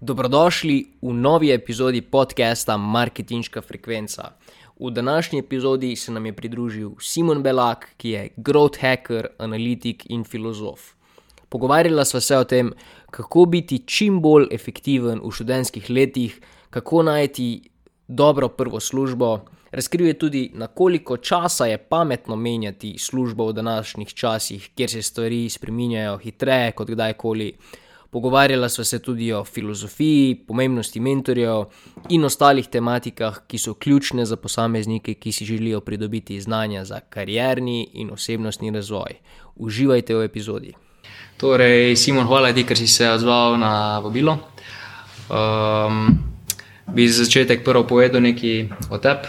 Dobrodošli 0.00 1.00
v 1.00 1.12
novi 1.12 1.48
epizodi 1.56 2.02
podcasta 2.04 2.76
Marketinška 2.76 3.62
frekvenca. 3.62 4.36
V 4.80 4.90
današnji 4.90 5.38
epizodi 5.38 5.96
se 5.96 6.12
nam 6.12 6.26
je 6.26 6.32
pridružil 6.36 6.90
Simon 7.00 7.42
Belak, 7.42 7.88
ki 7.96 8.10
je 8.10 8.28
growth 8.36 8.80
hacker, 8.80 9.28
analitik 9.38 10.04
in 10.10 10.24
filozof. 10.24 10.80
Pogovarjala 11.48 12.04
sva 12.04 12.20
se 12.20 12.36
o 12.36 12.44
tem, 12.44 12.74
kako 13.10 13.44
biti 13.44 13.78
čim 13.86 14.20
bolj 14.20 14.46
efektiven 14.52 15.20
v 15.24 15.32
študentskih 15.32 15.88
letih, 15.90 16.40
kako 16.70 17.02
najti 17.02 17.62
dobro 18.08 18.48
prvo 18.48 18.80
službo. 18.80 19.40
Razkril 19.72 20.06
je 20.06 20.18
tudi, 20.18 20.50
na 20.54 20.66
koliko 20.66 21.16
časa 21.16 21.66
je 21.66 21.78
pametno 21.78 22.36
menjati 22.36 22.98
službo 22.98 23.46
v 23.46 23.52
današnjih 23.52 24.14
časih, 24.14 24.70
kjer 24.74 24.90
se 24.90 25.02
stvari 25.02 25.48
spreminjajo 25.48 26.18
hitreje 26.18 26.72
kot 26.72 26.90
kdajkoli. 26.90 27.52
Pogovarjala 28.16 28.68
sva 28.68 28.84
se 28.84 28.98
tudi 28.98 29.26
o 29.32 29.42
filozofiji, 29.44 30.34
pomembnosti 30.48 31.00
mentorjev 31.00 31.66
in 32.08 32.22
ostalih 32.24 32.64
tematikah, 32.72 33.42
ki 33.44 33.58
so 33.60 33.74
ključne 33.74 34.24
za 34.24 34.38
posameznike, 34.40 35.14
ki 35.20 35.32
si 35.32 35.44
želijo 35.44 35.82
pridobiti 35.84 36.40
znanja 36.40 36.84
za 36.84 37.00
karierni 37.00 37.90
in 37.92 38.10
osebnostni 38.10 38.70
razvoj. 38.70 39.18
Uživajte 39.56 40.16
v 40.16 40.24
epizodi. 40.24 40.72
Torej, 41.36 41.96
Simon, 41.96 42.24
hvala 42.24 42.54
ti, 42.56 42.64
ker 42.64 42.78
si 42.78 42.88
se 42.88 43.10
odzval 43.10 43.58
na 43.60 43.98
vabilo. 43.98 44.38
Um, 45.28 46.16
bi 46.94 47.08
za 47.08 47.24
začetek 47.24 47.64
prvo 47.64 47.84
povedal 47.84 48.24
nekaj 48.24 48.70
o 48.90 48.98
tebi. 48.98 49.28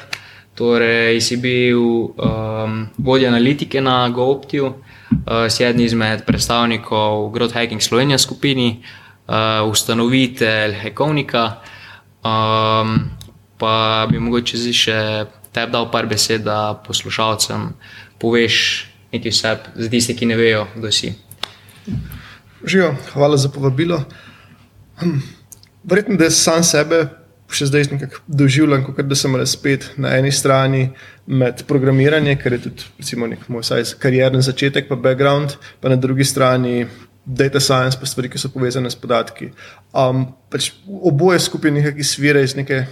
Torej, 0.56 1.20
si 1.22 1.36
bil 1.44 1.84
um, 1.84 2.88
vodja 2.98 3.36
analitike 3.36 3.82
na 3.82 4.08
GoOptiju 4.10 4.66
uh, 4.66 4.87
si 5.50 5.64
eden 5.64 5.82
izmed 5.82 6.26
predstavnikov 6.26 7.32
Growth 7.32 7.54
Hacking 7.54 7.82
Slovenija 7.82 8.18
skupini, 8.18 8.84
uh, 9.28 9.70
ustanovitelj 9.70 10.74
Hekovnika. 10.82 11.62
Um, 12.24 13.10
pa 13.58 14.08
bi 14.12 14.20
mogoče 14.20 14.58
zdaj 14.58 14.76
še 14.76 15.00
tebi 15.56 15.72
dal 15.72 15.90
par 15.92 16.08
besed, 16.10 16.44
da 16.46 16.78
poslušalcem 16.86 17.72
poveš 18.22 18.88
nekaj 19.14 19.32
vseb, 19.32 19.70
za 19.76 19.90
tiste, 19.90 20.16
ki 20.18 20.28
ne 20.30 20.38
vejo, 20.38 20.68
kdo 20.76 20.92
si. 20.92 21.14
Živijo, 22.66 22.96
hvala 23.14 23.38
za 23.38 23.50
povabilo. 23.50 24.02
Hm, 25.00 25.20
verjetno, 25.84 26.18
da 26.18 26.30
sam 26.30 26.64
sebe 26.64 27.06
še 27.52 27.70
zdaj 27.70 27.88
nekako 27.94 28.22
doživljam, 28.28 28.84
kot 28.86 29.08
da 29.08 29.16
sem 29.16 29.36
razpet 29.36 29.92
na 29.98 30.16
eni 30.18 30.32
strani 30.32 30.90
med 31.28 31.64
programiranjem, 31.68 32.38
ker 32.40 32.58
je 32.58 32.64
tudi 32.68 32.88
recimo, 33.00 33.28
nek 33.28 33.48
moj 33.52 33.86
karierni 34.00 34.42
začetek, 34.44 34.90
pa 34.90 34.96
background, 34.96 35.56
pa 35.82 35.90
na 35.90 35.96
drugi 35.96 36.28
strani 36.28 36.88
data 37.28 37.60
science, 37.60 38.00
pa 38.00 38.08
stvari, 38.08 38.30
ki 38.32 38.40
so 38.40 38.52
povezane 38.52 38.92
s 38.92 38.96
podatki. 38.96 39.52
Um, 39.92 40.30
pač 40.52 40.72
oboje 40.88 41.42
skupaj 41.44 41.74
nekaj 41.76 42.00
izvira 42.00 42.44
iz 42.44 42.56
neke 42.56 42.86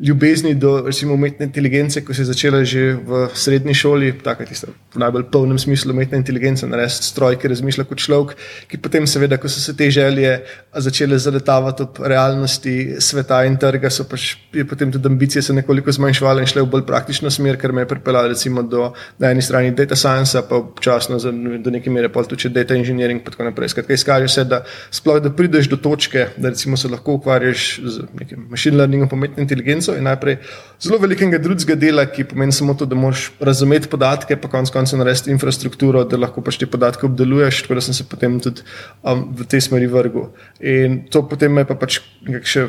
ljubezni 0.00 0.54
do 0.54 0.80
recimo, 0.86 1.14
umetne 1.14 1.46
inteligence, 1.46 2.04
ko 2.04 2.14
se 2.14 2.22
je 2.22 2.26
začela 2.26 2.64
že 2.64 2.92
v 2.94 3.28
srednji 3.34 3.74
šoli, 3.74 4.12
tako 4.22 4.42
je 4.42 4.70
v 4.94 4.98
najbolj 5.02 5.24
polnem 5.32 5.58
smislu 5.58 5.92
umetne 5.92 6.18
inteligence, 6.18 6.66
narediti 6.66 7.04
stroj, 7.04 7.36
ki 7.38 7.48
razmišlja 7.48 7.84
kot 7.84 7.98
človek, 7.98 8.36
ki 8.70 8.78
potem, 8.78 9.06
seveda, 9.06 9.36
ko 9.36 9.48
so 9.48 9.60
se 9.60 9.74
te 9.76 9.90
želje 9.90 10.38
začele 10.74 11.18
zaletavati 11.18 11.82
ob 11.82 11.98
realnosti 12.04 13.00
sveta 13.02 13.40
in 13.44 13.56
trga, 13.58 13.90
so 13.90 14.06
pač 14.06 14.36
potem 14.70 14.92
tudi 14.92 15.08
ambicije 15.10 15.42
se 15.42 15.52
nekoliko 15.52 15.92
zmanjševale 15.92 16.46
in 16.46 16.50
šle 16.50 16.62
v 16.62 16.70
bolj 16.70 16.86
praktično 16.86 17.30
smer, 17.30 17.58
kar 17.58 17.72
me 17.72 17.82
je 17.82 17.90
pripeljalo 17.90 18.28
recimo 18.28 18.62
do 18.62 18.92
na 19.18 19.32
eni 19.34 19.42
strani 19.42 19.74
data 19.74 19.96
science, 19.96 20.38
pa 20.48 20.62
občasno 20.62 21.18
za, 21.18 21.32
do 21.32 21.70
neke 21.74 21.90
mere 21.90 22.08
pa 22.08 22.22
tudi 22.22 22.48
data 22.54 22.74
engineering 22.74 23.18
in 23.20 23.24
tako 23.26 23.50
naprej. 23.50 23.74
Skratka, 23.74 23.94
izkaže 23.98 24.28
se, 24.28 24.44
da 24.44 24.62
sploh 24.90 25.18
da 25.22 25.30
prideš 25.34 25.68
do 25.68 25.76
točke, 25.76 26.28
da 26.36 26.54
recimo 26.54 26.76
se 26.76 26.88
lahko 26.88 27.18
ukvarjaš 27.18 27.80
z 27.84 28.06
nekim 28.20 28.46
machine 28.50 28.76
learningom, 28.76 29.08
umetno 29.12 29.42
inteligenco 29.42 29.87
in 29.96 30.04
najprej 30.04 30.38
zelo 30.82 30.98
velikega 31.02 31.38
drugega 31.42 31.74
dela, 31.78 32.04
ki 32.06 32.26
pomeni 32.30 32.52
samo 32.52 32.74
to, 32.74 32.86
da 32.86 32.98
moš 32.98 33.30
razumeti 33.40 33.90
podatke, 33.90 34.36
pa 34.36 34.50
konec 34.52 34.70
koncev 34.74 35.00
narediti 35.00 35.32
infrastrukturo, 35.34 36.04
da 36.04 36.20
lahko 36.20 36.44
pač 36.44 36.60
te 36.60 36.68
podatke 36.70 37.06
obdeluješ. 37.06 37.64
Tako 37.64 37.80
da 37.80 37.84
sem 37.88 37.96
se 37.96 38.06
potem 38.08 38.38
tudi 38.42 38.62
um, 39.02 39.26
v 39.34 39.48
tej 39.48 39.66
smeri 39.68 39.90
vrgel. 39.90 40.30
In 40.60 41.02
to 41.10 41.24
potem 41.28 41.54
me 41.54 41.66
pa 41.68 41.78
pač 41.78 42.00
še 42.44 42.68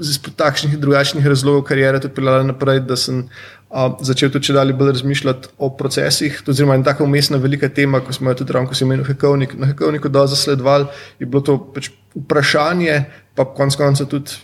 iz 0.00 0.16
takšnih 0.18 0.74
in 0.74 0.80
drugačnih 0.82 1.26
razlogov 1.26 1.68
karijere 1.68 2.00
tudi 2.02 2.14
pripeljalo 2.14 2.50
naprej, 2.52 2.84
da 2.88 2.96
sem. 2.98 3.26
Uh, 3.74 3.96
začel 4.06 4.30
tudi 4.30 4.46
če 4.46 4.54
dalje 4.54 4.74
bolj 4.78 4.92
razmišljati 4.92 5.56
o 5.58 5.66
procesih. 5.74 6.36
To 6.46 6.54
je 6.54 6.62
ena 6.62 6.78
tako 6.86 7.08
umestna 7.08 7.40
velika 7.42 7.66
tema, 7.68 7.98
ko 8.00 8.12
smo 8.14 8.30
jo 8.30 8.38
tudi 8.38 8.54
ravno, 8.54 8.70
ko 8.70 8.78
sem 8.78 8.86
imel 8.86 9.02
hekovnik, 9.06 9.56
na 9.58 9.72
hekovniku 9.72 10.08
dol 10.08 10.28
zasledovali, 10.30 10.86
je 11.18 11.26
bilo 11.26 11.42
to 11.42 11.56
pač 11.74 11.90
vprašanje, 12.14 13.00
pa 13.34 13.48
konec 13.50 13.74
koncev 13.74 14.06
tudi 14.12 14.38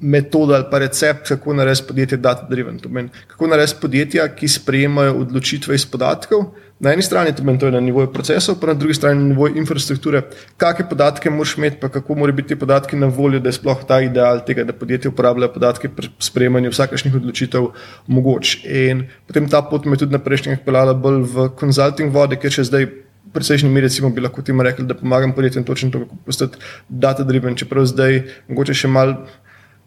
metoda 0.00 0.54
ali 0.54 0.64
pa 0.70 0.78
recept, 0.78 1.28
kako 1.28 1.54
narediti 1.54 1.86
podjetje 1.88 2.18
data-driven. 2.18 2.80
Kako 3.26 3.46
narediti 3.46 3.78
podjetja, 3.80 4.28
ki 4.34 4.48
sprejemajo 4.48 5.14
odločitve 5.14 5.74
iz 5.74 5.86
podatkov. 5.86 6.44
Na 6.80 6.94
eni 6.96 7.02
strani 7.02 7.34
to, 7.36 7.44
to 7.60 7.66
je 7.66 7.72
na 7.72 7.80
nivoju 7.80 8.08
procesov, 8.12 8.56
pa 8.60 8.66
na 8.66 8.74
drugi 8.74 8.94
strani 8.94 9.20
na 9.20 9.28
nivoju 9.28 9.56
infrastrukture, 9.60 10.22
kakšne 10.56 10.86
podatke 10.88 11.30
moraš 11.30 11.58
imeti, 11.58 11.76
pa 11.80 11.90
kako 11.92 12.14
morajo 12.14 12.36
biti 12.36 12.48
ti 12.48 12.56
podatki 12.56 12.96
na 12.96 13.06
voljo, 13.06 13.40
da 13.40 13.48
je 13.48 13.58
sploh 13.58 13.82
ta 13.88 14.00
ideal 14.00 14.40
tega, 14.46 14.64
da 14.64 14.72
podjetje 14.72 15.12
uporablja 15.12 15.48
podatke 15.52 15.90
pri 15.92 16.08
sprejemanju 16.18 16.72
vsakršnih 16.72 17.20
odločitev 17.20 17.68
mogoč. 18.06 18.62
In 18.64 19.04
potem 19.26 19.48
ta 19.48 19.60
pot 19.62 19.84
me 19.84 20.00
tudi 20.00 20.16
na 20.16 20.22
prejšnjih 20.24 20.64
pelala 20.64 20.96
bolj 20.96 21.20
v 21.28 21.48
konzulting 21.60 22.16
vode, 22.16 22.40
ker 22.40 22.52
še 22.52 22.64
zdaj. 22.72 22.88
Predsejšnji 23.30 23.68
mi 23.70 23.78
recimo 23.84 24.08
bi 24.10 24.24
lahko 24.24 24.42
tim 24.42 24.58
rekli, 24.64 24.82
da 24.88 24.94
pomagam 24.98 25.30
podjetjem 25.36 25.62
točno 25.64 25.90
to, 25.92 26.00
kako 26.00 26.16
postati 26.26 26.58
data-driven, 26.88 27.54
čeprav 27.54 27.84
zdaj 27.86 28.24
mogoče 28.48 28.74
še 28.74 28.88
malo 28.90 29.20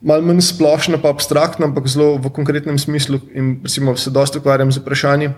malo 0.04 0.22
manj 0.28 0.42
splošno, 0.42 1.00
pa 1.02 1.10
abstraktno, 1.10 1.66
ampak 1.66 1.88
zelo 1.88 2.18
v 2.20 2.30
konkretnem 2.36 2.78
smislu. 2.80 3.20
In 3.34 3.60
recimo, 3.64 3.96
se 3.98 4.12
dosta 4.12 4.40
ukvarjam 4.40 4.72
z 4.72 4.84
vprašanji, 4.84 5.30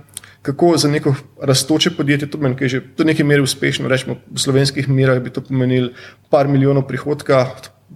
kako 0.41 0.77
za 0.77 0.89
neko 0.89 1.15
raztoče 1.41 1.93
podjetje, 1.97 2.29
to 2.29 2.37
meni, 2.37 2.57
ki 2.57 2.65
je 2.65 2.69
že 2.69 2.81
do 2.97 3.03
neke 3.03 3.23
mere 3.23 3.41
uspešno, 3.41 3.87
rečemo 3.87 4.17
v 4.31 4.41
slovenskih 4.41 4.89
merah, 4.89 5.21
bi 5.21 5.29
to 5.29 5.41
pomenilo 5.41 5.93
par 6.29 6.47
milijonov 6.47 6.87
prihodka, 6.89 7.45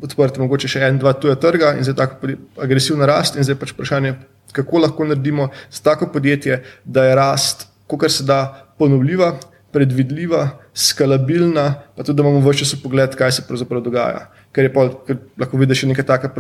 odprti 0.02 0.40
mogoče 0.40 0.69
še 0.69 0.85
en, 0.88 0.97
dva 1.02 1.13
tuja 1.13 1.35
trga 1.35 1.74
in 1.78 1.84
zdaj 1.84 1.97
tako 1.97 2.34
agresivna 2.62 3.09
rast. 3.09 3.35
In 3.35 3.44
zdaj 3.44 3.58
pač 3.59 3.74
vprašanje, 3.74 4.16
kako 4.53 4.85
lahko 4.85 5.06
naredimo 5.06 5.50
za 5.72 5.84
tako 5.84 6.13
podjetje, 6.13 6.63
da 6.85 7.09
je 7.09 7.16
rast, 7.16 7.68
kar 7.90 8.12
se 8.12 8.24
da, 8.24 8.69
ponovljiva. 8.78 9.38
Predvidljiva, 9.69 10.47
skalabilna, 10.74 11.94
pa 11.94 12.02
tudi, 12.02 12.18
da 12.18 12.24
imamo 12.25 12.41
v 12.41 12.56
času 12.58 12.79
pogled, 12.81 13.13
kaj 13.13 13.35
se 13.38 13.44
pravzaprav 13.46 13.84
dogaja 13.85 14.24
ker 14.56 14.66
je 14.66 14.72
pol, 14.74 14.90
ker 15.06 15.20
lahko 15.38 15.60
vidiš 15.62 15.84
neka 15.90 16.04
taka 16.04 16.32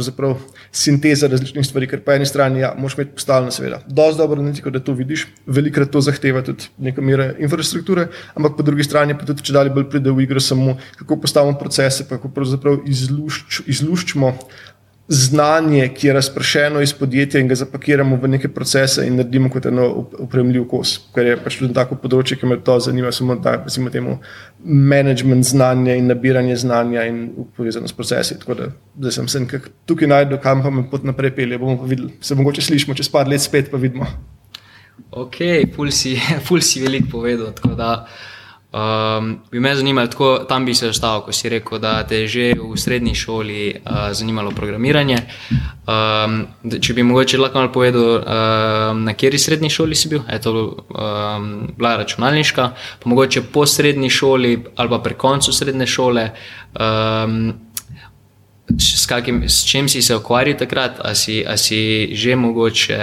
sinteza 0.71 1.27
različnih 1.27 1.65
stvari, 1.65 1.87
ker 1.87 2.01
po 2.01 2.11
eni 2.11 2.25
strani 2.25 2.63
ja, 2.63 2.73
moš 2.77 2.97
imeti 2.97 3.13
postavljeno, 3.15 3.51
seveda, 3.51 3.81
dosti 3.87 4.17
dobro 4.17 4.41
analitiko, 4.41 4.69
da 4.69 4.79
to 4.79 4.93
vidiš, 4.93 5.27
velikrat 5.45 5.91
to 5.91 6.01
zahteva 6.01 6.41
tudi 6.41 6.69
neka 6.77 7.01
mera 7.01 7.33
infrastrukture, 7.39 8.07
ampak 8.35 8.57
po 8.57 8.63
drugi 8.63 8.83
strani 8.83 9.17
pa 9.17 9.25
tudi, 9.29 9.45
če 9.45 9.53
dalje 9.53 9.73
bolj 9.75 9.89
pride 9.93 10.11
v 10.11 10.25
igro 10.25 10.41
samo, 10.41 10.77
kako 10.97 11.19
postavimo 11.21 11.57
procese, 11.59 12.07
kako 12.09 12.33
pravzaprav 12.33 12.81
izlušč, 12.89 13.61
izluščimo 13.67 14.33
znanje, 15.09 15.87
ki 15.93 16.07
je 16.07 16.13
razpršeno 16.13 16.81
iz 16.81 16.93
podjetja 16.93 17.41
in 17.41 17.47
ga 17.47 17.55
zapakiramo 17.55 18.15
v 18.21 18.27
neke 18.27 18.49
procese 18.53 19.07
in 19.07 19.15
naredimo 19.17 19.49
kot 19.49 19.65
eno 19.65 19.87
upremljiv 20.19 20.67
kos. 20.69 20.91
Ker 21.15 21.25
je 21.25 21.37
pač 21.41 21.57
tudi 21.57 21.73
tako 21.73 21.97
področje, 21.97 22.37
ki 22.37 22.49
me 22.49 22.59
to 22.63 22.75
zanima, 22.85 23.09
samo 23.11 23.35
da 23.41 23.55
recimo 23.63 23.89
temu 23.89 24.19
management 24.63 25.49
znanja 25.49 25.95
in 25.97 26.11
nabiranje 26.13 26.59
znanja 26.61 27.07
in 27.09 27.23
povezano 27.57 27.89
s 27.89 27.97
procesi. 27.97 28.37
Tako 28.39 28.59
da 28.59 28.69
zdaj 28.99 29.17
sem 29.17 29.31
se 29.33 29.43
nekako 29.47 29.73
tukaj 29.89 30.13
najdel, 30.13 30.41
kam 30.43 30.61
pa 30.61 30.69
me 30.69 30.85
pot 30.91 31.07
naprej 31.07 31.33
pelje, 31.35 31.57
bomo 31.57 31.79
pa 31.81 31.89
videli. 31.89 32.13
Se 32.21 32.37
mogoče 32.37 32.61
slišimo 32.69 32.97
čez 32.97 33.09
par 33.09 33.27
let 33.27 33.41
spet, 33.41 33.71
pa 33.73 33.81
vidimo. 33.81 34.05
Ok, 35.09 35.41
ful 35.73 35.89
si, 35.89 36.19
ful 36.45 36.61
si 36.61 36.85
veliko 36.85 37.17
povedal. 37.17 38.05
Um, 38.69 39.39
bi 39.51 39.59
me 39.59 39.75
zanimalo, 39.75 40.07
tako 40.07 40.45
tam 40.49 40.65
bi 40.65 40.75
se 40.75 40.89
ostal, 40.89 41.23
ko 41.25 41.31
si 41.33 41.49
rekel, 41.49 41.79
da 41.79 42.03
te 42.07 42.19
je 42.21 42.27
že 42.27 42.53
v 42.53 42.77
srednji 42.77 43.15
šoli 43.15 43.63
uh, 43.73 44.11
zanimalo 44.13 44.51
programiranje. 44.51 45.17
Um, 45.89 46.43
če 46.81 46.93
bi 46.93 47.03
mogoče 47.03 47.39
lahko 47.41 47.57
malo 47.57 47.71
povedal, 47.73 48.19
um, 48.19 49.01
na 49.07 49.15
kateri 49.17 49.39
srednji 49.41 49.71
šoli 49.73 49.95
si 49.95 50.09
bil, 50.09 50.21
je 50.29 50.41
to 50.41 50.53
um, 50.53 51.47
bila 51.77 51.95
računalniška, 51.97 52.67
pa 53.01 53.09
mogoče 53.09 53.41
po 53.49 53.65
srednji 53.65 54.09
šoli 54.09 54.53
ali 54.75 54.89
pa 54.89 54.99
pri 54.99 55.17
koncu 55.17 55.53
srednje 55.53 55.87
šole. 55.87 56.29
Um, 56.77 57.68
s, 58.77 59.05
kakim, 59.05 59.43
s 59.49 59.65
čim 59.65 59.89
si 59.89 60.01
se 60.01 60.15
ukvarjal 60.15 60.57
takrat, 60.57 60.99
ali 61.03 61.15
si, 61.15 61.45
si 61.55 62.09
že 62.15 62.35
mogoče 62.35 62.99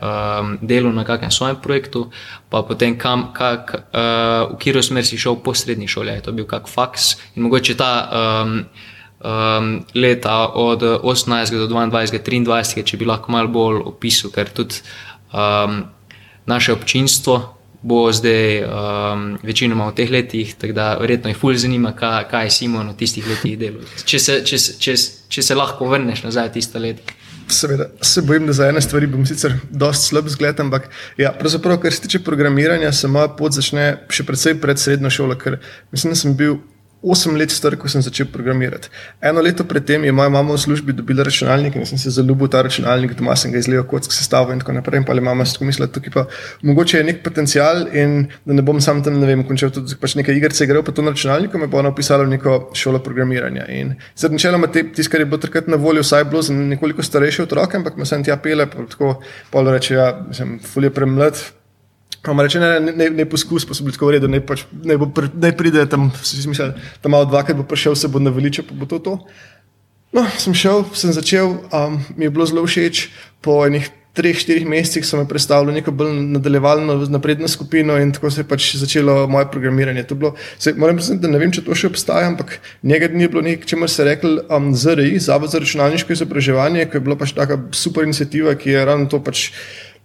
um, 0.00 0.58
delal 0.62 0.92
na 0.92 1.04
kakšnem 1.04 1.30
svojem 1.30 1.56
projektu, 1.60 2.10
pa 2.48 2.62
potem 2.62 2.96
kam, 2.98 3.32
kak, 3.36 3.74
uh, 3.92 4.54
v 4.54 4.56
katero 4.56 4.82
smer 4.82 5.04
si 5.04 5.20
šel 5.20 5.36
po 5.44 5.54
srednji 5.54 5.88
šoli, 5.88 6.16
je 6.16 6.24
to 6.28 6.32
bil 6.32 6.48
kak 6.48 6.68
faks 6.68 7.16
in 7.36 7.48
mogoče 7.48 7.74
ta. 7.76 7.92
Um, 8.08 8.64
Um, 9.20 9.84
leta 9.92 10.48
od 10.56 10.80
18 10.80 11.52
do 11.52 11.68
22, 11.68 12.24
23, 12.24 12.80
če 12.88 12.96
bi 12.96 13.04
lahko 13.04 13.28
malo 13.28 13.52
bolj 13.52 13.82
opisal, 13.84 14.32
ker 14.32 14.48
tudi 14.48 14.80
um, 15.36 15.84
naše 16.48 16.72
občinstvo 16.72 17.59
bo 17.82 18.12
zdaj 18.12 18.62
um, 18.64 19.38
večinoma 19.42 19.88
v 19.88 19.94
teh 19.96 20.10
letih, 20.12 20.52
tako 20.60 20.76
da 20.76 20.88
verjetno 21.00 21.30
jih 21.32 21.38
fulj 21.40 21.62
zanima, 21.64 21.94
kaj, 21.96 22.26
kaj 22.30 22.46
je 22.46 22.50
Simon 22.58 22.92
v 22.92 22.96
tistih 23.00 23.28
letih 23.28 23.56
delal. 23.58 23.86
Če 24.04 24.20
se, 24.20 24.36
če, 24.44 24.60
če, 24.82 24.96
če 25.32 25.44
se 25.46 25.56
lahko 25.56 25.88
vrneš 25.88 26.24
nazaj 26.26 26.50
v 26.50 26.54
tiste 26.58 26.82
leta. 26.82 27.16
Seveda, 27.50 27.88
se 28.06 28.22
bojim, 28.22 28.46
da 28.46 28.54
za 28.54 28.68
ene 28.70 28.82
stvari 28.84 29.08
bom 29.10 29.24
sicer 29.26 29.56
dosti 29.70 30.12
slab 30.12 30.28
zgled, 30.30 30.60
ampak 30.62 30.86
ja, 31.18 31.32
pravzaprav, 31.34 31.80
kar 31.82 31.92
se 31.92 32.04
tiče 32.04 32.20
programiranja, 32.22 32.92
se 32.94 33.08
moja 33.10 33.32
pot 33.34 33.56
začne 33.56 34.04
še 34.12 34.26
predvsej 34.28 34.60
pred 34.62 34.78
srednjo 34.78 35.10
šolo, 35.10 35.38
ker 35.40 35.58
mislim, 35.90 36.14
da 36.14 36.20
sem 36.20 36.36
bil 36.38 36.60
osem 37.02 37.36
let 37.36 37.50
star, 37.50 37.76
ko 37.80 37.88
sem 37.88 38.02
začel 38.04 38.28
programirati. 38.32 38.90
Eno 39.24 39.40
leto 39.40 39.64
predtem 39.64 40.04
je 40.04 40.12
moja 40.12 40.28
mama 40.28 40.54
v 40.54 40.60
službi 40.60 40.92
dobila 40.92 41.24
računalnik 41.24 41.76
in 41.76 41.86
sem 41.86 41.98
se 41.98 42.10
zelo 42.10 42.28
ljubil 42.28 42.48
ta 42.48 42.62
računalnik, 42.62 43.14
doma 43.16 43.36
sem 43.36 43.52
ga 43.52 43.58
izleval 43.58 43.86
kot 43.88 44.04
sestavo 44.04 44.52
in 44.52 44.60
tako 44.60 44.72
naprej. 44.76 45.00
In 45.00 45.06
pa 45.08 45.16
je 45.16 45.24
mama 45.24 45.44
tako 45.44 45.64
mislila, 45.64 45.88
da 45.88 46.00
pa 46.12 46.26
mogoče 46.62 46.98
je 46.98 47.04
nek 47.04 47.22
potencial 47.24 47.86
in 47.92 48.26
da 48.44 48.52
ne 48.52 48.62
bom 48.62 48.80
sam 48.80 49.02
tam, 49.04 49.20
ne 49.20 49.26
vem, 49.26 49.44
končal 49.48 49.72
tudi 49.72 49.96
pač 50.00 50.14
nekaj 50.20 50.36
iger, 50.36 50.52
se 50.52 50.64
je 50.64 50.68
igral 50.68 50.84
pa 50.84 50.92
to 50.92 51.02
na 51.02 51.14
računalniku, 51.14 51.58
me 51.58 51.70
pa 51.70 51.80
ona 51.80 51.92
upisala 51.94 52.24
v 52.24 52.34
neko 52.36 52.58
šolo 52.74 53.00
programiranja. 53.04 53.64
In 53.72 53.94
zdaj 54.16 54.36
načeloma 54.36 54.68
tisto, 54.72 55.08
kar 55.10 55.24
je 55.24 55.30
bilo 55.30 55.40
takrat 55.40 55.70
na 55.72 55.80
voljo, 55.80 56.04
vsaj 56.04 56.24
bilo 56.28 56.42
za 56.42 56.52
nekoliko 56.54 57.02
starejše 57.02 57.46
otroke, 57.48 57.80
ampak 57.80 57.96
me 57.96 58.06
sem 58.06 58.24
tja 58.24 58.36
pele, 58.36 58.68
pa 58.68 58.84
tako 58.90 59.16
polo 59.50 59.72
reče, 59.72 59.94
ja, 59.94 60.10
sem 60.36 60.58
fulje 60.60 60.92
premlad, 60.92 61.40
Pa 62.22 62.34
reče, 62.36 62.60
ne, 62.60 62.80
ne, 62.80 62.92
ne, 62.92 63.10
ne 63.16 63.24
poskus, 63.24 63.64
pa 63.64 63.74
so 63.74 63.84
bili 63.84 63.96
tako 63.96 64.10
urejeni, 64.10 64.28
da 64.28 64.46
pač, 64.46 64.66
ne, 64.84 64.98
pr, 65.00 65.30
ne 65.40 65.52
pride 65.56 65.86
tam, 65.88 66.10
si 66.20 66.42
misliš, 66.44 66.74
da 67.00 67.12
malo 67.12 67.24
dvakrat 67.30 67.56
bo 67.56 67.64
prišel, 67.64 67.96
se 67.96 68.10
bo 68.12 68.20
naveličal, 68.20 68.66
pa 68.68 68.76
bo 68.76 68.88
to 68.90 68.98
to. 69.00 69.16
No, 70.12 70.26
sem 70.42 70.52
šel, 70.58 70.84
sem 70.92 71.14
začel, 71.14 71.54
um, 71.70 71.96
mi 72.18 72.26
je 72.26 72.34
bilo 72.34 72.46
zelo 72.46 72.66
všeč. 72.66 73.08
Po 73.40 73.62
enih 73.64 73.86
treh, 74.12 74.34
štirih 74.34 74.66
mesecih 74.66 75.06
so 75.06 75.16
me 75.16 75.26
predstavili 75.28 75.76
neko 75.76 75.94
bolj 75.94 76.16
nadaljevalno, 76.34 76.96
napredno 77.08 77.48
skupino 77.48 77.94
in 78.02 78.10
tako 78.12 78.30
se 78.30 78.42
je 78.42 78.48
pač 78.48 78.72
začelo 78.76 79.26
moje 79.30 79.46
programiranje. 79.52 80.04
Bilo, 80.10 80.34
se, 80.58 80.74
moram 80.74 80.98
reči, 80.98 81.16
da 81.22 81.30
ne 81.30 81.38
vem, 81.38 81.52
če 81.54 81.62
to 81.64 81.78
še 81.78 81.92
obstaja, 81.92 82.26
ampak 82.32 82.58
nekaj 82.82 83.12
dni 83.14 83.26
je 83.26 83.30
bilo 83.32 83.44
nekaj, 83.46 83.68
čemu 83.70 83.88
se 83.88 84.02
je 84.02 84.08
rekel 84.10 84.40
um, 84.50 84.72
ZRI, 84.74 85.14
Zavod 85.22 85.54
za 85.54 85.62
računalniško 85.62 86.12
izobraževanje, 86.16 86.88
ki 86.90 86.98
je 86.98 87.04
bila 87.06 87.16
pač 87.20 87.36
taka 87.38 87.60
super 87.70 88.04
inicijativa, 88.08 88.56
ki 88.58 88.74
je 88.74 88.84
ravno 88.84 89.06
to 89.06 89.22
pač 89.22 89.52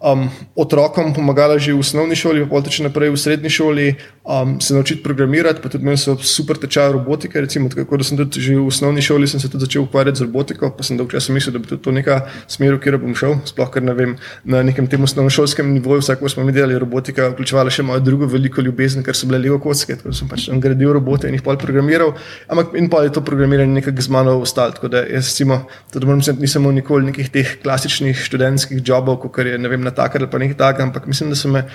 um, 0.06 0.30
otrokom 0.56 1.14
pomagala 1.14 1.58
že 1.58 1.74
v 1.74 1.82
osnovni 1.82 2.16
šoli, 2.16 2.46
pa 2.46 2.62
tudi 2.62 2.86
naprej 2.86 3.10
v 3.10 3.18
srednji 3.18 3.50
šoli, 3.50 3.88
um, 4.24 4.62
se 4.62 4.74
naučiti 4.74 5.04
programirati. 5.04 5.62
Pa 5.62 5.70
tudi 5.70 5.82
imeli 5.82 5.98
so 5.98 6.18
super 6.22 6.58
tečaj 6.58 6.92
robotike. 6.92 7.42
Recimo, 7.42 7.70
tako 7.70 7.98
da 7.98 8.04
sem 8.04 8.18
tudi 8.18 8.42
že 8.42 8.56
v 8.56 8.68
osnovni 8.68 9.02
šoli 9.02 9.28
se 9.28 9.38
začel 9.38 9.82
ukvarjati 9.82 10.18
z 10.18 10.22
robotiko, 10.22 10.70
pa 10.78 10.84
sem 10.84 10.98
dolgo 10.98 11.12
časa 11.12 11.34
mislil, 11.34 11.54
da 11.54 11.60
bi 11.60 11.78
to 11.78 11.92
neka 11.92 12.22
smer, 12.48 12.76
v 12.76 12.80
katero 12.80 13.02
bom 13.02 13.16
šel. 13.16 13.42
Sploh 13.46 13.70
ker 13.74 13.84
ne 13.84 13.94
vem, 13.94 14.16
na 14.44 14.62
nekem 14.64 14.88
tem 14.88 15.02
osnovnošolskem 15.04 15.74
nivoju, 15.74 16.06
vsak, 16.06 16.20
ko 16.20 16.30
smo 16.30 16.46
mi 16.46 16.54
delali 16.54 16.78
robotika, 16.80 17.32
vključevala 17.34 17.74
še 17.74 17.84
mojo 17.84 18.04
drugo 18.06 18.30
veliko 18.30 18.62
ljubezen, 18.62 19.04
ker 19.04 19.18
so 19.18 19.28
bile 19.28 19.42
lego 19.42 19.60
kocke, 19.60 19.98
tako 19.98 20.14
da 20.14 20.18
sem 20.18 20.30
pač 20.30 20.50
gradil 20.62 20.94
robote 20.94 21.28
in 21.28 21.38
jih 21.38 21.44
pol 21.46 21.58
programiral. 21.58 22.14
Ampak 22.52 22.76
in 22.78 22.90
pa 22.90 23.04
je 23.04 23.14
to 23.16 23.26
programiranje 23.26 23.74
nekako 23.74 24.02
z 24.02 24.14
mano 24.14 24.38
ostalo. 24.42 24.76
Tako 24.76 24.92
da 24.94 25.06
jaz, 25.06 25.32
recimo, 25.32 25.66
tudi 25.94 26.06
moram 26.06 26.22
reči, 26.22 26.36
nisem 26.40 26.64
imel 26.64 26.78
nikoli 26.82 27.10
nekih 27.10 27.32
teh 27.32 27.56
klasičnih 27.64 28.18
študentskih 28.18 28.84
jobov, 28.86 29.22
kot 29.24 29.40
je 29.46 29.58
ne 29.58 29.72
vem 29.72 29.82
na 29.82 29.95
takrat 29.96 30.26
ali 30.26 30.32
pa 30.32 30.42
nekaj 30.44 30.58
takega, 30.60 30.90
ampak 30.90 31.08
mislim, 31.08 31.32
da 31.34 31.40
so 31.40 31.52
me 31.52 31.66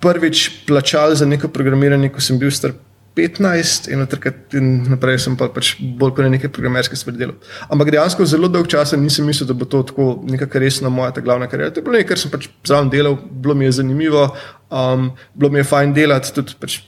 prvič 0.00 0.66
plačali 0.66 1.16
za 1.16 1.26
neko 1.26 1.48
programiranje, 1.48 2.08
ko 2.12 2.22
sem 2.24 2.38
bil 2.40 2.52
star 2.54 2.72
15 3.16 3.90
in 3.90 4.06
takrat 4.06 4.54
naprej 4.88 5.18
sem 5.24 5.34
pa 5.36 5.48
pač 5.50 5.72
bolj 5.80 6.14
kot 6.14 6.28
nekaj 6.30 6.52
programerske 6.54 6.96
stvari 6.96 7.18
delal. 7.18 7.34
Ampak 7.72 7.90
dejansko 7.90 8.26
zelo 8.28 8.48
dolg 8.48 8.70
čas 8.70 8.94
nisem 8.96 9.26
mislil, 9.26 9.48
da 9.50 9.56
bo 9.58 9.66
to 9.66 9.82
tako 9.82 10.12
nekako 10.30 10.62
resno 10.62 10.92
moja 10.94 11.10
ta 11.16 11.24
glavna 11.24 11.48
karijera. 11.50 11.74
To 11.74 11.82
je 11.82 11.86
bilo 11.88 11.98
nekaj, 11.98 12.08
kar 12.12 12.22
sem 12.22 12.32
pač 12.32 12.46
zraven 12.64 12.92
delal, 12.92 13.18
bilo 13.18 13.56
mi 13.58 13.66
je 13.66 13.72
zanimivo, 13.80 14.28
um, 14.70 15.10
bilo 15.34 15.50
mi 15.50 15.60
je 15.60 15.66
fajn 15.72 15.94
delati, 15.96 16.32
tudi 16.36 16.54
pač 16.60 16.78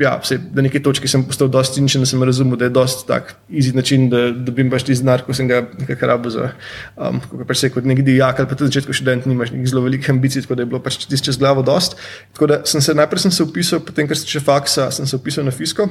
ja, 0.00 0.14
vse, 0.22 0.38
do 0.40 0.62
neke 0.64 0.80
točke 0.80 1.08
sem 1.10 1.22
postal 1.28 1.50
dosti 1.52 1.78
ciničen, 1.78 2.06
sem 2.08 2.22
razumel, 2.24 2.56
da 2.60 2.68
je 2.68 2.74
dosti 2.74 3.04
tak 3.08 3.34
easy 3.52 3.74
način, 3.76 4.08
da 4.12 4.30
dobim 4.32 4.70
pač 4.72 4.86
ti 4.88 4.96
znar, 4.96 5.26
ko 5.26 5.36
sem 5.36 5.48
ga 5.50 5.60
nekako 5.82 6.08
rabo 6.08 6.32
za, 6.32 6.50
um, 6.96 7.20
kako 7.20 7.44
pač 7.48 7.60
se 7.60 7.70
kot 7.74 7.88
nek 7.88 8.00
dijak 8.06 8.40
ali 8.40 8.48
pa 8.48 8.56
tudi 8.56 8.72
začetku 8.72 8.96
študent 8.96 9.28
nimaš 9.28 9.52
nekih 9.52 9.68
zelo 9.68 9.84
velikih 9.84 10.10
ambicij, 10.14 10.46
tako 10.46 10.56
da 10.56 10.64
je 10.64 10.70
bilo 10.72 10.80
pač 10.80 10.96
tisti 11.04 11.28
čez 11.28 11.38
glavo 11.42 11.62
dost. 11.66 11.98
Tako 12.32 12.48
da 12.48 12.62
sem 12.64 12.80
se 12.80 12.96
najprej 12.96 13.26
sem 13.26 13.36
se 13.36 13.44
upisal, 13.44 13.84
potem, 13.84 14.08
ker 14.08 14.16
sem 14.16 14.32
še 14.38 14.44
faksa, 14.44 14.88
sem 14.94 15.06
se 15.06 15.20
upisal 15.20 15.44
na 15.44 15.54
fisko, 15.54 15.90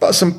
pa 0.00 0.12
sem 0.16 0.32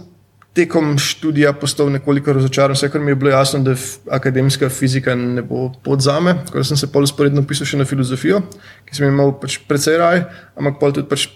tekom 0.56 0.96
študija 0.98 1.52
postal 1.60 1.90
nekoliko 1.92 2.34
razočaran, 2.34 2.78
vse 2.78 2.90
kar 2.90 3.02
mi 3.04 3.12
je 3.12 3.20
bilo 3.20 3.32
jasno, 3.34 3.60
da 3.62 3.76
akademska 4.16 4.70
fizika 4.72 5.16
ne 5.16 5.44
bo 5.44 5.68
pod 5.84 6.02
zame, 6.02 6.38
tako 6.48 6.64
da 6.64 6.68
sem 6.72 6.80
se 6.80 6.90
pol 6.92 7.04
usporedno 7.04 7.44
upisal 7.44 7.68
še 7.68 7.78
na 7.82 7.86
filozofijo, 7.86 8.40
ki 8.88 8.96
sem 8.96 9.10
imel 9.10 9.36
pač 9.42 9.60
precej 9.68 10.00
raj, 10.00 10.24
ampak 10.56 10.80
pol 10.80 10.96
tudi 10.96 11.12
pač 11.12 11.28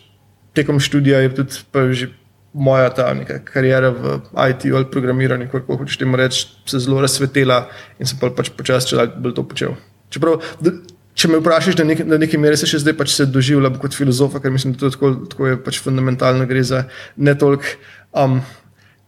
tekom 0.54 0.80
študija 0.80 1.20
je 1.26 1.36
tudi 1.36 1.94
že 1.94 2.10
moja 2.54 2.90
ta 2.90 3.14
karijera 3.46 3.90
v 3.90 4.20
IT 4.50 4.66
ali 4.74 4.86
programiranju, 4.92 5.50
kako 5.52 5.78
hočeš 5.78 5.98
temu 5.98 6.18
reči, 6.18 6.48
se 6.66 6.80
zelo 6.80 7.02
razsvetila 7.02 7.70
in 8.00 8.06
sem 8.06 8.18
pa 8.20 8.32
pač 8.34 8.50
počasi 8.50 8.96
če 8.96 9.06
bolj 9.18 9.36
to 9.38 9.44
počel. 9.44 9.76
Čeprav, 10.10 10.42
da, 10.60 10.74
če 11.14 11.30
me 11.30 11.42
vprašaš, 11.44 11.78
da 11.78 11.86
na 11.86 12.18
neki 12.18 12.40
meri 12.42 12.58
se 12.58 12.68
še 12.70 12.82
zdaj 12.82 12.98
pač 12.98 13.14
se 13.14 13.28
doživljam 13.30 13.78
kot 13.82 13.94
filozofa, 13.94 14.42
ker 14.42 14.52
mislim, 14.52 14.74
da 14.74 14.88
to 14.88 14.94
tako, 14.96 15.14
tako 15.30 15.52
je 15.52 15.60
pač 15.62 15.82
fundamentalno 15.84 16.48
gre 16.50 16.64
za 16.66 16.86
ne 17.18 17.36
toliko. 17.38 17.78
Um, 18.18 18.40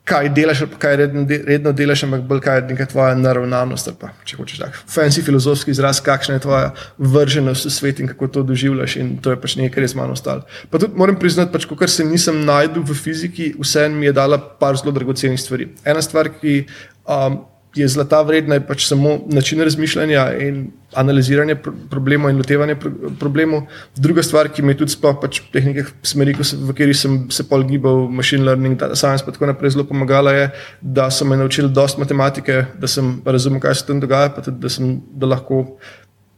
kaj 0.04 0.30
delaš, 0.34 0.64
kaj 0.82 0.96
redno, 0.98 1.26
redno 1.48 1.72
delaš, 1.72 2.04
ampak 2.08 2.24
bolj 2.28 2.42
kaj 2.42 2.64
je 2.80 2.88
tvoja 2.90 3.16
naravnanost. 3.16 3.92
Pa, 4.00 4.12
če 4.26 4.40
hočeš 4.40 4.64
tak 4.64 4.80
fancy 4.90 5.24
filozofski 5.26 5.72
izraz, 5.72 6.02
kakšna 6.04 6.40
je 6.40 6.46
tvoja 6.48 6.72
vrženost 6.98 7.70
v 7.70 7.74
svet 7.74 8.02
in 8.02 8.10
kako 8.10 8.28
to 8.28 8.44
doživljaš. 8.44 8.98
In 9.02 9.14
to 9.22 9.36
je 9.36 9.42
pač 9.42 9.56
nekaj, 9.60 9.76
kar 9.76 9.86
je 9.86 9.92
z 9.94 10.00
mano 10.00 10.18
ostalo. 10.18 10.48
Pa 10.72 10.82
tudi 10.82 10.98
moram 10.98 11.20
priznati, 11.20 11.54
pač, 11.54 11.70
kar 11.70 11.90
se 11.90 12.08
nisem 12.08 12.42
najdel 12.46 12.84
v 12.88 12.98
fiziki, 12.98 13.54
vseeno 13.60 14.00
mi 14.00 14.10
je 14.10 14.18
dala 14.18 14.42
par 14.42 14.80
zelo 14.80 14.96
dragocenih 14.96 15.40
stvari. 15.40 15.70
Ena 15.86 16.02
stvar, 16.02 16.32
ki 16.42 16.64
um, 17.06 17.42
je 17.76 17.88
zlata 17.88 18.22
vredna, 18.28 18.58
je 18.58 18.66
pač 18.68 18.86
samo 18.88 19.20
način 19.32 19.62
razmišljanja 19.64 20.26
in 20.44 20.66
analiziranje 20.94 21.56
problemov 21.90 22.30
in 22.30 22.38
lotevanje 22.38 22.76
problemov. 23.20 23.62
Druga 23.96 24.24
stvar, 24.24 24.50
ki 24.52 24.62
mi 24.62 24.74
je 24.74 24.82
tudi 24.82 24.92
sploh 24.92 25.16
pač 25.22 25.40
teh 25.54 25.66
nekih 25.66 25.94
smeri, 26.04 26.36
v 26.36 26.76
kateri 26.76 26.94
sem 26.98 27.16
se 27.32 27.48
pol 27.48 27.64
gibal, 27.70 28.10
machine 28.12 28.44
learning, 28.44 28.76
data 28.80 28.96
science, 28.96 29.24
pa 29.26 29.32
tako 29.32 29.48
naprej, 29.54 29.76
zelo 29.78 29.88
pomagala 29.88 30.36
je, 30.36 30.50
da 30.82 31.08
so 31.12 31.26
me 31.26 31.40
naučili 31.40 31.72
dosti 31.72 32.04
matematike, 32.04 32.66
da 32.80 32.92
sem 32.92 33.22
razumel, 33.26 33.64
kaj 33.64 33.80
se 33.80 33.88
tam 33.88 34.04
dogaja, 34.04 34.36
pa 34.36 34.44
tudi, 34.44 34.60
da 34.60 34.70
sem 34.70 34.98
da 35.16 35.32
lahko 35.32 35.64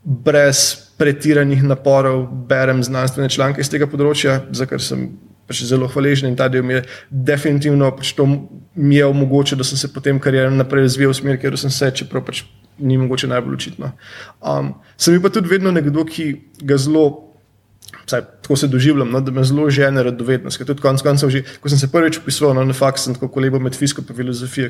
brez 0.04 0.76
pretiranih 0.98 1.64
naporov 1.64 2.28
berem 2.48 2.84
znanstvene 2.84 3.30
članke 3.30 3.64
iz 3.64 3.72
tega 3.72 3.88
področja, 3.90 4.44
za 4.52 4.70
kar 4.70 4.82
sem 4.84 5.10
pač 5.54 5.64
zelo 5.70 5.88
hvaležen 5.88 6.32
in 6.32 6.36
ta 6.36 6.50
del 6.50 6.66
mi 6.66 6.80
je 6.80 6.84
definitivno 7.10 7.92
pač 7.94 8.16
to 8.18 8.26
mi 8.76 8.98
je 8.98 9.06
omogočilo, 9.06 9.62
da 9.62 9.64
sem 9.64 9.78
se 9.78 9.94
potem 9.94 10.20
kariero 10.20 10.50
naprej 10.50 10.88
razvijal 10.88 11.14
v 11.14 11.18
smer, 11.20 11.38
kjer 11.38 11.58
sem 11.62 11.70
se, 11.70 11.92
čeprav 12.02 12.26
pač 12.26 12.44
ni 12.82 12.98
mogoče 12.98 13.30
najbolj 13.30 13.54
očitno. 13.60 13.92
Um, 14.42 14.74
sem 14.98 15.22
pa 15.22 15.30
tudi 15.30 15.52
vedno 15.52 15.72
nekdo, 15.72 16.06
ki 16.10 16.26
ga 16.66 16.78
zelo 16.82 17.33
Vsaj, 18.06 18.22
tako 18.42 18.56
se 18.56 18.68
doživljam, 18.68 19.12
no, 19.12 19.22
da 19.22 19.32
me 19.32 19.44
zelo 19.44 19.70
žene 19.70 20.04
radovednost. 20.04 20.66
Tudi 20.68 20.82
konc 20.84 21.02
koncev, 21.02 21.30
že, 21.32 21.44
ko 21.64 21.70
sem 21.72 21.80
se 21.80 21.88
prvič 21.92 22.18
upisoval 22.20 22.66
na 22.68 22.76
faks, 22.76 23.06
sem 23.08 23.16
tako 23.16 23.30
kolebo 23.32 23.60
med 23.64 23.78
fizikom 23.80 24.06
in 24.10 24.18
filozofijo. 24.18 24.70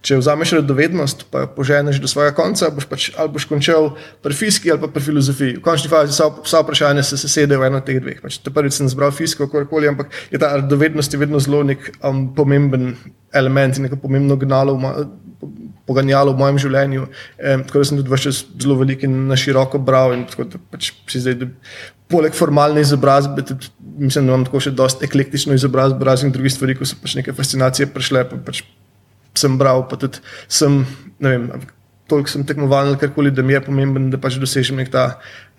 Če 0.00 0.16
vzameš 0.20 0.54
radovednost, 0.60 1.26
pa 1.30 1.44
poženeš 1.46 2.00
do 2.00 2.08
svojega 2.08 2.32
konca, 2.36 2.70
boš 2.72 2.88
pač, 2.88 3.10
ali 3.16 3.32
boš 3.34 3.48
končal 3.50 3.90
pri 4.24 4.36
fiziki 4.36 4.72
ali 4.72 4.88
pri 4.88 5.04
filozofiji. 5.04 5.58
V 5.58 5.64
končni 5.64 5.92
fazi 5.92 6.16
vsa, 6.16 6.30
vsa 6.44 6.62
vprašanja 6.64 7.04
se 7.04 7.20
sesedejo 7.20 7.60
v 7.60 7.68
eno 7.68 7.82
od 7.82 7.88
teh 7.88 8.00
dveh. 8.00 8.22
Pač, 8.24 8.40
prvič 8.48 8.78
sem 8.78 8.88
zbral 8.88 9.12
fiziko, 9.12 9.44
kakorkoli, 9.44 9.92
ampak 9.92 10.14
je 10.32 10.40
ta 10.40 10.54
radovednost 10.56 11.12
je 11.12 11.20
vedno 11.20 11.40
zelo 11.40 11.62
nek 11.68 11.92
um, 12.00 12.30
pomemben 12.34 12.94
element 13.34 13.76
in 13.76 13.88
neko 13.88 14.00
pomembno 14.00 14.36
gnalo 14.40 14.78
poganjalo 15.86 16.32
v 16.32 16.40
mojem 16.40 16.60
življenju. 16.64 17.06
E, 17.36 17.56
tako 17.68 17.82
da 17.82 17.88
sem 17.88 18.00
tudi 18.00 18.32
zelo 18.32 18.76
velik 18.80 19.04
in 19.06 19.24
na 19.28 19.36
široko 19.38 19.80
bral. 19.84 20.14
Pač 20.72 20.92
zdaj, 21.12 21.36
da, 21.42 21.48
poleg 22.12 22.34
formalne 22.36 22.82
izobrazbe, 22.84 23.44
tudi, 23.46 23.70
mislim, 23.98 24.26
da 24.26 24.34
imam 24.34 24.44
tako 24.48 24.60
še 24.66 24.74
dosta 24.76 25.06
eklektično 25.06 25.56
izobrazbo, 25.56 26.04
razen 26.04 26.32
drugih 26.34 26.52
stvari, 26.52 26.76
ko 26.78 26.88
so 26.88 26.98
pač 27.00 27.16
neke 27.18 27.34
fascinacije 27.36 27.90
prišle. 27.94 28.26
Pa 28.30 28.40
pač 28.50 28.64
sem 29.38 29.56
bral, 29.58 29.86
pa 29.90 29.98
tudi 30.00 30.20
sem, 30.52 30.82
ne 31.22 31.32
vem 31.32 31.48
toliko 32.08 32.28
sem 32.28 32.44
tekmoval 32.44 32.90
ali 32.90 32.98
karkoli, 33.00 33.30
da 33.32 33.42
mi 33.42 33.54
je 33.54 33.60
pomemben, 33.64 34.10
da 34.12 34.18
pač 34.20 34.36
dosežem 34.40 34.76
nek 34.76 34.90
ta 34.92 35.04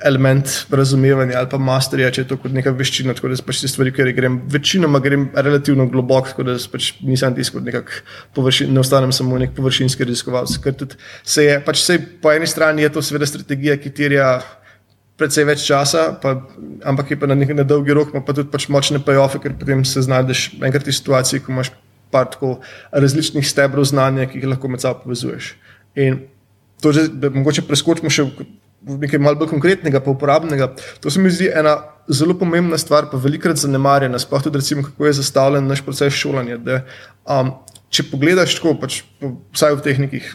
element 0.05 0.51
razumevanja 0.69 1.39
ali 1.39 1.49
pa 1.49 1.57
masterja, 1.57 2.11
če 2.13 2.21
je 2.21 2.27
to 2.29 2.37
kot 2.41 2.53
neka 2.53 2.73
veščina. 2.77 3.15
Tako 3.17 3.31
da 3.33 3.39
pač 3.47 3.63
te 3.63 3.69
stvari, 3.71 3.93
ker 3.95 4.11
grem 4.13 4.37
večinoma 4.53 5.01
grem 5.01 5.27
relativno 5.33 5.87
globoko, 5.89 6.29
tako 6.33 6.45
da 6.51 6.57
pač 6.71 6.91
nisem 7.05 7.33
tisto 7.37 7.63
nekak 7.63 7.89
površin, 8.37 8.69
ne 8.73 8.83
ostanem 8.83 9.15
samo 9.15 9.39
nek 9.41 9.55
površinski 9.57 10.05
raziskovalec. 10.05 10.59
Ker 10.61 10.77
tudi 10.77 11.01
se 11.23 11.47
je, 11.47 11.57
pač 11.65 11.81
se 11.81 11.97
po 12.21 12.33
eni 12.33 12.49
strani 12.49 12.85
je 12.85 12.93
to 12.93 13.05
seveda 13.05 13.29
strategija, 13.29 13.79
ki 13.81 13.93
terja 13.95 14.29
predvsej 15.19 15.47
več 15.47 15.63
časa, 15.67 16.09
pa, 16.21 16.35
ampak 16.83 17.13
je 17.13 17.19
pa 17.19 17.29
na 17.31 17.37
neki 17.39 17.55
dolgi 17.63 17.95
rok, 17.95 18.11
pa 18.25 18.35
tudi 18.35 18.51
pač 18.51 18.67
močne 18.67 18.99
payofe, 18.99 19.39
ker 19.39 19.55
potem 19.59 19.85
se 19.87 20.03
znajdeš 20.03 20.59
enkrat 20.59 20.87
v 20.87 20.95
situaciji, 20.95 21.43
ko 21.45 21.55
imaš 21.55 21.71
par 22.11 22.27
tako 22.31 22.59
različnih 22.91 23.47
stebrov 23.47 23.87
znanja, 23.87 24.27
ki 24.29 24.39
jih 24.39 24.51
lahko 24.51 24.71
med 24.71 24.83
sabo 24.83 25.05
povezuješ. 25.05 25.55
In 25.95 26.25
to 26.83 26.91
že, 26.91 27.07
da 27.09 27.31
mogoče 27.31 27.63
preskočimo 27.67 28.11
še 28.11 28.27
v 28.85 28.99
nekaj 29.01 29.19
malce 29.19 29.39
bolj 29.39 29.49
konkretnega, 29.55 30.01
pa 30.03 30.13
uporabnega. 30.13 30.69
To 31.01 31.09
se 31.09 31.21
mi 31.21 31.31
zdi 31.33 31.49
ena 31.49 31.77
zelo 32.11 32.35
pomembna 32.37 32.77
stvar, 32.77 33.07
pa 33.09 33.17
velikrat 33.17 33.57
zanemarjena, 33.57 34.19
sploh 34.21 34.43
tudi, 34.43 34.61
recimo, 34.61 34.83
kako 34.85 35.07
je 35.07 35.15
zastavljen 35.21 35.67
naš 35.67 35.81
proces 35.85 36.13
šolanja. 36.13 36.59
Da, 36.61 36.81
um, 37.25 37.55
če 37.89 38.05
pogledaš 38.11 38.59
tako, 38.59 38.75
pač, 38.83 39.01
vsaj 39.55 39.79
v 39.79 39.85
teh 39.87 40.01
nekih 40.05 40.29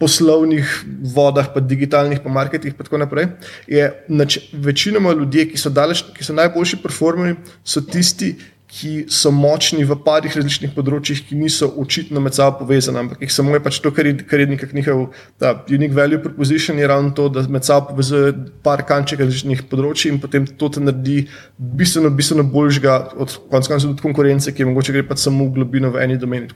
poslovnih 0.00 0.68
vodah, 1.14 1.50
pa 1.52 1.60
digitalnih, 1.60 2.22
pa 2.24 2.32
marketih, 2.32 2.72
in 2.72 2.86
tako 2.86 3.02
naprej, 3.02 3.28
je 3.68 3.90
nač, 4.08 4.38
večinoma 4.52 5.12
ljudje, 5.12 5.50
ki 5.52 5.60
so, 5.60 5.72
daleč, 5.72 6.02
ki 6.16 6.24
so 6.24 6.36
najboljši 6.36 6.80
performerji, 6.80 7.36
so 7.64 7.84
tisti, 7.84 8.32
ki 8.70 9.06
so 9.10 9.32
močni 9.34 9.82
v 9.84 9.96
parih 10.04 10.34
različnih 10.36 10.70
področjih, 10.76 11.24
ki 11.26 11.38
niso 11.38 11.66
očitno 11.82 12.22
med 12.22 12.36
sabo 12.36 12.62
povezani, 12.62 13.02
ampak 13.02 13.24
jih 13.24 13.32
samo 13.34 13.56
je 13.56 13.62
pač 13.64 13.80
to, 13.82 13.90
kar 13.94 14.06
je, 14.06 14.14
kar 14.30 14.42
je 14.42 14.46
nekako 14.52 14.76
njihov 14.78 15.00
ta 15.42 15.52
unique 15.68 15.96
value 15.96 16.20
proposition, 16.22 16.78
je 16.78 16.86
ravno 16.86 17.10
to, 17.16 17.26
da 17.34 17.42
med 17.50 17.66
sabo 17.66 17.90
povezuje 17.90 18.32
par 18.62 18.84
kanček 18.86 19.24
različnih 19.24 19.64
področji 19.70 20.12
in 20.14 20.20
potem 20.22 20.46
to 20.46 20.70
te 20.70 20.82
naredi 20.84 21.24
bistveno, 21.58 22.12
bistveno 22.14 22.46
boljšega 22.46 22.96
od 23.18 23.34
konca 23.50 23.74
konca 23.74 23.88
tudi 23.88 24.06
konkurence, 24.06 24.54
ki 24.54 24.62
je 24.62 24.70
mogoče 24.70 24.94
gre 24.94 25.06
pač 25.08 25.24
samo 25.26 25.48
v 25.48 25.56
globino 25.58 25.90
v 25.90 26.04
eni 26.04 26.20
domeni. 26.20 26.46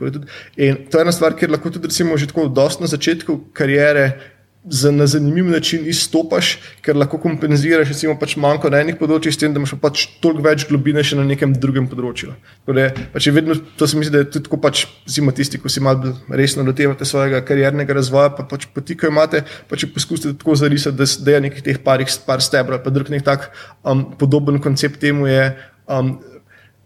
In 0.56 0.84
to 0.90 1.00
je 1.00 1.02
ena 1.02 1.12
stvar, 1.14 1.34
kjer 1.34 1.50
lahko 1.50 1.74
tudi 1.74 1.90
recimo 1.90 2.16
že 2.20 2.30
tako 2.30 2.46
dosti 2.46 2.86
na 2.86 2.90
začetku 2.94 3.40
karijere 3.52 4.33
za, 4.64 4.90
na 4.90 5.06
zanimiv 5.06 5.44
način 5.44 5.86
izstopaš, 5.86 6.58
ker 6.82 6.96
lahko 6.96 7.18
kompenziraš, 7.20 7.88
recimo, 7.92 8.14
pač 8.20 8.36
manjko 8.40 8.70
na 8.72 8.80
enih 8.80 8.96
področjih, 9.00 9.34
s 9.34 9.40
tem, 9.40 9.52
da 9.52 9.60
imaš 9.60 9.74
pač 9.82 10.06
toliko 10.24 10.44
več 10.46 10.64
globine 10.68 11.04
še 11.04 11.18
na 11.18 11.26
nekem 11.28 11.52
drugem 11.60 11.88
področju. 11.90 12.32
Da, 12.68 12.88
pač 13.12 13.28
vedno, 13.34 13.56
to 13.78 13.88
se 13.90 13.98
mi 13.98 14.08
zdi, 14.08 14.14
da 14.16 14.24
je 14.24 14.30
tudi 14.32 14.48
tako, 14.48 14.60
pač, 14.64 14.86
zimo 15.10 15.34
tisti, 15.36 15.60
ki 15.60 15.72
si 15.72 15.84
malo 15.84 16.14
resno 16.32 16.64
lotevate 16.64 17.08
svojega 17.08 17.42
kariernega 17.44 17.98
razvoja, 18.00 18.32
pa 18.36 18.48
pač 18.48 18.66
poti, 18.72 18.96
ko 18.98 19.12
imate, 19.12 19.44
pa 19.68 19.80
če 19.80 19.92
poskusite 19.92 20.36
tako 20.40 20.56
zarisati, 20.60 20.96
da, 20.96 21.08
da 21.28 21.36
je 21.36 21.44
nekih 21.48 21.68
teh 21.68 21.80
parih, 21.84 22.08
par 22.24 22.44
stebrov, 22.44 22.80
pa 22.84 22.94
drug 22.94 23.12
nek 23.12 23.26
tak 23.26 23.50
um, 23.84 24.06
podoben 24.20 24.62
koncept 24.64 25.00
temu 25.02 25.28
je. 25.28 25.50
Um, 25.84 26.16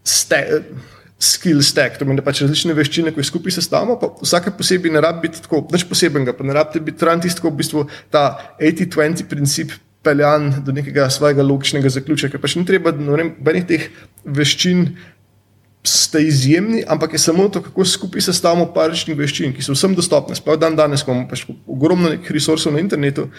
ste, 0.03 0.63
skill 1.19 1.61
stack, 1.61 1.99
to 1.99 2.07
pomeni 2.07 2.23
pač 2.23 2.39
različne 2.45 2.73
veščine, 2.77 3.11
ki 3.11 3.19
jih 3.19 3.27
skupaj 3.27 3.57
sestavljamo, 3.57 4.13
vsake 4.23 4.53
posebej 4.55 4.93
ne 4.95 5.03
rabi 5.03 5.27
biti 5.27 5.43
tako, 5.43 5.65
več 5.71 5.83
posebenega, 5.89 6.33
pa 6.35 6.47
ne 6.47 6.55
rabi 6.55 6.79
biti 6.79 7.01
trantist, 7.01 7.43
kot 7.43 7.51
v 7.51 7.59
bistvu 7.59 7.85
ta 8.13 8.55
80-20 8.61 9.27
princip 9.27 9.75
peljan 10.03 10.49
do 10.63 10.71
nekega 10.71 11.09
svojega 11.11 11.43
logičnega 11.43 11.91
zaključka, 11.91 12.31
ker 12.31 12.41
pač 12.41 12.55
ni 12.55 12.63
treba 12.67 12.95
nobenih 12.95 13.67
teh 13.67 13.89
veščin. 14.23 14.89
Ste 15.89 16.19
izjemni, 16.27 16.81
ampak 16.91 17.13
je 17.15 17.21
samo 17.23 17.45
to, 17.47 17.61
kako 17.63 17.85
skupaj 17.87 18.25
sestavljamo 18.25 18.65
paričnih 18.75 19.15
veščin, 19.15 19.53
ki 19.55 19.63
so 19.63 19.71
vsem 19.71 19.93
dostopne. 19.95 20.35
Sploh 20.35 20.57
dan 20.59 20.75
danes, 20.75 21.05
imamo 21.07 21.23
pač 21.31 21.45
ogromno 21.47 22.11
resursov 22.27 22.75
na 22.75 22.83
internetu, 22.83 23.29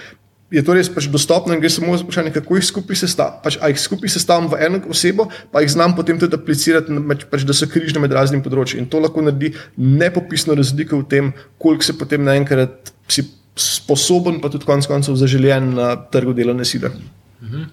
je 0.50 0.62
to 0.66 0.74
res 0.74 0.90
pač 0.90 1.06
dostopno 1.10 1.54
in 1.54 1.62
gre 1.62 1.70
samo 1.70 1.94
za 1.94 2.02
vprašanje, 2.02 2.32
kako 2.34 2.58
jih 2.58 2.66
skupaj 2.66 2.98
sestavljamo. 3.04 3.42
Pač, 3.44 3.58
a 3.62 3.70
jih 3.70 3.78
skupaj 3.78 4.12
sestavljamo 4.16 4.50
v 4.50 4.58
eno 4.66 4.80
osebo, 4.90 5.28
pa 5.54 5.62
jih 5.62 5.70
znam 5.70 5.94
potem 5.96 6.18
tudi 6.18 6.34
aplicirati, 6.34 6.96
pač, 7.30 7.46
da 7.46 7.54
so 7.54 7.68
križne 7.70 8.02
med 8.02 8.14
raznimi 8.14 8.42
področji. 8.42 8.80
In 8.82 8.88
to 8.90 8.98
lahko 9.02 9.22
naredi 9.22 9.52
nepopisno 9.78 10.58
razliko 10.58 11.04
v 11.04 11.08
tem, 11.10 11.30
koliko 11.62 11.86
se 11.86 11.94
potem 11.98 12.26
naenkrat 12.26 12.90
si 13.10 13.28
sposoben, 13.54 14.40
pa 14.42 14.50
tudi 14.50 14.66
konec 14.66 14.90
koncev 14.90 15.18
zaželjen 15.20 15.74
na 15.78 15.94
trgu 16.10 16.34
delovne 16.34 16.66
sile. 16.66 16.92
Mhm. 17.40 17.66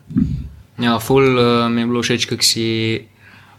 Ja, 0.86 1.00
ful 1.02 1.26
uh, 1.34 1.66
mi 1.74 1.82
je 1.82 1.90
bilo 1.90 2.06
všeč, 2.06 2.30
kako 2.30 2.46
si. 2.46 2.68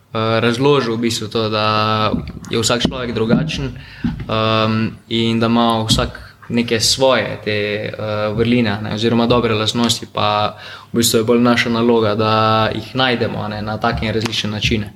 Uh, 0.08 0.40
razložil 0.40 0.96
v 0.96 1.04
bistvu 1.04 1.26
to, 1.28 1.50
da 1.52 2.08
je 2.48 2.56
vsak 2.56 2.80
človek 2.88 3.12
drugačen 3.12 3.76
um, 4.24 4.96
in 5.12 5.36
da 5.36 5.52
ima 5.52 5.84
vsak 5.84 6.27
neke 6.48 6.80
svoje 6.80 7.40
te 7.44 7.58
uh, 7.92 8.36
vrline, 8.36 8.78
ne, 8.82 8.94
oziroma 8.94 9.26
dobre 9.26 9.54
lastnosti, 9.54 10.06
pa 10.12 10.56
v 10.92 10.98
bistvu 11.00 11.20
je 11.20 11.24
bolj 11.24 11.40
naša 11.40 11.70
naloga, 11.70 12.14
da 12.14 12.32
jih 12.74 12.94
najdemo 12.96 13.48
ne, 13.48 13.62
na 13.62 13.78
take 13.78 14.06
in 14.06 14.14
različne 14.14 14.50
načine. 14.50 14.92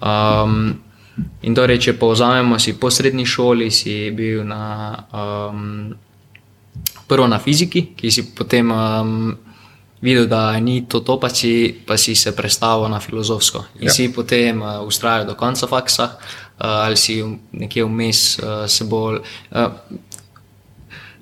Um, 0.00 0.74
in 1.42 1.54
torej, 1.54 1.80
če 1.80 1.98
povzamemo, 1.98 2.58
si 2.58 2.76
po 2.80 2.90
srednji 2.90 3.26
šoli 3.26 3.70
si 3.70 4.10
bil 4.10 4.44
na, 4.44 4.96
um, 5.12 5.94
prvo 7.08 7.28
na 7.28 7.38
fiziki, 7.38 7.90
ki 7.96 8.10
si 8.10 8.26
potem. 8.34 8.70
Um, 8.70 9.38
Videl, 10.00 10.24
da 10.32 10.54
ni 10.60 10.86
to, 10.88 11.02
to 11.04 11.18
pa, 11.20 11.28
si, 11.28 11.74
pa 11.86 11.98
si 12.00 12.14
se 12.16 12.32
predstavil 12.32 12.88
na 12.88 13.00
filozofsko. 13.00 13.64
In 13.84 13.90
ja. 13.90 13.92
si 13.92 14.08
potem 14.08 14.62
uh, 14.62 14.80
ustrajal 14.80 15.26
do 15.28 15.34
konca 15.36 15.66
faksa, 15.68 16.16
uh, 16.16 16.86
ali 16.86 16.96
si 16.96 17.20
nekje 17.52 17.84
vmes 17.84 18.38
uh, 18.38 18.64
se 18.64 18.84
bolj. 18.88 19.20
Uh, 19.50 19.68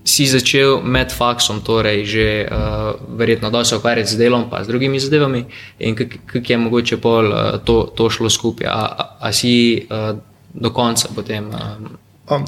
si 0.08 0.24
začel 0.26 0.80
med 0.80 1.12
faksom, 1.12 1.60
torej 1.60 2.04
že 2.08 2.26
uh, 2.48 2.96
verjetno 3.18 3.50
dosti 3.52 3.76
ukvarjati 3.76 4.16
z 4.16 4.16
delom, 4.16 4.48
pa 4.48 4.64
z 4.64 4.72
drugimi 4.72 5.00
zadevami, 5.00 5.44
in 5.84 5.96
kako 5.96 6.40
je 6.48 6.58
mogoče 6.58 6.96
pol 6.96 7.28
uh, 7.28 7.60
to, 7.60 7.92
to 7.92 8.08
šlo 8.10 8.32
skupaj, 8.32 8.66
a, 8.66 8.72
a, 8.72 9.04
a 9.20 9.32
si 9.32 9.84
uh, 9.84 10.16
do 10.54 10.70
konca 10.72 11.12
potem. 11.14 11.52
Um, 11.52 11.98
um, 12.30 12.44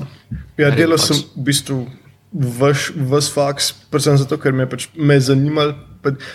ja, 0.57 0.73
delal 0.73 0.99
sem 0.99 1.21
v 1.21 1.45
bistvu 1.53 1.85
vse 2.33 3.33
faks, 3.35 3.73
predvsem 3.93 4.17
zato, 4.17 4.41
ker 4.41 4.57
me 4.57 4.65
je 4.65 4.73
pač 4.73 4.89
me 4.97 5.21
zanimalo. 5.21 5.77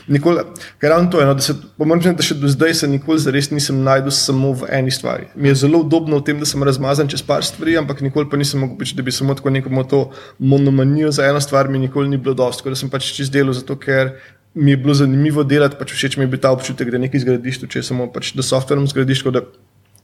Nikoli, 0.08 0.44
ker 0.82 0.90
ravno 0.90 1.10
to 1.12 1.20
je, 1.20 1.26
no, 1.26 1.34
da 1.34 1.42
se, 1.42 1.56
pomeni, 1.78 2.14
da 2.14 2.26
še 2.26 2.38
do 2.38 2.50
zdaj 2.52 2.74
se 2.82 2.90
nikoli 2.90 3.22
zares 3.24 3.50
nisem 3.50 3.80
najdel 3.86 4.14
samo 4.14 4.52
v 4.62 4.70
eni 4.78 4.94
stvari. 4.94 5.32
Mi 5.36 5.50
je 5.50 5.56
zelo 5.66 5.82
udobno 5.82 6.20
v 6.22 6.28
tem, 6.28 6.40
da 6.42 6.46
sem 6.46 6.64
razmazan 6.64 7.10
čez 7.12 7.24
par 7.26 7.46
stvari, 7.46 7.78
ampak 7.82 8.04
nikoli 8.06 8.30
pa 8.30 8.38
nisem 8.38 8.62
mogel, 8.62 8.94
da 8.96 9.06
bi 9.06 9.14
samo 9.16 9.34
tako 9.38 9.54
nekomu 9.56 9.84
to 9.90 10.02
monomanijo 10.40 11.12
za 11.16 11.26
eno 11.26 11.42
stvar, 11.42 11.70
mi 11.70 11.82
nikoli 11.82 12.12
ni 12.12 12.22
bilo 12.22 12.38
dosto. 12.38 12.70
Da 12.70 12.78
sem 12.78 12.92
pač 12.94 13.10
čez 13.18 13.34
delo, 13.34 13.54
zato 13.58 13.78
ker 13.80 14.16
mi 14.56 14.72
je 14.72 14.78
bilo 14.78 14.94
zanimivo 14.94 15.44
delati, 15.44 15.78
pač 15.80 15.92
všeč 15.98 16.18
mi 16.18 16.24
je 16.24 16.34
bil 16.36 16.40
ta 16.42 16.54
občutek, 16.56 16.94
da 16.94 17.02
nekaj 17.02 17.26
zgradiš, 17.26 17.66
če 17.68 17.84
samo 17.84 18.08
pač, 18.14 18.36
da 18.38 18.46
softverom 18.46 18.88
zgradiš 18.88 19.26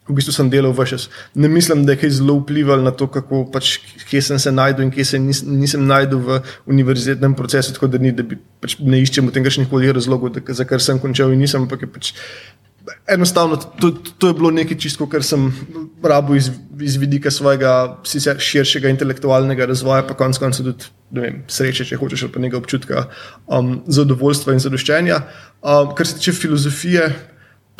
v 0.09 0.17
bistvu 0.17 0.33
sem 0.33 0.49
delal 0.49 0.73
v 0.73 0.85
čas. 0.89 1.09
Ne 1.37 1.47
mislim, 1.47 1.85
da 1.85 1.93
je 1.93 2.01
kaj 2.03 2.17
zelo 2.17 2.39
vplivalo 2.41 2.81
na 2.81 2.91
to, 2.91 3.07
kako, 3.07 3.45
pač, 3.53 3.77
kje 4.09 4.21
sem 4.21 4.39
se 4.39 4.49
znašel 4.49 4.81
in 4.87 4.91
kje 4.91 5.05
se 5.05 5.19
nis, 5.19 5.43
nisem 5.45 5.85
znašel 5.85 6.17
v 6.17 6.41
univerzitetnem 6.65 7.35
procesu. 7.37 7.73
Tako 7.73 7.87
da, 7.87 8.01
ni, 8.01 8.11
da 8.11 8.25
bi, 8.25 8.39
pač, 8.61 8.79
ne 8.81 9.01
iščem 9.01 9.29
v 9.29 9.35
tem 9.35 9.45
kakšnih 9.45 9.69
koli 9.69 9.93
razlogov, 9.93 10.41
za 10.41 10.65
kar 10.65 10.81
sem 10.81 10.99
končal 10.99 11.33
in 11.33 11.45
nisem. 11.45 11.69
Pač, 11.69 12.13
enostavno, 13.05 13.61
to, 13.77 13.93
to 14.17 14.31
je 14.31 14.37
bilo 14.41 14.51
nekaj 14.51 14.77
čisto, 14.81 15.05
kar 15.05 15.23
sem 15.23 15.51
rabo 16.03 16.35
iz, 16.35 16.49
iz 16.81 16.97
vidika 16.97 17.31
svojega 17.31 18.01
širšega 18.41 18.89
intelektualnega 18.89 19.69
razvoja, 19.69 20.01
pa 20.07 20.17
konec 20.17 20.41
koncev 20.41 20.73
tudi. 20.73 20.89
Vem, 21.11 21.41
sreče, 21.51 21.83
če 21.83 21.97
hočeš, 21.99 22.29
pa 22.31 22.39
nekaj 22.39 22.55
občutka 22.55 23.01
um, 23.51 23.81
zadovoljstva 23.91 24.55
in 24.55 24.61
zadoščenja. 24.63 25.17
Um, 25.59 25.91
kar 25.91 26.07
se 26.07 26.15
tiče 26.15 26.31
filozofije, 26.39 27.09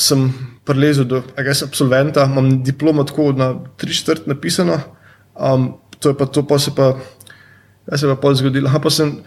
sem 0.01 0.27
prelezel 0.65 1.05
do 1.05 1.22
guess, 1.38 1.63
absolventa, 1.63 2.25
imam 2.25 2.63
diplomo 2.63 3.03
tako 3.03 3.31
na 3.38 3.53
tri 3.77 3.93
četrt 3.93 4.27
napisano. 4.27 4.79
Um, 5.36 5.74
to 6.00 6.10
je 6.10 6.17
pa 6.17 6.25
to, 6.25 6.43
pa 6.48 6.60
se 6.60 6.74
pa, 6.75 6.96
kaj 7.89 7.98
se 7.98 8.10
pa 8.10 8.15
pol 8.15 8.36
zgodilo. 8.36 8.70
Ha, 8.70 8.79
pa 8.81 8.89
sem, 8.89 9.22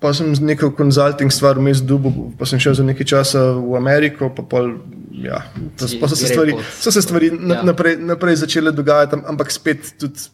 pa 0.00 0.12
sem 0.14 0.30
z 0.34 0.44
neko 0.44 0.70
konzulting 0.76 1.32
stvar 1.32 1.58
vmes 1.58 1.82
dubo, 1.82 2.12
pa 2.38 2.46
sem 2.46 2.62
šel 2.62 2.78
za 2.78 2.86
nekaj 2.86 3.10
časa 3.10 3.42
v 3.58 3.76
Ameriko, 3.78 4.30
pa 4.30 4.46
pol, 4.46 4.78
ja, 5.10 5.42
pa 5.76 6.08
so 6.08 6.16
se 6.16 6.30
stvari, 6.30 6.56
so 6.78 6.94
se 6.94 7.02
stvari 7.02 7.32
ja. 7.34 7.60
naprej, 7.66 7.98
naprej 8.00 8.42
začele 8.46 8.72
dogajati, 8.72 9.22
ampak 9.26 9.50
spet 9.50 9.94
tudi. 10.00 10.30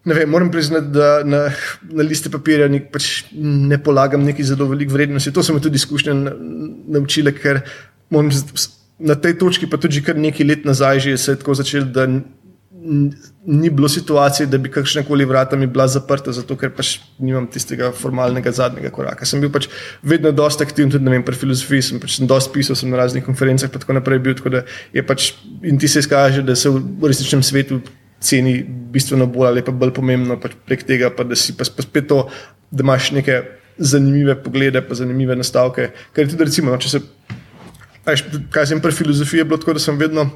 Ne 0.00 0.14
vem, 0.16 0.30
moram 0.32 0.48
priznati, 0.48 0.88
da 0.94 1.20
na, 1.28 1.42
na 1.92 2.04
liste 2.08 2.30
papirja 2.32 2.70
nek, 2.72 2.86
pač 2.88 3.26
ne 3.36 3.76
polagam 3.84 4.22
neki 4.24 4.46
zelo 4.48 4.64
velik 4.70 4.88
vrednosti. 4.88 5.32
To 5.36 5.44
sem 5.44 5.58
tudi 5.60 5.76
izkušnja 5.76 6.14
naučila, 6.88 7.34
ker 7.36 7.60
moram 8.10 8.30
na 9.00 9.16
tej 9.16 9.38
točki, 9.40 9.66
pa 9.70 9.80
tudi 9.80 10.02
kar 10.04 10.18
nekaj 10.18 10.46
let 10.46 10.68
nazaj, 10.68 11.00
že 11.00 11.16
se 11.18 11.32
je 11.32 11.40
tako 11.40 11.54
začelo, 11.54 11.88
da 11.88 12.06
ni 13.46 13.70
bilo 13.70 13.88
situacije, 13.88 14.46
da 14.46 14.58
bi 14.58 14.70
kakšne 14.72 15.02
koli 15.04 15.24
vrata 15.24 15.56
mi 15.56 15.66
bila 15.66 15.86
zaprta, 15.88 16.32
zato 16.32 16.56
ker 16.56 16.72
pač 16.72 16.94
nimam 17.18 17.46
tistega 17.50 17.90
formalnega 17.96 18.52
zadnjega 18.56 18.90
koraka. 18.94 19.26
Sem 19.28 19.40
bil 19.40 19.52
pač 19.52 19.68
vedno 20.02 20.32
dosta 20.32 20.64
aktiven, 20.64 20.92
tudi 20.92 21.12
vem, 21.12 21.24
pri 21.24 21.36
filozofiji, 21.36 21.86
sem 21.86 22.00
pač 22.00 22.18
dosta 22.24 22.52
pisal 22.54 22.78
sem 22.78 22.90
na 22.92 23.00
raznih 23.00 23.24
konferencah, 23.24 23.72
pa 23.72 23.82
tako 23.82 23.98
naprej 23.98 24.22
bil, 24.24 24.36
tako 24.38 24.64
pač 25.08 25.32
in 25.62 25.80
ti 25.80 25.88
se 25.88 26.04
izkaže, 26.04 26.44
da 26.46 26.56
se 26.56 26.72
v 26.72 27.12
resničnem 27.12 27.44
svetu 27.44 27.82
ceni 28.20 28.60
bistveno 28.64 29.26
bolj 29.28 29.48
ali 29.48 29.64
pa 29.64 29.72
bolj 29.72 29.94
pomembno 29.96 30.36
pač 30.40 30.56
prek 30.68 30.84
tega, 30.88 31.12
pa 31.12 31.24
da 31.24 31.36
si 31.36 31.56
pa 31.56 31.64
spet 31.68 32.08
to, 32.08 32.26
da 32.70 32.84
imaš 32.84 33.12
neke 33.16 33.42
zanimive 33.80 34.36
poglede, 34.42 34.82
pa 34.84 34.96
zanimive 34.96 35.36
nastavke. 35.36 35.90
Ker 36.16 36.28
tudi 36.28 36.48
recimo, 36.48 36.72
no, 36.72 36.80
če 36.80 36.96
se 36.96 37.04
kaj 38.50 38.70
sem 38.70 38.82
pri 38.82 38.92
filozofiji, 38.92 39.44
je 39.44 39.48
bilo 39.48 39.58
tako, 39.60 39.76
da 39.78 39.82
sem 39.82 39.98
vedno 39.98 40.28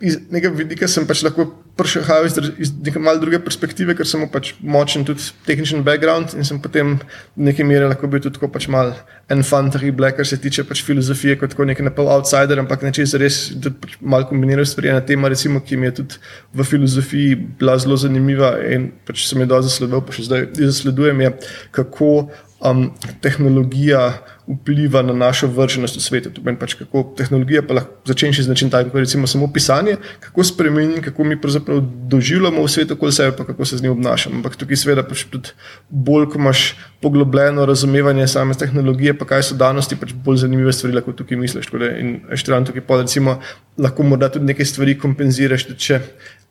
iz 0.00 0.18
nekega 0.28 0.52
vidika 0.52 0.86
pač 1.08 1.22
lahko 1.24 1.46
prišel 1.76 2.02
iz, 2.28 2.34
iz 2.60 2.72
neke 2.84 3.00
malce 3.00 3.22
druge 3.22 3.38
perspektive, 3.40 3.94
ker 3.96 4.08
sem 4.08 4.26
pač 4.28 4.50
močen 4.60 5.06
tudi 5.08 5.24
tehničen 5.46 5.84
background 5.84 6.34
in 6.36 6.44
sem 6.44 6.60
potem 6.60 6.98
v 7.00 7.46
neki 7.48 7.64
meri 7.64 7.88
lahko 7.88 8.10
bil 8.12 8.20
tudi 8.20 8.50
pač 8.52 8.68
mal 8.68 8.92
en 9.32 9.40
fantari 9.40 9.94
black, 9.96 10.18
kar 10.20 10.28
se 10.28 10.36
tiče 10.36 10.66
pač 10.68 10.84
filozofije, 10.84 11.38
kot 11.40 11.56
nek 11.56 11.80
nepol 11.88 12.12
outsider, 12.12 12.60
ampak 12.60 12.84
neče 12.84 13.08
se 13.08 13.20
res 13.20 13.40
pač 13.80 13.96
mal 14.00 14.28
kombinirajo 14.28 14.68
stvari. 14.68 14.92
Ena 14.92 15.00
tema, 15.00 15.32
recimo, 15.32 15.64
ki 15.64 15.80
mi 15.80 15.88
je 15.88 15.96
tudi 16.02 16.20
v 16.52 16.68
filozofiji 16.68 17.40
bila 17.56 17.78
zelo 17.80 17.96
zanimiva 17.96 18.52
in 18.68 18.90
pač 19.08 19.24
sem 19.24 19.40
jo 19.40 19.48
dosti 19.48 19.72
zasledoval, 19.72 20.04
pa 20.04 20.12
še 20.12 20.28
zdaj 20.28 20.48
zasledujem, 20.60 21.24
je 21.24 21.32
kako 21.72 22.12
um, 22.60 22.90
tehnologija 23.24 24.10
vpliva 24.46 25.02
na 25.02 25.12
našo 25.12 25.46
vrženost 25.50 25.96
v 25.96 26.02
svetu. 26.02 26.30
To 26.30 26.40
pomeni, 26.40 26.58
pač, 26.58 26.76
kako 26.78 27.02
tehnologija 27.18 27.64
pa 27.66 27.80
lahko 27.80 28.06
začne 28.06 28.32
z 28.32 28.48
način 28.48 28.70
tako, 28.70 28.90
kot 28.94 29.02
recimo 29.02 29.26
samo 29.26 29.48
pisanje, 29.52 29.96
kako 30.20 30.44
spremeni, 30.44 31.02
kako 31.02 31.24
mi 31.24 31.40
pravzaprav 31.40 31.80
doživljamo 32.10 32.62
v 32.62 32.70
svetu 32.70 32.94
okoli 32.94 33.12
sebe, 33.12 33.36
pa 33.36 33.44
kako 33.44 33.64
se 33.64 33.76
z 33.76 33.82
njim 33.82 33.92
obnašamo. 33.92 34.36
Ampak 34.36 34.56
tukaj 34.56 34.76
seveda 34.76 35.02
pač 35.02 35.26
tudi 35.30 35.50
bolj, 35.90 36.28
ko 36.30 36.38
imaš 36.38 36.76
poglobljeno 37.02 37.66
razumevanje 37.66 38.26
same 38.26 38.54
tehnologije, 38.54 39.18
pa 39.18 39.26
kaj 39.26 39.42
so 39.50 39.58
danosti, 39.58 39.98
pač 39.98 40.14
bolj 40.14 40.44
zanimive 40.46 40.72
stvari, 40.72 41.02
kot 41.02 41.18
tukaj 41.18 41.38
misliš. 41.42 41.72
In 41.98 42.20
štiri 42.34 42.64
tukaj 42.70 42.86
pa 42.86 43.02
recimo 43.02 43.40
lahko 43.78 44.02
morda 44.02 44.30
tudi 44.32 44.46
neke 44.46 44.64
stvari 44.64 44.98
kompenziraš, 44.98 45.66
če 45.76 46.00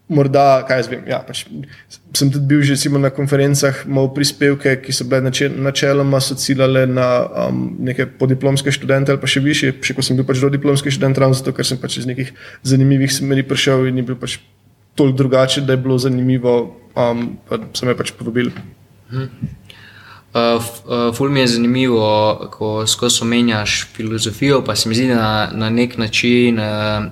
Morda, 0.05 0.61
kaj 0.67 0.83
jaz 0.83 0.87
vem. 0.91 1.01
Ja, 1.09 1.17
pač 1.25 1.47
sem 2.13 2.29
tudi 2.29 2.45
bil 2.45 2.61
že 2.61 2.77
na 2.93 3.09
konferencah, 3.09 3.85
imel 3.89 4.11
prispevke, 4.13 4.75
ki 4.83 4.93
so 4.93 5.07
bile 5.09 5.25
načeloma 5.25 6.19
ciljale 6.21 6.85
na 6.85 7.25
um, 7.25 7.75
neke 7.81 8.05
podiplomske 8.05 8.69
študente 8.69 9.11
ali 9.11 9.21
pa 9.21 9.25
še 9.25 9.41
više, 9.41 9.73
še 9.81 9.97
ko 9.97 10.05
sem 10.05 10.15
bil 10.15 10.27
pač 10.27 10.37
diplomski 10.37 10.93
študent, 10.93 11.17
ravno 11.17 11.33
zato, 11.33 11.55
ker 11.57 11.65
sem 11.65 11.81
pač 11.81 11.97
iz 11.97 12.05
nekih 12.05 12.29
zanimivih 12.61 13.09
smeri 13.09 13.41
prišel 13.43 13.89
in 13.89 13.97
ni 13.97 14.05
bil 14.05 14.15
pač 14.15 14.37
toliko 14.95 15.17
drugače, 15.25 15.65
da 15.65 15.73
je 15.73 15.81
bilo 15.81 15.97
zanimivo, 15.97 16.55
um, 16.93 17.37
pa 17.49 17.59
sem 17.73 17.89
me 17.89 17.97
pač 17.97 18.13
povabil. 18.13 18.53
Hmm. 19.09 19.29
Uh, 20.35 20.41
uh, 20.61 21.15
ful 21.15 21.29
mi 21.29 21.39
je 21.39 21.47
zanimivo, 21.47 22.47
ko 22.51 22.87
skozi 22.87 23.23
omenjaš 23.23 23.87
filozofijo, 23.93 24.63
pa 24.65 24.75
se 24.75 24.89
mi 24.89 24.95
zdi, 24.95 25.07
da 25.07 25.15
na, 25.15 25.49
na 25.51 25.69
nek 25.69 25.97
način 25.97 26.59
uh, 26.59 26.65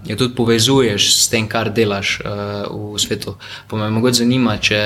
jo 0.06 0.16
tudi 0.16 0.36
povezuješ 0.36 1.08
s 1.24 1.30
tem, 1.30 1.48
kar 1.48 1.72
delaš 1.72 2.20
uh, 2.20 2.92
v 2.94 3.00
svetu. 3.00 3.36
Pa 3.70 3.78
me 3.78 3.90
mogoče 3.90 4.26
zanima, 4.26 4.58
če, 4.58 4.84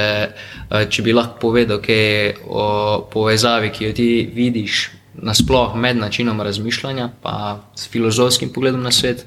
uh, 0.69 0.85
če 0.89 1.01
bi 1.01 1.17
lahko 1.17 1.39
povedal 1.41 1.81
kaj 1.81 2.45
o 2.45 2.67
povezavi, 3.09 3.73
ki 3.73 3.89
jo 3.89 3.97
ti 3.97 4.09
vidiš 4.35 4.89
nasplošno 5.17 5.81
med 5.81 5.97
načinom 5.97 6.41
razmišljanja 6.41 7.09
in 7.09 7.89
filozofskim 7.89 8.53
pogledom 8.53 8.83
na 8.83 8.91
svet, 8.91 9.25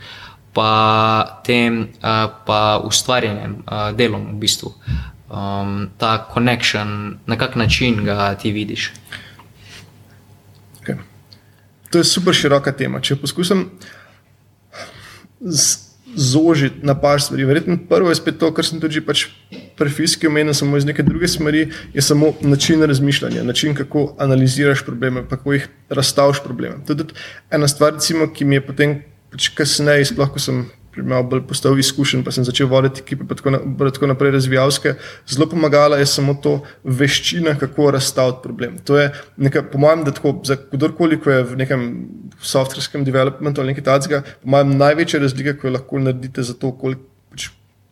pa 0.55 1.41
tem 1.47 1.89
uh, 1.99 2.31
pa 2.47 2.81
ustvarjanjem, 2.87 3.65
uh, 3.67 3.91
delom 3.91 4.37
v 4.37 4.39
bistvu 4.47 4.75
um, 5.31 5.89
ta 5.99 6.29
connection, 6.35 7.19
na 7.27 7.39
kak 7.39 7.57
način 7.57 8.05
ga 8.05 8.35
ti 8.35 8.53
vidiš? 8.53 8.93
Okay. 10.83 10.97
To 11.91 11.99
je 11.99 12.05
super 12.05 12.35
široka 12.35 12.73
tema. 12.73 13.01
Če 13.01 13.17
poskušam 13.17 13.67
zožiti 16.17 16.87
na 16.87 16.95
par 17.01 17.23
stvari, 17.23 17.45
verjetno 17.45 17.79
prvo 17.89 18.09
je 18.11 18.19
spet 18.19 18.39
to, 18.39 18.51
kar 18.55 18.67
sem 18.67 18.81
tudi 18.83 19.01
pač 19.05 19.27
prefiski 19.79 20.27
omenil, 20.27 20.55
samo 20.55 20.77
iz 20.77 20.85
neke 20.85 21.03
druge 21.07 21.29
smeri, 21.29 21.69
je 21.95 22.03
samo 22.03 22.33
način 22.41 22.83
razmišljanja, 22.83 23.45
način, 23.47 23.75
kako 23.75 24.17
analiziraš 24.19 24.85
probleme, 24.87 25.23
kako 25.31 25.53
jih 25.53 25.69
razstaviš 25.89 26.43
probleme. 26.45 26.83
To 26.87 26.93
je 26.93 26.99
tudi 27.05 27.15
ena 27.51 27.69
stvar, 27.69 27.95
recimo, 27.95 28.27
ki 28.35 28.45
mi 28.45 28.59
je 28.59 28.67
potem 28.67 28.97
pač 29.31 29.49
kasneje, 29.55 30.11
sploh 30.11 30.33
ko 30.35 30.43
sem 30.43 30.65
malo 30.97 31.23
bolj 31.23 31.43
postal 31.49 31.79
izkušen, 31.79 32.25
pa 32.25 32.33
sem 32.35 32.45
začel 32.45 32.69
voditi 32.71 33.03
ekipe, 33.05 33.27
pa 33.29 33.35
tako, 33.39 33.51
na, 33.55 33.61
tako 33.91 34.11
naprej 34.11 34.35
razvijalske. 34.37 34.95
Zelo 35.29 35.47
pomagala 35.51 35.99
je 36.01 36.07
samo 36.07 36.35
to 36.35 36.61
veščina, 36.85 37.57
kako 37.59 37.91
razstaviti 37.97 38.43
problem. 38.43 38.79
To 38.85 38.99
je 38.99 39.11
nekaj, 39.37 39.69
po 39.73 39.79
mojem, 39.79 40.05
da 40.05 40.15
tako, 40.17 40.35
za 40.45 40.57
kdorkoli, 40.73 41.21
ko 41.21 41.31
je 41.31 41.45
v 41.53 41.61
nekem 41.63 41.87
softverskem 42.41 43.05
developmentu 43.05 43.61
ali 43.61 43.75
nekaj 43.75 43.87
takega, 43.87 44.23
po 44.43 44.55
mojem, 44.57 44.75
največja 44.79 45.23
razlika, 45.23 45.57
ko 45.61 45.69
jo 45.69 45.77
lahko 45.79 46.03
naredite 46.03 46.43
za 46.43 46.55
to, 46.55 46.73
koliko 46.73 47.10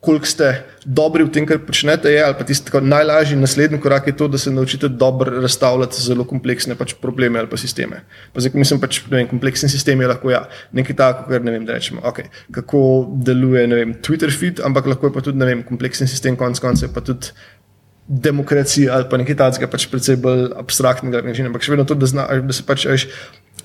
koliko 0.00 0.26
ste 0.26 0.62
dobri 0.86 1.26
v 1.26 1.30
tem, 1.34 1.46
kar 1.46 1.58
počnete, 1.66 2.10
je, 2.12 2.20
ali 2.22 2.36
pa 2.38 2.46
tisti 2.46 2.70
najlažji 2.70 3.36
naslednji 3.36 3.80
korak 3.82 4.06
je 4.06 4.16
to, 4.16 4.28
da 4.28 4.38
se 4.38 4.50
naučite 4.50 4.88
dobro 4.88 5.40
razstavljati 5.42 6.02
zelo 6.02 6.24
kompleksne 6.24 6.76
pač 6.78 6.94
probleme 7.02 7.38
ali 7.38 7.50
pa 7.50 7.58
sisteme. 7.58 8.04
Pa 8.32 8.40
zdaj, 8.40 8.54
mislim, 8.54 8.80
pač, 8.80 9.02
vem, 9.10 9.26
kompleksen 9.26 9.68
sistem 9.68 10.00
je 10.00 10.08
lahko 10.08 10.30
ja, 10.30 10.44
nekaj 10.72 10.96
tako, 10.96 11.26
kar 11.32 11.42
ne 11.42 11.56
vem, 11.56 11.66
da 11.66 11.74
rečemo, 11.74 12.04
okay, 12.06 12.30
kako 12.54 12.80
deluje 13.26 13.66
vem, 13.74 13.96
Twitter 13.98 14.30
feed, 14.30 14.62
ampak 14.62 14.86
lahko 14.86 15.10
je 15.10 15.16
pa 15.18 15.24
tudi 15.24 15.50
vem, 15.50 15.66
kompleksen 15.66 16.10
sistem, 16.10 16.38
konec 16.38 16.62
koncev 16.62 16.94
pa 16.94 17.04
tudi. 17.04 17.34
Demokracija 18.08 18.94
ali 18.96 19.04
pa 19.04 19.18
nekaj 19.20 19.36
takega, 19.36 19.66
pač 19.68 19.84
precej 19.92 20.16
bolj 20.16 20.46
abstraktnega 20.56 21.20
načina. 21.26 21.50
Ampak 21.50 21.66
še 21.66 21.74
vedno 21.74 21.84
to, 21.84 21.92
da, 21.92 22.08
zna, 22.08 22.24
da 22.40 22.54
se 22.56 22.64
pač 22.64 22.86
ajš, 22.88 23.04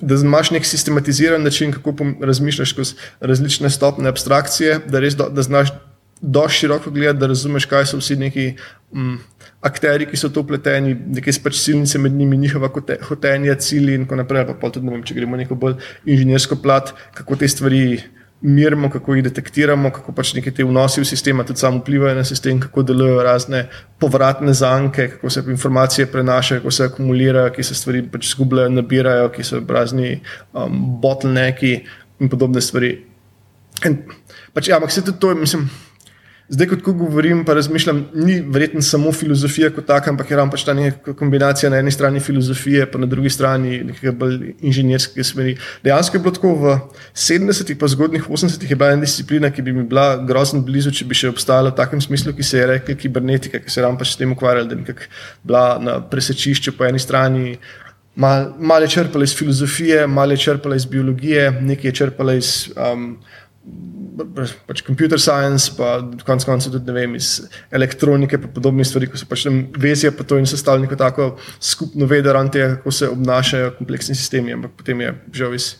da 0.04 0.18
imaš 0.20 0.50
nek 0.52 0.68
sistematiziran 0.68 1.40
način, 1.40 1.72
kako 1.72 2.10
razmišljaš 2.20 2.74
skozi 2.74 2.98
različne 3.24 3.70
stopne 3.72 4.12
abstrakcije, 4.12 4.82
da 4.84 5.00
res 5.00 5.16
do, 5.16 5.30
da 5.32 5.46
znaš 5.48 5.72
dovolj 6.24 6.50
široko 6.58 6.90
gledati, 6.90 7.18
da 7.18 7.26
razumeš, 7.26 7.66
kaj 7.68 7.86
so 7.86 8.00
vsi 8.00 8.16
neki 8.16 8.46
um, 8.92 9.18
akteri, 9.64 10.06
ki 10.08 10.16
so 10.16 10.30
to 10.32 10.44
upleteni, 10.44 10.94
neke 11.16 11.32
pač 11.44 11.58
silnice 11.60 12.00
med 12.00 12.12
njimi, 12.16 12.36
njihova 12.40 12.70
hotenja, 13.08 13.54
cilji 13.60 13.98
in 13.98 14.04
tako 14.04 14.20
naprej. 14.22 14.46
Pa 14.60 14.72
tudi, 14.72 14.90
vem, 14.90 15.04
če 15.04 15.16
gremo 15.16 15.40
neko 15.40 15.56
bolj 15.58 15.78
inženirsko 16.04 16.60
plat, 16.62 16.94
kako 17.14 17.40
te 17.40 17.48
stvari. 17.48 17.86
Mirimo, 18.44 18.90
kako 18.92 19.14
jih 19.14 19.22
detektiramo, 19.24 19.88
kako 19.94 20.12
pač 20.12 20.34
neke 20.36 20.50
te 20.52 20.66
vnosi 20.68 21.00
v 21.00 21.06
sistem, 21.08 21.38
tudi 21.48 21.62
samo 21.62 21.78
vplivajo 21.78 22.18
na 22.18 22.24
sistem, 22.28 22.58
kako 22.60 22.82
delujejo 22.84 23.22
razne 23.24 23.62
povratne 24.02 24.52
zanke, 24.52 25.06
kako 25.14 25.30
se 25.32 25.42
informacije 25.48 26.10
prenašajo, 26.12 26.60
kako 26.60 26.74
se 26.76 26.88
akumulirajo, 26.90 27.54
ki 27.54 27.64
se 27.64 27.78
stvari 27.78 28.02
pač 28.12 28.28
zgubljajo, 28.34 28.74
nabirajo, 28.74 29.30
ki 29.32 29.46
so 29.48 29.62
razni 29.64 30.18
um, 30.52 30.76
bottlenecki 31.00 31.72
in 32.20 32.28
podobne 32.28 32.60
stvari. 32.60 32.92
In 33.88 33.96
pač, 34.52 34.68
ja, 34.68 34.76
ampak 34.76 34.92
se 34.92 35.06
tudi 35.06 35.22
to, 35.24 35.32
mislim. 35.40 35.64
Zdaj, 36.48 36.66
kot 36.68 36.82
govorim, 36.84 37.40
pa 37.44 37.54
razmišljam, 37.56 38.02
ni 38.14 38.34
verjetno 38.52 38.82
samo 38.84 39.12
filozofija 39.12 39.70
kot 39.72 39.86
taka, 39.88 40.10
ampak 40.10 40.30
je 40.30 40.36
ravno 40.36 40.52
pač 40.52 40.64
ta 40.68 40.74
neka 40.76 41.14
kombinacija 41.16 41.70
na 41.72 41.78
eni 41.80 41.90
strani 41.90 42.20
filozofije, 42.20 42.84
pa 42.92 42.98
na 43.00 43.06
drugi 43.08 43.30
strani 43.32 43.78
nekega 43.84 44.12
bolj 44.12 44.50
inženirskega 44.60 45.24
smeri. 45.24 45.54
Dejansko 45.84 46.16
je 46.16 46.22
bilo 46.22 46.34
tako 46.36 46.50
v 46.60 46.74
70-ih, 47.14 47.78
pa 47.80 47.88
zgodnjih 47.88 48.28
80-ih 48.28 48.70
je 48.70 48.76
bila 48.76 48.90
ena 48.92 49.06
disciplina, 49.06 49.50
ki 49.50 49.64
bi 49.64 49.72
mi 49.72 49.86
bila 49.88 50.18
grozno 50.28 50.60
blizu, 50.60 50.92
če 50.92 51.06
bi 51.08 51.16
še 51.16 51.30
obstajala 51.32 51.72
v 51.72 51.78
takem 51.78 52.02
smislu, 52.04 52.34
ki 52.36 52.44
se 52.44 52.60
je 52.60 52.66
rekel 52.74 52.98
kibernetika, 53.00 53.62
ki 53.64 53.72
se 53.72 53.80
je 53.80 53.86
ravno 53.86 54.02
pač 54.02 54.12
s 54.12 54.20
tem 54.20 54.36
ukvarjala, 54.36 54.68
da 54.68 54.76
je 54.76 55.08
bila 55.42 55.64
na 55.80 55.96
presečišču 56.10 56.76
po 56.76 56.84
eni 56.84 57.00
strani. 57.00 57.56
Malo 58.20 58.52
mal 58.60 58.84
je 58.84 58.92
črpala 58.98 59.24
iz 59.24 59.32
filozofije, 59.34 60.04
malo 60.06 60.36
je 60.36 60.44
črpala 60.44 60.76
iz 60.76 60.84
biologije, 60.84 61.48
nekaj 61.64 61.88
je 61.88 61.94
črpala 62.02 62.36
iz 62.36 62.68
um, 62.76 63.16
pač 64.68 64.82
computer 64.86 65.20
science, 65.20 65.72
pa 65.76 65.98
konec 66.26 66.46
koncev 66.46 66.76
tudi 66.76 66.94
vem, 66.94 67.16
iz 67.18 67.40
elektronike, 67.74 68.38
pa 68.38 68.50
podobne 68.54 68.86
stvari, 68.86 69.08
ko 69.10 69.18
so 69.18 69.28
pač 69.30 69.46
tam 69.48 69.64
vezje, 69.80 70.12
pa 70.14 70.26
to 70.26 70.38
in 70.38 70.46
sestavljeno 70.46 70.86
neko 70.86 71.00
tako 71.00 71.28
skupno 71.60 72.06
vedo, 72.10 72.34
kako 72.52 72.92
se 72.92 73.08
obnašajo 73.08 73.74
kompleksni 73.78 74.14
sistemi, 74.14 74.54
ampak 74.54 74.76
potem 74.78 75.00
je 75.00 75.14
žal 75.32 75.54
iz 75.54 75.74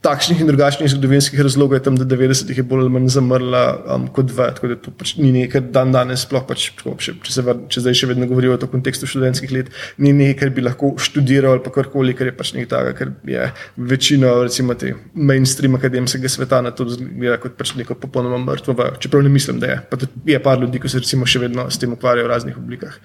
takšnih 0.00 0.40
in 0.40 0.48
drugačnih 0.48 0.88
zgodovinskih 0.88 1.40
razlogov 1.44 1.76
je 1.76 1.82
tam 1.84 1.96
do 1.96 2.06
90-ih 2.08 2.56
je 2.56 2.64
bolj 2.64 2.86
ali 2.86 2.92
manj 2.94 3.10
zamrla 3.12 3.64
um, 3.94 4.06
kot 4.08 4.32
ve. 4.32 4.46
Tako 4.56 4.70
da 4.72 4.76
to 4.80 4.92
pač 4.96 5.12
ni 5.20 5.28
nekaj, 5.34 5.66
dan 5.74 5.92
danes, 5.92 6.24
sploh 6.24 6.46
pač, 6.48 6.70
še, 6.72 7.14
če 7.20 7.34
se 7.34 7.44
če 7.44 7.82
zdaj 7.84 7.98
še 8.00 8.08
vedno 8.08 8.28
govorijo 8.30 8.56
o 8.56 8.70
kontekstu 8.70 9.08
študentskih 9.10 9.52
let, 9.52 9.68
ni 10.00 10.14
nekaj, 10.16 10.38
kar 10.40 10.54
bi 10.56 10.64
lahko 10.64 10.94
študiral 10.96 11.58
ali 11.58 11.74
karkoli, 11.74 12.16
kar 12.16 12.30
je 12.30 12.36
pač 12.38 12.54
nekaj 12.56 12.70
takega, 12.72 12.96
ker 12.96 13.12
je 13.28 13.50
večina, 13.92 14.32
recimo, 14.40 14.78
te 14.80 14.94
mainstream 15.12 15.76
akademskega 15.76 16.32
sveta 16.32 16.62
na 16.64 16.72
to 16.72 16.88
gleda 16.88 17.36
kot 17.42 17.60
pač 17.60 17.74
neko 17.76 17.98
popolnoma 18.00 18.40
mrtvo. 18.46 18.76
Ve. 18.80 18.88
Čeprav 19.04 19.26
ne 19.26 19.34
mislim, 19.36 19.60
da 19.60 19.74
je. 19.74 19.78
Pa 19.90 20.00
je 20.32 20.40
par 20.40 20.64
ljudi, 20.64 20.80
ki 20.80 20.88
se 20.88 21.04
recimo 21.04 21.28
še 21.28 21.44
vedno 21.44 21.68
s 21.68 21.76
tem 21.82 21.92
ukvarjajo 21.92 22.24
v 22.24 22.32
raznih 22.32 22.56
oblikah. 22.56 22.96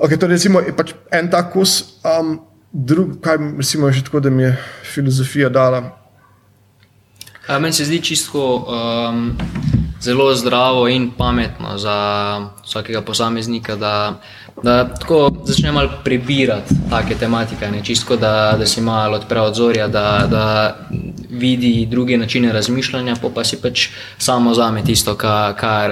Ok, 0.00 0.16
to 0.16 0.32
recimo, 0.32 0.64
je 0.64 0.72
pač 0.72 0.96
en 1.12 1.28
tak 1.30 1.52
kos. 1.52 2.00
Um, 2.08 2.38
drug, 2.74 3.20
kaj 3.22 3.38
recimo, 3.56 3.92
že 3.92 4.04
tako, 4.04 4.20
da 4.20 4.30
mi 4.30 4.42
je 4.42 4.56
filozofija 4.94 5.48
dala. 5.48 5.98
Meni 7.48 7.72
se 7.72 7.84
zdi 7.84 8.00
čisto 8.02 8.56
um, 8.56 9.36
zelo 10.04 10.34
zdravo 10.34 10.88
in 10.88 11.10
pametno 11.10 11.78
za 11.78 11.96
vsakega 12.64 13.00
posameznika, 13.00 13.76
da, 13.76 14.20
da 14.62 14.88
tako 14.88 15.30
začne 15.44 15.72
malo 15.72 15.88
prebirati 16.04 16.74
take 16.90 17.14
tematike, 17.14 17.70
ne 17.70 17.84
čisto 17.84 18.16
da, 18.16 18.54
da 18.58 18.66
si 18.66 18.80
malo 18.80 19.16
odpre 19.16 19.40
odzorja, 19.40 19.88
da, 19.88 20.26
da 20.30 20.76
vidi 21.30 21.86
druge 21.90 22.18
načine 22.18 22.52
razmišljanja, 22.52 23.16
pa, 23.34 23.44
si 23.44 23.56
pač 23.62 23.88
samo 24.18 24.54
zame 24.54 24.84
tisto, 24.84 25.14
kar, 25.14 25.54
kar 25.56 25.90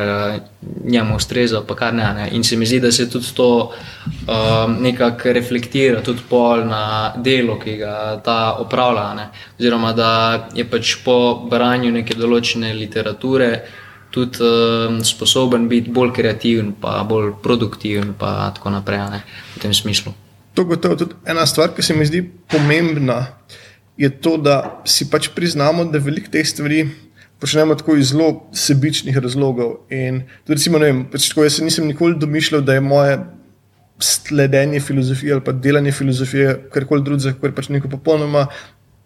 njemu 0.84 1.16
ustreza, 1.16 1.62
pa 1.68 1.74
kar 1.74 1.94
ne, 1.94 2.12
ne. 2.14 2.28
In 2.32 2.44
se 2.44 2.56
mi 2.56 2.66
zdi, 2.66 2.80
da 2.80 2.92
se 2.92 3.10
tudi 3.10 3.26
to 3.34 3.72
um, 3.72 4.76
nekako 4.80 5.32
reflektira 5.32 6.00
tudi 6.02 6.20
pol 6.28 6.66
na 6.68 7.12
delo, 7.16 7.58
ki 7.58 7.76
ga 7.76 8.20
ta 8.24 8.56
opravlja. 8.60 9.14
Ne. 9.14 9.28
Oziroma, 9.58 9.92
da 9.92 10.12
je 10.54 10.64
pač 10.70 10.96
po 11.04 11.46
branju 11.50 11.92
neke 11.92 12.14
določene 12.14 12.74
literature 12.74 13.52
tudi 14.12 14.44
um, 14.44 15.00
sposoben 15.04 15.68
biti 15.68 15.90
bolj 15.90 16.12
kreativen, 16.16 16.74
pa 16.80 17.00
bolj 17.08 17.32
produktiven, 17.42 18.12
pa 18.18 18.52
tako 18.54 18.74
naprej, 18.76 19.00
ne, 19.10 19.22
v 19.56 19.62
tem 19.64 19.74
smislu. 19.74 20.12
To 20.54 20.66
je 20.68 20.80
tudi 20.80 21.16
ena 21.24 21.46
stvar, 21.48 21.72
ki 21.72 21.82
se 21.82 21.96
mi 21.96 22.06
zdi 22.06 22.20
pomembna. 22.52 23.38
Je 23.96 24.10
to, 24.10 24.36
da 24.36 24.82
si 24.88 25.08
pač 25.08 25.30
priznamo, 25.32 25.84
da 25.88 26.00
veliko 26.00 26.28
teh 26.32 26.44
stvari 26.48 26.84
počnemo 27.40 27.74
tako 27.74 27.96
iz 27.96 28.12
zelo 28.12 28.48
sebičnih 28.54 29.16
razlogov. 29.18 29.88
In 29.90 30.22
tudi, 30.44 30.58
recimo, 30.60 30.78
vem, 30.78 31.06
pač 31.10 31.30
tako, 31.32 31.46
jaz 31.48 31.58
nisem 31.64 31.88
nikoli 31.88 32.18
domišljal, 32.20 32.62
da 32.62 32.76
je 32.76 32.84
moje 32.84 33.16
sledenje 34.02 34.80
filozofije 34.80 35.32
ali 35.32 35.44
pa 35.44 35.52
delanje 35.52 35.92
filozofije, 35.92 36.54
karkoli 36.72 37.04
drugega, 37.04 37.34
kar 37.40 37.50
je 37.50 37.56
pač 37.56 37.68
neko 37.68 37.88
popolnoma 37.88 38.46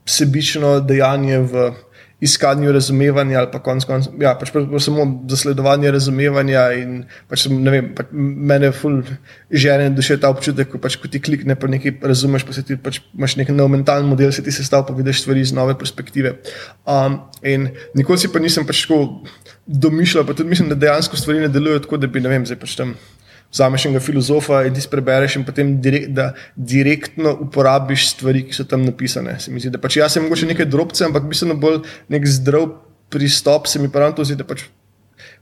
sebično 0.06 0.80
dejanje 0.80 1.38
v 1.38 1.70
iskanju 2.20 2.72
razumevanja 2.72 3.38
ali 3.38 3.48
pa 3.52 3.58
konc 3.60 3.84
koncev, 3.84 4.14
ja, 4.20 4.32
pač 4.40 4.48
samo 4.80 5.04
zasledovanje 5.28 5.90
razumevanja. 5.92 6.62
In 6.80 6.94
pač, 7.28 7.44
ne 7.52 7.74
vem, 7.74 7.90
pač 7.96 8.12
mene 8.12 8.70
ful 8.72 9.02
žene 9.52 9.90
duše 9.92 10.16
ta 10.20 10.30
občutek, 10.32 10.70
ko, 10.72 10.80
pač, 10.80 10.96
ko 11.00 11.10
ti 11.12 11.20
klikne, 11.20 11.58
pa 11.60 11.68
nekaj 11.68 11.98
razumeš, 12.00 12.46
pa 12.48 12.56
se 12.56 12.64
ti 12.64 12.78
pač 12.80 13.02
imaš 13.12 13.36
nek 13.40 13.52
nov 13.52 13.68
mentalni 13.74 14.08
model, 14.08 14.32
se 14.32 14.44
ti 14.44 14.54
sestavlja, 14.54 14.88
pa 14.88 14.96
vidiš 14.96 15.26
stvari 15.26 15.44
iz 15.44 15.52
nove 15.56 15.76
perspektive. 15.78 16.38
Um, 16.88 17.20
in 17.44 17.68
nikoli 17.98 18.22
si 18.22 18.32
pa 18.32 18.40
nisem 18.40 18.64
pač 18.68 18.86
tako 18.86 19.26
domišljal, 19.66 20.24
pa 20.24 20.32
tudi 20.38 20.48
mislim, 20.48 20.72
da 20.72 20.80
dejansko 20.86 21.20
stvari 21.20 21.44
ne 21.44 21.52
delujejo 21.52 21.84
tako, 21.84 22.00
da 22.00 22.08
bi, 22.08 22.24
ne 22.24 22.32
vem, 22.32 22.48
zdaj 22.48 22.60
pač 22.64 22.78
tam 22.80 22.96
vzameš 23.52 23.86
enega 23.86 24.02
filozofa 24.04 24.62
ti 24.74 24.82
prebereš, 24.90 25.36
in 25.40 25.44
potem 25.46 25.76
direkt, 25.82 26.10
da 26.16 26.32
direktno 26.56 27.36
uporabiš 27.46 28.10
stvari, 28.14 28.46
ki 28.48 28.56
so 28.56 28.66
tam 28.68 28.84
napisane. 28.86 29.38
Se 29.40 29.52
mi 29.52 29.62
zdi, 29.62 29.72
da 29.74 29.82
pač 29.82 30.00
jaz 30.00 30.16
sem 30.16 30.26
mogoče 30.26 30.50
nekaj 30.52 30.68
drobce, 30.72 31.06
ampak 31.06 31.28
bistveno 31.30 31.56
bolj 31.60 31.82
nek 32.12 32.26
zdrav 32.26 32.68
pristop, 33.12 33.70
se 33.70 33.80
mi 33.82 33.88
pa 33.92 34.10
to 34.12 34.24
zdi, 34.24 34.38
da 34.38 34.44
pač. 34.44 34.66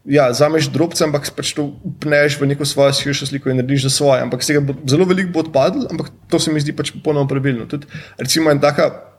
Ja, 0.05 0.29
zameš 0.37 0.69
drobce, 0.69 1.07
ampak 1.07 1.31
pač 1.33 1.55
to 1.57 1.71
upneš 1.81 2.37
v 2.37 2.51
neko 2.53 2.67
svojo 2.69 2.93
širšo 2.93 3.31
sliko 3.31 3.49
in 3.51 3.57
narediš 3.57 3.89
za 3.89 3.91
svoje. 3.91 4.21
Ampak 4.21 4.45
bo, 4.61 4.77
zelo 4.85 5.09
veliko 5.09 5.33
bo 5.33 5.41
odpadlo, 5.41 5.89
ampak 5.91 6.13
to 6.29 6.39
se 6.39 6.53
mi 6.53 6.61
zdi 6.61 6.77
pač 6.77 6.93
popolnoma 6.93 7.29
pravilno. 7.29 7.65
Tudi, 7.67 7.89
recimo, 8.21 8.53
en 8.53 8.61
taka 8.61 9.15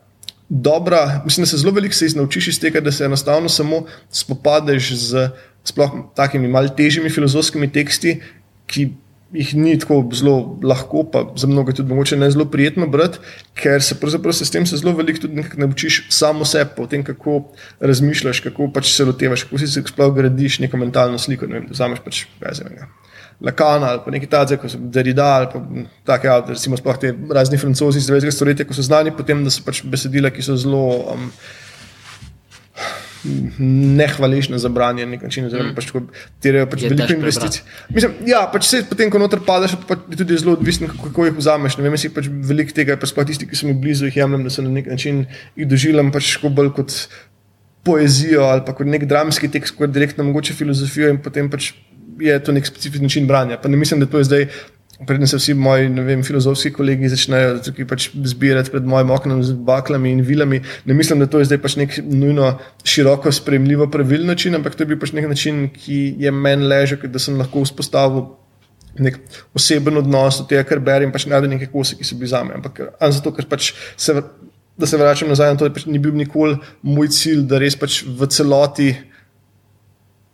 dobra, 0.49 1.21
mislim, 1.25 1.41
da 1.41 1.49
se 1.49 1.57
zelo 1.57 1.73
veliko 1.73 1.97
se 1.97 2.13
naučiš 2.15 2.47
iz 2.47 2.59
tega, 2.61 2.79
da 2.85 2.91
se 2.91 3.05
enostavno 3.05 3.49
samo 3.49 3.85
spopadeš 4.11 4.93
z 4.93 5.29
sploh 5.65 5.91
takimi 6.15 6.47
mal 6.47 6.69
težjimi 6.77 7.09
filozofskimi 7.09 7.71
teksti, 7.71 8.19
ki 8.67 8.89
jih 9.35 9.53
ni 9.57 9.73
tako 9.79 9.99
zelo 10.13 10.35
lahko, 10.63 11.03
pa 11.11 11.25
za 11.35 11.47
mnoge 11.47 11.73
tudi 11.73 11.89
mogoče 11.89 12.17
ne 12.17 12.29
zelo 12.31 12.45
prijetno 12.45 12.87
brati, 12.87 13.19
ker 13.57 13.83
se 13.83 13.97
pravzaprav 13.99 14.33
se 14.33 14.45
s 14.45 14.51
tem 14.51 14.65
se 14.65 14.77
zelo 14.77 14.95
veliko 14.95 15.25
tudi 15.25 15.43
naučiš 15.57 16.05
samo 16.09 16.45
sebe, 16.45 16.77
o 16.77 16.87
tem, 16.87 17.03
kako 17.03 17.41
razmišljaš, 17.79 18.39
kako 18.45 18.69
pač 18.73 18.93
se 18.93 19.05
lotevaš, 19.05 19.43
kako 19.43 19.59
si 19.59 19.67
sploh 19.67 20.13
gradiš 20.15 20.59
neko 20.59 20.77
mentalno 20.77 21.17
sliko. 21.17 21.47
Ne 21.47 21.59
vem, 21.59 21.67
vzameš 21.71 21.99
pač 22.05 22.25
vezenega. 22.41 22.87
Lakana 23.41 23.89
ali 23.91 23.99
pa 24.05 24.11
neki 24.11 24.29
tadze, 24.31 24.57
kot 24.57 24.71
so 24.71 24.79
Derrida 24.79 25.25
ali 25.41 25.47
pa 25.51 25.59
tako, 26.07 26.27
ja, 26.27 26.39
recimo 26.47 26.77
sploh 26.79 26.97
te 26.99 27.11
razni 27.35 27.57
francozi 27.59 27.99
iz 27.99 28.07
20. 28.07 28.31
stoletja, 28.31 28.65
ko 28.65 28.77
so 28.77 28.85
znani 28.85 29.11
potem, 29.11 29.43
da 29.43 29.51
so 29.51 29.65
pač 29.65 29.83
besedila, 29.83 30.31
ki 30.31 30.45
so 30.45 30.55
zelo. 30.59 30.87
Um, 31.13 31.31
nehvaležne 33.59 34.57
za 34.61 34.69
branje, 34.69 35.05
na 35.05 35.15
nek 35.15 35.23
način, 35.25 35.45
oziroma 35.45 35.71
mm. 35.71 35.75
pač, 35.75 35.91
terajo 36.43 36.67
pač 36.71 36.85
veliko 36.85 37.17
investicij. 37.17 37.63
Mislim, 37.93 38.17
ja, 38.29 38.43
pač 38.51 38.67
se 38.69 38.81
potem, 38.89 39.11
ko 39.13 39.21
noter 39.21 39.41
padeš, 39.45 39.77
pa 39.87 39.97
je 40.11 40.19
tudi 40.21 40.37
zelo 40.41 40.55
odvisno, 40.57 40.89
kako 40.91 41.29
jih 41.29 41.37
vzameš. 41.37 41.77
Ne 41.79 41.87
vem, 41.87 41.97
si 42.01 42.11
pač 42.13 42.29
veliko 42.29 42.75
tega, 42.75 42.97
pa 43.01 43.09
sploh 43.09 43.27
tisti, 43.27 43.47
ki 43.49 43.57
so 43.57 43.69
mi 43.69 43.75
blizu, 43.77 44.09
jih 44.09 44.21
jemljem, 44.21 44.45
da 44.45 44.53
se 44.53 44.65
na 44.65 44.73
nek 44.73 44.91
način 44.93 45.25
jih 45.55 45.69
doživljam 45.69 46.13
pač 46.15 46.37
bolj 46.45 46.73
kot 46.77 46.95
poezijo 47.85 48.47
ali 48.49 48.63
pa 48.65 48.73
kot 48.73 48.89
nek 48.89 49.05
dramski 49.09 49.49
tekst, 49.53 49.75
kot 49.77 49.93
direktno 49.93 50.25
mogoče 50.25 50.55
filozofijo 50.57 51.11
in 51.13 51.21
potem 51.21 51.51
pač 51.53 51.73
je 52.19 52.37
to 52.43 52.53
nek 52.55 52.65
specifičen 52.65 53.05
način 53.05 53.27
branja. 53.27 53.57
Pa 53.61 53.69
ne 53.69 53.77
mislim, 53.77 53.99
da 53.99 54.05
to 54.09 54.17
je 54.17 54.23
zdaj 54.29 54.47
Predtem 54.95 55.27
se 55.27 55.37
vsi 55.37 55.53
moji 55.53 55.89
vem, 56.07 56.21
filozofski 56.23 56.71
kolegi 56.71 57.09
začnejo 57.11 57.57
pač 57.89 58.07
zbirati 58.15 58.71
pred 58.71 58.85
mojim 58.87 59.11
oknom 59.11 59.41
z 59.43 59.57
baklami 59.67 60.13
in 60.15 60.21
vilami. 60.23 60.61
Ne 60.87 60.95
mislim, 60.95 61.19
da 61.19 61.27
to 61.27 61.41
je 61.41 61.49
zdaj 61.49 61.59
pač 61.59 61.75
nek 61.81 61.97
nujno 61.99 62.53
široko 62.87 63.31
sprejemljivo, 63.31 63.89
pravilen 63.91 64.31
način, 64.31 64.55
ampak 64.55 64.75
to 64.75 64.85
je 64.85 64.93
bil 64.93 64.99
pač 65.01 65.11
nek 65.11 65.27
način, 65.27 65.65
ki 65.73 66.15
je 66.23 66.31
meni 66.31 66.69
ležal, 66.71 67.03
da 67.11 67.19
sem 67.19 67.35
lahko 67.35 67.65
vzpostavil 67.67 68.29
nek 68.95 69.19
oseben 69.57 69.99
odnos 69.99 70.39
do 70.39 70.47
tega, 70.47 70.63
kar 70.63 70.79
berem, 70.79 71.11
pač 71.11 71.25
ne 71.27 71.41
da 71.43 71.51
nekaj 71.51 71.71
kose, 71.73 71.97
ki 71.99 72.07
so 72.07 72.15
bili 72.15 72.31
za 72.31 72.45
me. 72.47 72.55
Ampak 72.55 72.79
zato, 73.17 73.33
ker 73.35 73.49
pač 73.51 73.73
se, 73.99 74.15
da 74.79 74.87
se 74.87 74.99
vračam 75.01 75.27
nazaj 75.31 75.51
na 75.51 75.59
to, 75.59 75.67
da 75.67 75.75
pač 75.75 75.89
ni 75.91 75.99
bil 75.99 76.15
nikoli 76.15 76.55
moj 76.87 77.11
cilj, 77.11 77.43
da 77.51 77.59
res 77.59 77.75
pač 77.79 78.05
v 78.07 78.31
celoti 78.31 78.93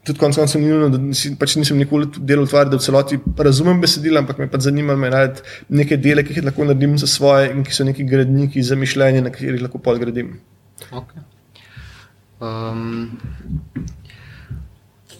tudi 0.03 0.19
konec 0.19 0.37
koncev 0.37 0.61
ni 0.61 0.69
nujno, 0.69 0.89
da 0.89 0.99
pač 1.39 1.55
nisem 1.59 1.77
nikoli 1.77 2.07
delal 2.17 2.47
stvari, 2.49 2.71
da 2.73 2.79
v 2.79 2.85
celoti 2.85 3.19
razumem 3.37 3.81
besedila, 3.81 4.23
ampak 4.23 4.39
me 4.41 4.47
pa 4.49 4.57
zanima 4.59 4.95
me 4.97 5.11
najti 5.13 5.45
neke 5.69 5.97
dele, 5.97 6.25
ki 6.25 6.33
jih 6.33 6.47
lahko 6.47 6.65
naredim 6.65 6.97
za 6.97 7.07
svoje 7.07 7.51
in 7.53 7.63
ki 7.63 7.75
so 7.75 7.85
neki 7.85 8.07
gradniki 8.09 8.63
za 8.65 8.75
mišljenje, 8.75 9.21
na 9.21 9.33
katerih 9.33 9.61
lahko 9.61 9.77
pol 9.77 10.01
gradim. 10.01 10.39
Okay. 10.89 11.21
Um, 12.41 13.19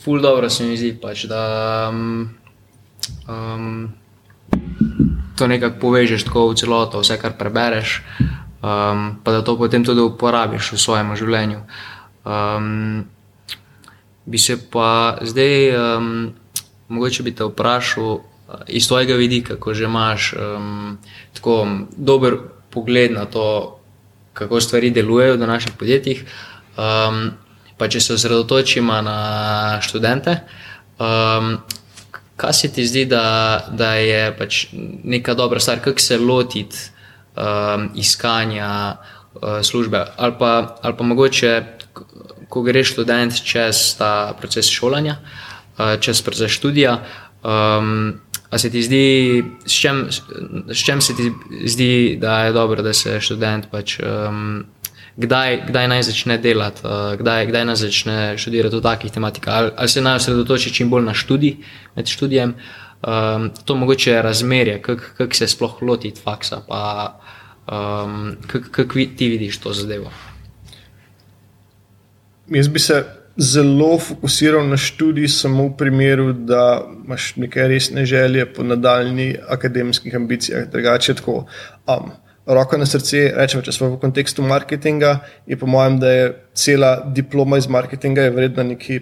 ful 0.02 0.22
dobro 0.22 0.50
se 0.50 0.66
mi 0.66 0.78
zdi, 0.78 0.96
pač, 0.98 1.28
da 1.30 1.92
um, 1.94 3.92
to 5.38 5.48
nekako 5.48 5.78
povežeš 5.86 6.26
tako 6.26 6.50
v 6.50 6.58
celoto, 6.58 7.06
vse 7.06 7.22
kar 7.22 7.38
prebereš, 7.38 8.00
um, 8.66 9.22
pa 9.22 9.38
da 9.38 9.46
to 9.46 9.58
potem 9.62 9.86
tudi 9.86 10.02
uporabiš 10.02 10.74
v 10.74 10.82
svojem 10.82 11.14
življenju. 11.14 11.62
Um, 12.26 13.06
Bi 14.26 14.38
se 14.38 14.58
pa 14.70 15.18
zdaj, 15.22 15.76
um, 15.76 16.34
mogoče 16.88 17.24
bi 17.24 17.36
te 17.36 17.44
vprašal 17.44 18.04
uh, 18.04 18.22
iz 18.68 18.88
tvojega 18.88 19.16
vidika, 19.16 19.56
ko 19.60 19.74
že 19.74 19.84
imaš 19.84 20.34
um, 20.34 20.98
tako 21.34 21.68
dober 21.98 22.38
pogled 22.70 23.12
na 23.12 23.26
to, 23.26 23.78
kako 24.34 24.62
stvari 24.62 24.92
delujejo 24.92 25.36
v 25.36 25.48
naših 25.48 25.74
podjetjih. 25.80 26.26
Um, 26.78 27.32
pa 27.78 27.88
če 27.90 28.00
se 28.00 28.14
osredotočimo 28.14 29.02
na 29.02 29.18
študente, 29.82 30.38
um, 31.02 31.58
kaj 32.38 32.54
se 32.54 32.70
ti 32.74 32.86
zdi, 32.86 33.06
da, 33.10 33.24
da 33.74 33.96
je 33.98 34.22
pač 34.38 34.68
neka 35.04 35.34
dobra 35.34 35.60
stvar, 35.60 35.82
kako 35.82 36.00
se 36.00 36.18
lotiti 36.18 36.78
um, 37.36 37.90
iskanja 37.98 38.70
uh, 39.34 39.60
službe, 39.66 40.06
ali 40.18 40.38
pa, 40.40 40.78
ali 40.82 40.98
pa 40.98 41.04
mogoče 41.04 41.52
ko 42.52 42.62
greš 42.62 42.92
študent 42.96 43.40
čez 43.44 43.96
ta 43.98 44.34
proces 44.40 44.70
šolanja, 44.70 45.16
eh, 45.80 45.96
čez 46.04 46.22
proces 46.22 46.52
študija. 46.52 47.00
Um, 47.42 48.20
a 48.52 48.58
se 48.58 48.70
ti 48.70 48.84
zdi, 48.84 49.44
s 49.66 49.80
čem, 49.80 50.08
s 50.68 50.84
čem 50.86 51.02
se 51.02 51.16
ti 51.16 51.32
zdi, 51.66 52.18
da 52.22 52.44
je 52.44 52.52
dobro, 52.54 52.84
da 52.84 52.94
se 52.94 53.20
študent 53.20 53.72
pač. 53.72 54.00
Um, 54.00 54.66
Kdaj, 55.12 55.66
kdaj 55.68 55.88
naj 55.92 56.04
začne 56.08 56.38
delati, 56.40 56.82
uh, 56.88 57.20
kdaj, 57.20 57.46
kdaj 57.52 57.66
naj 57.68 57.76
začne 57.76 58.16
študirati 58.40 58.80
v 58.80 58.82
takih 58.82 59.12
tematikah, 59.12 59.58
ali, 59.58 59.72
ali 59.76 59.90
se 59.92 60.02
naj 60.02 60.16
osredotoči 60.22 60.72
čim 60.74 60.90
bolj 60.90 61.04
na 61.04 61.14
študij 61.14 61.58
med 61.96 62.08
študijem. 62.08 62.54
Um, 63.04 63.50
to 63.66 63.76
mogoče 63.76 64.12
je 64.12 64.22
razmerje, 64.22 64.82
kako 64.82 65.12
kak 65.18 65.36
se 65.36 65.48
sploh 65.52 65.82
lotiti 65.84 66.22
faksa, 66.24 66.62
pa 66.68 67.20
um, 67.68 68.38
kako 68.48 68.72
kak 68.72 68.96
ti 69.18 69.28
vidiš 69.28 69.60
to 69.60 69.74
zadevo. 69.74 70.12
Jaz 72.52 72.68
bi 72.68 72.80
se 72.80 73.04
zelo 73.38 74.00
fokusiral 74.00 74.68
na 74.68 74.78
študij, 74.78 75.28
samo 75.28 75.70
v 75.70 75.78
primeru, 75.78 76.34
da 76.34 76.84
imaš 77.06 77.36
neke 77.36 77.68
resne 77.68 78.06
želje 78.06 78.46
po 78.54 78.64
nadaljni 78.64 79.38
akademskih 79.48 80.16
ambicijah. 80.16 80.68
Drugače, 80.72 81.14
tako. 81.14 81.46
Um, 81.88 82.12
Roko 82.46 82.78
na 82.78 82.86
srce, 82.86 83.32
rečemo, 83.38 83.62
če 83.64 83.72
smo 83.72 83.88
v 83.94 84.00
kontekstu 84.02 84.44
marketinga, 84.44 85.20
je 85.48 85.56
po 85.58 85.70
mojem, 85.70 86.00
da 86.02 86.10
je 86.12 86.32
cela 86.58 86.96
diploma 87.16 87.58
iz 87.62 87.68
marketinga 87.70 88.26
vredna 88.34 88.66
nekaj 88.66 89.00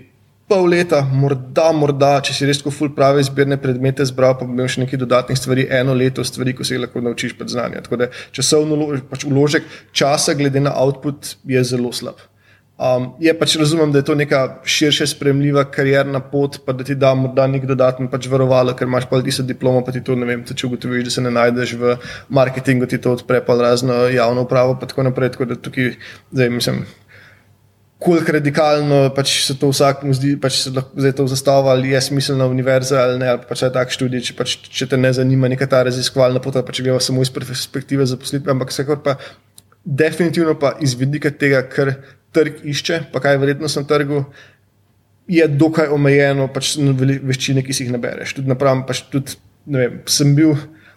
pol 0.50 0.68
leta, 0.70 1.00
morda, 1.02 1.70
morda, 1.74 2.12
če 2.26 2.36
si 2.36 2.50
res 2.50 2.60
tako 2.60 2.74
ful 2.76 2.92
prave 2.94 3.24
izbirne 3.24 3.58
predmete 3.62 4.06
zbral, 4.06 4.36
pa 4.38 4.46
bi 4.46 4.58
imel 4.58 4.70
še 4.70 4.84
nekaj 4.84 5.02
dodatnih 5.02 5.40
stvari, 5.40 5.66
eno 5.80 5.96
leto 5.98 6.26
stvari, 6.26 6.54
ko 6.58 6.68
se 6.68 6.76
jih 6.76 6.84
lahko 6.84 7.02
naučiš 7.06 7.38
pred 7.40 7.54
znanjem. 7.54 7.86
Tako 7.88 8.02
da 8.04 8.10
časovno 8.36 8.92
pač 9.10 9.26
uložek 9.30 9.70
časa, 9.96 10.36
glede 10.38 10.62
na 10.62 10.76
output, 10.84 11.38
je 11.48 11.64
zelo 11.72 11.94
slab. 11.96 12.29
Um, 12.80 13.10
je 13.20 13.32
pač 13.36 13.58
razumem, 13.60 13.92
da 13.92 14.00
je 14.00 14.06
to 14.08 14.16
neka 14.16 14.62
širše 14.64 15.08
spremljiva 15.12 15.66
karjerna 15.68 16.22
pot, 16.24 16.62
pa 16.64 16.72
da 16.72 16.86
ti 16.88 16.96
da 16.96 17.10
morda 17.12 17.44
nek 17.52 17.66
dodaten 17.68 18.08
pač 18.08 18.30
varovalo, 18.32 18.72
ker 18.72 18.88
imaš 18.88 19.10
pa 19.10 19.20
ti 19.20 19.34
so 19.36 19.44
diplomo, 19.44 19.82
pa 19.84 19.92
ti 19.92 20.00
to 20.00 20.16
ne 20.16 20.24
vem, 20.30 20.46
če 20.48 20.68
ugotoviš, 20.70 21.10
da 21.10 21.12
se 21.12 21.24
ne 21.26 21.34
najdeš 21.36 21.74
v 21.76 21.98
marketingu, 22.32 22.88
ti 22.88 23.02
to 23.04 23.18
odpre 23.18 23.42
pa 23.44 23.58
razno 23.60 24.06
javno 24.14 24.46
upravo, 24.48 24.78
pa 24.80 24.88
tako 24.88 25.04
naprej. 25.10 25.34
Tako 25.34 25.50
da 25.50 25.58
tukaj, 25.60 25.92
zdaj 26.32 26.50
mislim. 26.56 26.78
Koliko 28.00 28.32
radikalno 28.38 29.02
pač 29.12 29.34
se 29.44 29.58
to 29.60 29.74
vsakmu 29.74 30.16
zdi, 30.16 30.38
pač 30.40 30.62
se 30.62 30.72
lahko 30.72 31.04
zdaj 31.04 31.14
to 31.18 31.26
zastavlja, 31.34 31.74
ali 31.74 31.92
je 31.92 32.02
smiselna 32.06 32.48
univerza 32.48 33.02
ali 33.02 33.20
ne, 33.20 33.28
ali 33.34 33.44
pač 33.50 33.66
je 33.66 33.72
tak 33.76 33.92
študij, 33.92 34.24
če, 34.30 34.38
pač, 34.40 34.56
če 34.72 34.88
te 34.88 35.02
ne 35.02 35.12
zanima 35.12 35.52
neka 35.52 35.68
ta 35.68 35.84
raziskovalna 35.84 36.40
pot, 36.40 36.62
pa 36.64 36.72
če 36.72 36.88
gledamo 36.88 37.04
samo 37.04 37.28
iz 37.28 37.34
perspektive 37.36 38.08
zaposlitve, 38.08 38.56
ampak 38.56 38.72
vsekakor 38.72 39.04
pa 39.04 39.18
definitivno 39.84 40.56
pa 40.60 40.78
iz 40.80 40.96
vidika 40.96 41.32
tega, 41.36 41.60
kar 41.68 41.98
trg 42.36 42.64
išče, 42.72 43.04
pa 43.14 43.22
kaj 43.24 43.36
je 43.36 43.42
vrednost 43.44 43.80
na 43.80 43.86
trgu, 43.90 44.24
je 45.30 45.46
dokaj 45.48 45.92
omejeno, 45.94 46.48
pač 46.54 46.76
na 46.82 46.94
veščine, 46.96 47.64
ki 47.66 47.76
si 47.76 47.86
jih 47.86 47.94
nabereš. 47.94 48.34
Tudi 48.40 48.50
napravim, 48.50 48.82
pač 48.88 49.04
tudi, 49.14 49.38
vem, 49.70 50.00
sem 50.10 50.34
bil 50.38 50.56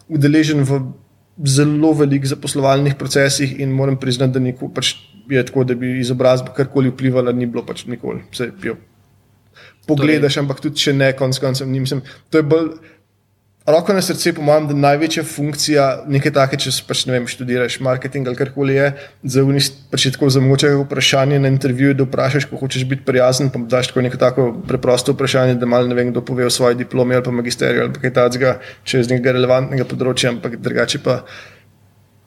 udeležen 0.09 0.63
v 0.65 0.79
zelo 1.49 1.93
velikih 1.97 2.29
zaposlovalnih 2.29 2.95
procesih 2.97 3.59
in 3.61 3.73
moram 3.73 3.97
priznati, 3.97 4.33
da 4.33 4.41
nikoli, 4.41 4.73
pač 4.73 4.95
je 5.29 5.43
tako, 5.45 5.65
da 5.65 5.77
bi 5.77 5.99
izobrazba 5.99 6.53
karkoli 6.53 6.91
vplivala, 6.93 7.33
ni 7.33 7.49
bilo 7.49 7.65
pač 7.65 7.85
nikoli. 7.89 8.23
Pogledaš, 9.87 10.39
ampak 10.41 10.61
tudi 10.63 10.81
če 10.81 10.93
ne, 10.97 11.11
konc 11.17 11.37
koncev, 11.41 11.69
ni 11.69 11.81
mislim. 11.83 12.01
To 12.31 12.41
je 12.41 12.47
bolj 12.47 12.69
roko 13.65 13.93
na 13.93 14.01
srce, 14.01 14.33
po 14.35 14.43
mojem, 14.43 14.67
da 14.67 14.75
največja 14.75 15.23
funkcija 15.23 15.85
nekaj 16.11 16.33
take, 16.35 16.59
če 16.59 16.71
pač, 16.87 17.05
ne 17.07 17.15
vem, 17.15 17.27
študiraš 17.29 17.77
marketing 17.83 18.27
ali 18.27 18.39
karkoli 18.39 18.75
je, 18.75 18.89
za 19.35 19.43
unis 19.47 19.69
pač 19.91 20.09
tako 20.11 20.29
zamoče 20.35 20.73
vprašanje 20.81 21.39
na 21.39 21.51
intervjuju, 21.53 21.95
da 21.99 22.07
vprašaš, 22.07 22.49
ko 22.51 22.59
hočeš 22.59 22.83
biti 22.89 23.05
prijazen, 23.07 23.53
pa 23.53 23.61
daš 23.75 23.91
tako 23.91 24.03
neko 24.03 24.19
tako 24.19 24.47
preprosto 24.67 25.15
vprašanje, 25.15 25.55
da 25.61 25.69
malo 25.69 25.87
ne 25.87 25.95
vem, 25.95 26.11
kdo 26.11 26.25
pove 26.25 26.47
o 26.47 26.51
svoji 26.51 26.81
diplomi 26.83 27.15
ali 27.15 27.23
pa 27.23 27.31
magisteriju 27.31 27.87
ali 27.87 28.03
kaj 28.03 28.15
takega, 28.19 28.57
če 28.83 28.99
je 28.99 29.07
z 29.07 29.15
nekega 29.15 29.37
relevantnega 29.39 29.87
področja, 29.87 30.35
ampak 30.35 30.59
drugače 30.59 31.03
pa. 31.03 31.23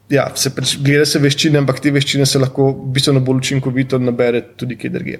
Ja, 0.07 0.29
se 0.39 0.53
pač 0.55 0.77
gleda 0.79 1.03
se 1.03 1.19
veščine, 1.19 1.59
ampak 1.59 1.81
te 1.83 1.91
veščine 1.91 2.29
se 2.31 2.39
lahko 2.39 2.69
bistveno 2.95 3.19
bolj 3.27 3.41
učinkovito 3.43 3.99
nabere 3.99 4.45
tudi 4.55 4.77
kje 4.79 4.93
drugje. 4.95 5.19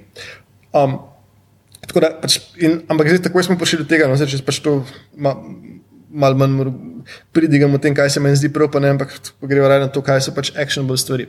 Um, 0.71 0.95
da, 1.91 2.13
pač, 2.21 2.37
in, 2.55 2.79
ampak 2.87 3.09
zdaj 3.11 3.25
tako 3.25 3.43
smo 3.43 3.57
prišli 3.59 3.81
do 3.83 3.87
tega, 3.89 4.07
no, 4.07 4.15
zdaj, 4.15 4.31
če 4.31 4.45
pač 4.47 4.61
to 4.63 4.77
ma, 5.19 5.35
malo 6.09 6.35
manj 6.35 6.71
pridigamo 7.35 7.75
o 7.75 7.81
tem, 7.81 7.95
kaj 7.95 8.09
se 8.09 8.23
meni 8.23 8.39
zdi 8.39 8.51
prav, 8.53 8.71
pa 8.71 8.79
ne, 8.79 8.93
ampak 8.95 9.13
gremo 9.41 9.67
raje 9.67 9.85
na 9.85 9.91
to, 9.91 10.01
kaj 10.01 10.21
so 10.27 10.33
pač 10.35 10.51
actionable 10.55 10.97
stvari. 10.97 11.27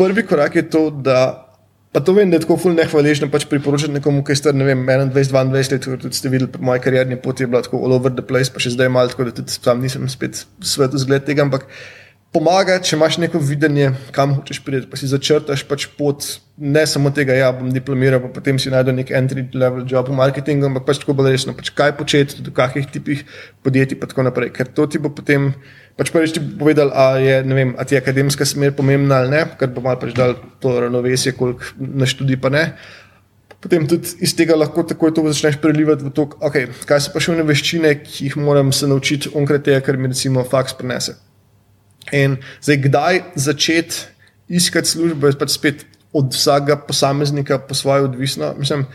Prvi 0.00 0.26
korak 0.26 0.56
je 0.56 0.66
to, 0.70 0.88
da. 0.90 1.46
Pa 1.90 1.98
to 2.06 2.12
vem, 2.14 2.30
da 2.30 2.38
je 2.38 2.44
tako 2.44 2.54
fulno 2.54 2.78
nehvaležno 2.78 3.26
pač 3.32 3.48
priporočati 3.50 3.90
nekomu, 3.96 4.22
ki 4.22 4.30
je 4.30 4.38
star, 4.38 4.54
ne 4.54 4.62
vem, 4.62 4.84
21, 4.86 5.10
22 5.10 5.72
let, 5.74 5.86
kot 6.04 6.14
ste 6.14 6.30
videli, 6.30 6.46
po 6.52 6.60
moji 6.62 6.84
karjerni 6.84 7.18
poti 7.18 7.42
je 7.42 7.48
bilo 7.50 7.64
tako 7.66 7.80
all 7.82 7.96
over 7.96 8.14
the 8.14 8.22
place, 8.22 8.46
pa 8.46 8.62
še 8.62 8.76
zdaj 8.76 8.92
malo, 8.94 9.10
tako 9.10 9.26
da 9.26 9.34
tudi 9.40 9.50
sam 9.50 9.82
nisem 9.82 10.06
spet 10.08 10.44
svetu 10.62 11.00
zgled 11.02 11.26
tega, 11.26 11.42
ampak 11.42 11.66
pomaga, 12.34 12.78
če 12.82 12.94
imaš 12.94 13.18
neko 13.18 13.40
videnje, 13.42 13.90
kam 14.14 14.36
hočeš 14.36 14.60
priti, 14.62 14.86
pa 14.90 14.98
si 14.98 15.08
začrtaš 15.10 15.64
pač 15.66 15.86
pot, 15.98 16.26
ne 16.60 16.84
samo 16.86 17.10
tega, 17.14 17.34
ja, 17.34 17.48
bom 17.54 17.72
diplomiral, 17.74 18.22
pa 18.22 18.30
potem 18.36 18.58
si 18.60 18.70
najdeš 18.70 18.96
nek 18.96 19.10
entry 19.18 19.44
level 19.50 19.82
job 19.90 20.12
v 20.12 20.18
marketingu, 20.20 20.68
ampak 20.68 20.86
pač 20.86 21.00
tako 21.02 21.16
bolj 21.18 21.34
resno, 21.34 21.56
pač 21.58 21.72
kaj 21.74 21.96
početi, 21.98 22.38
do 22.46 22.54
kakih 22.54 22.86
tipih 22.92 23.24
podjetij 23.66 23.98
in 23.98 24.06
tako 24.06 24.26
naprej. 24.28 24.52
Ker 24.54 24.70
to 24.70 24.86
ti 24.86 25.02
bo 25.02 25.10
potem. 25.10 25.50
Pač 25.98 26.12
prvič 26.14 26.36
ti 26.36 26.42
bo 26.44 26.62
povedal, 26.62 26.94
ali 26.94 27.26
je, 27.26 27.42
vem, 27.50 27.74
je 27.74 27.98
akademska 27.98 28.46
smer 28.46 28.72
pomembna 28.78 29.20
ali 29.20 29.34
ne, 29.34 29.44
ker 29.58 29.72
bo 29.74 29.82
malo 29.84 29.98
pač 30.00 30.14
dal 30.16 30.38
to 30.62 30.78
ravnovesje, 30.86 31.34
koliko 31.36 31.74
na 31.76 32.06
študij 32.08 32.38
pa 32.40 32.52
ne. 32.54 32.64
Potem 33.60 33.84
tudi 33.84 34.14
iz 34.24 34.32
tega 34.32 34.56
lahko 34.56 34.86
takoj 34.88 35.12
to 35.12 35.26
začneš 35.26 35.58
prelivati 35.60 36.06
v 36.06 36.14
to, 36.16 36.30
okay, 36.40 36.70
kaj 36.88 37.04
so 37.04 37.12
pa 37.12 37.20
še 37.20 37.34
one 37.34 37.44
veščine, 37.44 37.90
ki 38.06 38.30
jih 38.30 38.38
moram 38.40 38.70
se 38.72 38.88
naučiti 38.88 39.34
onkraj 39.36 39.60
tega, 39.66 39.82
kar 39.84 40.00
mi 40.00 40.08
recimo 40.08 40.46
faks 40.46 40.78
prenese. 40.78 41.18
In 42.12 42.36
zdaj, 42.62 42.76
kdaj 42.76 43.22
začeti 43.34 43.96
iskati 44.48 44.88
službo, 44.88 45.26
je 45.26 45.38
pač 45.38 45.54
spet 45.54 45.86
od 46.12 46.32
vsakega 46.34 46.76
posameznika 46.76 47.58
po 47.58 47.74
svoje 47.74 48.02
odvisno. 48.02 48.54
Mislim, 48.58 48.86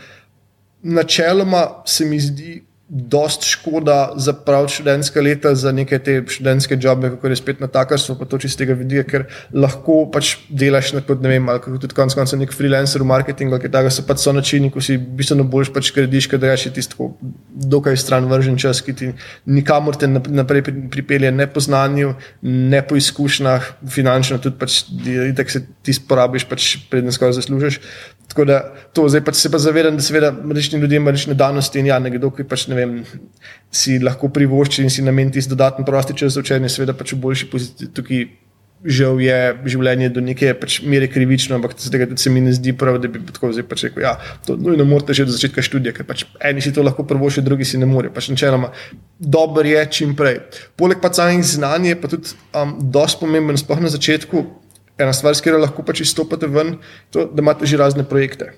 načeloma 0.82 1.82
se 1.86 2.04
mi 2.04 2.20
zdi, 2.20 2.64
dost 2.88 3.42
škoda 3.42 4.12
za 4.16 4.32
prav 4.32 4.68
študentska 4.68 5.20
leta, 5.20 5.54
za 5.54 5.72
neke 5.72 5.98
te 5.98 6.20
študentske 6.28 6.78
jobe, 6.80 7.10
kako 7.10 7.28
je 7.28 7.36
spet 7.36 7.60
na 7.60 7.66
takarstvo, 7.66 8.14
pa 8.14 8.24
to 8.24 8.38
čistega 8.38 8.76
vidika, 8.78 9.02
ker 9.10 9.24
lahko 9.52 10.04
pač 10.12 10.36
delaš 10.48 10.92
na 10.94 11.02
kot 11.02 11.22
ne 11.22 11.32
vem, 11.34 11.48
ali 11.48 11.62
kako 11.64 11.80
tudi 11.82 11.98
konec 11.98 12.14
konca 12.14 12.38
nek 12.38 12.54
freelancer 12.54 13.02
v 13.02 13.08
marketingu, 13.10 13.58
ki 13.58 13.72
tega 13.74 13.90
so 13.90 14.06
pač 14.06 14.22
so 14.22 14.34
načini, 14.36 14.70
ko 14.70 14.80
si 14.80 14.98
bistveno 14.98 15.48
boljš 15.50 15.72
pač 15.74 15.90
krediš, 15.96 16.30
da 16.38 16.54
je 16.54 16.70
tisto 16.78 17.10
dokaj 17.50 17.98
stran 17.98 18.30
vržen 18.30 18.58
čas, 18.58 18.80
ki 18.86 18.94
ti 18.94 19.10
nikamor 19.50 19.98
te 19.98 20.06
naprej 20.06 20.62
pripelje 20.92 21.32
ne 21.34 21.48
po 21.50 21.60
znanju, 21.60 22.14
ne 22.42 22.84
po 22.86 22.96
izkušnjah, 22.96 23.72
finančno 23.90 24.38
tudi 24.38 24.60
pač, 24.62 24.84
da 24.86 25.48
se 25.50 25.66
ti 25.82 25.92
sporabiš, 25.96 26.46
pač 26.46 26.76
predtem 26.90 27.10
skoraj 27.10 27.40
zaslužiš. 27.40 27.80
Tako 28.28 28.44
da 28.44 28.60
to 28.92 29.06
zdaj 29.08 29.22
pač 29.24 29.38
se 29.40 29.50
pa 29.50 29.58
zavedam, 29.58 29.96
da 29.96 30.02
seveda 30.02 30.32
različni 30.32 30.80
ljudje 30.80 30.96
imajo 30.96 31.14
različne 31.14 31.34
danosti 31.34 31.78
in 31.78 31.86
ja, 31.86 31.98
nekdo, 32.02 32.30
ki 32.34 32.44
pač 32.48 32.66
ne 32.68 32.78
vem, 32.78 32.96
si 33.70 34.00
lahko 34.02 34.28
privošči 34.28 34.82
in 34.82 34.90
si 34.90 35.04
namen 35.06 35.30
tisti 35.32 35.54
dodatni 35.54 35.86
prosti 35.86 36.16
čas 36.18 36.34
za 36.34 36.42
učenje, 36.42 36.68
seveda 36.72 36.96
pač 36.96 37.14
v 37.14 37.22
boljši 37.22 37.48
poziciji 37.52 37.94
tukaj. 37.94 38.26
Žal 38.86 39.18
je 39.24 39.36
življenje 39.72 40.10
do 40.12 40.20
neke 40.20 40.50
pač 40.60 40.76
mere 40.84 41.06
krivično, 41.08 41.56
ampak 41.56 41.72
tega 41.80 42.06
se 42.20 42.30
mi 42.30 42.42
ne 42.44 42.52
zdi 42.54 42.74
prav, 42.76 42.98
da 43.00 43.08
bi 43.08 43.22
tako 43.24 43.48
zdaj 43.56 43.64
pač 43.66 43.86
rekel. 43.86 44.04
Ja, 44.04 44.12
to 44.46 44.54
nujno 44.60 44.84
morate 44.86 45.16
že 45.16 45.24
od 45.24 45.32
začetka 45.32 45.64
študija, 45.64 45.94
ker 45.96 46.04
pač 46.06 46.26
eni 46.44 46.60
si 46.62 46.74
to 46.76 46.84
lahko 46.84 47.06
prvoši, 47.08 47.42
drugi 47.42 47.64
si 47.64 47.80
ne 47.80 47.88
morejo. 47.88 48.12
Pač 48.14 48.28
načeloma, 48.30 48.68
dobro 49.18 49.64
je 49.64 49.80
čim 49.96 50.12
prej. 50.14 50.42
Poleg 50.76 51.00
pa 51.02 51.08
samih 51.08 51.40
znanj 51.40 51.88
je 51.88 51.98
pa 52.02 52.12
tudi 52.12 52.36
um, 52.52 52.76
dosti 52.92 53.24
pomemben, 53.24 53.58
sploh 53.58 53.80
na 53.80 53.90
začetku, 53.96 54.44
ena 54.98 55.12
stvar, 55.12 55.34
s 55.36 55.44
katero 55.44 55.60
lahko 55.62 55.84
pač 55.86 56.02
izstopate 56.04 56.48
ven, 56.50 56.76
to, 57.10 57.26
da 57.28 57.44
imate 57.44 57.68
že 57.68 57.80
razne 57.80 58.04
projekte. 58.08 58.54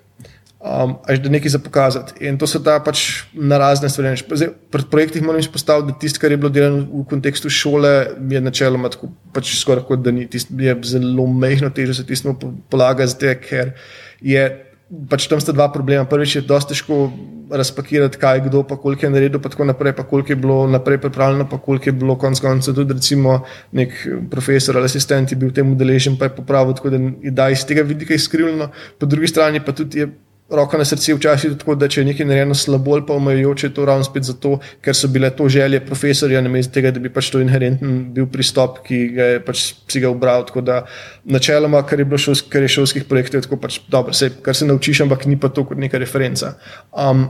Um, 0.58 0.96
až 1.06 1.20
da 1.22 1.30
nekaj 1.30 1.52
za 1.54 1.58
pokazati. 1.62 2.16
In 2.26 2.34
to 2.38 2.46
se 2.50 2.58
da 2.58 2.80
pač 2.82 3.22
na 3.32 3.60
razne 3.62 3.86
stvari. 3.86 4.18
Zdaj, 4.18 4.48
pri 4.74 4.88
projektih 4.90 5.22
moram 5.22 5.38
izpostaviti, 5.38 5.92
da 5.92 5.98
tisto, 6.02 6.18
kar 6.18 6.34
je 6.34 6.36
bilo 6.36 6.50
delano 6.50 6.82
v 6.82 7.04
kontekstu 7.06 7.50
šole, 7.50 7.92
je 8.30 8.40
načeloma 8.42 8.90
tako, 8.90 9.12
pač 9.32 9.52
skoraj 9.54 9.86
kot 9.86 10.02
da 10.02 10.10
ni. 10.10 10.26
Tisto 10.26 10.58
je 10.58 10.74
zelo 10.82 11.28
mehko, 11.30 11.70
teže 11.70 11.94
se 12.00 12.06
tisto 12.06 12.34
polaga, 12.70 13.06
zdaj, 13.06 13.38
ker 13.38 13.70
je 14.18 14.48
pač 14.88 15.28
tam 15.28 15.40
sta 15.40 15.52
dva 15.52 15.68
problema. 15.72 16.08
Prvič 16.08 16.36
je 16.36 16.42
dosti 16.48 16.72
težko 16.72 17.08
razpakirati, 17.48 18.18
kaj 18.20 18.36
je 18.36 18.44
kdo, 18.48 18.62
pa 18.68 18.76
koliko 18.76 19.06
je 19.06 19.10
naredil, 19.10 19.40
pa 19.40 19.48
tako 19.48 19.64
naprej, 19.64 19.94
pa 19.96 20.04
koliko 20.04 20.32
je 20.32 20.36
bilo 20.36 20.66
naprej 20.68 21.00
pripravljeno, 21.00 21.48
pa 21.48 21.58
koliko 21.58 21.88
je 21.88 21.96
bilo 21.96 22.16
konec 22.16 22.40
koncev 22.40 22.74
tudi 22.76 22.92
recimo 22.92 23.40
nek 23.72 23.94
profesor 24.30 24.76
ali 24.76 24.88
asistent 24.88 25.32
bil 25.34 25.48
v 25.48 25.56
tem 25.56 25.72
udeležen, 25.72 26.18
pa 26.20 26.28
je 26.28 26.36
popravil, 26.36 26.76
tako 26.76 26.92
da 26.92 27.00
je 27.00 27.32
da 27.32 27.48
iz 27.50 27.64
tega 27.64 27.82
vidika 27.82 28.14
izkrivljeno. 28.14 28.70
Po 28.98 29.06
drugi 29.06 29.28
strani 29.28 29.64
pa 29.64 29.72
tudi 29.72 30.04
je 30.04 30.08
roko 30.50 30.78
na 30.78 30.84
srce, 30.84 31.12
včasih 31.14 31.56
tako, 31.60 31.74
da 31.76 31.88
če 31.92 32.00
je 32.00 32.06
nekaj 32.08 32.26
narejeno 32.26 32.54
slabo 32.56 32.94
ali 32.96 33.04
pa 33.06 33.16
omejujoče, 33.20 33.68
to 33.76 33.84
ravno 33.84 34.04
spet 34.04 34.24
zato, 34.24 34.54
ker 34.84 34.96
so 34.96 35.10
bile 35.12 35.28
to 35.36 35.48
želje 35.52 35.80
profesorja, 35.84 36.40
namesto 36.44 36.72
tega, 36.72 36.92
da 36.94 37.02
bi 37.04 37.12
pač 37.12 37.28
to 37.32 37.42
inherenten 37.44 37.98
bil 38.16 38.28
pristop, 38.32 38.80
ki 38.86 39.00
ga 39.16 39.26
je 39.34 39.42
pač 39.44 39.64
si 39.92 40.00
ga 40.00 40.12
ubral. 40.12 40.46
Tako 40.48 40.64
da 40.64 40.78
načeloma, 41.24 41.82
kar 41.88 42.00
je 42.00 42.08
bilo 42.08 42.20
šolsk, 42.24 42.48
kar 42.52 42.64
je 42.64 42.72
šolskih 42.78 43.04
projektov, 43.10 43.42
je 43.42 43.48
tako 43.48 43.60
pač 43.60 43.80
dobro, 43.92 44.16
se, 44.16 44.30
kar 44.44 44.56
se 44.56 44.68
naučiš, 44.68 45.04
ampak 45.04 45.28
ni 45.28 45.36
pa 45.40 45.52
to 45.52 45.66
kot 45.68 45.80
neka 45.80 46.00
referenca. 46.00 46.54
Um, 46.96 47.28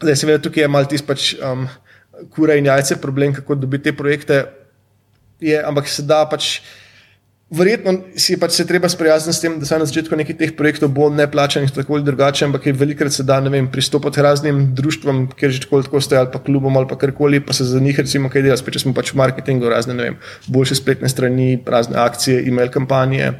zdaj, 0.00 0.18
seveda, 0.18 0.42
tukaj 0.42 0.66
je 0.66 0.72
mal 0.72 0.90
tisti 0.90 1.06
pač. 1.06 1.30
Um, 1.38 1.68
Kura 2.34 2.52
in 2.58 2.66
jajce, 2.68 2.98
problem, 3.00 3.32
kako 3.32 3.54
dobiti 3.56 3.86
te 3.86 3.92
projekte, 3.96 4.42
je, 5.40 5.56
ampak 5.64 5.88
se 5.88 6.02
da 6.04 6.26
pač. 6.28 6.58
Verjetno 7.50 7.96
si 8.14 8.36
pač 8.38 8.54
se 8.54 8.64
treba 8.66 8.86
sprijazniti 8.86 9.34
s 9.34 9.42
tem, 9.42 9.56
da 9.58 9.66
se 9.66 9.78
na 9.78 9.86
začetku 9.88 10.14
nekih 10.14 10.36
teh 10.38 10.52
projektov 10.54 10.92
bo 10.94 11.08
ne 11.10 11.26
plačanih 11.26 11.72
tako 11.74 11.96
ali 11.98 12.06
drugače, 12.06 12.44
ampak 12.46 12.68
je 12.70 12.72
velikrat 12.78 13.10
se 13.12 13.24
da 13.26 13.40
vem, 13.42 13.66
pristopiti 13.66 14.22
raznim 14.22 14.68
društvom, 14.78 15.24
ker 15.34 15.50
že 15.50 15.64
tako 15.64 15.82
tako 15.82 16.00
stoje 16.00 16.20
ali 16.20 16.30
pa 16.30 16.38
klubom 16.38 16.76
ali 16.78 16.86
pa 16.86 16.94
karkoli, 16.94 17.40
pa 17.42 17.52
se 17.52 17.66
za 17.66 17.80
njih 17.80 17.98
recimo 17.98 18.30
kaj 18.30 18.46
dela, 18.46 18.56
spet 18.56 18.78
smo 18.78 18.94
pač 18.94 19.10
v 19.10 19.18
marketingu, 19.18 19.66
razne 19.66 19.98
vem, 19.98 20.20
boljše 20.46 20.78
spletne 20.78 21.10
strani, 21.10 21.58
razne 21.66 21.98
akcije, 21.98 22.46
e-mail 22.46 22.70
kampanje. 22.70 23.32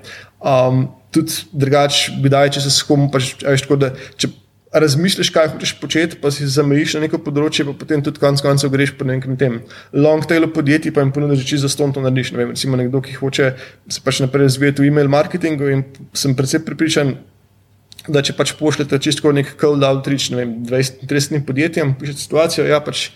Um, 0.43 0.89
tudi 1.15 1.47
drugače, 1.53 2.19
kdaj 2.25 2.51
če 2.57 2.67
se 2.67 2.75
s 2.75 2.83
kom 2.83 3.07
pač, 3.15 3.37
veš, 3.47 3.63
tako 3.63 3.79
da 3.79 3.95
če 4.19 4.33
razmisliš, 4.73 5.31
kaj 5.35 5.49
hočeš 5.55 5.73
početi, 5.81 6.17
pa 6.23 6.31
si 6.31 6.47
zamejiš 6.47 6.95
na 6.97 7.07
neko 7.07 7.19
področje, 7.25 7.67
pa 7.67 7.75
potem 7.75 8.05
tudi 8.07 8.23
konec 8.23 8.43
koncev 8.45 8.71
greš 8.71 8.93
po 8.99 9.07
nekem 9.09 9.35
tem 9.39 9.59
long 9.93 10.23
tailu 10.27 10.51
podjetij, 10.55 10.95
pa 10.95 11.03
jim 11.03 11.11
ponudiš, 11.15 11.43
da 11.43 11.49
če 11.51 11.59
za 11.65 11.73
ston 11.73 11.95
to 11.95 12.05
narediš. 12.05 12.31
Ne 12.35 12.43
vem, 12.43 12.53
recimo 12.55 12.79
nekdo, 12.79 13.03
ki 13.03 13.19
hoče 13.19 13.51
se 13.91 14.05
pač 14.05 14.23
naprej 14.23 14.47
razvijati 14.47 14.85
v 14.85 14.93
e-mail 14.93 15.11
marketingu 15.11 15.73
in 15.75 15.85
sem 16.15 16.37
predvsem 16.39 16.63
pripričan, 16.67 17.17
da 18.09 18.23
če 18.23 18.37
pač 18.39 18.55
pošljete 18.57 19.01
čisto 19.03 19.33
nek 19.35 19.57
cold 19.61 19.83
outreach, 19.85 20.31
ne 20.31 20.45
vem, 20.45 20.55
20-30 20.71 21.45
podjetjem, 21.49 21.97
pišete 21.99 22.23
situacijo, 22.23 22.69
ja 22.71 22.79
pač 22.85 23.11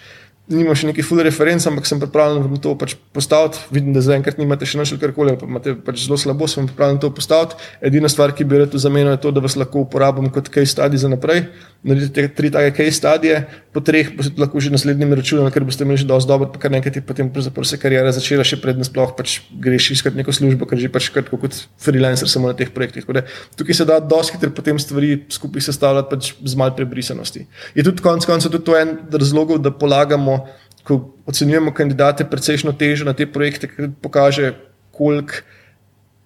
nimam 0.50 0.76
še 0.76 0.90
nekih 0.90 1.07
full 1.07 1.22
referenc, 1.24 1.64
ampak 1.68 1.87
sem 1.88 2.00
pripravljen 2.02 2.59
to 2.62 2.74
pač 2.80 2.94
postaviti. 3.16 3.61
Vidim, 3.72 3.94
da 3.96 4.02
zaenkrat 4.04 4.40
nimate 4.40 4.68
še 4.68 4.80
našel 4.80 5.00
karkoli, 5.00 5.37
pa 5.40 5.48
imate 5.48 5.76
pač 5.87 6.04
zelo 6.04 6.18
slabo, 6.20 6.48
sem 6.50 6.68
pripravljen 6.68 7.00
to 7.00 7.11
postaviti. 7.14 7.57
Edina 7.85 8.11
stvar, 8.12 8.35
ki 8.37 8.46
bi 8.48 8.61
rekel 8.64 8.83
za 8.83 8.92
meno, 8.92 9.14
je 9.14 9.22
to, 9.24 9.33
da 9.35 9.44
vas 9.44 9.57
lahko 9.57 9.87
uporabim 9.87 10.28
kot 10.35 10.52
case 10.52 10.74
study 10.74 11.00
za 11.00 11.09
naprej. 11.12 11.46
Naredite 11.85 12.29
tri 12.33 12.49
take 12.49 12.73
case 12.77 12.97
studije, 12.97 13.42
po 13.73 13.81
treh 13.85 14.09
pa 14.16 14.25
se 14.25 14.31
lahko 14.40 14.61
že 14.61 14.70
naslednjim 14.73 15.12
računam, 15.12 15.51
ker 15.53 15.66
boste 15.68 15.85
imeli 15.85 16.01
že 16.01 16.07
dosti 16.09 16.29
dobro, 16.31 16.49
pa 16.49 16.59
kar 16.62 16.73
nekaj 16.73 16.92
ti 16.97 17.01
potem 17.05 17.29
se 17.44 17.79
karijera 17.79 18.12
začela, 18.12 18.44
še 18.44 18.57
predtem 18.57 18.87
sploh 18.88 19.12
pač 19.12 19.42
greš 19.53 19.90
iskati 19.92 20.16
neko 20.16 20.33
službo, 20.33 20.64
ker 20.64 20.81
že 20.81 20.88
pač 20.88 21.11
kot 21.12 21.61
freelancer 21.77 22.29
samo 22.29 22.49
na 22.49 22.57
teh 22.57 22.73
projektih. 22.73 23.05
Da, 23.05 23.27
tukaj 23.57 23.77
se 23.77 23.85
da 23.85 24.01
dosti 24.01 24.38
hitro 24.38 24.51
potem 24.57 24.81
stvari 24.81 25.27
skupaj 25.29 25.68
sestavljati 25.68 26.09
pač 26.09 26.33
z 26.40 26.57
mal 26.57 26.73
prebrisanosti. 26.73 27.44
Je 27.77 27.85
tudi 27.85 28.01
konec 28.01 28.25
koncev 28.25 28.49
tudi 28.51 28.64
to 28.64 28.79
en 28.81 28.97
razlog, 29.12 29.59
da 29.61 29.68
polagamo 29.68 30.40
ko 30.85 31.01
ocenjujemo 31.27 31.73
kandidate, 31.73 32.27
precejšno 32.29 32.73
težo 32.77 33.05
na 33.09 33.16
te 33.16 33.27
projekte, 33.27 33.68
ker 33.68 33.92
pokaže, 34.05 34.53
koliko 34.92 35.40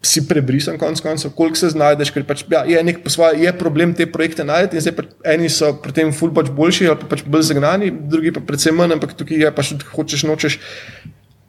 si 0.02 0.22
prebrisan, 0.28 0.78
konc 0.78 1.00
koncev, 1.02 1.32
koliko 1.36 1.58
se 1.58 1.72
znajdeš. 1.74 2.12
Ker 2.14 2.24
pač, 2.26 2.44
ja, 2.50 2.62
je, 2.68 2.94
posvaj, 3.04 3.38
je 3.42 3.52
problem 3.58 3.94
te 3.98 4.06
projekte 4.06 4.46
najti 4.46 4.78
in 4.78 4.84
zdaj 4.84 4.94
pa 4.94 5.06
eni 5.34 5.50
so 5.50 5.72
pri 5.82 5.94
tem 5.96 6.12
ful 6.14 6.32
pač 6.34 6.52
boljši 6.54 6.90
ali 6.90 7.00
pa 7.00 7.10
pač 7.10 7.24
bolj 7.26 7.48
zagnani, 7.50 7.90
drugi 7.90 8.32
pa 8.34 8.42
predvsem 8.44 8.76
manj, 8.78 8.94
ampak 8.98 9.16
tukaj 9.18 9.42
je 9.42 9.54
pač 9.54 9.72
hočeš, 9.94 10.26
nočeš. 10.30 10.58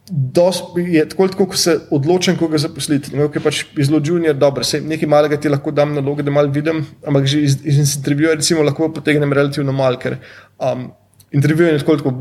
Dos, 0.10 0.64
je 0.74 1.04
tako, 1.06 1.28
tako, 1.30 1.46
ko 1.52 1.58
se 1.62 1.76
odločim, 1.94 2.34
koga 2.38 2.58
zaposliti. 2.58 3.14
Ne, 3.14 3.28
pač 3.30 3.62
iz 3.78 3.92
zelo 3.92 4.00
junior, 4.02 4.34
dobro, 4.34 4.66
se 4.66 4.82
nekaj 4.82 5.10
malega 5.10 5.38
ti 5.38 5.52
lahko 5.52 5.70
dam 5.70 5.94
naloge, 5.94 6.26
da 6.26 6.34
malo 6.34 6.50
vidim, 6.50 6.82
ampak 7.06 7.30
že 7.30 7.44
iz, 7.46 7.60
iz 7.62 7.78
intervjuja, 8.00 8.34
recimo, 8.40 8.66
lahko 8.66 8.90
potegnem 8.96 9.36
relativno 9.38 9.76
malo, 9.76 10.02
ker 10.02 10.18
um, 10.58 10.88
intervjujem 11.30 11.78
tako, 11.84 12.00
tako 12.02 12.16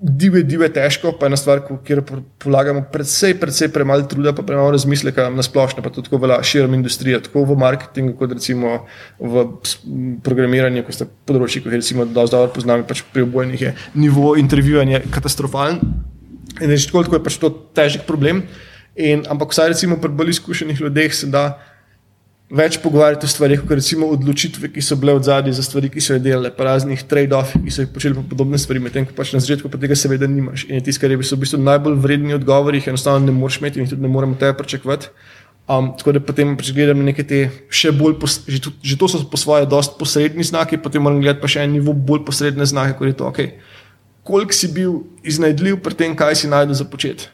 divje, 0.00 0.42
divje 0.42 0.70
težko, 0.72 1.12
pa 1.12 1.26
je 1.26 1.30
ena 1.30 1.36
stvar, 1.36 1.60
kjer 1.84 2.00
polagamo 2.40 2.82
predvsej, 2.92 3.34
predvsej 3.40 3.68
premalo 3.72 4.06
truda, 4.08 4.32
pa 4.32 4.42
premalo 4.46 4.72
razmisleka 4.72 5.28
na 5.34 5.44
splošno, 5.44 5.84
pa 5.84 5.92
tudi 5.92 6.08
velja 6.12 6.38
širom 6.42 6.74
industrije, 6.74 7.20
tako 7.26 7.44
v 7.50 7.58
marketingu, 7.60 8.14
kot 8.16 8.32
recimo 8.32 8.86
v 9.20 9.44
programiranju, 10.24 10.86
ko 10.86 10.96
ste 10.96 11.08
področji, 11.28 11.62
kot 11.64 11.76
recimo, 11.76 12.08
da 12.08 12.24
dobro 12.24 12.54
poznam, 12.56 12.86
pač 12.88 13.04
pri 13.12 13.26
obojnih 13.28 13.66
je 13.68 13.74
nivo 14.00 14.34
intervjuvanja 14.40 15.04
katastrofalen. 15.12 15.82
In 16.60 16.72
reči 16.72 16.88
tako, 16.88 17.04
tako 17.06 17.20
je 17.20 17.24
pač 17.28 17.40
to 17.40 17.52
težek 17.76 18.08
problem. 18.08 18.44
In, 18.96 19.26
ampak 19.30 19.52
vsaj 19.52 19.74
recimo 19.74 20.00
pri 20.00 20.12
bolj 20.16 20.34
izkušenih 20.34 20.80
ljudeh 20.80 21.12
se 21.14 21.28
da 21.30 21.60
več 22.50 22.80
pogovarjati 22.82 23.28
o 23.28 23.30
stvarih, 23.30 23.62
kot 23.62 23.78
recimo 23.78 24.08
odločitve, 24.10 24.72
ki 24.74 24.82
so 24.82 24.96
bile 24.98 25.14
od 25.14 25.26
zadaj 25.26 25.54
za 25.54 25.62
stvari, 25.62 25.90
ki 25.92 26.02
so 26.02 26.16
jih 26.16 26.22
delali, 26.24 26.50
pa 26.54 26.66
raznih 26.66 27.04
trade-offov, 27.10 27.62
ki 27.62 27.74
so 27.74 27.84
jih 27.84 27.92
počeli 27.94 28.18
pa 28.18 28.24
podobne 28.32 28.58
stvari, 28.58 28.82
medtem 28.82 29.06
ko 29.06 29.14
pač 29.16 29.34
na 29.36 29.42
začetku 29.42 29.70
pa 29.70 29.78
tega 29.78 29.98
seveda 29.98 30.26
nimaš. 30.30 30.66
In 30.66 30.82
tisti, 30.82 31.02
kar 31.02 31.14
je 31.14 31.20
v 31.20 31.40
bistvu 31.44 31.60
najbolj 31.62 32.00
vredni 32.02 32.34
odgovori, 32.34 32.82
jih 32.82 32.90
enostavno 32.90 33.30
ne 33.30 33.36
moreš 33.36 33.60
imeti 33.62 33.82
in 33.82 33.90
tudi 33.90 34.02
ne 34.02 34.10
moremo 34.10 34.34
tega 34.40 34.58
pričakovati. 34.58 35.14
Um, 35.70 35.92
tako 35.94 36.16
da 36.16 36.20
potem 36.26 36.56
pač 36.58 36.72
gledam 36.74 37.04
nekaj 37.06 37.26
te 37.30 37.40
še 37.70 37.92
bolj, 37.94 38.16
pos, 38.18 38.40
že, 38.50 38.58
to, 38.64 38.74
že 38.82 38.98
to 38.98 39.06
so 39.06 39.22
po 39.30 39.38
svoje 39.38 39.68
dosti 39.70 39.94
posredni 40.00 40.42
znaki, 40.42 40.80
potem 40.82 41.06
moram 41.06 41.22
gledati 41.22 41.44
pa 41.44 41.50
še 41.52 41.62
en 41.62 41.76
nivo 41.78 41.94
bolj 41.94 42.24
posredne 42.26 42.66
znake, 42.66 42.96
kot 42.98 43.12
je 43.12 43.18
to, 43.20 43.28
okay, 43.30 43.52
koliko 44.26 44.56
si 44.56 44.72
bil 44.74 45.04
iznajdljiv 45.22 45.78
pri 45.84 45.94
tem, 45.94 46.16
kaj 46.18 46.42
si 46.42 46.50
najdel 46.50 46.74
za 46.74 46.88
početi 46.90 47.30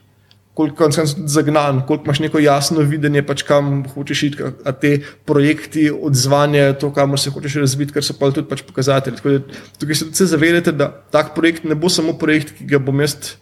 koliko 0.56 0.92
si 0.92 1.00
zagnan, 1.26 1.82
koliko 1.86 2.04
imaš 2.04 2.18
neko 2.18 2.40
jasno 2.40 2.80
videnje, 2.80 3.20
pač 3.22 3.42
kam 3.44 3.82
hočeš 3.92 4.22
iti, 4.22 4.44
a 4.64 4.72
te 4.72 4.92
projekti 5.28 5.90
odzvanje, 5.92 6.70
to, 6.80 6.88
kamor 6.96 7.20
se 7.20 7.30
hočeš 7.30 7.58
razviti, 7.60 7.92
kar 7.92 8.04
so 8.04 8.16
pa 8.16 8.30
tudi 8.32 8.48
pač 8.48 8.62
pokazatelji. 8.64 9.42
Tukaj 9.76 9.94
se 9.94 10.08
tudi 10.08 10.28
zavedate, 10.30 10.72
da 10.72 10.88
tak 11.12 11.34
projekt 11.36 11.68
ne 11.68 11.76
bo 11.76 11.92
samo 11.92 12.16
projekt, 12.16 12.54
ki 12.56 12.70
ga 12.72 12.80
bom 12.80 13.04
jaz 13.04 13.36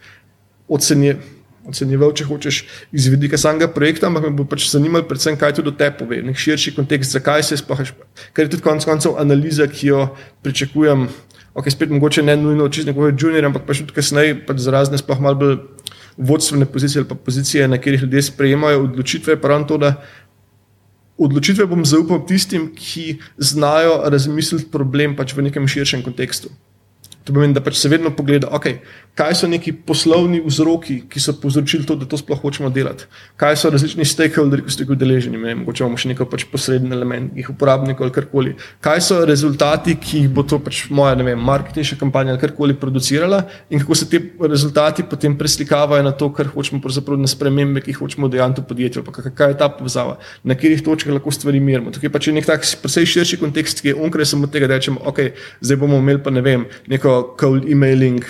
ocenil. 0.67 1.23
Ocenjeval, 1.65 2.11
če 2.13 2.27
hočeš 2.29 2.59
iz 2.93 3.07
vidika 3.09 3.39
samega 3.41 3.71
projekta, 3.73 4.11
ampak 4.11 4.27
me 4.27 4.35
bo 4.37 4.45
pač 4.45 4.67
zanimalo, 4.69 5.07
predvsem, 5.09 5.39
kaj 5.41 5.55
tudi 5.57 5.71
o 5.71 5.77
tebi 5.79 5.97
pove, 6.03 6.19
nek 6.27 6.37
širši 6.37 6.75
kontekst, 6.77 7.15
zakaj 7.15 7.47
se 7.47 7.57
sploh, 7.57 7.81
ker 8.37 8.45
je 8.45 8.53
tudi 8.53 8.67
konec 8.67 8.85
koncev 8.85 9.15
analiza, 9.23 9.65
ki 9.71 9.87
jo 9.95 10.03
pričakujem. 10.45 11.07
Ok, 11.55 11.71
spet 11.73 11.95
mogoče 11.95 12.27
ne 12.27 12.35
nujno 12.37 12.67
čez 12.69 12.85
nekoga 12.91 13.15
juniorja, 13.15 13.49
ampak 13.49 13.65
pač 13.65 13.81
tudi 13.81 13.97
kasneje, 13.97 14.35
pač 14.45 14.61
za 14.61 14.75
razne 14.75 15.01
sploh 15.01 15.25
malo 15.25 15.41
bolj 15.41 15.57
vodstvene 16.17 16.67
pozicije 16.67 17.01
ali 17.01 17.09
pa 17.09 17.15
pozicije, 17.15 17.69
na 17.69 17.79
katerih 17.79 18.03
ljudje 18.03 18.23
sprejemajo 18.23 18.85
odločitve. 18.85 19.41
Pravno 19.41 19.67
to, 19.67 19.79
da 19.79 19.95
odločitve 21.19 21.67
bom 21.67 21.85
zaupal 21.85 22.27
tistim, 22.27 22.71
ki 22.75 23.19
znajo 23.39 24.01
razmisliti 24.11 24.71
problem 24.71 25.17
pač 25.17 25.35
v 25.35 25.47
nekem 25.49 25.69
širšem 25.69 26.03
kontekstu. 26.03 26.51
To 27.25 27.33
pomeni, 27.33 27.55
da 27.55 27.63
pač 27.65 27.79
se 27.81 27.89
vedno 27.89 28.11
pogleda, 28.13 28.51
okay, 28.53 28.81
kaj 29.15 29.35
so 29.39 29.49
neki 29.49 29.73
poslovni 29.87 30.41
vzroki, 30.43 30.97
ki 31.11 31.21
so 31.23 31.37
povzročili 31.39 31.87
to, 31.87 31.95
da 31.97 32.07
to 32.07 32.19
sploh 32.19 32.41
hočemo 32.43 32.71
delati. 32.75 33.07
Kaj 33.39 33.57
so 33.61 33.71
različni 33.71 34.05
stakeholderi, 34.05 34.65
ki 34.67 34.75
so 34.75 34.83
jih 34.83 34.91
udeleženi, 34.91 35.39
mogoče 35.61 35.85
imamo 35.85 36.01
še 36.01 36.11
nekaj 36.11 36.29
pač 36.33 36.47
posredni 36.51 36.91
element, 36.97 37.37
jih 37.39 37.51
uporabnikov 37.53 38.09
ali 38.09 38.15
karkoli. 38.15 38.55
Kaj 38.83 39.03
so 39.07 39.21
rezultati, 39.29 39.95
ki 40.03 40.25
jih 40.25 40.33
bo 40.35 40.43
to 40.43 40.59
pač 40.63 40.85
moja, 40.91 41.15
ne 41.19 41.27
vem, 41.29 41.39
marketinška 41.39 42.01
kampanja 42.01 42.35
ali 42.35 42.43
karkoli 42.43 42.75
producirala 42.79 43.45
in 43.71 43.83
kako 43.83 43.99
se 43.99 44.09
ti 44.11 44.21
rezultati 44.41 45.07
potem 45.07 45.39
preslikavajo 45.39 46.03
na 46.03 46.13
to, 46.13 46.33
kar 46.35 46.51
hočemo, 46.51 46.83
pravzaprav 46.83 47.21
na 47.21 47.31
spremembe, 47.31 47.85
ki 47.85 47.95
jih 47.95 48.03
hočemo 48.03 48.29
dejansko 48.33 48.67
podjetje, 48.67 49.05
pa 49.07 49.15
kaj 49.15 49.55
je 49.55 49.59
ta 49.63 49.71
povezava, 49.71 50.19
na 50.43 50.59
katerih 50.59 50.83
točkah 50.83 51.15
lahko 51.15 51.31
stvari 51.35 51.63
merimo. 51.63 51.95
Tukaj 51.95 52.11
pač 52.11 52.29
je 52.29 52.35
nek 52.35 52.51
tak 52.51 52.67
precej 52.83 53.07
širši 53.15 53.39
kontekst, 53.39 53.85
ki 53.85 53.93
je 53.93 53.95
onkraj 53.95 54.27
samo 54.35 54.51
tega, 54.51 54.67
da 54.71 54.81
rečemo, 54.81 54.99
ok, 55.07 55.23
zdaj 55.63 55.79
bomo 55.79 56.03
imeli 56.03 56.23
pa 56.25 56.35
ne 56.35 56.43
vem, 56.45 56.67
neko 56.91 57.37
cold 57.39 57.69
emailing, 57.71 58.27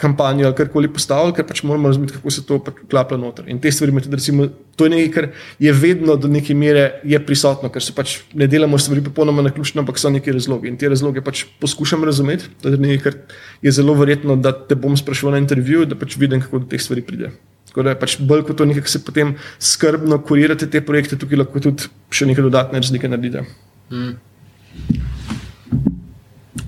kampanjo 0.00 0.46
ali 0.48 0.56
karkoli 0.56 0.88
postavili, 0.92 1.34
ker 1.36 1.46
pač 1.46 1.62
moramo 1.66 1.90
razumeti, 1.90 2.16
kako 2.16 2.30
se 2.34 2.42
to 2.46 2.58
pač 2.64 2.80
klaplja 2.90 3.18
noter. 3.20 3.48
In 3.52 3.60
te 3.62 3.70
stvari, 3.72 3.92
tudi, 4.02 4.16
recimo, 4.18 4.48
to 4.76 4.86
je 4.88 4.92
nekaj, 4.94 5.10
kar 5.14 5.28
je 5.62 5.72
vedno 5.72 6.16
do 6.16 6.28
neke 6.28 6.54
mere 6.54 7.00
prisotno, 7.26 7.70
ker 7.70 7.84
se 7.84 7.94
pač 7.94 8.16
ne 8.34 8.48
delamo 8.50 8.78
stvari 8.78 9.04
popolnoma 9.06 9.44
na 9.46 9.52
ključno, 9.54 9.84
ampak 9.84 10.00
so 10.02 10.10
neki 10.10 10.34
razlogi. 10.34 10.70
In 10.72 10.78
te 10.80 10.90
razloge 10.90 11.22
pač 11.22 11.44
poskušam 11.62 12.04
razumeti. 12.04 12.50
To 12.62 12.72
je 12.72 12.80
nekaj, 12.80 13.00
kar 13.04 13.38
je 13.62 13.74
zelo 13.78 13.94
verjetno, 13.98 14.36
da 14.36 14.52
te 14.52 14.78
bom 14.78 14.96
sprašval 14.96 15.36
na 15.36 15.42
intervjuju, 15.44 15.90
da 15.92 15.98
pač 16.00 16.18
vidim, 16.18 16.42
kako 16.42 16.64
do 16.64 16.70
teh 16.72 16.82
stvari 16.82 17.06
pride. 17.06 17.30
Tako 17.70 17.86
da 17.86 17.94
je 17.94 18.00
pač 18.00 18.16
bolj 18.18 18.42
kot 18.48 18.58
to, 18.58 18.66
nekaj, 18.66 18.88
se 18.90 19.04
potem 19.06 19.36
skrbno 19.62 20.18
kurirate 20.26 20.66
te 20.70 20.82
projekte, 20.82 21.18
tukaj 21.20 21.44
lahko 21.44 21.62
tudi 21.62 21.86
še 22.10 22.26
nekaj 22.26 22.48
dodatne 22.48 22.82
razlike 22.82 23.10
naredite. 23.10 23.46
Mm. 23.94 24.18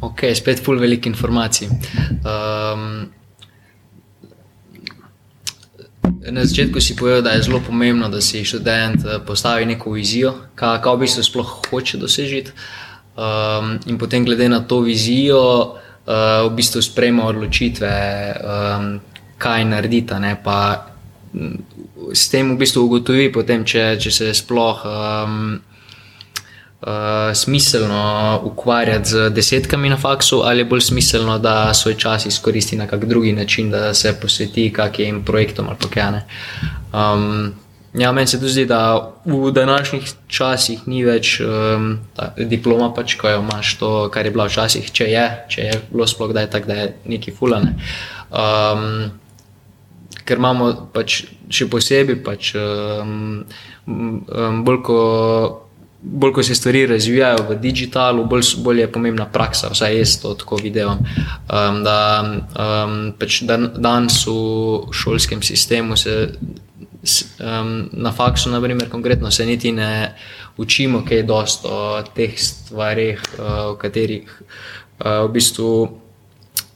Ok, 0.03 0.25
spet 0.35 0.59
ful 0.59 0.81
veliko 0.83 1.09
informacij. 1.09 1.69
Um, 2.27 3.07
na 6.27 6.45
začetku 6.45 6.81
si 6.81 6.97
povedal, 6.99 7.23
da 7.23 7.31
je 7.31 7.43
zelo 7.47 7.61
pomembno, 7.63 8.09
da 8.11 8.21
si 8.21 8.43
študent 8.45 9.05
eh, 9.05 9.21
postavi 9.27 9.67
neko 9.67 9.95
vizijo, 9.95 10.35
kaj, 10.55 10.81
kaj 10.83 10.97
v 10.97 11.03
bistvu 11.07 11.23
sploh 11.23 11.55
hoče 11.71 12.03
dosežeti. 12.03 12.51
Um, 13.15 13.79
in 13.87 13.99
potem, 13.99 14.25
glede 14.25 14.49
na 14.49 14.61
to 14.67 14.81
vizijo, 14.81 15.79
uh, 15.79 16.51
v 16.51 16.51
bistvu 16.57 16.83
sprejema 16.83 17.27
odločitve, 17.29 17.95
um, 18.43 19.01
kaj 19.39 19.65
narediti. 19.65 20.15
Pa 20.43 20.59
s 22.13 22.27
tem 22.33 22.55
v 22.55 22.59
bistvu 22.59 22.89
ugotovi, 22.89 23.31
potem, 23.33 23.63
če, 23.65 24.01
če 24.03 24.11
se 24.11 24.35
sploh. 24.35 24.83
Um, 24.83 25.61
uh, 26.83 27.35
smiselno 27.35 28.41
ukvarjati 28.45 29.09
z 29.09 29.31
desetkami 29.31 29.89
na 29.89 29.97
faksu, 29.97 30.43
ali 30.45 30.61
je 30.61 30.65
bolj 30.65 30.81
smiselno, 30.81 31.39
da 31.39 31.75
svoj 31.75 31.95
čas 31.95 32.27
izkoristi 32.27 32.77
na 32.77 32.87
kak 32.87 33.05
drugi 33.05 33.33
način, 33.33 33.71
da 33.71 33.95
se 33.95 34.15
posveti 34.21 34.73
kakim 34.73 35.25
projektom 35.25 35.69
ali 35.69 35.91
kaj 35.91 36.13
ne. 36.13 36.25
Um, 36.93 37.55
ja, 37.95 38.13
meni 38.13 38.27
se 38.27 38.39
tudi 38.41 38.53
zdi, 38.53 38.67
da 38.67 39.13
v 39.25 39.51
današnjih 39.51 40.13
časih 40.27 40.89
ni 40.89 41.05
več 41.05 41.41
um, 41.41 41.99
ta, 42.17 42.35
diploma, 42.37 42.93
pač, 42.95 43.15
ko 43.21 43.29
jo 43.29 43.41
imaš 43.41 43.77
to, 43.79 43.91
kar 44.13 44.27
je 44.27 44.31
bilo 44.31 44.47
včasih, 44.47 44.93
če 44.93 45.11
je, 45.11 45.27
če 45.49 45.67
je 45.67 45.81
bilo 45.91 46.07
sploh 46.07 46.31
kdaj 46.31 46.51
tako, 46.51 46.73
da 46.73 46.75
je 46.75 46.95
neki 47.05 47.35
fulane. 47.37 47.77
Um, 48.31 49.11
ker 50.25 50.39
imamo 50.39 50.73
pač 50.95 51.25
še 51.53 51.69
posebej, 51.69 52.23
pač, 52.25 52.55
um, 52.57 53.45
um, 53.87 54.65
bolj 54.65 54.83
kot 54.89 55.69
bolj 56.03 56.33
ko 56.33 56.43
se 56.43 56.55
stvari 56.55 56.87
razvijajo 56.87 57.47
v 57.49 57.55
digitalu, 57.61 58.25
bolj, 58.25 58.43
bolj 58.59 58.81
je 58.81 58.93
pomembna 58.93 59.27
praksa, 59.27 59.71
vsaj 59.71 59.99
jaz 59.99 60.17
to 60.23 60.35
tako 60.35 60.57
vidim. 60.57 60.89
Um, 60.89 61.83
da 61.85 61.99
um, 62.23 63.13
pač 63.19 63.43
dan, 63.47 63.71
danes 63.77 64.25
v 64.27 64.93
šolskem 64.93 65.43
sistemu 65.43 65.97
se. 65.97 66.35
Um, 67.43 67.89
na 67.93 68.13
faksu, 68.15 68.51
na 68.51 68.61
primer, 68.63 68.87
konkretno 68.91 69.31
se 69.31 69.47
niti 69.47 69.73
ne 69.73 70.15
učimo, 70.57 71.01
kaj 71.03 71.17
je 71.17 71.23
dosto 71.27 71.69
o 71.69 72.03
teh 72.15 72.37
stvarih, 72.39 73.23
uh, 73.39 73.73
o 73.73 73.75
katerih 73.75 74.31
uh, 74.31 75.27
v 75.27 75.33
bistvu 75.35 76.02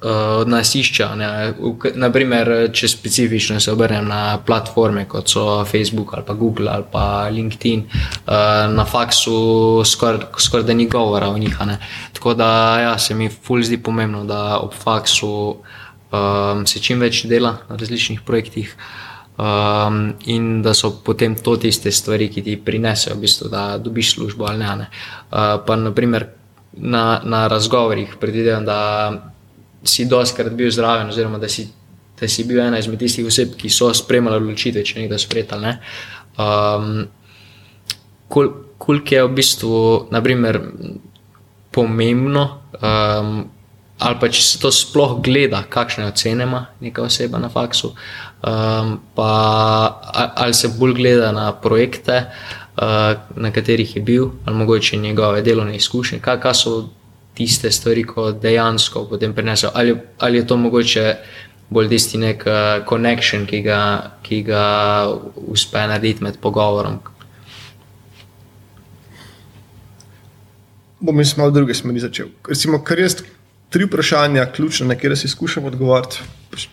uh, 0.02 0.40
od 0.40 0.48
nas 0.48 0.74
iščejo. 0.74 1.09
Naprimer, 1.94 2.52
če 2.72 2.88
specifično 2.88 3.61
se 3.61 3.72
obrnem 3.72 4.09
na 4.09 4.38
platforme 4.46 5.06
kot 5.09 5.30
so 5.32 5.64
Facebook 5.64 6.14
ali 6.14 6.26
pa 6.26 6.35
Google 6.35 6.70
ali 6.72 6.85
pa 6.92 7.06
LinkedIn, 7.32 7.87
uh, 7.87 8.35
na 8.72 8.85
faksu 8.85 9.82
skoraj 9.85 10.28
skor 10.42 10.66
da 10.66 10.74
ni 10.74 10.88
govora 10.88 11.30
o 11.30 11.38
njih. 11.38 11.56
Ne. 11.66 11.78
Tako 12.12 12.35
da 12.35 12.50
ja, 12.80 12.98
se 12.98 13.14
mi 13.14 13.28
ful 13.28 13.62
zdi 13.62 13.78
pomembno, 13.82 14.24
da 14.24 14.59
ob 14.59 14.74
faksu 14.74 15.32
um, 16.12 16.66
se 16.66 16.80
čim 16.82 17.00
več 17.00 17.24
dela 17.26 17.56
na 17.68 17.76
različnih 17.76 18.22
projektih. 18.26 18.76
Um, 19.37 20.14
in 20.32 20.62
da 20.64 20.72
so 20.72 20.94
potem 21.04 21.35
to 21.37 21.59
tiste 21.61 21.90
stvari, 21.92 22.30
ki 22.32 22.40
ti 22.40 22.54
prinesejo, 22.56 23.18
v 23.18 23.26
bistvu, 23.26 23.50
da 23.52 23.76
dobiš 23.76 24.14
službo 24.14 24.46
ali 24.48 24.64
ne. 24.64 24.76
ne. 24.80 24.87
Uh, 25.28 25.59
pa 25.66 25.76
naprimer 25.76 26.30
na, 26.72 27.20
na 27.24 27.46
razgovorih 27.48 28.16
predvidevam, 28.20 28.64
da 28.64 28.78
si 29.87 30.07
doskrat 30.11 30.53
bil 30.55 30.70
zraven, 30.70 31.09
oziroma 31.09 31.38
da 31.38 31.49
si, 31.49 31.66
da 32.20 32.29
si 32.29 32.44
bil 32.44 32.61
ena 32.61 32.79
izmed 32.79 33.01
tistih 33.01 33.27
oseb, 33.27 33.57
ki 33.59 33.70
so 33.72 33.92
spremljali 33.94 34.42
odločitve, 34.42 34.85
če 34.85 35.01
nekdo 35.03 35.18
sprejeta. 35.18 35.61
Ne? 35.62 35.79
Um, 36.38 37.07
Koliko 38.27 39.14
je 39.14 39.22
v 39.22 39.29
bistvu 39.33 39.77
naprimer, 40.12 40.59
pomembno, 41.76 42.43
um, 42.80 43.45
ali 43.99 44.18
pa 44.20 44.28
če 44.32 44.43
se 44.43 44.61
to 44.61 44.70
sploh 44.72 45.18
gleda, 45.24 45.62
kakšne 45.72 46.09
ocene 46.11 46.45
ima 46.49 46.66
neka 46.80 47.05
oseba 47.05 47.41
na 47.41 47.49
faksu, 47.53 47.93
um, 47.93 48.97
pa 49.16 49.30
ali 50.37 50.55
se 50.55 50.72
bolj 50.76 50.97
gleda 51.01 51.32
na 51.37 51.51
projekte, 51.53 52.22
uh, 52.76 53.16
na 53.37 53.53
katerih 53.53 53.97
je 53.97 54.03
bil, 54.03 54.30
ali 54.45 54.57
mogoče 54.57 54.97
njegove 54.97 55.43
delovne 55.43 55.76
izkušnje, 55.76 56.20
kaj, 56.24 56.41
kaj 56.41 56.55
so 56.55 56.76
tiste 57.37 57.70
stvari, 57.72 58.05
ko 58.05 58.30
dejansko 58.32 59.05
potem 59.11 59.34
prenesel. 59.34 59.70
Ali, 59.74 59.97
ali 60.18 60.39
je 60.39 60.47
to 60.47 60.57
mogoče 60.57 61.05
bolj 61.70 61.89
tisti 61.91 62.18
nek 62.18 62.45
uh, 62.47 63.47
ki, 63.47 63.62
ki 64.22 64.43
ga 64.47 64.62
uspe 65.37 65.87
narediti 65.87 66.24
med 66.24 66.39
pogovorom. 66.41 66.99
Bom 71.01 71.18
jaz 71.20 71.37
malo 71.37 71.51
druge 71.51 71.74
smeri 71.74 72.01
začel. 72.01 72.28
Recimo, 72.49 72.80
kar 72.82 72.99
jaz 72.99 73.20
tri 73.70 73.84
vprašanja, 73.84 74.47
ključne, 74.57 74.87
na 74.87 74.95
katera 74.95 75.16
si 75.16 75.28
skušam 75.28 75.64
odgovoriti 75.64 76.22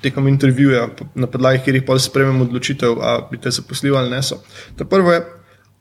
tekom 0.01 0.27
intervjuja, 0.27 0.87
na 1.15 1.27
podlagi 1.27 1.59
katerih 1.59 1.83
pa 1.87 1.97
sprejmem 1.99 2.41
odločitev, 2.41 3.01
ali 3.01 3.23
bi 3.31 3.37
te 3.41 3.51
zaposlili 3.51 3.97
ali 3.97 4.09
ne. 4.09 4.23
So. 4.23 4.39
Ta 4.77 4.85
prvo 4.85 5.11
je, 5.11 5.25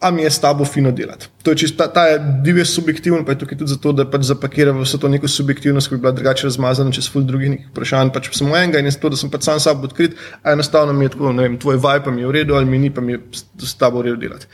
a 0.02 0.10
mi 0.10 0.22
je 0.22 0.30
s 0.30 0.40
tabo 0.40 0.64
fino 0.64 0.90
delati. 0.90 1.28
To 1.42 1.50
je 1.50 1.56
čisto, 1.56 1.76
ta, 1.78 1.92
ta 1.92 2.06
je 2.06 2.18
divje 2.44 2.64
subjektivno, 2.64 3.24
pa 3.24 3.32
je 3.32 3.38
tukaj 3.38 3.58
tudi 3.58 3.70
zato, 3.70 3.92
da 3.92 4.06
pač 4.10 4.26
zapakiram 4.26 4.80
vse 4.82 4.98
to 4.98 5.08
neko 5.08 5.28
subjektivnost, 5.28 5.88
ki 5.88 5.94
bi 5.94 6.00
bila 6.02 6.12
drugače 6.12 6.46
razmazana 6.50 6.92
čez 6.92 7.06
ful 7.12 7.22
drugih 7.26 7.68
vprašanj. 7.70 8.10
Pač 8.14 8.30
samo 8.34 8.56
enega 8.58 8.82
in 8.82 8.90
je 8.90 8.96
to, 8.98 9.12
da 9.14 9.20
sem 9.20 9.30
pač 9.30 9.46
sam 9.46 9.60
sabo 9.62 9.86
odkrit, 9.86 10.18
a 10.42 10.56
enostavno 10.56 10.92
mi 10.92 11.06
je 11.06 11.14
tako, 11.14 11.32
ne 11.32 11.46
vem, 11.46 11.58
tvoj 11.58 11.78
vibe 11.78 12.04
pa 12.04 12.10
mi 12.10 12.24
je 12.24 12.30
v 12.30 12.36
redu 12.40 12.58
ali 12.58 12.66
mi 12.66 12.82
ni, 12.82 12.90
pa 12.90 13.00
mi 13.00 13.14
je 13.14 13.22
s 13.62 13.74
tabo 13.78 14.02
v 14.02 14.10
redu 14.10 14.20
delati. 14.26 14.50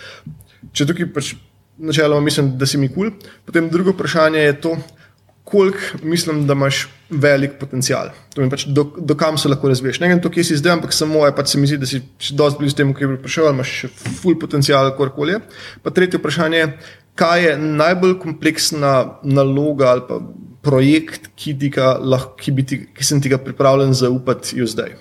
Če 0.73 0.87
tukaj 0.93 1.13
pač 1.17 1.33
načeloma 1.79 2.21
mislim, 2.21 2.53
da 2.59 2.67
si 2.67 2.79
mi 2.79 2.89
kul, 2.93 3.11
cool. 3.11 3.35
potem 3.47 3.71
drugo 3.71 3.97
vprašanje 3.97 4.45
je 4.45 4.61
to, 4.61 4.77
koliko 5.49 5.79
mislim, 6.03 6.47
da 6.47 6.53
imaš 6.53 6.83
velik 7.11 7.55
potencial. 7.61 8.11
To 8.35 8.43
je 8.43 8.51
pač, 8.53 8.67
do, 8.69 8.85
do 8.99 9.15
kam 9.17 9.39
se 9.41 9.49
lahko 9.49 9.69
razviješ. 9.69 10.01
Ne 10.03 10.11
vem, 10.13 10.21
to, 10.21 10.29
kje 10.31 10.45
si 10.45 10.59
zdaj, 10.61 10.75
ampak 10.77 10.93
samo 10.93 11.25
je, 11.25 11.33
pač 11.37 11.55
se 11.55 11.61
mi 11.61 11.71
zdi, 11.71 11.79
da 11.81 11.89
si 11.89 12.03
dosti 12.37 12.61
blizu 12.61 12.77
temu, 12.77 12.93
ki 12.95 13.09
bi 13.09 13.17
prišel, 13.23 13.49
imaš 13.55 13.73
še 13.81 13.91
full 14.21 14.37
potencial, 14.41 14.91
kakorkoli. 14.93 15.39
Pa 15.85 15.93
tretje 15.97 16.21
vprašanje 16.21 16.61
je, 16.61 16.67
kaj 17.19 17.45
je 17.47 17.55
najbolj 17.65 18.19
kompleksna 18.21 18.93
naloga 19.25 19.95
ali 19.95 20.05
pa 20.11 20.21
projekt, 20.69 21.31
ki, 21.39 21.55
ga, 21.73 21.95
lahko, 21.97 22.37
ki, 22.43 22.55
ti, 22.69 22.81
ki 22.93 23.07
sem 23.07 23.23
ti 23.25 23.33
ga 23.33 23.41
pripravljen 23.41 23.97
zaupati 23.97 24.67
zdaj. 24.69 24.99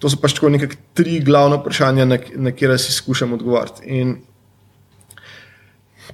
To 0.00 0.08
so 0.08 0.20
pač 0.20 0.36
tako 0.38 0.52
nekakšne 0.54 0.94
tri 0.96 1.18
glavne 1.26 1.58
vprašanja, 1.58 2.06
na, 2.06 2.20
na 2.38 2.54
katera 2.54 2.78
si 2.78 2.94
skušam 2.94 3.34
odgovoriti. 3.34 3.82
In 3.98 4.14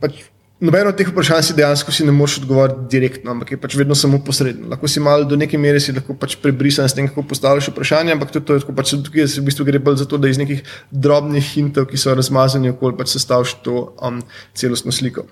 pač 0.00 0.24
Nobeno 0.56 0.88
od 0.88 0.96
teh 0.96 1.08
vprašanj 1.10 1.42
si 1.44 1.54
dejansko 1.56 1.92
si 1.92 2.04
ne 2.06 2.12
moreš 2.16 2.38
odgovoriti 2.40 2.86
direktno, 2.88 3.34
ampak 3.34 3.50
je 3.52 3.58
pač 3.60 3.74
vedno 3.76 3.94
samo 3.94 4.22
posredno. 4.24 4.70
Lahko 4.72 4.88
si 4.88 5.02
malo 5.04 5.26
do 5.28 5.36
neke 5.36 5.58
mere 5.60 5.80
si 5.84 5.92
lahko 5.92 6.16
pač 6.16 6.38
prebrisan 6.40 6.88
s 6.88 6.96
tem, 6.96 7.10
kako 7.10 7.26
postavljaš 7.28 7.68
vprašanje, 7.74 8.14
ampak 8.16 8.32
to, 8.32 8.40
to 8.40 8.56
je 8.56 8.62
tako, 8.64 8.72
pač 8.78 8.94
tukaj 8.94 9.28
se 9.28 9.42
v 9.42 9.50
bistvu 9.50 9.66
gre 9.68 9.82
bolj 9.84 9.98
za 10.00 10.06
to, 10.08 10.16
da 10.16 10.30
iz 10.32 10.40
nekih 10.40 10.62
drobnih 10.90 11.44
hintov, 11.44 11.90
ki 11.90 12.00
so 12.00 12.14
razmazani 12.16 12.72
okoli, 12.72 12.96
pač 12.96 13.12
sestavljaš 13.12 13.52
to 13.66 13.82
um, 14.00 14.22
celostno 14.56 14.96
sliko. 14.96 15.26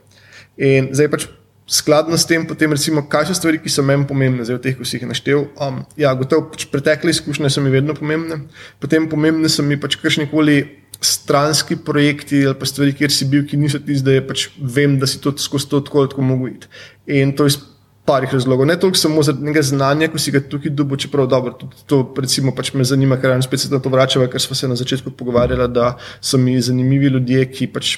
In 0.60 0.92
zdaj 0.92 1.08
pač 1.16 1.26
skladno 1.66 2.16
s 2.18 2.26
tem, 2.28 2.44
potem 2.46 2.72
recimo, 2.72 3.02
kaj 3.08 3.30
so 3.30 3.36
stvari, 3.38 3.58
ki 3.62 3.72
so 3.72 3.84
meni 3.86 4.06
pomembne, 4.08 4.44
zdaj 4.44 4.58
v 4.58 4.62
teh, 4.64 4.78
ki 4.78 4.88
si 4.88 4.98
jih 4.98 5.08
naštel. 5.08 5.46
Um, 5.56 5.82
ja, 5.96 6.12
gotovo 6.16 6.50
pač 6.52 6.66
pretekle 6.68 7.12
izkušnje 7.14 7.50
so 7.50 7.64
mi 7.64 7.72
vedno 7.72 7.96
pomembne, 7.96 8.44
potem 8.82 9.08
pomembne 9.08 9.48
so 9.48 9.64
mi 9.64 9.80
pač 9.80 9.96
kakšnikoli 10.00 10.84
stranski 11.04 11.76
projekti 11.76 12.44
ali 12.46 12.56
pa 12.56 12.68
stvari, 12.68 12.94
kjer 12.96 13.12
si 13.12 13.28
bil, 13.28 13.44
ki 13.48 13.60
niso 13.60 13.80
ti 13.80 13.96
zdaj, 13.96 14.20
pač 14.28 14.48
vem, 14.58 14.98
da 15.00 15.08
si 15.08 15.20
to 15.20 15.32
skozi 15.40 15.70
to 15.72 15.80
tako 15.84 16.04
lahko 16.04 16.24
mogel 16.24 16.52
iti. 16.54 16.68
In 17.16 17.32
to 17.36 17.48
iz 17.48 17.58
parih 18.04 18.32
razlogov. 18.32 18.66
Ne 18.68 18.76
toliko 18.80 19.00
samo 19.00 19.22
zaradi 19.24 19.48
nekega 19.48 19.64
znanja, 19.64 20.10
ko 20.12 20.20
si 20.20 20.32
ga 20.32 20.42
tukaj 20.44 20.72
dobil, 20.76 21.00
čeprav 21.00 21.28
dobro. 21.28 21.56
To 21.88 22.02
recimo, 22.20 22.52
pač 22.52 22.74
me 22.76 22.84
zanima, 22.84 23.16
ker 23.20 23.36
spet 23.44 23.64
se 23.64 23.72
na 23.72 23.80
to 23.80 23.92
vračava, 23.92 24.28
ker 24.28 24.40
smo 24.40 24.56
se 24.56 24.68
na 24.68 24.76
začetku 24.76 25.14
pogovarjali, 25.16 25.68
da 25.72 25.94
so 26.20 26.38
mi 26.38 26.60
zanimivi 26.60 27.12
ljudje, 27.16 27.46
ki 27.52 27.72
pač 27.72 27.96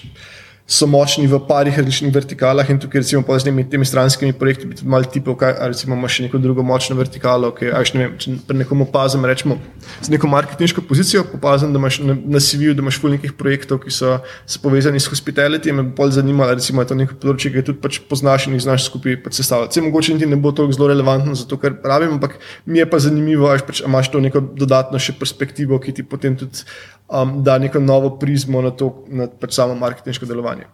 so 0.66 0.86
močni 0.90 1.28
v 1.30 1.38
parih 1.46 1.76
različnih 1.78 2.10
vertikalah 2.10 2.70
in 2.70 2.78
tukaj, 2.82 3.04
recimo, 3.04 3.22
z 3.22 3.46
temi, 3.46 3.62
temi 3.70 3.86
stranskimi 3.86 4.32
projekti, 4.34 4.66
bi 4.66 4.74
tudi 4.74 4.90
malo 4.90 5.06
tipov, 5.06 5.36
kaj 5.38 5.54
recimo, 5.70 5.94
imaš 5.94 6.16
še 6.18 6.26
neko 6.26 6.40
drugo 6.42 6.64
močno 6.66 6.96
vertikalo. 6.98 7.52
Okay, 7.54 7.70
až, 7.70 7.92
ne 7.94 8.02
vem, 8.02 8.16
če 8.18 8.34
pri 8.48 8.58
nekom 8.64 8.82
opazim, 8.82 9.22
rečemo, 9.22 9.60
z 10.02 10.10
neko 10.10 10.26
marketinško 10.26 10.82
pozicijo, 10.88 11.22
opazim, 11.38 11.70
da 11.70 11.78
imaš 11.78 12.00
na, 12.02 12.16
na 12.18 12.42
CV-ju, 12.42 12.74
da 12.74 12.82
imaš 12.82 12.98
nekaj 12.98 13.36
projektov, 13.38 13.78
ki 13.84 13.94
so, 13.94 14.16
so 14.42 14.62
povezani 14.62 14.98
s 14.98 15.06
hospitality, 15.06 15.70
me 15.70 15.86
bolj 15.86 16.18
zanima, 16.18 16.50
recimo, 16.50 16.82
je 16.82 16.90
to 16.90 16.98
neko 16.98 17.14
področje, 17.22 17.54
ki 17.54 17.62
ga 17.62 17.66
tudi 17.70 17.82
pač 17.86 18.00
poznaš 18.10 18.48
in 18.50 18.58
jih 18.58 18.66
znaš 18.66 18.88
skupaj 18.90 19.20
pač 19.22 19.38
sestavljati. 19.38 19.78
Se 19.78 19.86
mogoče 19.86 20.18
niti 20.18 20.26
ne 20.26 20.40
bo 20.40 20.50
to 20.50 20.66
zelo 20.74 20.90
relevantno 20.90 21.38
za 21.38 21.46
to, 21.46 21.60
kar 21.62 21.78
pravim, 21.78 22.18
ampak 22.18 22.40
mi 22.66 22.82
je 22.82 22.90
pa 22.90 22.98
zanimivo, 22.98 23.46
až 23.54 23.62
pač 23.68 23.84
imaš 23.86 24.10
to 24.10 24.18
neko 24.24 24.42
dodatno 24.58 24.98
še 24.98 25.14
perspektivo, 25.14 25.78
ki 25.78 25.94
ti 25.94 26.02
potem 26.02 26.34
tudi 26.34 26.66
um, 27.08 27.42
da 27.44 27.58
neko 27.58 27.80
novo 27.80 28.16
prizmo 28.18 28.62
na 28.62 28.70
to, 28.70 29.04
na 29.08 29.28
pač 29.40 29.56
samo 29.58 29.74
marketinško 29.74 30.26
delovanje. 30.26 30.66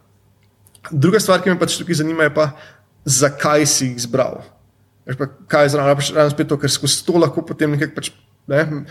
Druga 0.91 1.19
stvar, 1.19 1.41
ki 1.41 1.53
me 1.53 1.59
pač 1.59 1.77
tukaj 1.79 2.01
zanima, 2.01 2.27
je 2.27 2.33
pa, 2.35 2.49
zakaj 3.05 3.65
si 3.69 3.87
jih 3.87 4.03
izbral. 4.03 4.41
Pa, 5.19 5.27
kaj 5.51 5.67
je 5.67 5.73
zraven, 5.75 5.97
pač 5.99 6.11
ravno 6.15 6.33
spet 6.33 6.49
to, 6.51 6.59
ker 6.59 6.71
skozi 6.71 7.03
to 7.07 7.19
lahko 7.19 7.43
potem 7.45 7.75
nekako. 7.75 7.99
Pač, 7.99 8.13
ne, 8.51 8.85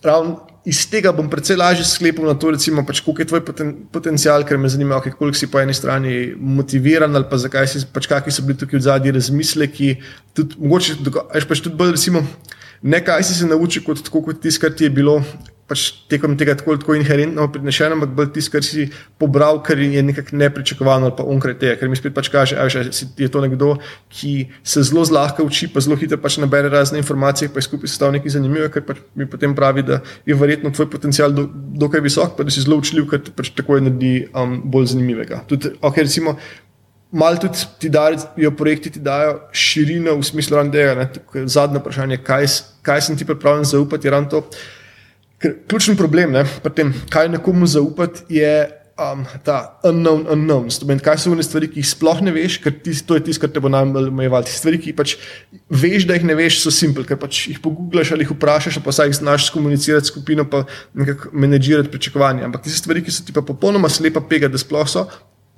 Ravno 0.00 0.46
iz 0.64 0.78
tega 0.88 1.10
bom 1.12 1.26
precej 1.28 1.58
lažje 1.60 1.84
sklepal 1.84 2.24
na 2.24 2.32
to, 2.32 2.48
recimo, 2.54 2.80
pač, 2.88 3.02
koliko 3.04 3.20
je 3.20 3.28
tvoj 3.28 3.42
poten, 3.44 3.72
potencial, 3.92 4.44
ker 4.48 4.56
me 4.56 4.68
zanima, 4.72 4.96
okay, 4.96 5.12
koliko 5.12 5.36
si 5.36 5.48
po 5.52 5.60
eni 5.60 5.74
strani 5.76 6.32
motiviran 6.36 7.16
ali 7.16 7.28
pa 7.28 7.36
zakaj 7.36 7.68
si, 7.68 7.82
pač, 7.92 8.08
kakšni 8.08 8.32
so 8.32 8.44
bili 8.46 8.56
tukaj 8.56 8.80
v 8.80 8.86
zadnji 8.86 9.12
razmisleki. 9.16 9.90
Mogoče, 10.56 10.96
pač 11.44 11.60
tudi 11.60 11.76
bolj, 11.76 11.92
recimo, 11.98 12.24
ne 12.80 13.00
kaj 13.04 13.28
si 13.28 13.36
se 13.36 13.48
naučil 13.48 13.84
kot, 13.84 14.00
kot 14.08 14.40
tisto, 14.40 14.64
kar 14.64 14.72
ti 14.72 14.88
je 14.88 14.94
bilo 15.02 15.18
pač 15.70 15.84
tekom 16.10 16.34
tega 16.38 16.56
tako, 16.58 16.74
tako 16.80 16.96
inherentno 16.98 17.46
prinešeno, 17.54 17.94
ampak 17.94 18.14
bolj 18.18 18.32
tisto, 18.34 18.56
kar 18.56 18.66
si 18.66 18.88
pobral, 19.22 19.60
kar 19.62 19.78
je 19.78 20.02
nekako 20.02 20.38
nepričakovano 20.40 21.06
ali 21.06 21.14
pa 21.16 21.26
onkraj 21.30 21.54
tega, 21.60 21.76
ker 21.78 21.90
mi 21.90 21.98
spet 21.98 22.16
pač 22.16 22.30
kaže, 22.32 22.58
da 22.58 23.22
je 23.22 23.28
to 23.30 23.42
nekdo, 23.44 23.76
ki 24.10 24.34
se 24.66 24.82
zelo 24.88 25.04
zlahka 25.06 25.46
uči, 25.46 25.70
pa 25.70 25.82
zelo 25.84 25.98
hitro 26.00 26.18
pač 26.18 26.40
nabere 26.42 26.72
razne 26.72 26.98
informacije, 26.98 27.52
pa 27.54 27.62
je 27.62 27.68
skupaj 27.68 27.92
sestavljen 27.92 28.18
nekaj 28.18 28.34
zanimivega, 28.34 28.72
ker 28.74 28.86
pač 28.88 29.04
mi 29.14 29.28
potem 29.30 29.54
pravi, 29.54 29.86
da 29.86 30.00
je 30.26 30.34
verjetno 30.34 30.74
tvoj 30.74 30.90
potencial 30.90 31.36
do, 31.36 31.46
dokaj 31.84 32.02
visok, 32.02 32.34
pa 32.34 32.46
da 32.46 32.50
si 32.50 32.64
zelo 32.66 32.80
učljiv, 32.82 33.06
ker 33.12 33.30
pač 33.36 33.54
tako 33.54 33.78
je 33.78 33.86
naredi 33.86 34.16
um, 34.34 34.58
bolj 34.74 34.90
zanimivega. 34.96 35.44
Tudi, 35.50 35.70
okay, 35.78 36.08
recimo, 36.08 36.34
Mal 37.10 37.40
tudi 37.42 37.58
ti 37.82 37.88
dajo 37.90 38.52
projekti, 38.54 38.90
ti 38.94 39.00
dajo 39.02 39.40
širino 39.50 40.12
v 40.14 40.22
smislu, 40.22 40.60
da 40.70 40.78
je 40.78 41.08
zadnje 41.50 41.80
vprašanje, 41.82 42.20
kaj, 42.22 42.46
kaj 42.86 43.00
sem 43.02 43.16
ti 43.18 43.26
pripravljen 43.26 43.66
zaupati. 43.66 44.12
To, 44.30 44.44
Ker 45.40 45.56
ključni 45.68 45.96
problem, 45.96 46.34
ne, 46.36 46.44
tem, 46.76 46.92
kaj 47.12 47.30
nekomu 47.32 47.66
zaupati, 47.66 48.26
je 48.28 48.52
um, 49.00 49.24
ta 49.44 49.80
unknown 49.84 50.26
unknowns. 50.28 50.80
Kaj 51.02 51.18
so 51.22 51.32
one 51.32 51.44
stvari, 51.44 51.68
ki 51.70 51.80
jih 51.80 51.88
sploh 51.88 52.20
ne 52.24 52.32
veš, 52.34 52.58
ker 52.62 52.74
tis, 52.84 53.02
to 53.06 53.16
je 53.16 53.24
tisto, 53.28 53.44
kar 53.44 53.52
te 53.54 53.62
bo 53.62 53.70
najbolj 53.72 54.10
omejevalo. 54.12 54.46
Ti 54.48 54.54
stvari, 54.54 54.80
ki 54.82 54.94
pač 54.96 55.16
veš, 55.72 56.06
da 56.08 56.18
jih 56.18 56.26
ne 56.28 56.36
veš, 56.38 56.60
so 56.64 56.72
simple, 56.74 57.06
ker 57.08 57.18
pač 57.20 57.46
jih 57.52 57.60
pogooglaš 57.62 58.12
ali 58.16 58.26
jih 58.26 58.34
vprašaš, 58.34 58.80
pa 58.84 58.94
saj 58.94 59.10
jih 59.12 59.18
znaš 59.22 59.48
skomunicirati 59.48 60.12
skupino, 60.12 60.44
pa 60.50 60.66
nekako 60.98 61.32
menedžirati 61.32 61.92
pričakovanja. 61.92 62.46
Ampak 62.50 62.66
ti 62.66 62.74
stvari, 62.74 63.04
ki 63.06 63.14
so 63.14 63.26
ti 63.26 63.36
pa 63.36 63.44
popolnoma 63.46 63.90
slepa 63.92 64.22
pega, 64.28 64.50
da 64.52 64.60
sploh 64.60 64.88
so. 64.90 65.06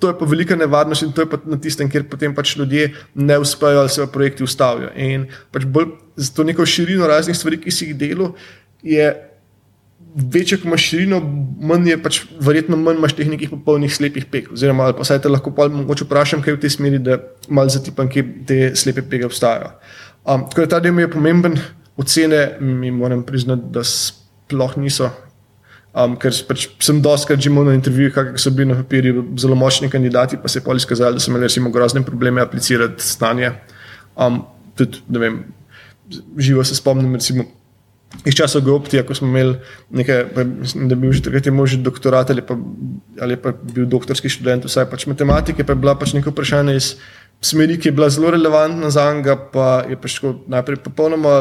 To 0.01 0.09
je 0.09 0.15
pa 0.19 0.27
velika 0.27 0.55
nevarnost 0.59 1.05
in 1.05 1.13
to 1.15 1.23
je 1.23 1.29
pa 1.31 1.37
na 1.47 1.55
tistem, 1.61 1.87
kjer 1.91 2.03
potem 2.11 2.33
pač 2.35 2.57
ljudje 2.59 2.89
ne 3.15 3.37
uspejo 3.39 3.85
ali 3.85 3.91
se 3.91 4.01
pa 4.03 4.09
projekti 4.11 4.43
ustavijo. 4.43 4.89
In 4.99 5.29
pač 5.53 5.63
bolj 5.63 5.93
za 6.19 6.33
to 6.35 6.43
neko 6.43 6.65
širino 6.67 7.07
raznih 7.07 7.37
stvari, 7.37 7.61
ki 7.61 7.71
si 7.71 7.87
jih 7.87 7.95
delo, 7.95 8.33
je 8.83 9.07
večja 10.15 10.57
kot 10.57 10.65
imaš 10.65 10.85
širino, 10.89 11.19
manj 11.61 11.89
je 11.89 11.97
pač 12.03 12.19
verjetno 12.41 12.77
manj 12.77 12.99
imaš 13.01 13.15
teh 13.17 13.29
nekih 13.29 13.49
popolnih 13.53 13.93
slepih 13.93 14.25
peg. 14.31 14.51
Oziroma, 14.53 14.91
pa 14.97 15.05
se 15.07 15.17
te 15.21 15.31
lahko 15.31 15.53
mogoče 15.53 16.05
vprašam, 16.05 16.43
kaj 16.45 16.57
v 16.57 16.61
tej 16.61 16.75
smeri, 16.75 16.99
da 17.01 17.17
malo 17.49 17.73
zatipam, 17.73 18.09
kje 18.09 18.25
te 18.47 18.59
slepe 18.75 19.01
pege 19.01 19.25
obstajajo. 19.25 19.73
Um, 20.23 20.45
tako 20.49 20.65
da 20.65 20.75
ta 20.75 20.79
del 20.83 20.93
mi 20.93 21.03
je 21.03 21.11
pomemben, 21.11 21.57
ocene 21.97 22.57
mi 22.61 22.91
moram 22.91 23.23
priznati, 23.23 23.69
da 23.73 23.83
sploh 23.83 24.77
niso. 24.77 25.09
Um, 25.93 26.15
ker 26.17 26.33
pač 26.47 26.67
sem 26.81 27.03
doskrat 27.05 27.41
že 27.41 27.51
imel 27.51 27.67
na 27.69 27.75
intervjujih, 27.77 28.13
kakšni 28.15 28.41
so 28.41 28.53
bili 28.53 28.71
na 28.71 28.79
papirju 28.79 29.27
zelo 29.37 29.55
močni 29.55 29.91
kandidati, 29.93 30.39
pa 30.41 30.49
se 30.49 30.57
je 30.57 30.65
pa 30.65 30.73
izkazalo, 30.73 31.17
da 31.17 31.21
so 31.21 31.29
imeli 31.29 31.45
recimo 31.45 31.69
grozne 31.69 32.01
probleme 32.05 32.41
aplicirati 32.41 33.03
stanje. 33.03 33.51
Um, 34.17 34.41
tudi, 34.77 35.03
vem, 35.09 35.43
živo 36.37 36.63
se 36.63 36.75
spomnim, 36.75 37.13
recimo, 37.13 37.45
iz 38.25 38.35
časa 38.37 38.59
Goptija, 38.59 39.03
ko 39.03 39.15
smo 39.15 39.27
imeli 39.27 39.55
nekaj, 39.89 40.25
mislim, 40.45 40.87
da 40.89 40.95
bil 40.95 41.11
že 41.11 41.23
takrat 41.25 41.47
imel 41.47 41.65
že 41.65 41.81
doktorat 41.83 42.29
ali 42.29 42.41
pa, 42.41 42.57
ali 43.21 43.37
pa 43.37 43.51
bil 43.51 43.85
doktorski 43.89 44.29
študent, 44.29 44.65
vsaj 44.65 44.89
pač 44.91 45.07
matematike, 45.09 45.63
pa 45.63 45.73
je 45.73 45.81
bila 45.81 45.95
pač 45.99 46.13
neko 46.13 46.31
vprašanje 46.31 46.75
iz 46.75 46.95
smeri, 47.45 47.77
ki 47.79 47.89
je 47.89 47.95
bila 47.95 48.09
zelo 48.09 48.31
relevantna 48.31 48.89
za 48.89 49.05
njega, 49.13 49.35
pa 49.53 49.83
je 49.89 49.97
pač 49.99 50.17
najprej 50.47 50.79
popolnoma 50.85 51.33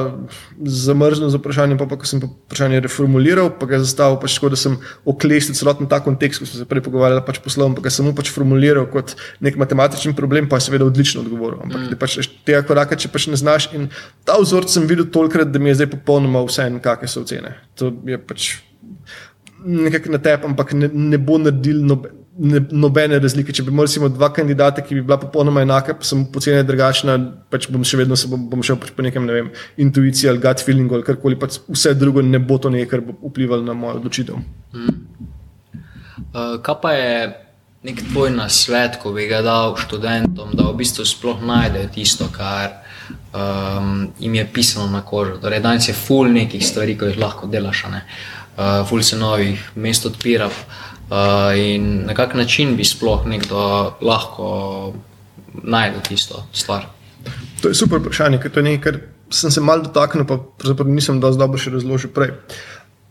zamrznil 0.59 1.31
z 1.31 1.39
vprašanjem, 1.39 1.79
pa, 1.79 1.87
pa 1.87 1.99
ko 2.01 2.09
sem 2.09 2.23
pa 2.23 2.31
vprašanje 2.31 2.83
reformuliral, 2.87 3.53
pa 3.59 3.69
ga 3.71 3.79
je 3.79 3.87
zastavil 3.87 4.19
pač 4.23 4.37
tako, 4.37 4.53
da 4.53 4.59
sem 4.59 4.77
oklestil 5.09 5.57
celoten 5.59 5.91
ta 5.91 6.01
kontekst, 6.05 6.43
ko 6.43 6.49
smo 6.49 6.63
se 6.63 6.69
prej 6.69 6.85
pogovarjali 6.87 7.25
pač 7.27 7.39
poslovno, 7.45 7.79
pa 7.79 7.87
ga 7.87 7.95
sem 7.95 8.07
mu 8.07 8.15
pač 8.19 8.33
formuliral 8.35 8.89
kot 8.91 9.15
nek 9.45 9.59
matematičen 9.61 10.17
problem, 10.19 10.51
pa 10.51 10.59
je 10.59 10.69
seveda 10.69 10.89
odlično 10.89 11.23
odgovoril. 11.23 11.63
Ampak 11.67 11.87
mm. 11.87 12.01
pač 12.01 12.19
tega 12.47 12.65
koraka, 12.67 12.99
če 12.99 13.13
pač 13.13 13.29
ne 13.31 13.39
znaš 13.39 13.71
in 13.77 13.91
ta 14.27 14.39
vzorc 14.43 14.73
sem 14.73 14.89
videl 14.91 15.07
tolikrat, 15.13 15.53
da 15.55 15.63
mi 15.63 15.71
je 15.71 15.83
zdaj 15.83 15.93
popolnoma 15.99 16.43
vse 16.49 16.67
en, 16.71 16.83
kakšne 16.83 17.13
so 17.13 17.23
ocene. 17.27 17.55
To 17.79 17.93
je 18.07 18.19
pač 18.19 18.57
nekako 19.63 20.17
na 20.17 20.19
tebi, 20.19 20.51
ampak 20.51 20.75
ne, 20.75 20.91
ne 20.91 21.19
bo 21.23 21.39
naredil 21.39 21.85
noben 21.87 22.22
ne, 22.39 22.61
nobene 22.71 23.19
razlike. 23.23 23.53
Če 23.55 23.65
bi 23.67 23.73
imeli 23.75 24.11
dva 24.15 24.31
kandidata, 24.35 24.85
ki 24.85 24.97
bi 24.99 25.05
bila 25.07 25.19
popolnoma 25.21 25.65
enaka, 25.65 25.97
pa 25.99 26.07
sem 26.07 26.25
poceni 26.33 26.65
drugačna, 26.67 27.19
pač 27.53 27.69
bom 27.73 27.85
še 27.87 28.01
vedno 28.01 28.17
bom, 28.33 28.49
bom 28.55 28.65
šel 28.65 28.79
pač 28.81 28.93
po 28.97 29.05
nekem 29.05 29.27
ne 29.29 29.37
vem, 29.39 29.53
intuiciji 29.83 30.31
ali 30.31 30.43
gut 30.43 30.65
feelingu 30.65 30.99
ali 30.99 31.07
karkoli. 31.07 31.39
Pač 31.41 31.61
vse 31.69 31.95
drugo 31.99 32.25
ne 32.25 32.41
bo 32.41 32.59
to 32.59 32.73
nekaj, 32.73 32.91
kar 32.91 33.05
bo 33.07 33.17
vplivalo 33.31 33.67
na 33.67 33.77
mojo 33.77 34.01
odločitev. 34.01 34.41
Hmm. 34.73 35.01
Uh, 36.33 36.59
kaj 36.65 36.77
pa 36.83 36.93
je 36.97 37.15
nek 37.83 37.99
tvoj 38.13 38.31
nasvet, 38.37 39.01
ko 39.03 39.11
bi 39.15 39.27
ga 39.27 39.43
dal 39.43 39.75
študentom, 39.81 40.55
da 40.55 40.69
v 40.71 40.79
bistvu 40.79 41.05
sploh 41.09 41.43
najdejo 41.43 41.91
tisto, 41.93 42.29
kar 42.33 42.79
um, 43.35 44.07
jim 44.23 44.39
je 44.39 44.45
pisano 44.55 44.87
na 44.93 45.03
kožo. 45.03 45.41
Torej, 45.43 45.61
danes 45.65 45.91
je 45.91 45.97
full 45.97 46.31
nekih 46.31 46.63
stvari, 46.63 46.95
ki 46.97 47.11
jih 47.11 47.19
lahko 47.19 47.51
delaš, 47.51 47.83
uh, 47.91 48.87
full 48.87 49.03
se 49.03 49.19
novih 49.19 49.59
mest 49.75 50.07
odpira. 50.07 50.47
Uh, 50.47 50.92
in 51.57 52.07
na 52.07 52.15
kak 52.15 52.35
način 52.35 52.77
bi 52.77 52.85
sploh 52.85 53.27
nekdo 53.27 53.93
lahko 54.01 54.95
najdel 55.63 56.01
tisto 56.09 56.47
stvar? 56.53 56.87
To 57.63 57.69
je 57.69 57.75
super 57.75 58.01
vprašanje, 58.01 58.41
ker 58.43 58.51
to 58.51 58.61
je 58.61 58.65
nekaj, 58.65 58.93
kar 58.93 59.01
sem 59.31 59.51
se 59.51 59.61
malo 59.61 59.83
dotaknil, 59.83 60.27
pa 60.27 60.85
nisem 60.85 61.21
dovolj 61.21 61.39
dobro 61.39 61.61
še 61.61 61.75
razložil 61.75 62.11
prej. 62.15 62.35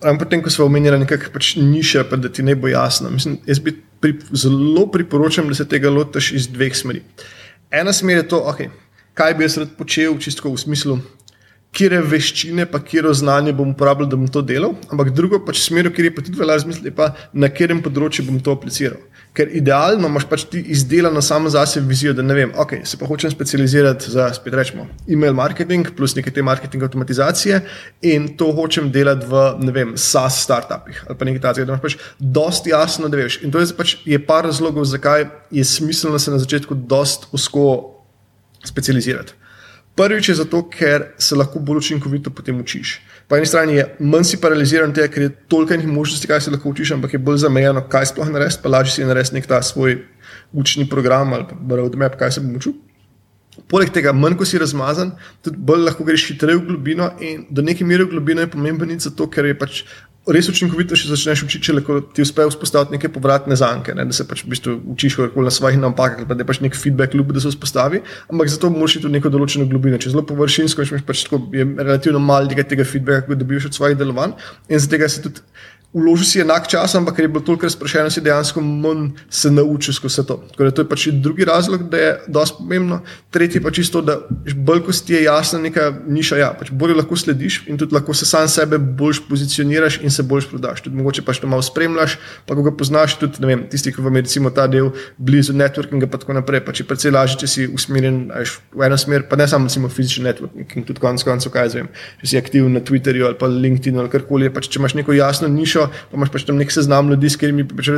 Ravno 0.02 0.20
potem, 0.20 0.42
ko 0.42 0.50
smo 0.50 0.66
omenjali 0.66 1.04
nekaj 1.04 1.30
pač 1.34 1.56
niše, 1.62 2.04
pa 2.10 2.18
da 2.18 2.30
ti 2.30 2.44
ne 2.44 2.56
bo 2.58 2.68
jasno. 2.68 3.10
Mislim, 3.14 3.38
jaz 3.46 3.62
bi 3.62 3.76
pri, 4.02 4.16
zelo 4.34 4.88
priporočam, 4.92 5.48
da 5.48 5.56
se 5.56 5.68
tega 5.70 5.92
lotiš 5.94 6.32
iz 6.40 6.48
dveh 6.50 6.74
smeri. 6.78 7.04
Ena 7.72 7.94
smer 7.94 8.24
je 8.24 8.28
to, 8.34 8.42
okay, 8.50 8.72
kaj 9.14 9.36
bi 9.38 9.46
jaz 9.46 9.60
rad 9.62 9.76
počel, 9.78 10.18
čisto 10.20 10.50
v 10.50 10.58
smislu, 10.58 10.98
kje 11.72 12.02
veščine, 12.04 12.66
pa 12.68 12.82
kje 12.84 13.14
znanje 13.16 13.54
bom 13.56 13.72
uporabljal, 13.72 14.10
da 14.12 14.20
bom 14.20 14.28
to 14.28 14.44
delal, 14.44 14.76
ampak 14.92 15.14
drugo 15.16 15.40
pač 15.46 15.62
smer, 15.64 15.88
kjer 15.94 16.10
je 16.10 16.16
pa 16.16 16.24
tudi 16.26 16.40
veljalo 16.40 16.60
razmisliti, 16.60 16.92
pa 16.96 17.14
na 17.34 17.48
katerem 17.48 17.80
področju 17.84 18.26
bom 18.28 18.42
to 18.44 18.56
apliciral. 18.58 19.00
Ker 19.32 19.48
idealno 19.56 20.10
imaš 20.12 20.26
pač 20.28 20.44
ti 20.52 20.60
izdelano 20.74 21.22
samo 21.24 21.48
za 21.54 21.64
sebe 21.70 21.88
vizijo, 21.88 22.12
da 22.18 22.26
ne 22.26 22.36
vem, 22.36 22.52
ok, 22.60 22.82
se 22.84 23.00
pa 23.00 23.08
hočem 23.08 23.32
specializirati 23.32 24.12
za, 24.12 24.28
spet 24.36 24.58
rečemo, 24.60 24.90
email 25.08 25.36
marketing 25.38 25.94
plus 25.96 26.18
neke 26.18 26.34
te 26.36 26.44
marketing 26.44 26.84
avtomatizacije 26.84 27.62
in 28.12 28.34
to 28.36 28.52
hočem 28.58 28.92
delati 28.92 29.30
v, 29.32 29.48
ne 29.64 29.76
vem, 29.76 29.96
SaaS 29.96 30.42
startupih 30.44 31.06
ali 31.08 31.18
pa 31.18 31.28
nekaj 31.30 31.46
takega, 31.48 31.70
da 31.70 31.78
imaš 31.78 31.86
pač 31.86 31.96
dosti 32.20 32.76
jasno, 32.76 33.08
da 33.08 33.22
veš. 33.22 33.40
In 33.48 33.56
to 33.56 33.64
je 33.64 33.72
pač 33.78 33.96
je 34.04 34.20
par 34.20 34.44
razlogov, 34.50 34.84
zakaj 34.92 35.30
je 35.56 35.64
smiselno 35.64 36.20
se 36.20 36.36
na 36.36 36.42
začetku 36.42 36.76
dosti 36.76 37.32
usko 37.32 37.70
specializirati. 38.68 39.40
Prvič 39.96 40.30
je 40.30 40.36
zato, 40.36 40.62
ker 40.72 41.12
se 41.20 41.36
lahko 41.36 41.60
bolj 41.60 41.78
učinkovito 41.78 42.32
potem 42.32 42.60
učiš. 42.60 43.02
Po 43.28 43.38
eni 43.38 43.46
strani 43.46 43.76
je 43.76 43.86
manj 44.00 44.30
si 44.30 44.38
paraliziran, 44.42 44.94
tega, 44.96 45.12
ker 45.12 45.24
je 45.28 45.34
toliko 45.52 45.76
enih 45.76 45.88
možnosti, 45.88 46.28
kaj 46.28 46.42
se 46.42 46.52
lahko 46.52 46.70
učiš, 46.72 46.94
ampak 46.96 47.14
je 47.14 47.20
bolj 47.20 47.42
zamejeno, 47.44 47.84
kaj 47.92 48.14
sploh 48.14 48.32
narediti, 48.32 48.62
pa 48.64 48.72
lažje 48.72 48.96
si 48.96 49.08
narediti 49.08 49.36
nek 49.36 49.50
ta 49.52 49.62
svoj 49.62 50.00
učni 50.52 50.88
program 50.90 51.34
ali 51.34 51.46
pa 51.50 51.76
roadmap, 51.76 52.16
kaj 52.20 52.32
se 52.32 52.44
bom 52.44 52.56
učil. 52.56 52.74
Poleg 53.68 53.92
tega, 53.92 54.14
manj 54.16 54.38
ko 54.40 54.48
si 54.48 54.60
razmazan, 54.60 55.12
tudi 55.44 55.60
bolj 55.60 55.84
lahko 55.84 56.08
greš 56.08 56.30
hitreje 56.32 56.62
v 56.62 56.66
globino. 56.70 57.10
In 57.20 57.46
do 57.52 57.62
neke 57.62 57.86
mere 57.86 58.08
v 58.08 58.16
globino 58.16 58.44
je 58.46 58.52
pomemben 58.52 59.00
zato, 59.00 59.28
ker 59.28 59.46
je 59.46 59.58
pač 59.60 59.84
res 60.30 60.50
učinkovito, 60.52 60.94
če 60.98 61.10
začneš 61.10 61.44
učiti, 61.48 61.66
če 61.66 61.98
ti 62.14 62.22
uspe 62.22 62.46
vzpostaviti 62.46 62.94
neke 62.94 63.10
povratne 63.10 63.58
zanke, 63.58 63.96
ne? 63.98 64.06
da 64.06 64.14
se 64.14 64.26
pač 64.30 64.44
v 64.46 64.52
bistvu 64.54 64.76
učiš 64.94 65.18
na 65.34 65.54
svojih 65.54 65.80
napakah, 65.82 66.28
da 66.30 66.38
je 66.38 66.46
pač 66.46 66.62
nek 66.62 66.78
feedback, 66.78 67.18
ljub, 67.18 67.34
da 67.34 67.42
se 67.42 67.50
vzpostavi. 67.54 68.04
Ampak 68.30 68.52
zato 68.54 68.70
moraš 68.70 69.00
v 69.02 69.14
neko 69.16 69.34
določeno 69.34 69.66
globino. 69.72 69.98
Če 70.02 70.14
zelo 70.14 70.26
površinsko, 70.30 70.86
če 70.86 70.98
imaš 70.98 71.08
pač 71.08 71.26
tako, 71.26 71.42
je 71.56 71.66
relativno 71.66 72.22
malo 72.22 72.52
tega 72.54 72.86
feedbacka, 72.86 73.32
kot 73.32 73.42
dobiš 73.42 73.72
od 73.72 73.80
svojih 73.80 73.98
delovanj. 73.98 74.38
In 74.70 74.78
zaradi 74.78 74.94
tega 74.94 75.10
se 75.10 75.26
tudi 75.26 75.42
Uložil 75.92 76.24
si 76.24 76.40
enak 76.40 76.70
čas, 76.72 76.96
ampak 76.96 77.20
ker 77.20 77.26
je 77.26 77.30
bilo 77.34 77.44
toliko 77.44 77.68
razprašeno, 77.68 78.08
si 78.08 78.22
dejansko 78.24 78.62
manj 78.64 79.10
se 79.30 79.52
naučil 79.52 79.94
skozi 79.94 80.24
to. 80.24 80.38
Torej, 80.56 80.72
to 80.72 80.86
je 80.86 80.88
pač 80.88 81.08
drugi 81.12 81.44
razlog, 81.44 81.84
da 81.92 81.98
je 81.98 82.12
dosti 82.32 82.64
pomembno. 82.64 83.02
Tretji 83.28 83.60
pa 83.60 83.72
čisto, 83.76 84.00
da 84.02 84.16
bolj 84.56 84.86
ko 84.86 84.96
ti 84.96 85.14
je 85.14 85.24
jasna 85.24 85.60
neka 85.60 85.90
niša, 86.08 86.38
ja, 86.40 86.54
pač 86.56 86.72
bolj 86.72 86.96
lahko 86.96 87.18
slediš 87.20 87.66
in 87.68 87.76
tudi 87.78 87.92
lahko 87.92 88.14
se 88.16 88.26
sam 88.26 88.48
sebe 88.48 88.80
bolj 88.80 89.20
pozicioniraš 89.28 90.00
in 90.02 90.12
se 90.12 90.24
bolj 90.24 90.48
prodaš. 90.52 90.82
Tudi 90.86 90.96
mogoče 90.96 91.26
pač 91.28 91.42
to 91.44 91.52
malo 91.52 91.62
spremljaš, 91.62 92.16
pa 92.48 92.56
ko 92.56 92.64
ga 92.64 92.72
poznaš, 92.72 93.18
tudi 93.20 93.44
vem, 93.44 93.68
tisti, 93.68 93.92
ki 93.92 94.02
vam 94.02 94.16
je 94.16 94.24
recimo 94.24 94.50
ta 94.50 94.70
del 94.72 94.94
blizu 95.18 95.54
networkinga 95.54 96.08
in 96.08 96.14
tako 96.16 96.40
naprej. 96.40 96.64
Pač 96.64 96.80
je 96.80 96.88
precej 96.88 97.12
lažje, 97.12 97.42
če 97.44 97.52
si 97.52 97.68
usmerjen 97.68 98.32
v 98.32 98.88
eno 98.88 98.96
smer, 98.96 99.28
pa 99.28 99.36
ne 99.36 99.48
samo 99.48 99.68
recimo 99.68 99.92
fizični 99.92 100.24
networking 100.30 100.80
in 100.80 100.88
tudi 100.88 101.04
konec 101.04 101.28
koncev, 101.28 101.52
kaj 101.52 101.76
zvem, 101.76 101.92
če 102.24 102.32
si 102.32 102.40
aktiven 102.40 102.80
na 102.80 102.80
Twitterju 102.80 103.28
ali 103.28 103.40
pa 103.40 103.52
LinkedIn 103.52 104.00
ali 104.00 104.12
karkoli. 104.14 104.52
Pač, 104.56 104.72
če 104.72 104.80
imaš 104.80 104.96
neko 104.96 105.20
jasno 105.20 105.52
nišo, 105.52 105.81
hišo, 105.82 106.10
pa 106.12 106.18
imaš 106.18 106.32
pač 106.32 106.46
tam 106.46 106.58
nek 106.58 106.72
seznam 106.72 107.10
ljudi, 107.10 107.30
s 107.30 107.40
katerimi 107.40 107.64
bi 107.64 107.76
pač 107.76 107.90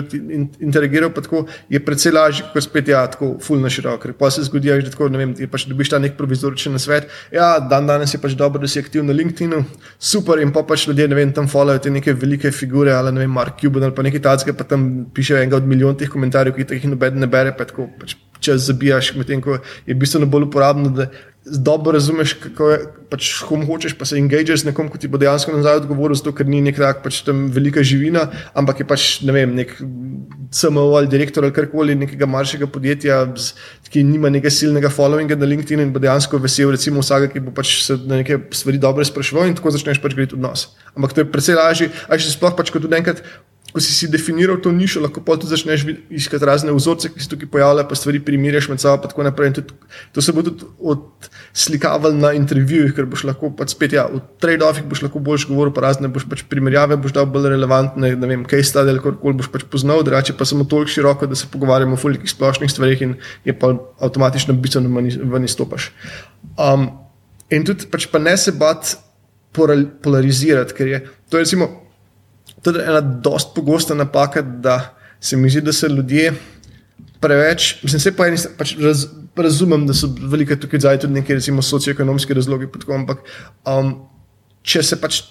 interagiral, 0.64 1.12
pa 1.14 1.22
tako 1.22 1.46
je 1.70 1.80
precej 1.84 2.14
lažje, 2.14 2.46
kot 2.54 2.64
spet 2.64 2.88
ja, 2.88 3.06
tako 3.08 3.38
fulno 3.42 3.70
široko. 3.70 4.14
Pa 4.20 4.32
se 4.32 4.44
zgodi, 4.44 4.72
da 4.84 4.92
tako, 4.92 5.10
vem, 5.10 5.36
pač 5.52 5.68
dobiš 5.70 5.94
ta 5.94 6.00
nek 6.00 6.18
provizoričen 6.18 6.78
svet. 6.80 7.10
Ja, 7.32 7.60
dan 7.60 7.88
danes 7.88 8.14
je 8.14 8.22
pač 8.22 8.38
dobro, 8.40 8.62
da 8.62 8.68
si 8.68 8.80
aktiven 8.80 9.08
na 9.10 9.14
LinkedIn, 9.14 9.66
super 10.00 10.42
in 10.42 10.54
pa 10.54 10.64
pač 10.68 10.88
ljudje, 10.88 11.08
ne 11.08 11.20
vem, 11.20 11.34
tam 11.34 11.50
followajo 11.52 11.84
te 11.84 11.94
neke 11.94 12.14
velike 12.14 12.52
figure, 12.52 12.94
ali 12.94 13.14
ne 13.14 13.26
vem, 13.26 13.34
Mark 13.34 13.60
Cuban 13.62 13.84
ali 13.88 13.96
pa 13.96 14.06
nekaj 14.06 14.24
takega, 14.24 14.58
pa 14.58 14.68
tam 14.68 15.06
piše 15.14 15.40
enega 15.40 15.60
od 15.60 15.68
milijon 15.68 15.98
teh 15.98 16.12
komentarjev, 16.12 16.56
ki 16.58 16.80
jih 16.80 16.92
noben 16.92 17.20
ne 17.20 17.30
bere, 17.30 17.56
pa 17.58 17.68
tako 17.70 17.90
pač 18.00 18.16
čas 18.44 18.66
zabijaš, 18.68 19.14
medtem 19.16 19.42
ko 19.42 19.58
je 19.88 19.96
bistveno 19.96 20.28
bolj 20.28 20.50
uporabno, 20.50 20.92
da 20.92 21.08
dobro 21.46 21.92
razumeš, 21.92 22.34
kako 22.34 22.70
je, 22.70 22.80
pač, 23.12 23.30
kom 23.48 23.66
hočeš, 23.68 23.98
pa 24.00 24.06
se 24.08 24.18
engageaš 24.18 24.64
z 24.64 24.70
nekom, 24.70 24.88
ki 24.92 25.02
ti 25.04 25.10
bo 25.12 25.20
dejansko 25.20 25.52
nazaj 25.52 25.82
odgovoril, 25.82 26.16
zato 26.16 26.32
ker 26.36 26.48
ni 26.48 26.62
nek 26.64 26.80
tak 26.80 27.04
pač 27.04 27.20
tam 27.28 27.46
velika 27.52 27.84
živina, 27.84 28.30
ampak 28.56 28.84
je 28.84 28.88
pač 28.88 29.08
ne 29.28 29.36
vem, 29.36 29.56
nek 29.58 29.76
CMO 30.54 30.86
ali 30.96 31.12
direktor 31.12 31.44
ali 31.44 31.56
karkoli 31.56 31.98
nekega 32.00 32.30
manjšega 32.30 32.70
podjetja, 32.72 33.20
ki 33.92 34.06
nima 34.08 34.32
nekega 34.32 34.54
silnega 34.54 34.92
followinga 34.94 35.36
na 35.38 35.50
LinkedIn 35.50 35.84
in 35.84 35.92
bo 35.94 36.02
dejansko 36.04 36.40
vesel, 36.42 36.72
recimo 36.72 37.04
vsakega, 37.04 37.34
ki 37.36 37.44
bo 37.44 37.56
pač 37.56 37.76
se 37.84 38.00
na 38.08 38.22
neke 38.22 38.40
stvari 38.56 38.80
dobro 38.82 39.06
spraševal 39.06 39.52
in 39.52 39.58
tako 39.60 39.76
začneš 39.76 40.00
pač 40.04 40.16
gledati 40.16 40.40
odnos. 40.40 40.72
Ampak 40.96 41.14
to 41.14 41.26
je 41.26 41.32
precej 41.34 41.60
lažje, 41.60 41.92
a 42.08 42.18
še 42.18 42.38
sploh 42.38 42.56
pač 42.56 42.72
kot 42.72 42.88
enkrat 42.88 43.20
ko 43.74 43.82
si 43.82 43.90
si 43.90 44.08
definiral 44.08 44.60
to 44.62 44.70
nišo, 44.70 45.02
lahko 45.02 45.22
pa 45.26 45.34
tudi 45.34 45.50
začneš 45.50 45.84
iskati 46.14 46.46
razne 46.46 46.70
vzorce, 46.78 47.10
ki 47.10 47.18
se 47.18 47.30
tukaj 47.32 47.50
pojavljajo, 47.50 47.88
pa 47.90 47.98
stvari 47.98 48.20
primerjaš 48.22 48.70
med 48.70 48.80
sabo. 48.80 49.10
To 50.14 50.22
se 50.22 50.32
bo 50.32 50.44
tudi 50.46 50.68
odslikavalo 50.78 52.14
na 52.14 52.36
intervjujih, 52.38 52.94
ker 52.94 53.10
boš 53.10 53.26
lahko 53.26 53.50
pač 53.58 53.74
spet, 53.74 53.98
ja, 53.98 54.06
v 54.06 54.22
trade-offih 54.38 54.86
boš 54.86 55.02
lahko 55.08 55.24
boljš 55.26 55.48
govoril, 55.50 55.74
pa 55.74 55.88
razne 55.88 56.12
boš 56.14 56.28
pač 56.30 56.46
primerjave, 56.46 57.00
boš 57.02 57.18
dal 57.18 57.26
bolj 57.26 57.50
relevantne, 57.56 58.14
ne 58.14 58.30
vem, 58.30 58.46
kaj 58.46 58.62
stade 58.70 58.94
ali 58.94 59.02
kako 59.02 59.34
boš 59.42 59.50
pač 59.50 59.66
poznal, 59.66 60.06
drugače 60.06 60.38
pa 60.38 60.46
samo 60.46 60.70
toliko 60.70 60.94
široko, 60.94 61.26
da 61.26 61.36
se 61.36 61.50
pogovarjamo 61.50 61.98
o 61.98 62.02
fulikih 62.02 62.30
splošnih 62.30 62.70
stvarih 62.70 63.02
in 63.02 63.18
je 63.42 63.58
pa 63.58 63.74
avtomatično 63.98 64.54
bistveno 64.54 65.02
ven 65.34 65.50
izstopaš. 65.50 65.90
Um, 66.62 66.92
in 67.50 67.66
tudi 67.66 67.90
pač 67.90 68.06
pa 68.06 68.22
ne 68.22 68.38
se 68.38 68.54
bat 68.54 69.00
polarizirati, 69.54 70.78
ker 70.78 70.88
je 70.94 71.08
to 71.30 71.42
recimo. 71.42 71.83
To 72.64 72.72
je 72.72 72.84
ena 72.84 73.02
dost 73.02 73.54
pogosta 73.56 73.96
napaka, 73.96 74.42
da 74.42 74.96
se 75.20 75.38
mi 75.38 75.50
zdi, 75.50 75.62
da 75.62 75.74
se 75.74 75.88
ljudje 75.88 76.34
preveč, 77.20 77.84
mislim, 77.84 78.00
se 78.00 78.12
pa 78.16 78.28
eni 78.28 78.40
pač 78.58 78.76
raz, 78.80 79.06
razumem, 79.36 79.86
da 79.88 79.96
so 79.96 80.10
velike 80.32 80.58
tukaj 80.60 80.82
zdaj 80.84 81.00
tudi 81.04 81.20
neki, 81.20 81.38
recimo, 81.40 81.64
socioekonomski 81.64 82.36
razlogi, 82.36 82.68
ampak 82.96 83.24
um, 83.68 83.94
če 84.64 84.84
se 84.84 85.00
pač 85.00 85.22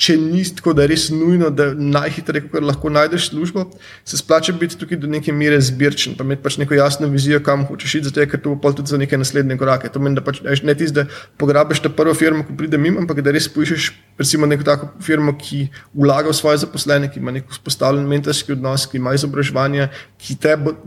če 0.00 0.16
ni 0.16 0.40
tako, 0.56 0.72
da 0.76 0.84
je 0.84 0.90
res 0.94 1.02
nujno, 1.12 1.50
da 1.52 1.70
najhitreje, 1.76 2.46
kako 2.46 2.62
lahko 2.64 2.90
najdeš 2.92 3.28
službo, 3.30 3.66
se 4.08 4.16
splača 4.16 4.54
biti 4.56 4.78
tukaj 4.80 4.96
do 5.02 5.10
neke 5.10 5.32
mere 5.36 5.58
zbirčen, 5.60 6.14
pa 6.16 6.24
imeti 6.24 6.42
pač 6.46 6.56
neko 6.62 6.74
jasno 6.78 7.10
vizijo, 7.12 7.42
kam 7.44 7.66
hočeš 7.68 7.98
iti, 7.98 8.08
zato 8.08 8.24
ker 8.30 8.40
to 8.40 8.54
bo 8.56 8.72
tudi 8.72 8.94
za 8.94 9.00
neke 9.00 9.18
naslednje 9.20 9.58
korake. 9.60 9.92
To 9.92 10.00
meni, 10.00 10.16
da 10.16 10.24
pač 10.24 10.40
ne 10.64 10.74
tisti, 10.74 11.02
da 11.02 11.06
pograbiš 11.40 11.84
ta 11.84 11.92
prvo 11.92 12.16
firmo, 12.16 12.46
ko 12.48 12.56
pride 12.56 12.80
mimo, 12.80 13.02
ampak 13.04 13.20
da 13.26 13.34
res 13.36 13.50
poiščeš 13.52 13.90
recimo 14.20 14.48
neko 14.48 14.64
tako 14.64 14.90
firmo, 15.04 15.36
ki 15.36 15.66
vlaga 15.92 16.32
v 16.32 16.38
svoje 16.40 16.64
zaposlene, 16.64 17.12
ki 17.12 17.20
ima 17.20 17.36
neko 17.36 17.60
spostavljen 17.60 18.08
mentorski 18.08 18.56
odnos, 18.56 18.88
ki 18.88 19.02
ima 19.02 19.12
izobraževanje, 19.18 19.90
ki 20.16 20.40
te 20.40 20.56
bo 20.56 20.78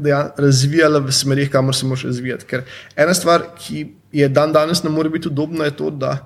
razvijala 0.42 1.06
v 1.06 1.14
smerih, 1.14 1.54
kamor 1.54 1.78
se 1.78 1.86
moraš 1.86 2.10
razvijati. 2.10 2.50
Ker 2.50 2.66
ena 2.98 3.14
stvar, 3.14 3.52
ki 3.62 3.92
je 4.14 4.30
dan 4.30 4.54
danes 4.54 4.82
ne 4.82 4.90
more 4.94 5.14
biti 5.14 5.30
udobna, 5.30 5.70
je 5.70 5.78
to, 5.78 5.94
da 5.94 6.18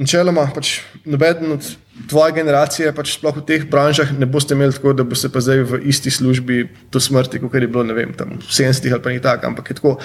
načeloma 0.00 0.48
pač 0.54 0.80
noben 1.04 1.52
od 1.58 1.66
tvoje 2.08 2.32
generacije, 2.40 2.92
pač 2.96 3.14
sploh 3.18 3.36
v 3.36 3.44
teh 3.44 3.66
branžah, 3.68 4.10
ne 4.16 4.26
boste 4.26 4.56
imeli 4.56 4.72
tako, 4.72 4.94
da 4.96 5.04
boste 5.04 5.28
pa 5.32 5.42
zdaj 5.44 5.62
v 5.68 5.82
isti 5.92 6.10
službi 6.10 6.64
do 6.92 7.02
smrti, 7.02 7.42
kot 7.42 7.54
je 7.54 7.68
bilo 7.68 7.84
vem, 7.94 8.16
tam, 8.16 8.40
v 8.40 8.50
70-ih 8.50 8.96
ali 8.96 9.04
pa 9.04 9.12
nekaj 9.12 9.26
takega. 9.28 9.52
Ampak 9.52 9.70
je 9.70 9.80
tako, 9.80 9.98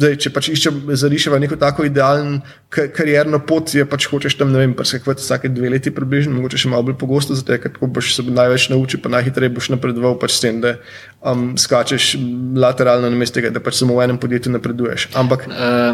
Zdaj, 0.00 0.14
če 0.22 0.30
pač 0.32 0.46
iščem 0.54 0.76
zariševa 0.96 1.36
neko 1.42 1.58
tako 1.60 1.84
idealno 1.84 2.38
karjerno 2.72 3.40
pot, 3.44 3.68
je 3.74 3.84
pač 3.84 4.06
hočeš 4.08 4.38
tam, 4.38 4.52
ne 4.54 4.62
vem, 4.62 4.72
presekvati 4.78 5.20
vsake 5.20 5.50
dve 5.52 5.72
leti 5.74 5.92
približno, 5.92 6.32
mogoče 6.38 6.60
še 6.62 6.70
malo 6.72 6.86
bolj 6.88 6.96
pogosto, 7.02 7.36
zato 7.36 7.58
ker 7.60 7.74
boš 7.82 8.14
se 8.14 8.24
največ 8.24 8.70
naučil, 8.72 9.02
pa 9.02 9.12
najhitreje 9.12 9.52
boš 9.52 9.68
napredoval 9.74 10.16
pač 10.22 10.38
s 10.38 10.44
tem, 10.46 10.62
da 10.62 10.78
um, 11.20 11.58
skačeš 11.58 12.16
lateralno 12.56 13.10
na 13.10 13.16
mestu 13.16 13.40
tega, 13.40 13.50
da 13.50 13.60
pač 13.60 13.80
samo 13.80 13.98
v 13.98 14.06
enem 14.08 14.18
podjetju 14.18 14.52
napreduješ. 14.52 15.10
Ampak 15.14 15.46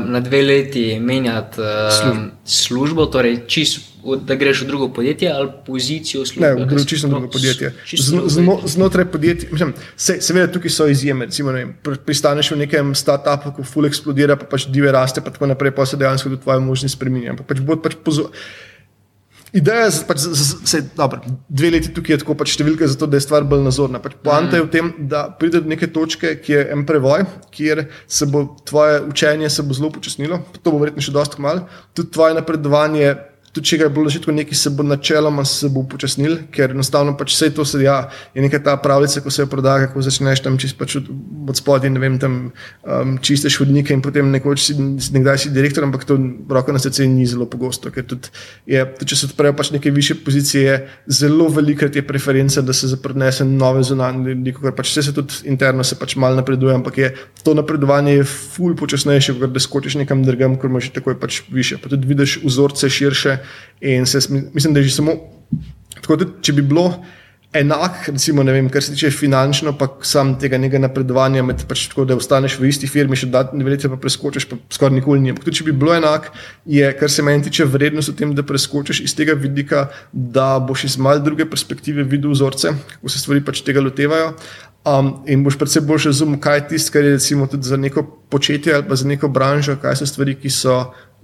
na 0.07 0.21
dve 0.21 0.43
leti 0.43 0.87
menjati 1.01 1.61
službo. 1.91 2.31
službo, 2.45 3.07
torej 3.07 3.45
čisto 3.47 3.97
da 4.15 4.35
greš 4.35 4.63
v 4.63 4.67
drugo 4.67 4.89
podjetje 4.89 5.31
ali 5.33 5.49
pozicijo 5.67 6.27
službe? 6.27 6.55
Ne, 6.55 6.77
v 6.77 6.85
čisto 6.85 7.09
drugo 7.09 7.29
podjetje. 7.29 7.73
Znotraj 8.65 9.05
podjetja, 9.05 9.49
mislim, 9.53 9.75
se, 9.97 10.21
seveda 10.21 10.53
tukaj 10.53 10.71
so 10.71 10.87
izjeme. 10.87 11.27
Recimo, 11.27 11.53
ne, 11.53 11.67
pristaneš 12.07 12.51
v 12.51 12.57
nekem 12.63 12.95
startupu, 12.95 13.53
ko 13.57 13.67
ful 13.67 13.87
eksplodira, 13.87 14.37
pa 14.37 14.47
pač 14.47 14.69
dive 14.71 14.93
raste, 14.93 15.21
pa 15.21 15.35
tako 15.35 15.51
naprej, 15.51 15.75
pa 15.75 15.87
se 15.87 15.97
dejansko 15.97 16.31
tudi 16.31 16.43
tvoje 16.43 16.61
možnosti 16.61 16.97
spremenjajo. 16.97 17.37
Pa 17.43 17.49
pač 17.51 17.65
pač 17.83 17.99
Ideja 19.57 19.87
je, 19.87 19.93
pač, 20.09 20.25
da 20.97 21.07
je 21.09 21.33
dve 21.49 21.71
leti 21.73 21.93
tukaj 21.97 22.21
tako 22.21 22.35
pač 22.37 22.53
številka, 22.57 22.89
zato 22.93 23.09
da 23.09 23.17
je 23.17 23.25
stvar 23.25 23.47
bolj 23.49 23.63
nazorna. 23.65 24.01
Pač 24.05 24.19
Poanta 24.21 24.53
mm. 24.53 24.59
je 24.59 24.65
v 24.67 24.73
tem, 24.75 24.91
da 25.13 25.23
pride 25.41 25.63
do 25.65 25.73
neke 25.73 25.89
točke, 25.93 26.35
ki 26.43 26.53
je 26.53 26.65
en 26.75 26.85
prevoj, 26.89 27.25
kjer 27.55 27.87
se 28.05 28.29
bo 28.29 28.45
tvoje 28.69 29.01
učenje 29.09 29.51
se 29.53 29.65
bo 29.65 29.77
zelo 29.77 29.93
počasnilo, 29.95 30.43
to 30.61 30.75
bo 30.75 30.83
verjetno 30.83 31.05
še 31.07 31.15
dosti 31.15 31.41
malo, 31.45 31.65
tudi 31.97 32.13
tvoje 32.13 32.37
napredovanje 32.37 33.15
tudi 33.57 33.71
če 33.73 33.79
ga 33.81 33.89
je 33.89 33.93
bilo 33.97 34.11
začetku 34.11 34.33
nekaj, 34.37 34.59
se 34.61 34.71
bo 34.77 34.85
načeloma 34.85 35.45
se 35.49 35.71
bo 35.73 35.83
upočasnil, 35.87 36.37
ker 36.53 36.75
enostavno 36.75 37.15
pač 37.17 37.33
vse 37.33 37.49
to 37.57 37.65
se 37.65 37.81
ja, 37.83 37.97
je 38.37 38.45
neka 38.45 38.61
ta 38.63 38.77
pravljica, 38.81 39.23
ko 39.25 39.33
se 39.33 39.43
jo 39.43 39.51
prodaja, 39.51 39.89
ko 39.93 40.05
začneš 40.05 40.43
tam 40.45 40.59
čist 40.61 40.77
pač 40.79 40.99
od, 41.01 41.09
od 41.49 41.57
spodaj, 41.57 41.91
ne 41.93 42.03
vem, 42.03 42.19
tam 42.21 42.37
um, 42.51 43.17
čisteš 43.25 43.59
hodnike 43.63 43.97
in 43.97 44.03
potem 44.05 44.29
nekoč 44.35 44.67
si, 44.69 44.77
nekdaj 44.77 45.47
si 45.47 45.53
direktor, 45.55 45.87
ampak 45.89 46.05
to 46.09 46.19
roko 46.53 46.75
na 46.77 46.83
srce 46.83 47.09
ni 47.09 47.25
zelo 47.29 47.49
pogosto, 47.49 47.93
ker 47.95 48.05
tudi, 48.05 48.33
je, 48.69 48.85
tudi 49.01 49.15
če 49.15 49.21
se 49.23 49.31
odprejo 49.31 49.57
pač 49.57 49.73
neke 49.75 49.93
više 49.95 50.19
pozicije, 50.21 50.65
je 50.67 50.77
zelo 51.21 51.49
velika 51.53 51.89
te 51.93 52.03
preference, 52.05 52.63
da 52.63 52.77
se 52.77 52.91
zaprenese 52.93 53.47
nove 53.49 53.85
zunanje 53.87 54.35
ljudi, 54.35 54.57
ker 54.61 54.77
pač 54.77 54.93
vse 54.93 55.09
se 55.09 55.17
tudi 55.17 55.47
interno 55.49 55.85
se 55.87 55.97
pač 55.97 56.17
mal 56.21 56.37
napreduje, 56.37 56.75
ampak 56.77 57.01
je 57.01 57.13
to 57.47 57.55
napredovanje 57.57 58.19
je 58.19 58.25
ful 58.27 58.77
počasnejše, 58.77 59.37
ker 59.41 59.53
da 59.53 59.63
skočiš 59.63 59.99
nekam 60.03 60.25
drugam, 60.27 60.59
ker 60.61 60.71
imaš 60.71 60.91
takoj 60.95 61.19
pač 61.21 61.41
više. 61.53 61.79
Pa 61.81 61.93
tudi 61.93 62.09
vidiš 62.11 62.41
vzorce 62.45 62.91
širše, 62.91 63.39
In 63.81 64.07
se, 64.07 64.23
mislim, 64.53 64.75
da 64.75 64.81
je 64.81 64.89
že 64.91 64.97
samo 64.97 65.17
tako, 66.01 66.17
da 66.17 66.29
če 66.43 66.53
bi 66.57 66.63
bilo 66.63 66.91
enako, 67.57 68.13
recimo, 68.13 68.43
vem, 68.45 68.69
kar 68.69 68.83
se 68.83 68.93
tiče 68.93 69.11
finančno, 69.11 69.73
pa 69.79 69.89
sam 70.05 70.35
tega 70.41 70.59
nekega 70.61 70.83
napredovanja, 70.83 71.45
med, 71.47 71.63
pač 71.69 71.87
tako, 71.91 72.05
da 72.09 72.17
ostaneš 72.19 72.59
v 72.61 72.69
isti 72.71 72.89
firmi, 72.91 73.17
še 73.17 73.31
da 73.33 73.47
ne 73.53 73.65
veš, 73.65 73.89
pa 73.93 73.99
preskočiš, 74.03 74.49
pa 74.51 74.59
skoraj 74.77 74.99
nikoli 74.99 75.23
ni. 75.23 75.33
Ampak 75.33 75.49
če 75.55 75.67
bi 75.69 75.75
bilo 75.77 75.95
enako, 75.97 76.35
je, 76.69 76.91
kar 76.99 77.13
se 77.13 77.25
meni 77.27 77.47
tiče, 77.47 77.69
vrednost 77.73 78.13
v 78.13 78.17
tem, 78.21 78.35
da 78.37 78.45
preskočiš 78.47 79.03
iz 79.07 79.17
tega 79.17 79.37
vidika, 79.39 79.87
da 80.13 80.57
boš 80.61 80.87
iz 80.91 80.99
mal 81.01 81.23
druge 81.25 81.49
perspektive 81.49 82.05
videl 82.05 82.35
vzorce, 82.35 82.75
kako 82.97 83.13
se 83.13 83.23
stvari 83.23 83.45
pač 83.47 83.63
tega 83.67 83.85
lotevajo. 83.85 84.35
Um, 84.87 85.09
in 85.27 85.41
boš 85.43 85.57
predvsem 85.59 85.83
bolj 85.83 86.05
razumel, 86.13 86.39
kaj 86.39 86.61
je 86.61 86.67
tisto, 86.75 86.93
kar 86.95 87.09
je 87.09 87.19
tudi 87.51 87.67
za 87.67 87.77
neko 87.77 88.05
početje 88.31 88.75
ali 88.75 88.85
pa 88.87 88.95
za 88.95 89.09
neko 89.09 89.29
branžo, 89.29 89.75
kaj 89.83 89.97
so 89.99 90.07
stvari, 90.07 90.37
ki 90.39 90.51
so 90.51 90.77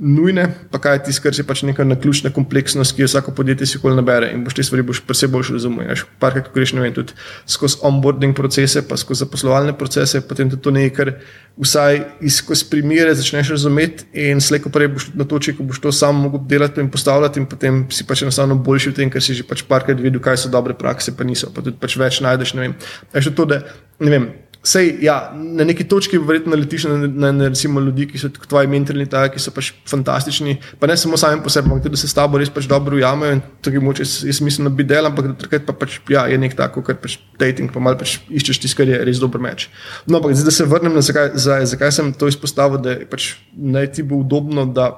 nujne, 0.03 0.49
pa 0.71 0.81
kaj 0.83 0.99
kar 1.23 1.37
je 1.37 1.45
pač 1.47 1.63
neka 1.63 1.85
naključna 1.87 2.33
kompleksnost, 2.35 2.97
ki 2.97 3.05
jo 3.05 3.09
vsako 3.09 3.35
podjetje 3.39 3.69
si 3.71 3.79
kol 3.79 3.95
nabere 3.95 4.33
in 4.35 4.43
boš 4.45 4.57
te 4.59 4.65
stvari 4.67 4.83
boš 4.87 5.01
predvsem 5.07 5.31
bolj 5.31 5.53
razumel. 5.55 5.87
Veš, 5.93 6.03
parkrat, 6.23 6.49
ko 6.51 6.59
greš, 6.59 6.75
ne 6.75 6.83
vem, 6.83 6.95
tudi 6.97 7.15
skozi 7.47 7.79
onboarding 7.87 8.35
procese, 8.37 8.83
pa 8.89 8.99
skozi 8.99 9.23
zaposlovalne 9.23 9.77
procese, 9.79 10.25
potem 10.27 10.51
tudi 10.51 10.63
to 10.67 10.75
nekaj, 10.75 10.93
kar 10.97 11.13
vsaj 11.63 12.03
skozi 12.35 12.67
primere 12.73 13.15
začneš 13.15 13.55
razumeti 13.55 14.09
in 14.27 14.43
slejko 14.43 14.75
prej 14.75 14.91
boš 14.97 15.09
na 15.15 15.29
točki, 15.29 15.55
ko 15.61 15.71
boš 15.71 15.83
to 15.87 15.95
sam 15.95 16.25
mogel 16.27 16.43
delati 16.51 16.83
in 16.83 16.91
postavljati 16.91 17.41
in 17.41 17.47
potem 17.47 17.85
si 17.95 18.07
pač 18.09 18.27
enostavno 18.27 18.59
boljši 18.59 18.91
v 18.91 18.99
tem, 18.99 19.13
ker 19.13 19.23
si 19.23 19.39
že 19.39 19.47
pač 19.47 19.63
parkrat 19.69 20.03
videl, 20.03 20.23
kaj 20.25 20.45
so 20.45 20.51
dobre 20.51 20.75
prakse, 20.75 21.15
pa 21.15 21.25
niso, 21.29 21.53
pa 21.55 21.63
tudi 21.63 21.79
pač 21.79 21.97
več 22.01 22.21
najdeš, 22.27 22.57
ne 22.59 22.67
vem. 22.67 22.81
Veš, 23.15 23.31
to, 23.37 23.47
da, 23.47 23.63
ne 24.03 24.11
vem 24.11 24.33
Sej, 24.63 24.93
ja, 25.03 25.33
na 25.35 25.65
neki 25.67 25.83
točki 25.91 26.21
verjetno 26.23 26.55
letiš 26.55 26.85
na, 26.87 26.97
na, 27.11 27.31
na 27.35 27.49
recimo, 27.51 27.81
ljudi, 27.83 28.07
ki 28.13 28.21
so 28.21 28.29
tvoji 28.31 28.71
mentori, 28.71 29.09
ki 29.11 29.43
so 29.43 29.51
pač 29.51 29.73
fantastični. 29.91 30.55
Pa 30.79 30.87
ne 30.87 30.95
samo 30.97 31.19
sami 31.19 31.43
po 31.43 31.51
sebi, 31.51 31.67
ampak 31.67 31.89
tudi 31.89 31.99
se 31.99 32.07
s 32.07 32.15
tabo 32.15 32.39
res 32.39 32.51
pač 32.51 32.69
dobro 32.71 32.95
ujamejo. 32.95 33.41
Tukaj 33.59 33.83
moče, 33.83 34.07
jaz 34.31 34.39
mislim, 34.39 34.71
da 34.71 34.75
bi 34.79 34.87
delal, 34.87 35.11
ampak 35.11 35.35
takrat 35.43 35.67
pa 35.67 35.75
pač, 35.75 35.99
ja, 36.15 36.29
je 36.31 36.39
nek 36.39 36.55
tako, 36.55 36.85
kar 36.87 37.01
pač 37.03 37.19
dating, 37.43 37.75
pa 37.75 37.83
malo 37.83 37.99
pač 37.99 38.21
iščeš 38.31 38.63
tisto, 38.63 38.79
kar 38.79 38.95
je 38.95 39.03
res 39.03 39.19
dober 39.19 39.43
meč. 39.43 39.67
No, 40.07 40.21
ampak 40.21 40.39
zdaj, 40.39 40.53
da 40.53 40.55
se 40.55 40.71
vrnem 40.71 40.95
na 40.95 41.03
zakaj, 41.03 41.35
za, 41.35 41.59
zakaj 41.75 41.97
sem 41.99 42.15
to 42.15 42.31
izpostavil, 42.31 42.79
da 42.79 42.95
je 42.95 43.11
pač 43.11 43.33
naj 43.59 43.97
ti 43.99 44.07
bo 44.07 44.23
udobno, 44.23 44.71
da 44.71 44.93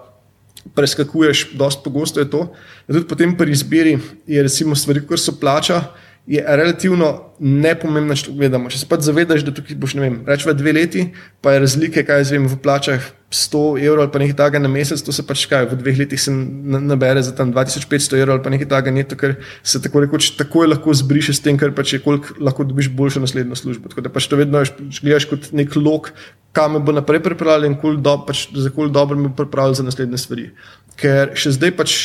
preskakuješ, 0.77 1.55
dosti 1.57 1.89
pogosto 1.89 2.21
je 2.21 2.29
to. 2.29 2.51
Da 2.85 2.99
tudi 2.99 3.09
potem 3.09 3.33
pri 3.37 3.53
izbiri 3.53 3.97
je 4.29 4.45
recimo 4.45 4.77
stvari, 4.77 5.07
kar 5.09 5.21
so 5.21 5.41
plača 5.41 5.87
je 6.27 6.41
relativno 6.41 7.35
nepomembno, 7.39 8.15
če 8.17 8.31
to 8.31 8.35
gledamo. 8.39 8.71
Če 8.73 8.81
se 8.81 8.87
pa 8.89 8.97
zavedaš, 9.03 9.43
da 9.45 9.53
tukaj 9.53 9.77
boš, 9.77 9.97
ne 9.99 10.07
vem, 10.07 10.17
več 10.25 10.47
v 10.47 10.55
dve 10.57 10.73
leti, 10.73 11.03
pa 11.45 11.53
je 11.53 11.61
razlike, 11.67 12.05
kaj 12.09 12.25
zvem, 12.31 12.47
v 12.49 12.57
plačah 12.65 13.05
100 13.35 13.61
evrov 13.83 14.05
ali 14.05 14.13
pa 14.15 14.21
nekaj 14.23 14.37
takega 14.39 14.63
na 14.63 14.71
mesec, 14.71 15.03
to 15.03 15.13
se 15.13 15.25
pač 15.27 15.43
kaj 15.51 15.67
v 15.73 15.79
dveh 15.81 15.99
letih 16.05 16.21
se 16.23 16.31
nabere 16.31 17.23
za 17.27 17.35
tam 17.35 17.51
2500 17.53 18.21
evrov 18.21 18.39
ali 18.39 18.45
pa 18.45 18.53
nekaj 18.55 18.71
takega 18.71 18.95
neto, 18.95 19.19
ker 19.19 19.35
se 19.67 19.83
tako 19.83 20.05
rekoč 20.05 20.31
takoj 20.39 20.71
lahko 20.71 20.95
zbriše 20.95 21.35
s 21.35 21.43
tem, 21.45 21.59
ker 21.59 21.75
pač 21.75 21.97
je 21.97 22.01
koliko 22.05 22.39
lahko 22.39 22.65
dobiš 22.71 22.93
boljšo 22.95 23.25
naslednjo 23.27 23.59
službo. 23.59 23.91
Tako 23.91 24.07
da 24.07 24.15
pač 24.15 24.31
to 24.31 24.39
vedno 24.39 24.63
gledaš 25.03 25.29
kot 25.29 25.51
nek 25.53 25.75
lok, 25.77 26.13
kam 26.55 26.79
me 26.79 26.85
bo 26.87 26.95
naprej 26.95 27.25
pripravljal 27.27 27.69
in 27.69 27.77
kol 27.83 27.99
do, 27.99 28.17
pač, 28.25 28.47
dobro 28.55 29.19
me 29.19 29.29
bo 29.29 29.37
pripravljal 29.43 29.83
za 29.83 29.89
naslednje 29.91 30.23
stvari. 30.23 30.49
Ker 30.97 31.35
še 31.35 31.57
zdaj 31.59 31.75
pač, 31.75 31.99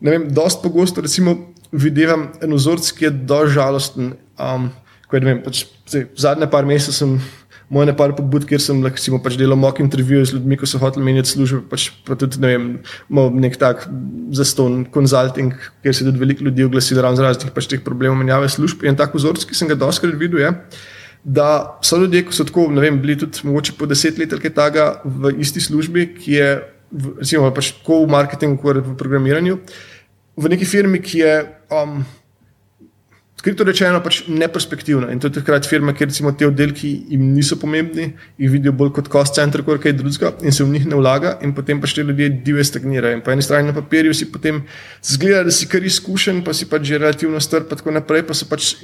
ne 0.00 0.14
vem, 0.14 0.30
dost 0.30 0.62
pogosto 0.62 1.02
recimo 1.02 1.57
vidim 1.72 2.28
en 2.42 2.54
vzorec, 2.54 2.92
ki 2.92 3.08
je 3.08 3.10
dožal 3.10 3.54
žalosten. 3.56 4.14
Um, 4.38 4.70
vem, 5.12 5.42
pač, 5.42 5.66
zdaj, 5.88 6.08
zadnje 6.16 6.48
par 6.50 6.66
mesecev 6.68 6.96
sem 6.96 7.18
imel 7.68 7.90
nekaj 7.90 8.14
pobud, 8.16 8.44
kjer 8.48 8.62
sem 8.64 8.80
lahko 8.84 9.18
pač 9.20 9.36
delal 9.36 9.58
mock 9.60 9.80
intervjuje 9.82 10.30
z 10.30 10.36
ljudmi, 10.36 10.56
ko 10.56 10.66
so 10.66 10.80
hoteli 10.80 11.04
menjati 11.04 11.34
službe. 11.34 11.60
Pač, 11.68 11.90
pa 12.06 12.16
tudi 12.16 12.40
ne 12.40 12.52
vem, 12.52 12.68
nek 13.36 13.58
tak 13.60 13.84
zaston 14.32 14.86
konzulting, 14.92 15.52
kjer 15.84 15.94
se 15.94 16.04
je 16.04 16.08
tudi 16.08 16.22
veliko 16.22 16.46
ljudi 16.48 16.64
oglasilo 16.64 17.04
ravno 17.04 17.20
zaradi 17.20 17.52
pač 17.52 17.68
teh 17.68 17.82
problemov 17.84 18.16
menjave 18.22 18.48
služb. 18.48 18.86
In 18.88 18.96
tak 18.96 19.12
vzorec, 19.16 19.44
ki 19.44 19.58
sem 19.58 19.68
ga 19.68 19.76
doskrat 19.76 20.16
videl, 20.16 20.40
je. 20.40 20.54
Da 21.24 21.76
so 21.84 21.98
ljudje, 22.00 22.24
ki 22.24 22.36
so 22.36 22.48
tako, 22.48 22.70
ne 22.72 22.80
vem, 22.80 22.96
bili 23.02 23.18
tudi 23.20 23.44
mogoče 23.44 23.76
po 23.76 23.88
deset 23.90 24.16
let 24.20 24.32
ali 24.32 24.44
kaj 24.46 24.54
takega 24.56 24.88
v 25.04 25.36
isti 25.44 25.60
službi, 25.60 26.06
ki 26.16 26.36
je, 26.38 26.48
recimo, 27.20 27.52
pač 27.52 27.74
tako 27.76 28.06
v 28.06 28.12
marketingu, 28.16 28.56
kot 28.62 28.80
v 28.80 28.96
programiranju, 28.96 29.60
v 30.38 30.54
neki 30.54 30.64
firmi, 30.64 31.02
ki 31.04 31.20
je 31.20 31.34
um, 31.70 32.04
skrito 33.38 33.64
rečeno, 33.64 34.00
pač 34.02 34.24
neperspektivna. 34.26 35.12
In 35.14 35.20
to 35.22 35.30
je 35.30 35.38
takrat 35.38 35.66
firma, 35.68 35.94
kjer 35.94 36.10
recimo 36.10 36.32
te 36.34 36.46
oddelki 36.48 36.90
jim 37.12 37.28
niso 37.36 37.56
pomembni, 37.60 38.10
jih 38.38 38.50
vidijo 38.50 38.72
bolj 38.74 38.90
kot 38.96 39.10
cost 39.12 39.38
center, 39.38 39.62
kot 39.66 39.80
kaj 39.82 39.94
drugega, 40.00 40.32
in 40.42 40.54
se 40.54 40.66
v 40.66 40.74
njih 40.74 40.88
ne 40.90 40.98
vlaga, 40.98 41.36
in 41.46 41.54
potem 41.54 41.80
pač 41.80 41.94
te 41.94 42.02
ljudje 42.02 42.28
divje 42.44 42.66
stagnirajo. 42.66 43.20
In 43.20 43.22
po 43.22 43.32
eni 43.32 43.46
strani 43.46 43.70
na 43.70 43.76
papirju 43.76 44.16
si 44.16 44.26
potem 44.32 44.64
zgleda, 45.06 45.44
da 45.46 45.54
si 45.54 45.70
kar 45.70 45.86
izkušen, 45.86 46.42
pa 46.44 46.54
si 46.56 46.66
pač 46.66 46.88
že 46.90 46.98
relativno 46.98 47.40
strp, 47.40 47.70
pa 47.70 47.78
tako 47.78 47.94
naprej, 47.94 48.26
pa 48.26 48.34
se 48.34 48.48
pač 48.50 48.74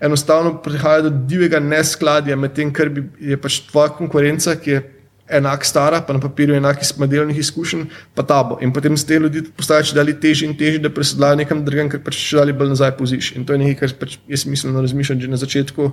enostavno 0.00 0.54
prihaja 0.62 1.08
do 1.08 1.10
divjega 1.10 1.60
neskladja 1.60 2.38
med 2.38 2.54
tem, 2.54 2.70
kar 2.72 2.92
bi, 2.92 3.08
je 3.20 3.40
pač 3.40 3.64
tvoja 3.66 3.90
konkurenca, 3.96 4.54
ki 4.60 4.76
je 4.76 4.84
enak 5.28 5.64
stara, 5.66 6.00
pa 6.06 6.14
na 6.14 6.20
papirju 6.22 6.54
enak 6.54 6.82
iz 6.82 6.92
modelnih 6.98 7.38
izkušenj, 7.38 7.86
pa 8.14 8.22
ta 8.22 8.42
bo. 8.46 8.58
In 8.62 8.72
potem 8.72 8.96
se 8.96 9.06
te 9.06 9.18
ljudi 9.18 9.42
postaje 9.56 9.88
še 9.90 9.96
dalje 9.96 10.14
težje 10.22 10.46
in 10.48 10.54
težje, 10.58 10.78
da 10.82 10.92
presedlajo 10.92 11.40
nekam 11.42 11.64
drugam, 11.66 11.90
ker 11.90 12.02
pač 12.04 12.18
še 12.20 12.40
dalje 12.40 12.54
bolj 12.58 12.72
nazaj 12.74 12.94
poziš. 12.98 13.32
In 13.36 13.46
to 13.46 13.56
je 13.56 13.62
nekaj, 13.64 13.78
kar 13.80 13.96
pač 14.04 14.18
jaz 14.30 14.46
da 14.46 14.84
razmišljam 14.84 15.20
že 15.20 15.32
na 15.32 15.40
začetku, 15.42 15.90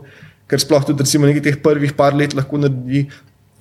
ker 0.48 0.62
sploh 0.62 0.86
tudi 0.86 1.02
recimo 1.02 1.26
nekaj 1.26 1.46
teh 1.50 1.58
prvih 1.64 1.98
par 1.98 2.14
let 2.14 2.38
lahko 2.38 2.62
naredi 2.62 3.08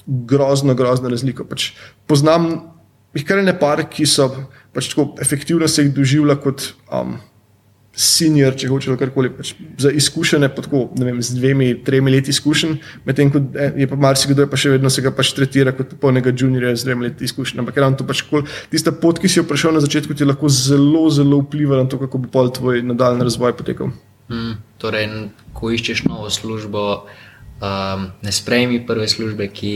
grozno, 0.07 0.75
grozno 0.75 1.09
razliko. 1.09 1.49
Pač 1.49 1.73
poznam 2.07 2.69
jih 3.17 3.25
kar 3.25 3.41
ne 3.41 3.57
par, 3.57 3.85
ki 3.89 4.07
so 4.07 4.29
pač 4.73 4.93
tako 4.93 5.15
efektivno 5.21 5.69
se 5.69 5.87
jih 5.87 5.95
doživljali 5.95 6.41
kot. 6.43 6.73
Um, 6.93 7.21
senior, 7.93 8.55
če 8.57 8.71
hočeš 8.71 8.97
karkoli, 9.01 9.29
pač 9.37 9.53
za 9.81 9.91
izkušene, 9.93 10.49
tako, 10.57 10.87
vem, 10.97 11.19
z 11.23 11.37
dvemi, 11.37 11.69
tremi 11.85 12.15
leti 12.15 12.33
izkušenj, 12.33 12.79
medtem 13.05 13.33
ko 13.33 13.43
eh, 13.53 13.75
je 13.83 13.89
pa 13.89 13.99
marsikdo 14.01 14.47
pa 14.49 14.57
še 14.61 14.73
vedno 14.75 14.91
se 14.93 15.05
ga 15.05 15.13
pač 15.13 15.35
tretira 15.37 15.75
kot 15.77 15.93
polnega 16.01 16.33
juniorja 16.33 16.73
z 16.81 16.89
dvemi 16.89 17.11
leti 17.11 17.29
izkušenj. 17.29 17.61
Ampak 17.61 17.83
ravno 17.85 18.01
to 18.01 18.09
pač 18.09 18.25
kol, 18.29 18.47
tista 18.73 18.95
pot, 18.97 19.21
ki 19.21 19.29
si 19.29 19.43
jo 19.43 19.47
prišel 19.49 19.77
na 19.77 19.85
začetku, 19.85 20.17
ti 20.17 20.29
lahko 20.29 20.49
zelo, 20.49 21.05
zelo 21.13 21.43
vpliva 21.45 21.83
na 21.83 21.89
to, 21.89 22.01
kako 22.01 22.25
bo 22.25 22.33
pol 22.33 22.49
tvoj 22.55 22.81
nadaljni 22.87 23.29
razvoj 23.29 23.57
potekal. 23.61 23.93
Hmm, 24.33 24.57
torej, 24.81 25.11
ko 25.53 25.75
iščeš 25.75 26.07
novo 26.09 26.33
službo. 26.33 27.05
Um, 27.63 28.09
ne 28.27 28.33
sprejmi 28.35 28.81
prve 28.83 29.05
službe, 29.07 29.47
ki, 29.55 29.75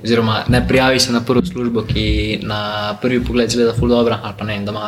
oziroma 0.00 0.46
ne 0.48 0.62
prijavi 0.64 1.02
se 1.02 1.12
na 1.12 1.20
prvo 1.20 1.42
službo, 1.44 1.82
ki 1.84 2.38
na 2.48 2.94
prvi 3.02 3.18
pogled 3.20 3.52
zgleda 3.52 3.74
dobro, 3.76 4.16
ali 4.16 4.34
pa 4.38 4.46
ne, 4.48 4.56
da 4.64 4.72
ima 4.72 4.86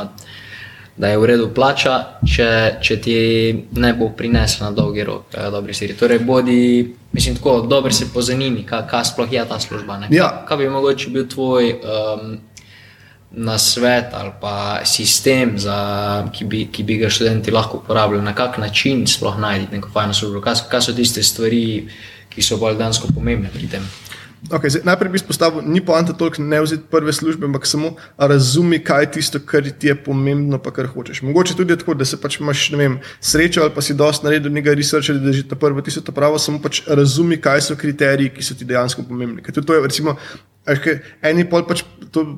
da 0.98 1.08
je 1.08 1.18
v 1.18 1.26
redu 1.30 1.48
plača, 1.54 1.94
če, 2.26 2.48
če 2.82 2.96
ti 3.00 3.16
ne 3.78 3.92
bo 3.94 4.10
prinesla 4.16 4.68
na 4.68 4.74
dolgi 4.74 5.04
rok 5.06 5.34
eh, 5.34 5.46
dobri 5.54 5.74
stvari. 5.74 5.94
Torej, 5.98 6.18
bodi, 6.26 6.58
mislim, 7.12 7.36
tako 7.38 7.60
dobro 7.70 7.92
se 7.94 8.10
pozanimi, 8.14 8.64
kaj, 8.66 8.82
kaj 8.90 9.04
sploh 9.12 9.32
je 9.32 9.44
ta 9.48 9.60
služba. 9.62 10.00
Ja. 10.10 10.30
Kaj, 10.48 10.58
bi 10.58 10.68
mogoče 10.68 11.10
bil 11.14 11.28
tvoj 11.30 11.70
um, 11.78 12.38
na 13.30 13.58
svet 13.58 14.14
ali 14.16 14.32
pa 14.40 14.80
sistem, 14.84 15.54
za, 15.58 15.78
ki, 16.34 16.44
bi, 16.44 16.66
ki 16.72 16.82
bi 16.82 16.98
ga 16.98 17.10
študenti 17.10 17.54
lahko 17.54 17.78
uporabljali, 17.78 18.24
na 18.24 18.34
kak 18.34 18.58
način 18.58 19.06
sploh 19.06 19.38
najti 19.38 19.76
neko 19.76 19.94
fajno 19.94 20.14
službo, 20.14 20.42
kaj, 20.42 20.64
kaj 20.70 20.88
so 20.88 20.96
tiste 20.98 21.22
stvari, 21.22 21.86
ki 22.28 22.42
so 22.42 22.58
bolj 22.58 22.78
dansko 22.78 23.12
pomembne 23.14 23.54
pri 23.54 23.70
tem. 23.70 23.86
Okay, 24.46 24.70
zdaj, 24.70 24.84
najprej 24.86 25.10
bi 25.10 25.18
izpostavil, 25.18 25.62
ni 25.66 25.80
poanta 25.82 26.14
toliko 26.14 26.42
ne 26.42 26.60
vzeti 26.62 26.86
prve 26.90 27.12
službe, 27.12 27.46
ampak 27.46 27.66
samo 27.66 27.90
razumi, 28.16 28.78
kaj 28.78 29.02
je 29.02 29.10
tisto, 29.18 29.40
kar 29.42 29.66
ti 29.66 29.90
je 29.90 29.96
pomembno, 29.98 30.60
pa 30.62 30.70
kar 30.70 30.86
hočeš. 30.86 31.22
Mogoče 31.26 31.56
tudi 31.58 31.76
tako, 31.76 31.96
da 31.98 32.06
se 32.06 32.20
pač 32.20 32.38
imaš 32.40 32.68
vem, 32.78 33.00
srečo 33.20 33.64
ali 33.66 33.74
pa 33.74 33.82
si 33.82 33.98
dosti 33.98 34.26
naredil 34.26 34.54
nekaj 34.54 34.78
researcha, 34.78 35.16
da 35.18 35.32
že 35.34 35.42
ta 35.48 35.58
prvo 35.58 35.82
tisto 35.82 36.04
to 36.06 36.14
pravo, 36.14 36.38
samo 36.38 36.62
pač 36.62 36.84
razumi, 36.86 37.40
kaj 37.42 37.66
so 37.66 37.76
kriteriji, 37.76 38.30
ki 38.36 38.46
so 38.46 38.54
ti 38.54 38.68
dejansko 38.68 39.02
pomembni. 39.08 39.42
Ker 39.42 39.58
to 39.58 39.74
je, 39.74 39.82
recimo, 39.82 40.14
eni 41.22 41.48
pol 41.50 41.66
pač 41.66 41.82
to 42.14 42.28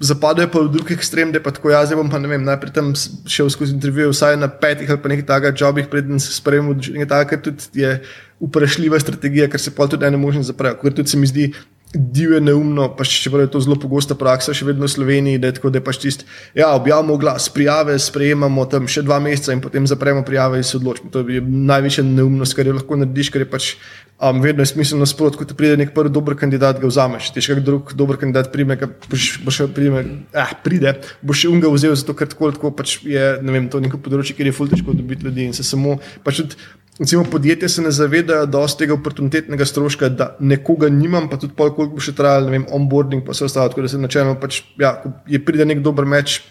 Zapadajo 0.00 0.48
pa 0.48 0.60
v 0.64 0.72
drugi 0.72 0.94
ekstrem, 0.96 1.28
da 1.28 1.42
pa 1.44 1.52
tako 1.52 1.74
jaz 1.74 1.90
bom 1.92 2.08
pa 2.08 2.16
ne 2.16 2.28
vem, 2.30 2.40
najprej 2.40 2.72
tam 2.72 2.94
šel 3.28 3.50
skozi 3.52 3.74
intervjuje, 3.76 4.08
vsaj 4.08 4.38
na 4.40 4.48
petih 4.48 4.88
ali 4.88 4.96
pa 4.96 5.10
nekaj 5.12 5.26
takega 5.28 5.52
jobih, 5.52 5.90
preden 5.92 6.16
se 6.16 6.32
sprejemem 6.32 6.72
odločitev, 6.72 7.26
kar 7.28 7.42
tudi 7.44 7.84
je 7.84 7.90
vprašljiva 8.40 9.00
strategija, 9.00 9.48
ker 9.50 9.60
se 9.60 9.74
pa 9.74 9.86
tudi 9.90 10.10
ne 10.10 10.16
može 10.20 10.42
zapraviti. 10.42 10.82
Ker 10.82 10.96
tudi 11.00 11.12
se 11.12 11.18
mi 11.18 11.28
zdi, 11.28 11.50
divje, 11.94 12.38
neumno, 12.40 12.86
pa 12.94 13.02
še 13.06 13.32
prav 13.32 13.48
je 13.48 13.50
to 13.50 13.60
zelo 13.64 13.74
pogosta 13.80 14.14
praksa, 14.14 14.54
še 14.54 14.68
vedno 14.68 14.86
v 14.86 14.92
Sloveniji, 14.92 15.40
da 15.42 15.50
je 15.50 15.56
tako, 15.58 15.72
da 15.74 15.80
je 15.80 15.86
pač 15.88 15.98
čist, 16.04 16.22
ja, 16.54 16.70
objavimo 16.76 17.16
glas, 17.18 17.48
prijave, 17.50 17.96
sprejemamo 17.98 18.66
tam 18.70 18.86
še 18.90 19.02
dva 19.06 19.18
meseca 19.22 19.56
in 19.56 19.62
potem 19.64 19.88
zapremo 19.90 20.22
prijave 20.26 20.60
in 20.62 20.66
se 20.66 20.78
odločimo. 20.78 21.10
To 21.10 21.24
je 21.26 21.42
največja 21.42 22.06
neumnost, 22.06 22.54
kar 22.54 22.70
je 22.70 22.76
lahko 22.78 23.00
narediš, 23.00 23.32
ker 23.34 23.42
je 23.42 23.50
pač 23.50 23.72
um, 24.20 24.38
vedno 24.44 24.62
je 24.62 24.70
smiselno 24.70 25.08
sprot, 25.10 25.34
ko 25.34 25.46
ti 25.48 25.56
pride 25.58 25.80
nek 25.80 25.90
prvi 25.96 26.12
dober 26.14 26.36
kandidat, 26.38 26.78
ga 26.78 26.90
vzameš. 26.90 27.32
Ti 27.34 27.42
še 27.42 27.58
kak 27.58 27.64
drug 27.66 27.94
dober 27.98 28.20
kandidat 28.20 28.52
prime, 28.54 28.78
boš, 29.10 29.30
boš 29.42 29.64
prime, 29.74 30.04
eh, 30.30 30.52
pride, 30.62 30.94
boš 31.26 31.42
še 31.42 31.50
unga 31.50 31.72
vzel, 31.74 31.96
zato 31.98 32.14
ker 32.14 32.30
tako, 32.30 32.52
tako 32.54 32.70
pač 32.76 33.00
je, 33.02 33.32
ne 33.42 33.56
vem, 33.56 33.66
to 33.72 33.82
neko 33.82 33.98
področje, 33.98 34.38
kjer 34.38 34.52
je 34.52 34.58
fulteško 34.60 34.94
dobiti 34.94 35.26
ljudi 35.26 35.50
in 35.50 35.56
se 35.56 35.66
samo 35.66 35.98
pač 36.22 36.44
tudi 36.44 36.60
Recimo, 37.00 37.24
podjetja 37.24 37.68
se 37.68 37.82
ne 37.82 37.90
zavedajo 37.90 38.46
dosti 38.46 38.82
tega 38.82 38.92
oportunitetnega 38.92 39.64
stroška, 39.64 40.10
da 40.12 40.26
nekoga 40.40 40.90
nimam, 40.92 41.30
pa 41.30 41.38
tudi 41.40 41.54
pol, 41.56 41.70
koliko 41.72 41.96
bo 41.96 42.02
še 42.04 42.12
trajalo, 42.12 42.50
ne 42.50 42.58
vem, 42.58 42.66
onboarding, 42.76 43.24
pa 43.24 43.32
vse 43.32 43.46
ostalo. 43.46 43.72
Tako 43.72 43.86
da 43.86 43.88
se 43.88 44.00
načeloma, 44.00 44.36
pač, 44.40 44.58
ja, 44.80 44.92
ko 45.00 45.14
je 45.30 45.40
pride 45.40 45.64
nek 45.64 45.80
dober 45.80 46.04
meč, 46.04 46.42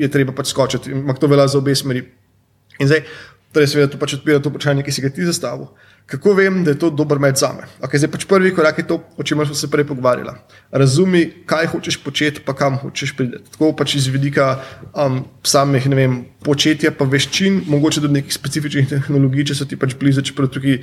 je 0.00 0.08
treba 0.08 0.32
pač 0.32 0.54
skočiti. 0.54 0.94
Ampak 0.96 1.20
to 1.20 1.28
velja 1.28 1.44
za 1.52 1.60
obe 1.60 1.76
smeri. 1.76 2.00
In 2.80 2.88
zdaj, 2.88 3.04
torej, 3.52 3.68
seveda, 3.74 3.90
to 3.92 4.00
pač 4.00 4.16
odpira 4.16 4.40
to 4.40 4.54
vprašanje, 4.54 4.86
ki 4.86 4.94
si 4.96 5.04
ga 5.04 5.12
ti 5.12 5.28
zastavil. 5.28 5.68
Kako 6.06 6.34
vem, 6.36 6.58
da 6.64 6.74
je 6.74 6.78
to 6.78 6.90
dober 6.90 7.18
med 7.18 7.38
za 7.40 7.48
me? 7.56 7.64
Okay, 7.80 7.96
zdaj 7.96 8.10
pač 8.12 8.26
prvi 8.28 8.50
korak 8.52 8.78
je 8.78 8.86
to, 8.86 8.98
o 9.16 9.24
čemer 9.24 9.46
smo 9.48 9.56
se 9.56 9.70
prej 9.72 9.86
pogovarjali. 9.88 10.34
Razumi, 10.70 11.22
kaj 11.48 11.70
hočeš 11.72 11.96
početi, 12.04 12.42
pa 12.44 12.52
kam 12.52 12.76
hočeš 12.82 13.14
priti. 13.16 13.40
Tako 13.54 13.72
pač 13.72 13.94
iz 13.96 14.10
vidika 14.12 14.58
um, 14.92 15.22
samih 15.42 15.88
vem, 15.88 16.18
početja, 16.44 16.92
pa 16.92 17.08
veščin, 17.08 17.62
mogoče 17.72 18.04
tudi 18.04 18.20
nekih 18.20 18.36
specifičnih 18.36 18.90
tehnologij, 18.90 19.48
če 19.48 19.56
so 19.56 19.68
ti 19.68 19.80
pač 19.80 19.96
blizu, 19.96 20.26
čeprav 20.28 20.52
tukaj 20.52 20.82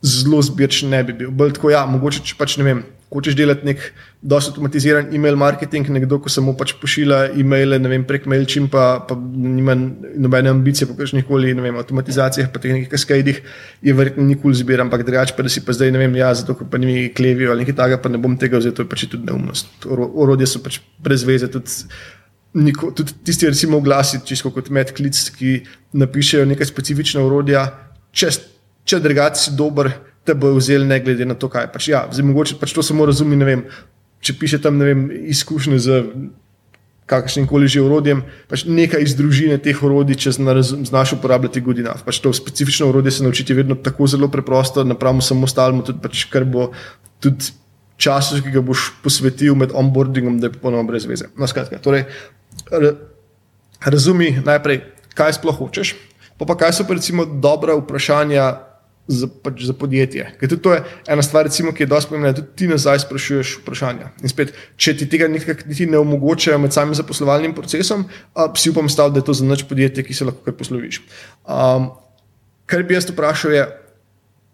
zelo 0.00 0.40
zbirčen 0.40 0.88
ne 0.96 1.04
bi 1.04 1.20
bil. 1.20 1.36
Bolj 1.36 1.52
tako, 1.58 1.74
ja, 1.74 1.84
mogoče 1.86 2.24
če 2.24 2.40
pač 2.40 2.56
ne 2.56 2.70
vem 2.70 2.84
hočeš 3.12 3.36
delati 3.36 3.66
nek 3.66 3.82
dosto 4.22 4.52
automatiziran 4.52 5.10
e-mail 5.14 5.36
marketing, 5.36 5.88
nekdo, 5.92 6.18
ko 6.22 6.30
samo 6.32 6.54
pač 6.56 6.72
pošilja 6.80 7.32
e-maile 7.38 7.78
vem, 7.90 8.04
prek 8.08 8.28
MailChimp, 8.30 8.72
pa, 8.72 9.16
nima 9.16 9.74
nobene 9.76 10.52
ambicije 10.52 10.88
po 10.88 10.96
kakšnih 10.98 11.26
koli 11.28 11.52
avtomatizacijah, 11.52 12.48
pa 12.52 12.62
teh 12.62 12.72
nekih 12.76 12.92
kaskadih, 12.92 13.42
je 13.82 13.96
verjetno 13.98 14.24
nikoli 14.28 14.56
zbiran, 14.56 14.88
ampak 14.88 15.04
drugače 15.08 15.36
pa 15.36 15.44
da 15.44 15.52
si 15.52 15.64
pa 15.64 15.76
zdaj 15.76 15.92
ne 15.92 16.00
vem, 16.04 16.16
ja, 16.16 16.32
zato 16.38 16.56
ker 16.58 16.70
pa 16.70 16.80
nimi 16.80 17.10
klevijo 17.14 17.52
ali 17.52 17.66
nekaj 17.66 17.76
takega, 17.82 18.00
pa 18.02 18.12
ne 18.12 18.22
bom 18.22 18.38
tega 18.40 18.62
vzel, 18.62 18.74
to 18.76 18.86
je 18.86 18.90
pač 18.90 19.04
tudi 19.10 19.28
neumnost. 19.28 19.86
Orodje 19.86 20.48
so 20.48 20.62
pač 20.64 20.80
brez 21.02 21.26
veze. 21.28 21.50
Tudi, 21.52 21.84
Niko, 22.52 22.90
tudi 22.92 23.14
tisti, 23.24 23.46
recimo, 23.48 23.78
glasi, 23.80 24.18
čisto 24.28 24.50
kot 24.52 24.66
medklic, 24.68 25.16
ki 25.38 25.52
napišejo 25.96 26.44
nekaj 26.50 26.68
specifična 26.68 27.22
urodja, 27.24 27.62
če, 28.12 28.28
če 28.84 28.98
drugače 29.00 29.40
si 29.40 29.54
dober, 29.56 29.88
te 30.24 30.34
bojo 30.34 30.60
vzeli, 30.60 30.86
ne 30.86 31.00
glede 31.00 31.26
na 31.26 31.34
to, 31.34 31.50
kaj 31.50 31.70
pač. 31.72 31.88
Ja, 31.90 32.04
zdaj, 32.10 32.26
mogoče 32.28 32.58
pač 32.60 32.74
to 32.74 32.84
samo 32.86 33.06
razumi. 33.08 33.38
Vem, 33.44 33.66
če 34.22 34.36
piše 34.38 34.60
tam 34.62 34.78
vem, 34.82 35.08
izkušnje 35.34 35.78
z 35.82 36.02
kakršnim 37.10 37.48
koli 37.50 37.68
že 37.68 37.82
urodjem, 37.82 38.22
pač 38.48 38.64
nekaj 38.64 39.02
iz 39.04 39.16
družine 39.18 39.58
teh 39.60 39.76
orodij, 39.76 40.16
če 40.22 40.34
znaš 40.86 41.16
uporabljati 41.18 41.60
godina. 41.60 41.96
Pač 42.06 42.22
to 42.22 42.32
specifično 42.32 42.88
urodje 42.92 43.18
se 43.18 43.26
naučiti 43.26 43.56
vedno 43.56 43.74
tako 43.74 44.06
zelo 44.06 44.30
preprosto, 44.32 44.84
napravimo 44.86 45.24
samo 45.24 45.48
ostalemu, 45.50 45.84
tudi 45.84 46.00
pač, 46.02 46.24
kar 46.32 46.46
bo 46.48 46.70
tudi 47.20 47.52
čas, 48.00 48.32
ki 48.42 48.54
ga 48.54 48.62
boš 48.64 48.88
posvetil 49.02 49.58
med 49.58 49.74
onboardingom, 49.74 50.38
da 50.40 50.48
je 50.48 50.56
popolnoma 50.56 50.86
brez 50.88 51.06
veze. 51.06 51.28
No, 51.38 51.46
skratka, 51.50 51.82
torej, 51.82 52.06
razumi 53.82 54.38
najprej, 54.46 54.82
kaj 55.18 55.36
sploh 55.38 55.58
hočeš, 55.58 55.94
pa, 56.38 56.48
pa 56.48 56.56
kaj 56.58 56.78
so 56.78 56.86
pa 56.88 56.96
recimo 56.96 57.26
dobra 57.26 57.76
vprašanja 57.78 58.71
za, 59.06 59.26
pač 59.26 59.64
za 59.66 59.74
podjetje. 59.74 60.26
Ker 60.40 60.48
tudi 60.48 60.62
to 60.62 60.74
je 60.74 60.82
ena 61.10 61.22
stvar, 61.22 61.46
recimo, 61.48 61.72
ki 61.74 61.84
je 61.84 61.90
dosti 61.90 62.12
pomembna, 62.12 62.34
tudi 62.36 62.54
ti 62.56 62.68
nazaj 62.70 63.02
sprašuješ 63.04 63.54
vprašanja. 63.62 64.12
In 64.22 64.30
spet, 64.30 64.54
če 64.76 64.94
ti 65.00 65.08
tega 65.10 65.28
niti 65.28 65.88
ne 65.90 65.98
omogočajo 65.98 66.58
med 66.62 66.74
samim 66.74 66.94
zaposlovalnim 66.98 67.54
procesom, 67.56 68.06
a, 68.34 68.48
si 68.56 68.70
upam 68.70 68.88
staviti, 68.92 69.18
da 69.18 69.22
je 69.22 69.28
to 69.30 69.38
za 69.40 69.48
noč 69.48 69.66
podjetje, 69.68 70.06
ki 70.06 70.14
se 70.14 70.28
lahko 70.28 70.46
kar 70.46 70.56
posloviš. 70.58 71.02
Um, 71.42 71.90
kar 72.70 72.86
bi 72.86 72.94
jaz 72.94 73.10
vprašal, 73.10 73.56
je 73.58 73.64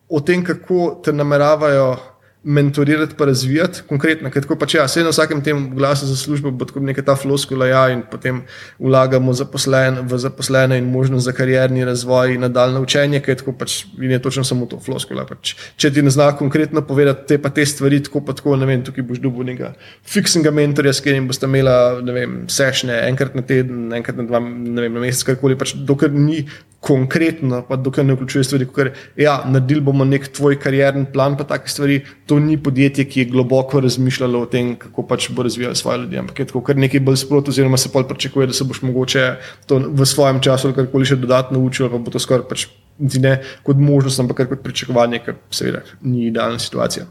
o 0.09 0.21
tem, 0.25 0.45
kako 0.45 0.97
te 1.05 1.13
nameravajo 1.13 1.97
mentorirati, 2.45 3.15
pa 3.19 3.25
razvijati, 3.25 3.83
konkretno. 3.89 4.31
Ker 4.31 4.45
tako 4.45 4.57
pač 4.61 4.77
ja, 4.77 4.85
se 4.89 5.03
na 5.03 5.11
vsakem 5.11 5.41
tem 5.45 5.65
glasu 5.77 6.07
za 6.07 6.17
službo 6.17 6.53
bo 6.55 6.65
tako 6.69 6.81
neka 6.87 7.03
ta 7.03 7.17
floskula, 7.19 7.67
ja, 7.67 7.83
in 7.91 8.05
potem 8.11 8.45
vlagamo 8.79 9.33
zaposlen, 9.35 9.99
v 10.09 10.19
zaposlene 10.23 10.79
in 10.79 10.87
možnost 10.93 11.27
za 11.27 11.35
karjerni 11.35 11.85
razvoj 11.85 12.37
in 12.37 12.47
nadaljne 12.47 12.81
učenje, 12.85 13.21
ker 13.27 13.37
tako 13.41 13.57
pač 13.59 13.81
je 13.99 14.21
točno 14.23 14.45
samo 14.45 14.67
to 14.71 14.79
floskula. 14.81 15.27
Pač, 15.27 15.57
če 15.77 15.91
ti 15.95 16.03
ne 16.03 16.15
zna 16.15 16.31
konkretno 16.39 16.85
povedati 16.87 17.27
te 17.29 17.41
pa 17.43 17.51
te 17.51 17.67
stvari, 17.67 18.01
tako 18.07 18.23
pa 18.25 18.37
tako, 18.39 18.57
ne 18.57 18.71
vem, 18.71 18.87
tukaj 18.87 19.07
boš 19.11 19.23
dobil 19.25 19.51
nekega 19.51 19.75
fiksnega 20.07 20.55
mentorja, 20.55 20.95
s 20.95 21.03
katerim 21.03 21.27
boste 21.27 21.51
imeli, 21.51 21.75
ne 22.07 22.17
vem, 22.17 22.39
sešne 22.49 23.03
enkrat 23.11 23.35
na 23.35 23.43
teden, 23.43 23.89
enkrat 23.99 24.23
na 24.23 24.29
dva, 24.31 24.41
ne 24.47 24.87
vem, 24.87 24.95
na 24.95 25.03
mesec, 25.03 25.27
karkoli, 25.33 25.59
pač 25.59 25.75
dokler 25.75 26.15
ni 26.15 26.45
konkretno, 26.81 27.59
pa 27.67 27.77
dokler 27.77 28.07
ne 28.07 28.15
vključuje 28.15 28.45
stvari, 28.45 28.67
kot 28.71 28.87
je, 28.87 29.25
ja, 29.25 29.41
naredili 29.47 29.81
bomo 29.83 30.05
nek 30.07 30.29
tvoj 30.35 30.61
karjerni 30.63 31.09
plan, 31.13 31.35
pa 31.37 31.45
take 31.45 31.69
stvari. 31.69 31.99
To 32.31 32.39
ni 32.39 32.55
podjetje, 32.63 33.05
ki 33.05 33.21
je 33.21 33.31
globoko 33.33 33.81
razmišljalo 33.81 34.43
o 34.45 34.47
tem, 34.47 34.77
kako 34.79 35.03
pač 35.09 35.29
bo 35.35 35.43
razvijalo 35.43 35.75
svoje 35.75 35.99
ljudi, 36.05 36.19
ampak 36.19 36.39
je 36.39 36.47
tako 36.47 36.63
kar 36.63 36.77
nekaj 36.79 37.01
bolj 37.01 37.17
sprotno, 37.25 37.51
oziroma 37.51 37.77
se 37.77 37.91
pol 37.93 38.07
pričakuje, 38.09 38.47
da 38.47 38.55
se 38.55 38.65
boš 38.65 38.83
mogoče 38.83 39.25
to 39.67 39.81
v 39.89 40.07
svojem 40.07 40.41
času 40.41 40.69
ali 40.69 40.77
karkoli 40.77 41.09
še 41.09 41.17
dodatno 41.17 41.59
učil, 41.59 41.91
pa 41.91 41.99
bo 41.99 42.15
to 42.15 42.23
skoraj 42.23 42.47
pač 42.49 42.69
ne 42.99 43.39
kot 43.67 43.77
možnost, 43.77 44.21
ampak 44.21 44.45
kot 44.49 44.63
pričakovanje, 44.63 45.23
kar 45.25 45.39
seveda 45.51 45.83
ni 46.03 46.29
idealna 46.29 46.59
situacija. 46.63 47.09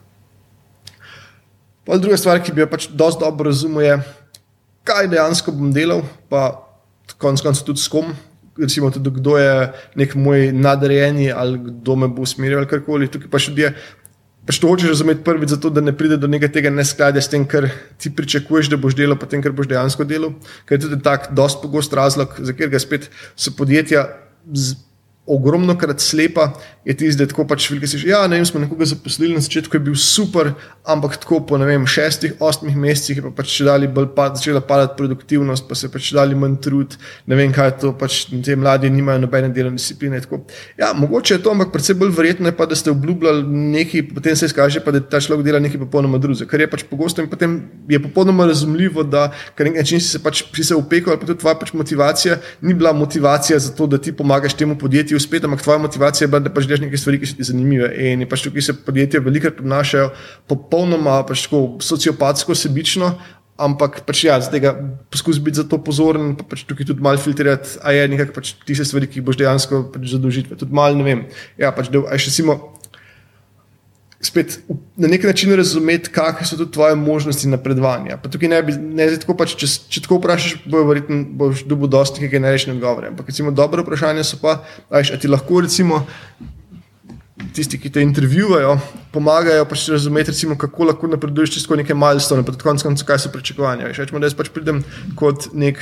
Pa 1.88 1.98
druga 1.98 2.18
stvar, 2.20 2.40
ki 2.44 2.56
bi 2.56 2.64
jo 2.64 2.72
pač 2.72 2.88
dosti 2.92 3.24
dobro 3.24 3.52
razumel, 3.52 3.84
je, 3.84 4.00
kaj 4.88 5.12
dejansko 5.12 5.52
bom 5.56 5.76
delal, 5.76 6.04
pa 6.32 6.50
konec 7.20 7.44
koncev 7.44 7.68
tudi 7.68 7.84
s 7.84 7.92
kom 7.92 8.16
recimo, 8.60 8.92
tudi 8.92 9.12
kdo 9.20 9.38
je 9.38 9.54
nek 9.96 10.16
moj 10.16 10.52
nadrejeni 10.54 11.32
ali 11.32 11.60
kdo 11.64 11.96
me 11.96 12.08
bo 12.08 12.26
usmerjal 12.28 12.64
ali 12.64 12.70
karkoli. 12.70 13.10
Tukaj 13.12 13.32
pa 13.32 13.42
še 13.42 13.54
ljudje. 13.54 13.74
Pač 14.48 14.62
to 14.64 14.70
hočeš 14.72 14.94
razumeti 14.94 15.26
prvič, 15.28 15.52
zato 15.52 15.70
da 15.70 15.82
ne 15.84 15.92
pride 15.92 16.16
do 16.16 16.28
nekega 16.32 16.72
neskladja 16.72 17.20
s 17.20 17.28
tem, 17.28 17.44
kar 17.44 17.68
ti 18.00 18.08
pričakuješ, 18.16 18.70
da 18.72 18.80
boš 18.80 18.96
delal, 18.96 19.18
pa 19.20 19.28
tem, 19.28 19.44
kar 19.44 19.52
boš 19.52 19.68
dejansko 19.68 20.08
delal. 20.08 20.38
Ker 20.64 20.78
je 20.78 20.86
tudi 20.86 21.02
tak, 21.04 21.34
dosti 21.36 21.60
pogost 21.66 21.92
razlog, 21.92 22.38
za 22.40 22.56
katerega 22.56 22.80
spet 22.80 23.10
so 23.36 23.52
podjetja 23.58 24.06
ogromno 25.28 25.76
krat 25.78 26.00
slepa, 26.00 26.54
je 26.86 26.96
tisti, 26.96 27.20
da 27.20 27.28
tako 27.28 27.44
pač 27.48 27.68
velike 27.70 27.88
si 27.88 28.00
že. 28.00 28.08
Ja, 28.14 28.22
ne 28.32 28.38
vem, 28.40 28.46
smo 28.48 28.62
nekoga 28.64 28.86
zaposlili 28.88 29.36
na 29.36 29.44
začetku, 29.44 29.76
je 29.76 29.84
bil 29.90 29.96
super, 30.00 30.54
ampak 30.88 31.18
tako 31.20 31.42
po 31.46 31.58
vem, 31.60 31.84
šestih, 31.88 32.38
osmih 32.40 32.78
mesecih 32.80 33.20
je 33.20 33.24
pa 33.26 33.32
pač 33.42 33.58
dali 33.68 33.90
bolj 33.92 34.08
pad, 34.16 34.38
začela 34.40 34.62
padati 34.64 34.96
produktivnost, 34.98 35.68
pa 35.68 35.76
se 35.76 35.92
pač 35.92 36.14
dali 36.16 36.36
manj 36.36 36.56
trud, 36.64 36.96
ne 37.28 37.36
vem, 37.36 37.52
kaj 37.52 37.68
je 37.68 37.76
to, 37.82 37.92
pač 38.00 38.20
te 38.32 38.56
mladi 38.56 38.90
nimajo 38.94 39.26
nobene 39.26 39.52
delovne 39.52 39.82
discipline. 39.82 40.22
Tako. 40.24 40.46
Ja, 40.80 40.94
mogoče 40.96 41.36
je 41.36 41.44
to, 41.44 41.52
ampak 41.52 41.74
predvsem 41.76 42.00
bolj 42.00 42.16
verjetno 42.16 42.48
je 42.48 42.56
pa, 42.56 42.70
da 42.70 42.80
ste 42.80 42.94
obljubljali 42.94 43.44
nekaj, 43.76 44.06
potem 44.16 44.40
se 44.40 44.48
izkaže 44.48 44.84
pa, 44.86 44.96
da 44.96 45.04
ta 45.04 45.20
človek 45.20 45.44
dela 45.46 45.60
nekaj 45.60 45.84
popolnoma 45.84 46.22
drugega, 46.24 46.48
kar 46.48 46.64
je 46.64 46.70
pač 46.72 46.88
pogosto 46.88 47.22
in 47.22 47.28
potem 47.28 47.60
je 47.92 48.00
popolnoma 48.00 48.48
razumljivo, 48.48 49.04
da 49.04 49.28
kar 49.60 49.68
nekaj 49.68 49.84
način 49.84 50.00
si 50.00 50.16
se 50.16 50.24
pač 50.24 50.46
si 50.56 50.64
se 50.64 50.76
upekel, 50.76 51.12
ali 51.12 51.20
pa 51.20 51.28
tudi 51.28 51.44
tvoja 51.44 51.60
pač 51.60 51.76
motivacija 51.76 52.40
ni 52.62 52.74
bila 52.74 52.94
motivacija 52.94 53.60
za 53.60 53.76
to, 53.76 53.88
da 53.88 54.00
ti 54.00 54.16
pomagaš 54.16 54.56
temu 54.56 54.78
podjetju 54.80 55.17
uspeti, 55.20 55.46
ampak 55.46 55.64
tvoja 55.64 55.82
motivacija 55.84 56.26
je 56.26 56.32
bila, 56.32 56.42
da 56.44 56.52
pač 56.54 56.68
delaš 56.70 56.84
nekaj 56.86 57.02
stvari, 57.02 57.20
ki 57.22 57.30
so 57.30 57.40
ti 57.40 57.48
zanimive. 57.48 57.90
In 58.08 58.26
pač 58.30 58.46
tukaj 58.46 58.66
se 58.68 58.76
podjetja 58.86 59.24
velikokrat 59.26 59.64
obnašajo 59.64 60.12
popolnoma 60.50 61.20
pač 61.28 61.48
sociopatsko, 61.90 62.56
sebično. 62.56 63.16
Ampak 63.58 64.04
pač 64.06 64.22
ja, 64.28 64.36
zdaj 64.38 64.62
ga 64.62 64.72
poskusi 65.10 65.42
biti 65.42 65.58
za 65.58 65.66
to 65.66 65.80
pozoren, 65.82 66.36
pa 66.38 66.46
pač 66.46 66.62
tukaj 66.70 66.86
tudi 66.92 67.02
malo 67.02 67.18
filtrirati, 67.18 67.80
a 67.82 67.96
je 67.96 68.04
nekaj 68.14 68.30
pač 68.36 68.54
tiste 68.68 68.86
stvari, 68.86 69.10
ki 69.10 69.20
jih 69.20 69.26
boš 69.26 69.40
dejansko 69.42 69.88
pač 69.96 70.12
zadolžiti. 70.14 70.54
Tudi 70.54 70.78
malo 70.78 71.00
ne 71.00 71.06
vem. 71.08 71.24
Ja, 71.58 71.74
pač 71.74 71.90
da, 71.90 72.06
še 72.22 72.34
simo, 72.36 72.60
spet 74.22 74.60
na 74.98 75.08
nek 75.08 75.24
način 75.24 75.54
razumeti, 75.56 76.10
kakšne 76.12 76.48
so 76.48 76.58
tudi 76.58 76.72
tvoje 76.74 76.96
možnosti 76.96 77.48
napredovanja. 77.48 78.18
Pa 78.18 78.30
tukaj 78.30 78.50
ne 78.50 78.62
bi, 78.64 78.74
ne 78.74 79.10
zdaj 79.12 79.22
tako 79.22 79.38
pač, 79.38 79.54
če, 79.60 79.70
če 79.94 80.06
tako 80.08 80.18
vprašaš, 80.18 80.64
bo 80.66 80.82
verjetno 80.90 81.22
boš 81.38 81.64
dobil 81.70 81.92
dosti 81.94 82.26
nekaj 82.26 82.42
nerešenih 82.42 82.80
odgovorov. 82.80 83.14
Ampak 83.14 83.30
recimo 83.30 83.54
dobro 83.54 83.86
vprašanje 83.86 84.26
so 84.26 84.40
pa, 84.42 84.62
ajš, 84.90 85.14
a 85.14 85.20
ti 85.22 85.30
lahko 85.30 85.62
recimo 85.62 86.02
tisti, 87.54 87.78
ki 87.78 87.92
te 87.94 88.02
intervjuvajo, 88.02 88.74
pomagajo 89.14 89.66
pač 89.70 89.86
razumeti, 89.94 90.34
recimo, 90.34 90.58
kako 90.58 90.90
lahko 90.90 91.10
napreduješ 91.12 91.54
čez 91.54 91.68
nekaj 91.70 91.96
milestone, 91.96 92.46
pred 92.46 92.62
koncem, 92.62 92.98
kaj 92.98 93.20
so 93.22 93.32
pričakovanja. 93.34 93.92
Rečemo, 93.94 94.20
da 94.20 94.30
jaz 94.30 94.38
pač 94.38 94.50
pridem 94.54 94.82
kot 95.16 95.52
nek 95.54 95.78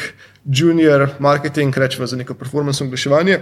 junior 0.45 1.07
marketing, 1.19 1.75
rečemo 1.77 2.07
za 2.07 2.19
neko 2.19 2.35
performance 2.35 2.83
oglaševanje. 2.83 3.39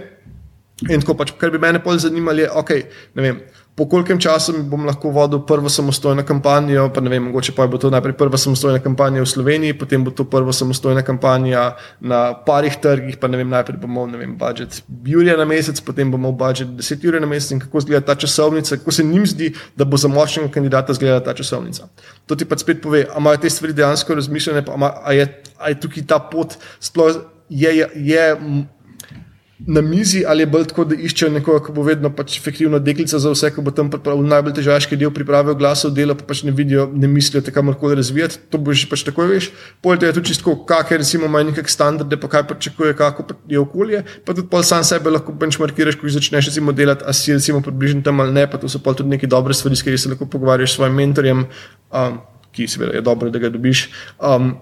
In 0.89 1.01
tako 1.01 1.17
pač, 1.17 1.33
kar 1.39 1.51
bi 1.53 1.61
mene 1.61 1.81
bolj 1.81 2.05
zanimalo, 2.05 2.43
je, 2.43 2.49
ok, 2.49 2.71
ne 3.17 3.25
vem 3.25 3.41
po 3.75 3.87
kolkem 3.89 4.19
času 4.21 4.53
bom 4.69 4.85
lahko 4.85 5.09
vodil 5.09 5.41
prvo 5.47 5.69
samostojno 5.69 6.23
kampanjo, 6.25 6.89
pa 6.93 7.01
ne 7.01 7.09
vem, 7.09 7.23
mogoče 7.23 7.55
pa 7.57 7.65
bo 7.67 7.77
to 7.81 7.89
najprej 7.89 8.13
prva 8.17 8.37
samostojna 8.37 8.79
kampanja 8.79 9.23
v 9.23 9.29
Sloveniji, 9.29 9.77
potem 9.77 10.03
bo 10.05 10.11
to 10.13 10.25
prva 10.29 10.53
samostojna 10.53 11.01
kampanja 11.01 11.71
na 11.99 12.33
parih 12.45 12.75
trgih, 12.81 13.17
pa 13.17 13.27
ne 13.27 13.41
vem, 13.41 13.49
najprej 13.49 13.81
bomo 13.81 14.05
imeli 14.05 14.29
budžet 14.37 14.83
Jurija 15.05 15.37
na 15.37 15.45
mesec, 15.49 15.81
potem 15.81 16.11
bomo 16.11 16.29
imeli 16.29 16.39
budžet 16.43 16.75
10 16.77 17.07
ur 17.09 17.19
na 17.21 17.29
mesec 17.29 17.55
in 17.57 17.63
kako 17.65 17.81
izgleda 17.81 18.05
ta 18.05 18.15
časovnica, 18.15 18.77
kako 18.77 18.91
se 18.91 19.03
njim 19.03 19.25
zdi, 19.25 19.53
da 19.75 19.85
bo 19.85 19.97
za 19.97 20.07
močnega 20.07 20.53
kandidata 20.53 20.93
izgledala 20.93 21.25
ta 21.25 21.33
časovnica. 21.33 21.89
To 22.29 22.35
ti 22.35 22.45
pa 22.45 22.57
spet 22.57 22.81
pove, 22.81 23.07
ali 23.09 23.21
imajo 23.21 23.37
te 23.37 23.49
stvari 23.49 23.73
dejansko 23.73 24.15
razmišljene, 24.15 24.63
ali 24.69 25.17
je, 25.17 25.27
je 25.67 25.79
tukaj 25.79 26.05
ta 26.07 26.19
pot 26.19 26.57
sploh. 26.79 27.25
Je, 27.49 27.69
je, 27.77 27.89
je 27.95 28.23
na 29.67 29.81
mizi, 29.81 30.23
ali 30.27 30.41
je 30.41 30.47
bolj 30.51 30.65
tako, 30.71 30.83
da 30.89 30.95
iščejo 30.95 31.31
nekoga, 31.31 31.61
ki 31.63 31.73
bo 31.75 31.83
vedno 31.87 32.09
pač 32.11 32.35
efektivno 32.39 32.79
deklica 32.83 33.19
za 33.19 33.31
vse, 33.31 33.51
ki 33.55 33.63
bo 33.63 33.71
tam 33.75 33.89
pripravil 33.91 34.25
najbolj 34.27 34.57
težavski 34.57 34.97
del, 34.99 35.11
pripravil 35.15 35.55
glasov, 35.59 35.93
delo 35.95 36.15
pa 36.19 36.25
pač 36.27 36.41
ne 36.43 36.51
vidijo, 36.55 36.89
ne 36.91 37.07
mislijo, 37.07 37.43
da 37.45 37.53
kamorkoli 37.55 37.95
razvijati. 37.99 38.41
To 38.51 38.59
boš 38.59 38.83
pač 38.91 39.05
takoj 39.07 39.29
veš. 39.31 39.49
Pojdite 39.85 40.11
tudi 40.17 40.33
čisto, 40.33 40.55
kakšne 40.67 40.99
recimo 41.03 41.29
imajo 41.31 41.47
neke 41.51 41.63
standarde, 41.71 42.19
pa 42.19 42.31
kaj 42.35 42.47
pričakuje, 42.51 42.97
kako 42.99 43.27
je 43.47 43.61
okolje. 43.61 44.03
Pa 44.25 44.35
tudi 44.35 44.49
pol 44.51 44.67
sam 44.67 44.83
sebe 44.87 45.15
lahko 45.15 45.31
benchmarkiraš, 45.31 45.99
ko 46.01 46.11
začneš 46.11 46.51
recimo 46.51 46.75
delati, 46.75 47.07
a 47.07 47.15
si 47.15 47.31
recimo 47.31 47.63
približno 47.63 48.03
tam 48.03 48.19
ali 48.19 48.35
ne, 48.35 48.45
pa 48.49 48.59
to 48.59 48.67
so 48.67 48.83
pa 48.83 48.91
tudi 48.97 49.15
neke 49.15 49.31
dobre 49.31 49.55
stvari, 49.55 49.79
s 49.79 49.85
katerimi 49.85 50.03
se 50.03 50.11
lahko 50.11 50.27
pogovarjaš 50.27 50.75
s 50.75 50.81
svojim 50.81 50.99
mentorjem, 50.99 51.47
um, 51.93 52.21
ki 52.51 52.67
seveda 52.67 52.99
je 52.99 53.01
dobro, 53.01 53.31
da 53.31 53.39
ga 53.39 53.49
dobiš. 53.53 53.87
Um, 54.19 54.57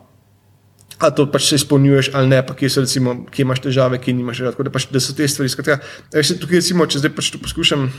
ali 1.01 1.15
to 1.17 1.25
pač 1.31 1.49
se 1.49 1.59
izpolnjuješ 1.61 2.11
ali 2.13 2.31
ne, 2.31 2.41
pa 2.45 2.55
kje, 2.55 2.69
so, 2.69 2.85
recimo, 2.85 3.15
kje 3.31 3.45
imaš 3.45 3.61
težave, 3.65 3.99
kje 4.01 4.13
nimaš 4.13 4.41
težave. 4.41 4.65
Da, 4.67 4.73
pač, 4.73 4.87
da 4.93 5.01
so 5.03 5.15
te 5.17 5.27
stvari. 5.27 5.49
Skratka, 5.51 5.79
tukaj, 6.11 6.61
recimo, 6.61 6.87
če 6.87 7.01
zdaj 7.03 7.15
pač 7.17 7.31
to 7.33 7.41
poskušam 7.41 7.89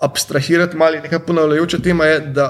abstrahirati, 0.00 0.78
malo 0.80 1.00
nekaj 1.04 1.20
ponavljajoča 1.26 1.82
tema 1.84 2.08
je, 2.08 2.20
da 2.36 2.46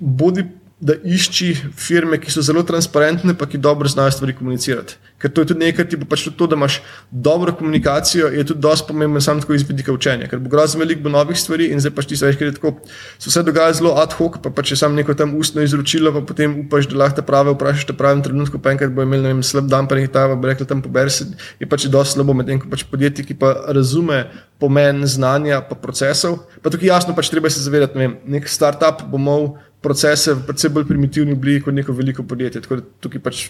bodi 0.00 0.46
da 0.84 0.92
išči 1.00 1.54
firme, 1.80 2.18
ki 2.20 2.32
so 2.32 2.42
zelo 2.44 2.60
transparentne, 2.66 3.32
pa 3.38 3.46
ki 3.48 3.56
dobro 3.58 3.88
znajo 3.88 4.12
stvari 4.12 4.34
komunicirati. 4.36 4.98
Ker 5.22 5.32
to 5.32 5.40
je 5.40 5.48
tudi 5.54 5.62
nekaj, 5.62 5.86
ti 5.88 5.96
bo 5.96 6.04
pač 6.04 6.26
tudi 6.26 6.36
to, 6.36 6.46
da 6.52 6.58
imaš 6.58 6.74
dobro 7.08 7.54
komunikacijo, 7.56 8.26
je 8.28 8.44
tudi 8.50 8.60
dosti 8.60 8.90
pomembno, 8.90 9.20
samo 9.24 9.40
tako 9.40 9.56
izvedika 9.56 9.94
učenja. 9.96 10.28
Ker 10.28 10.42
bo 10.44 10.52
grozno 10.52 10.82
veliko 10.82 11.08
novih 11.08 11.40
stvari 11.40 11.70
in 11.72 11.80
zdaj 11.80 11.94
pač 11.96 12.10
ti 12.10 12.18
veš, 12.20 12.36
ker 12.36 12.50
je 12.50 12.56
tako, 12.58 12.74
se 13.16 13.32
vse 13.32 13.44
dogaja 13.48 13.78
zelo 13.80 13.94
ad 14.02 14.12
hoc, 14.18 14.36
pa 14.44 14.52
pač 14.52 14.74
je 14.74 14.78
samo 14.82 14.98
neko 15.00 15.16
tam 15.16 15.32
ustno 15.40 15.64
izročilo, 15.64 16.12
pa 16.12 16.20
potem 16.20 16.60
upaš, 16.66 16.90
da 16.92 17.00
lahko 17.00 17.24
prave 17.24 17.56
vprašaš 17.56 17.88
v 17.88 17.98
pravem 18.04 18.20
trenutku, 18.26 18.60
pa 18.60 18.76
enkrat 18.76 18.92
bo 18.92 19.08
imel 19.08 19.24
vem, 19.24 19.40
slab 19.40 19.72
dan, 19.72 19.88
pa 19.88 19.96
nekaj 19.96 20.12
tam, 20.12 20.36
bo 20.36 20.52
rekel 20.52 20.68
tam 20.68 20.84
poberi 20.84 21.14
se, 21.14 21.30
je 21.62 21.70
pač 21.70 21.88
dosti 21.88 22.18
slabo, 22.18 22.36
medtem 22.36 22.60
ko 22.60 22.68
pač 22.68 22.84
podjetje, 22.92 23.24
ki 23.24 23.40
pa 23.40 23.56
razume 23.72 24.26
pomen 24.60 25.06
znanja 25.08 25.64
pa 25.64 25.80
procesov, 25.80 26.42
pa 26.60 26.68
tukaj 26.68 26.92
jasno 26.92 27.16
pač 27.16 27.32
treba 27.32 27.48
se 27.48 27.64
zavedati, 27.64 27.96
ne 27.96 28.04
vem, 28.04 28.18
nek 28.36 28.50
startup 28.50 29.06
bo 29.08 29.16
imel 29.16 29.54
procese 29.84 30.34
precej 30.46 30.72
bolj 30.72 30.88
primitivni 30.88 31.36
obliki 31.36 31.66
kot 31.66 31.76
neko 31.76 31.92
veliko 31.92 32.24
podjetje. 32.24 32.64
Tako 32.64 32.80
da 32.80 32.86
tukaj 33.04 33.22
pač 33.24 33.44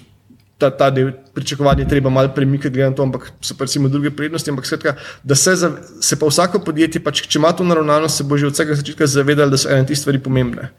ta, 0.59 0.70
ta 0.70 0.91
del 0.91 1.12
pričakovanja 1.35 1.87
treba 1.89 2.11
malo 2.11 2.30
premikati, 2.35 2.74
glede 2.74 2.91
na 2.91 2.97
to, 2.97 3.03
ampak 3.03 3.30
so 3.43 3.57
pa 3.59 3.66
recimo 3.66 3.89
druge 3.89 4.11
prednosti. 4.11 4.51
Ampak 4.51 4.66
skratka, 4.66 4.97
da 5.22 5.35
se, 5.35 5.57
za, 5.57 5.70
se 6.01 6.18
pa 6.18 6.30
vsako 6.30 6.62
podjetje, 6.66 7.03
pač, 7.05 7.24
če 7.26 7.39
ima 7.39 7.53
to 7.53 7.66
naravnano, 7.66 8.09
se 8.09 8.26
bo 8.26 8.39
že 8.39 8.51
od 8.51 8.59
vsega 8.59 8.78
začetka 8.78 9.07
zavedalo, 9.11 9.55
da 9.55 9.61
so 9.61 9.70
ene 9.70 9.87
te 9.87 9.97
stvari 9.99 10.22
pomembne. 10.22 10.70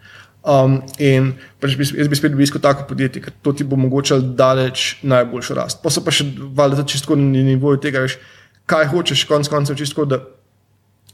Um, 0.46 0.78
in 1.02 1.32
pač 1.60 1.74
bi, 1.74 1.88
jaz 1.98 2.10
bi 2.12 2.18
spet 2.20 2.36
isko 2.38 2.62
tako 2.62 2.86
podjetje, 2.92 3.24
ker 3.26 3.34
to 3.42 3.54
ti 3.58 3.66
bo 3.66 3.80
omogočalo 3.80 4.36
daleč 4.38 5.00
najboljšo 5.04 5.58
rast. 5.58 5.82
Pa 5.82 5.90
so 5.90 6.06
pa 6.06 6.14
še 6.14 6.28
valjda 6.38 6.86
čisto 6.86 7.18
na 7.18 7.44
nivoju 7.50 7.82
tega, 7.82 8.06
veš, 8.06 8.20
kaj 8.70 8.92
hočeš, 8.94 9.26
konc 9.30 9.50
koncev 9.50 9.80
čisto 9.82 10.06
da 10.06 10.22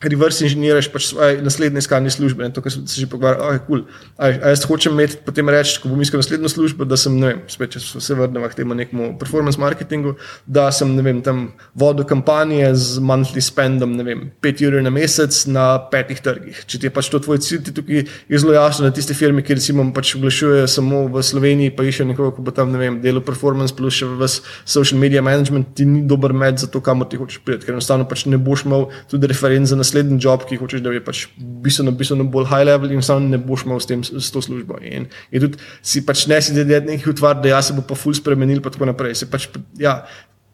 reverse 0.02 0.46
inženiraš 0.46 0.90
pač 0.92 1.08
svoje 1.12 1.42
naslednje 1.42 1.84
iskanje 1.84 2.10
službe. 2.10 2.50
To, 2.56 2.62
kar 2.62 2.74
se 2.74 2.82
že 3.02 3.08
pogovarja, 3.10 3.42
oh, 3.42 3.54
je 3.54 3.60
kul. 3.60 3.84
Cool. 3.84 4.34
Jaz 4.50 4.66
hočem 4.66 4.94
imeti 4.94 5.20
potem 5.26 5.50
reči, 5.50 5.78
ko 5.82 5.92
bom 5.92 6.02
iskal 6.02 6.22
naslednjo 6.22 6.50
službo, 6.50 6.86
da 6.90 6.98
sem, 6.98 7.14
ne 7.20 7.32
vem, 7.32 7.42
spet, 7.52 7.76
če 7.78 8.02
se 8.02 8.18
vrnem 8.18 8.48
k 8.50 8.58
temu 8.58 8.78
nekemu 8.78 9.12
performance 9.22 9.62
marketingu, 9.62 10.16
da 10.46 10.70
sem, 10.74 10.90
ne 10.96 11.06
vem, 11.06 11.22
tam 11.26 11.52
vodil 11.78 12.08
kampanje 12.10 12.74
z 12.76 13.04
monthly 13.06 13.44
spendom, 13.46 13.94
ne 13.98 14.06
vem, 14.08 14.24
pet 14.42 14.62
ur 14.66 14.80
na 14.82 14.94
mesec 14.94 15.44
na 15.52 15.66
petih 15.92 16.22
trgih. 16.24 16.64
Če 16.66 16.82
ti 16.82 16.90
je 16.90 16.94
pač 16.94 17.12
to 17.14 17.22
tvoj 17.22 17.42
cilj, 17.44 17.64
ti 17.68 17.76
tukaj 17.78 18.02
je 18.02 18.42
zelo 18.42 18.56
jasno, 18.58 18.88
da 18.88 18.96
tiste 18.96 19.18
firme, 19.18 19.46
ki 19.46 19.60
recimo 19.60 19.86
pač 19.94 20.16
oglašujejo 20.18 20.70
samo 20.72 21.06
v 21.14 21.24
Sloveniji, 21.26 21.76
pa 21.78 21.86
iščejo 21.86 22.10
nekoga, 22.12 22.36
ko 22.38 22.46
bo 22.46 22.56
tam, 22.56 22.74
ne 22.74 22.82
vem, 22.82 23.00
delo 23.04 23.22
performance 23.26 23.76
plus 23.78 24.02
še 24.02 24.10
v 24.10 24.30
social 24.30 25.00
media 25.02 25.22
management, 25.26 25.74
ti 25.78 25.86
ni 25.86 26.04
dober 26.08 26.34
med 26.34 26.62
za 26.62 26.70
to, 26.72 26.82
kamor 26.84 27.10
ti 27.12 27.20
hočeš 27.22 27.42
priti, 27.46 27.68
ker 27.68 27.78
enostavno 27.78 28.08
pač 28.10 28.26
ne 28.30 28.40
boš 28.42 28.66
imel 28.68 28.90
tudi 29.12 29.30
reference 29.30 29.74
za 29.74 29.80
naslednji 29.92 30.20
job, 30.24 30.48
ki 30.48 30.58
hočeš, 30.62 30.82
da 30.82 30.94
je 30.96 31.04
pač 31.04 31.26
bistveno, 31.36 31.92
bistveno 31.92 32.24
bolj 32.32 32.48
high 32.48 32.66
level 32.66 32.96
in 32.96 33.04
sam 33.04 33.28
ne 33.30 33.38
boš 33.38 33.66
imel 33.68 33.84
s, 33.84 33.90
tem, 33.90 34.04
s 34.04 34.32
to 34.32 34.42
službo. 34.42 34.80
In, 34.80 35.10
in 35.32 35.46
tudi 35.46 35.60
si 35.84 36.06
pač 36.08 36.26
ne 36.32 36.40
si 36.42 36.56
delati 36.56 36.94
nekih 36.94 37.12
utvar, 37.12 37.42
da 37.42 37.52
ja 37.52 37.62
se 37.62 37.76
bo 37.76 37.84
pa 37.84 37.98
ful 38.00 38.16
spremenil, 38.16 38.64
pa 38.64 38.72
tako 38.72 38.88
naprej. 38.90 39.20
Se 39.22 39.30
pač, 39.30 39.50
ja, 39.80 40.02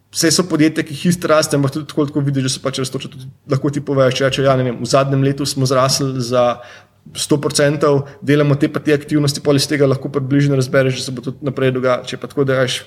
Vse 0.08 0.30
so 0.32 0.46
podjetja, 0.48 0.86
ki 0.88 0.96
hitro 0.96 1.34
rastejo, 1.34 1.60
ampak 1.60 1.74
tudi 1.76 1.90
tako, 1.92 2.06
tako 2.08 2.22
vidiš, 2.24 2.46
da 2.46 2.50
so 2.54 2.62
pač 2.64 2.78
raztočili. 2.80 3.26
Lahko 3.52 3.70
ti 3.76 3.84
poveš, 3.84 4.16
če 4.16 4.24
rečeš, 4.24 4.46
ja, 4.48 4.56
v 4.56 4.88
zadnjem 4.88 5.26
letu 5.28 5.46
smo 5.46 5.68
zrasli 5.68 6.24
za 6.24 6.46
100%, 7.14 8.02
delamo 8.22 8.56
te 8.56 8.68
pa 8.70 8.80
te 8.80 8.94
aktivnosti, 8.94 9.42
pa 9.44 9.54
iz 9.56 9.68
tega 9.70 9.88
lahko 9.88 10.10
približno 10.12 10.56
razbereš, 10.56 11.00
da 11.00 11.04
se 11.06 11.14
bo 11.16 11.24
tudi 11.26 11.46
naprej 11.48 11.72
dogajalo. 11.76 12.06
Če 12.08 12.20
pa 12.22 12.30
tako, 12.30 12.46
da 12.48 12.60
veš, 12.60 12.82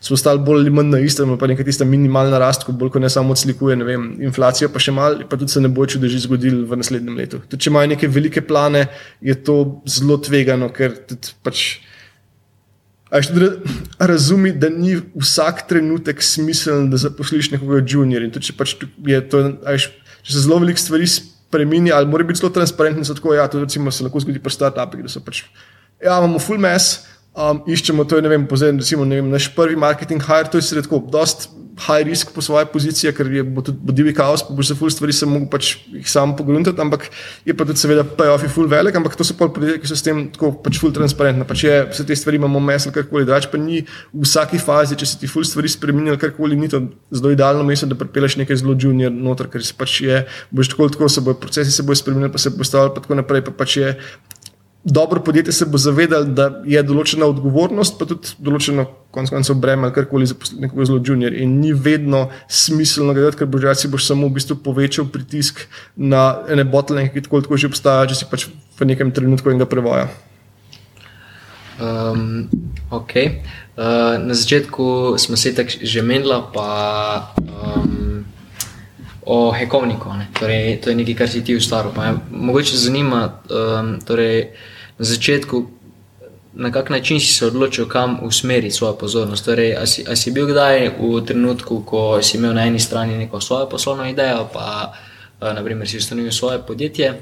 smo 0.00 0.18
ostali 0.18 0.42
bolj 0.42 0.64
ali 0.64 0.74
manj 0.74 0.90
na 0.92 1.00
istem, 1.02 1.34
pa 1.38 1.48
nekaj 1.50 1.68
tista 1.68 1.86
minimalna 1.88 2.40
rast, 2.42 2.66
ko 2.66 2.74
bolj 2.76 2.94
kot 2.96 3.04
ne 3.04 3.10
samo 3.12 3.36
odslikuje, 3.36 3.76
ne 3.78 3.86
vem, 3.88 4.08
inflacijo 4.28 4.70
pa 4.72 4.82
še 4.82 4.94
mal, 4.96 5.22
pa 5.28 5.38
tudi 5.40 5.54
se 5.54 5.62
ne 5.62 5.70
bo 5.72 5.86
čudo 5.86 6.10
že 6.10 6.24
zgodil 6.26 6.64
v 6.68 6.80
naslednjem 6.80 7.16
letu. 7.18 7.42
Tudi 7.48 7.66
če 7.66 7.72
imajo 7.72 7.94
neke 7.94 8.10
velike 8.10 8.44
plane, 8.46 8.86
je 9.20 9.38
to 9.38 9.58
zelo 9.86 10.18
tvegano, 10.22 10.70
ker 10.74 10.96
pač. 11.42 11.80
Razumi, 13.12 14.54
da 14.56 14.70
ni 14.72 14.94
vsak 15.20 15.66
trenutek 15.68 16.22
smiseln, 16.24 16.86
da 16.88 16.96
zaposliš 16.96 17.50
nekoga 17.52 17.82
juniorja. 17.84 18.40
Če, 18.40 18.54
pač 18.56 18.72
če 18.80 20.32
se 20.32 20.44
zelo 20.46 20.56
veliko 20.62 20.80
stvari 20.80 21.10
spremeni, 21.52 21.92
ali 21.92 22.08
mora 22.08 22.24
biti 22.24 22.40
zelo 22.40 22.50
transparenten, 22.52 23.04
da 23.04 23.14
tako, 23.14 23.34
ja, 23.36 23.46
to 23.48 23.60
recimo, 23.60 23.92
se 23.92 24.04
lahko 24.04 24.20
zgodi 24.24 24.40
pri 24.40 24.52
startupih, 24.52 25.04
da 25.04 25.12
so 25.12 25.20
pač, 25.20 25.44
ja, 26.00 26.16
imamo 26.16 26.40
full 26.40 26.60
mess, 26.60 27.02
um, 27.36 27.60
iščemo 27.68 28.08
to, 28.08 28.20
ne 28.24 28.32
vem, 28.32 28.46
pozem, 28.48 28.80
recimo, 28.80 29.04
ne 29.04 29.20
vem, 29.20 29.28
naš 29.32 29.50
prvi 29.56 29.76
marketing 29.76 30.24
hire, 30.24 30.48
to 30.48 30.60
je 30.60 30.70
se 30.70 30.80
redko, 30.80 31.02
dost 31.12 31.50
high 31.78 32.04
risk 32.04 32.32
po 32.34 32.42
svoje 32.42 32.66
pozicije, 32.66 33.12
ker 33.16 33.28
je 33.32 33.42
bo 33.42 33.62
tudi 33.64 33.78
bo 33.80 33.92
divji 33.92 34.12
kaos, 34.14 34.44
boš 34.50 34.72
za 34.72 34.74
full 34.76 34.90
stvari 34.92 35.12
se 35.12 35.26
mogel 35.26 35.48
pač 35.48 35.76
jih 35.88 36.08
sam 36.10 36.34
pogruntati, 36.36 36.80
ampak 36.80 37.08
je 37.44 37.54
pa 37.56 37.64
tudi 37.64 37.80
seveda 37.80 38.04
payoff 38.04 38.44
je 38.44 38.50
full 38.52 38.68
velik, 38.68 38.96
ampak 38.96 39.16
to 39.16 39.24
so 39.24 39.36
pol 39.38 39.48
podjetja, 39.54 39.80
ki 39.80 39.88
so 39.88 39.96
s 39.96 40.04
tem 40.04 40.26
tako 40.34 40.52
pač 40.64 40.80
full 40.82 40.92
transparentna, 40.92 41.46
pač 41.48 41.64
je, 41.64 41.78
vse 41.92 42.06
te 42.08 42.16
stvari 42.16 42.40
imamo 42.40 42.60
mes 42.60 42.86
ali 42.86 42.96
karkoli, 42.96 43.24
drač 43.28 43.48
pa 43.52 43.60
ni 43.60 43.80
v 44.12 44.26
vsaki 44.26 44.60
fazi, 44.60 44.98
če 45.00 45.08
se 45.08 45.22
ti 45.22 45.30
full 45.30 45.48
stvari 45.48 45.70
spremenili, 45.72 46.20
karkoli 46.20 46.58
ni 46.58 46.68
to 46.72 46.82
zelo 47.10 47.32
idealno 47.32 47.64
mesto, 47.64 47.88
da 47.88 47.96
pripeleš 47.98 48.36
nekaj 48.42 48.60
zelo 48.60 48.76
junior 48.76 49.12
noter, 49.12 49.48
ker 49.52 49.64
se 49.64 49.76
pač 49.78 50.00
je, 50.04 50.22
boš 50.52 50.74
tako 50.74 50.90
tako 50.92 51.08
se 51.08 51.24
bojo 51.24 51.40
procesi 51.40 51.72
se 51.72 51.86
bojo 51.86 52.02
spremenili, 52.02 52.32
pa 52.32 52.42
se 52.42 52.52
bo 52.52 52.64
stavili 52.68 52.94
pa 52.94 53.04
tako 53.04 53.20
naprej, 53.22 53.46
pa 53.48 53.56
pač 53.64 53.80
je 53.80 53.96
dobro 54.84 55.20
podjetje 55.20 55.52
se 55.52 55.66
bo 55.66 55.78
zavedalo, 55.78 56.24
da 56.24 56.48
je 56.66 56.82
določena 56.82 57.26
odgovornost, 57.30 57.98
pa 57.98 58.06
tudi 58.10 58.34
določeno 58.42 58.86
konec 59.14 59.30
koncev 59.30 59.60
breme 59.62 59.86
ali 59.86 59.94
karkoli 59.94 60.26
za 60.26 60.34
nekoga 60.58 60.88
zelo 60.88 61.02
junior. 61.04 61.34
In 61.34 61.60
ni 61.60 61.72
vedno 61.72 62.24
smiselno 62.48 63.14
gledati, 63.14 63.42
ker 63.42 63.50
boš 63.50 63.68
reči, 63.68 63.90
boš 63.92 64.08
samo 64.10 64.26
v 64.26 64.38
bistvu 64.40 64.58
povečal 64.64 65.06
pritisk 65.12 65.66
na 65.96 66.42
ene 66.50 66.66
botlene, 66.66 67.12
ki 67.12 67.24
tako, 67.28 67.44
tako 67.46 67.60
že 67.60 67.70
obstajajo, 67.70 68.10
če 68.10 68.18
si 68.18 68.28
pač 68.30 68.48
v 68.80 68.90
nekem 68.90 69.14
trenutku 69.14 69.54
enega 69.54 69.70
prevoja. 69.70 70.10
Um, 71.82 72.50
okay. 72.90 73.40
uh, 73.76 74.18
na 74.18 74.34
začetku 74.34 75.14
smo 75.18 75.36
se 75.36 75.54
tako 75.54 75.78
že 75.82 76.02
menili, 76.02 76.42
pa 76.54 77.32
um, 77.38 78.26
o 79.22 79.50
hekovniku. 79.54 80.10
Torej, 80.34 80.82
to 80.82 80.90
je 80.90 80.98
nekaj, 80.98 81.14
kar 81.14 81.28
si 81.30 81.46
ti 81.46 81.56
ustvaril. 81.56 81.94
Mogoče 82.30 82.76
zanima, 82.76 83.40
um, 83.46 83.98
torej, 84.02 84.50
na 85.02 85.06
začetku, 85.06 85.66
na 86.54 86.70
kak 86.70 86.90
način 86.90 87.20
si 87.20 87.32
se 87.34 87.46
odločil, 87.46 87.88
kam 87.88 88.18
usmeriti 88.22 88.74
svojo 88.74 88.94
pozornost. 88.94 89.44
Torej, 89.44 89.74
a, 89.76 89.86
si, 89.86 90.04
a 90.08 90.16
si 90.16 90.30
bil 90.30 90.46
kdaj 90.46 90.94
v 91.00 91.24
trenutku, 91.26 91.82
ko 91.82 92.22
si 92.22 92.38
imel 92.38 92.54
na 92.54 92.66
eni 92.70 92.78
strani 92.78 93.18
neko 93.18 93.40
svojo 93.40 93.66
poslovno 93.68 94.06
idejo, 94.06 94.46
pa 94.52 94.92
uh, 94.92 95.50
naprimer 95.54 95.88
si 95.88 95.98
ustanovil 95.98 96.30
svoje 96.30 96.62
podjetje. 96.66 97.18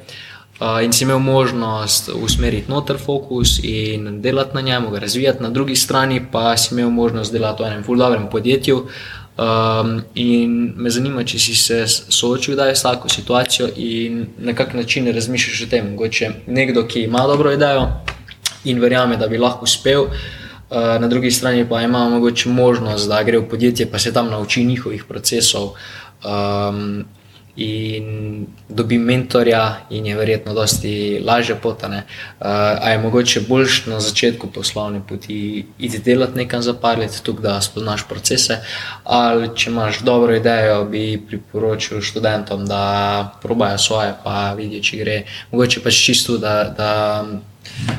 Uh, 0.61 0.85
in 0.85 0.93
si 0.93 1.05
imel 1.05 1.19
možnost 1.19 2.11
usmeriti 2.13 2.71
noter 2.71 2.99
fokus 2.99 3.65
in 3.65 4.21
delati 4.21 4.55
na 4.55 4.61
njemu, 4.61 4.91
ga 4.91 4.99
razvijati, 4.99 5.43
na 5.43 5.51
drugi 5.51 5.77
strani 5.77 6.21
pa 6.33 6.57
si 6.57 6.75
imel 6.75 6.91
možnost 6.91 7.33
delati 7.33 7.63
v 7.63 7.67
enem 7.67 7.85
fuldobrem 7.85 8.29
podjetju, 8.31 8.77
uh, 8.77 8.91
Um, 9.41 10.03
in 10.15 10.75
me 10.77 10.91
zanima, 10.93 11.23
če 11.25 11.39
si 11.41 11.55
se 11.57 11.87
soočil 11.89 12.59
s 12.61 12.83
tako 12.83 13.09
situacijo 13.09 13.71
in 13.77 14.27
na 14.39 14.53
kak 14.53 14.75
način 14.75 15.09
razmišljaš 15.15 15.63
o 15.63 15.69
tem. 15.71 15.87
Mogoče 15.91 16.31
nekdo, 16.47 16.85
ki 16.87 17.07
ima 17.07 17.25
dobro 17.27 17.53
idejo 17.53 17.87
in 18.65 18.81
verjame, 18.81 19.17
da 19.17 19.29
bi 19.29 19.39
lahko 19.39 19.65
uspel, 19.65 20.03
uh, 20.03 20.77
na 21.01 21.09
drugi 21.09 21.31
strani 21.31 21.65
pa 21.69 21.81
ima 21.83 22.09
mogoče 22.09 22.49
možnost, 22.49 23.09
da 23.09 23.23
gre 23.23 23.39
v 23.39 23.49
podjetje, 23.49 23.87
pa 23.91 23.99
se 23.99 24.13
tam 24.13 24.29
nauči 24.29 24.65
njihovih 24.65 25.05
procesov. 25.09 25.73
Um, 26.21 27.07
in 27.57 28.47
dobi 28.69 28.99
mentorja, 28.99 29.87
in 29.91 30.07
je 30.07 30.17
verjetno 30.17 30.55
dosti 30.55 31.21
lažje 31.25 31.57
potane. 31.63 32.05
Uh, 32.41 32.47
a 32.47 32.91
je 32.91 32.99
mogoče 32.99 33.41
boljš 33.49 33.87
na 33.87 34.01
začetku 34.01 34.47
poslovne 34.47 35.01
poti 35.09 35.67
iti 35.79 35.99
delati 35.99 36.39
nekam 36.39 36.63
za 36.63 36.75
par 36.75 36.99
let, 36.99 37.21
tukaj 37.23 37.43
da 37.43 37.61
spoznaš 37.61 38.09
procese, 38.09 38.61
ali 39.05 39.51
če 39.57 39.71
imaš 39.71 40.01
dobro 40.01 40.35
idejo, 40.37 40.85
bi 40.85 41.23
priporočil 41.29 42.01
študentom, 42.01 42.67
da 42.67 43.39
probajo 43.43 43.79
svoje, 43.79 44.15
pa 44.25 44.53
vidijo, 44.57 44.83
če 44.83 44.97
gre. 44.97 45.23
Mogoče 45.53 45.83
pač 45.83 46.05
čisto, 46.05 46.39
da, 46.39 46.65
da 46.77 46.91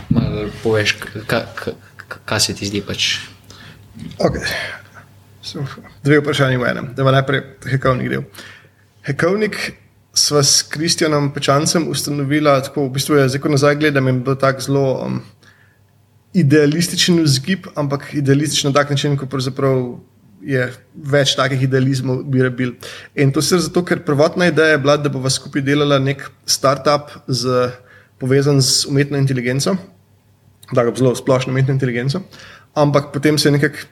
malo 0.10 0.48
poveš, 0.64 0.96
kaj 2.26 2.40
se 2.40 2.56
ti 2.56 2.66
zdi. 2.66 2.82
Pač. 2.82 3.18
Okay. 4.18 4.48
Dve 6.04 6.20
vprašanje 6.20 6.58
v 6.58 6.66
enem, 6.70 6.90
da 6.96 7.02
ima 7.02 7.12
najprej 7.12 7.42
hekovnik 7.66 8.10
del. 8.10 8.26
Hekovnik 9.02 9.74
sva 10.14 10.44
s 10.44 10.62
Kristjanom 10.70 11.32
Pečancem 11.34 11.88
ustanovila, 11.90 12.60
tako 12.62 12.86
v 12.86 12.98
bistvu 12.98 13.18
je 13.18 13.40
ko 13.40 13.50
nazaj 13.50 13.76
gledam, 13.80 14.08
in 14.08 14.22
bil 14.24 14.36
tak 14.36 14.62
zelo 14.62 15.02
um, 15.06 15.22
idealističen 16.34 17.22
vzgib, 17.24 17.68
ampak 17.76 18.14
idealističen 18.14 18.70
na 18.70 18.76
tak 18.76 18.90
način, 18.90 19.18
ko 19.18 19.26
pravzaprav 19.26 19.98
je 20.42 20.68
več 20.94 21.36
takih 21.38 21.64
idealizmov, 21.64 22.24
bi 22.30 22.42
rebil. 22.44 22.74
In 23.16 23.32
to 23.32 23.42
se 23.42 23.60
zato, 23.62 23.84
ker 23.86 24.04
prvotna 24.06 24.50
ideja 24.52 24.76
je 24.76 24.82
bila, 24.82 24.98
da 24.98 25.10
bova 25.10 25.30
skupaj 25.30 25.64
delala 25.66 26.00
nek 26.02 26.28
startup 26.46 27.14
z, 27.28 27.70
povezan 28.22 28.62
z 28.62 28.86
umetno 28.90 29.18
inteligenco, 29.22 29.78
da 30.72 30.86
ga 30.86 30.94
zelo 30.98 31.16
splošno 31.16 31.54
umetno 31.54 31.74
inteligenco, 31.74 32.22
ampak 32.74 33.12
potem 33.14 33.38
se 33.38 33.50
je 33.50 33.58
nekako 33.58 33.90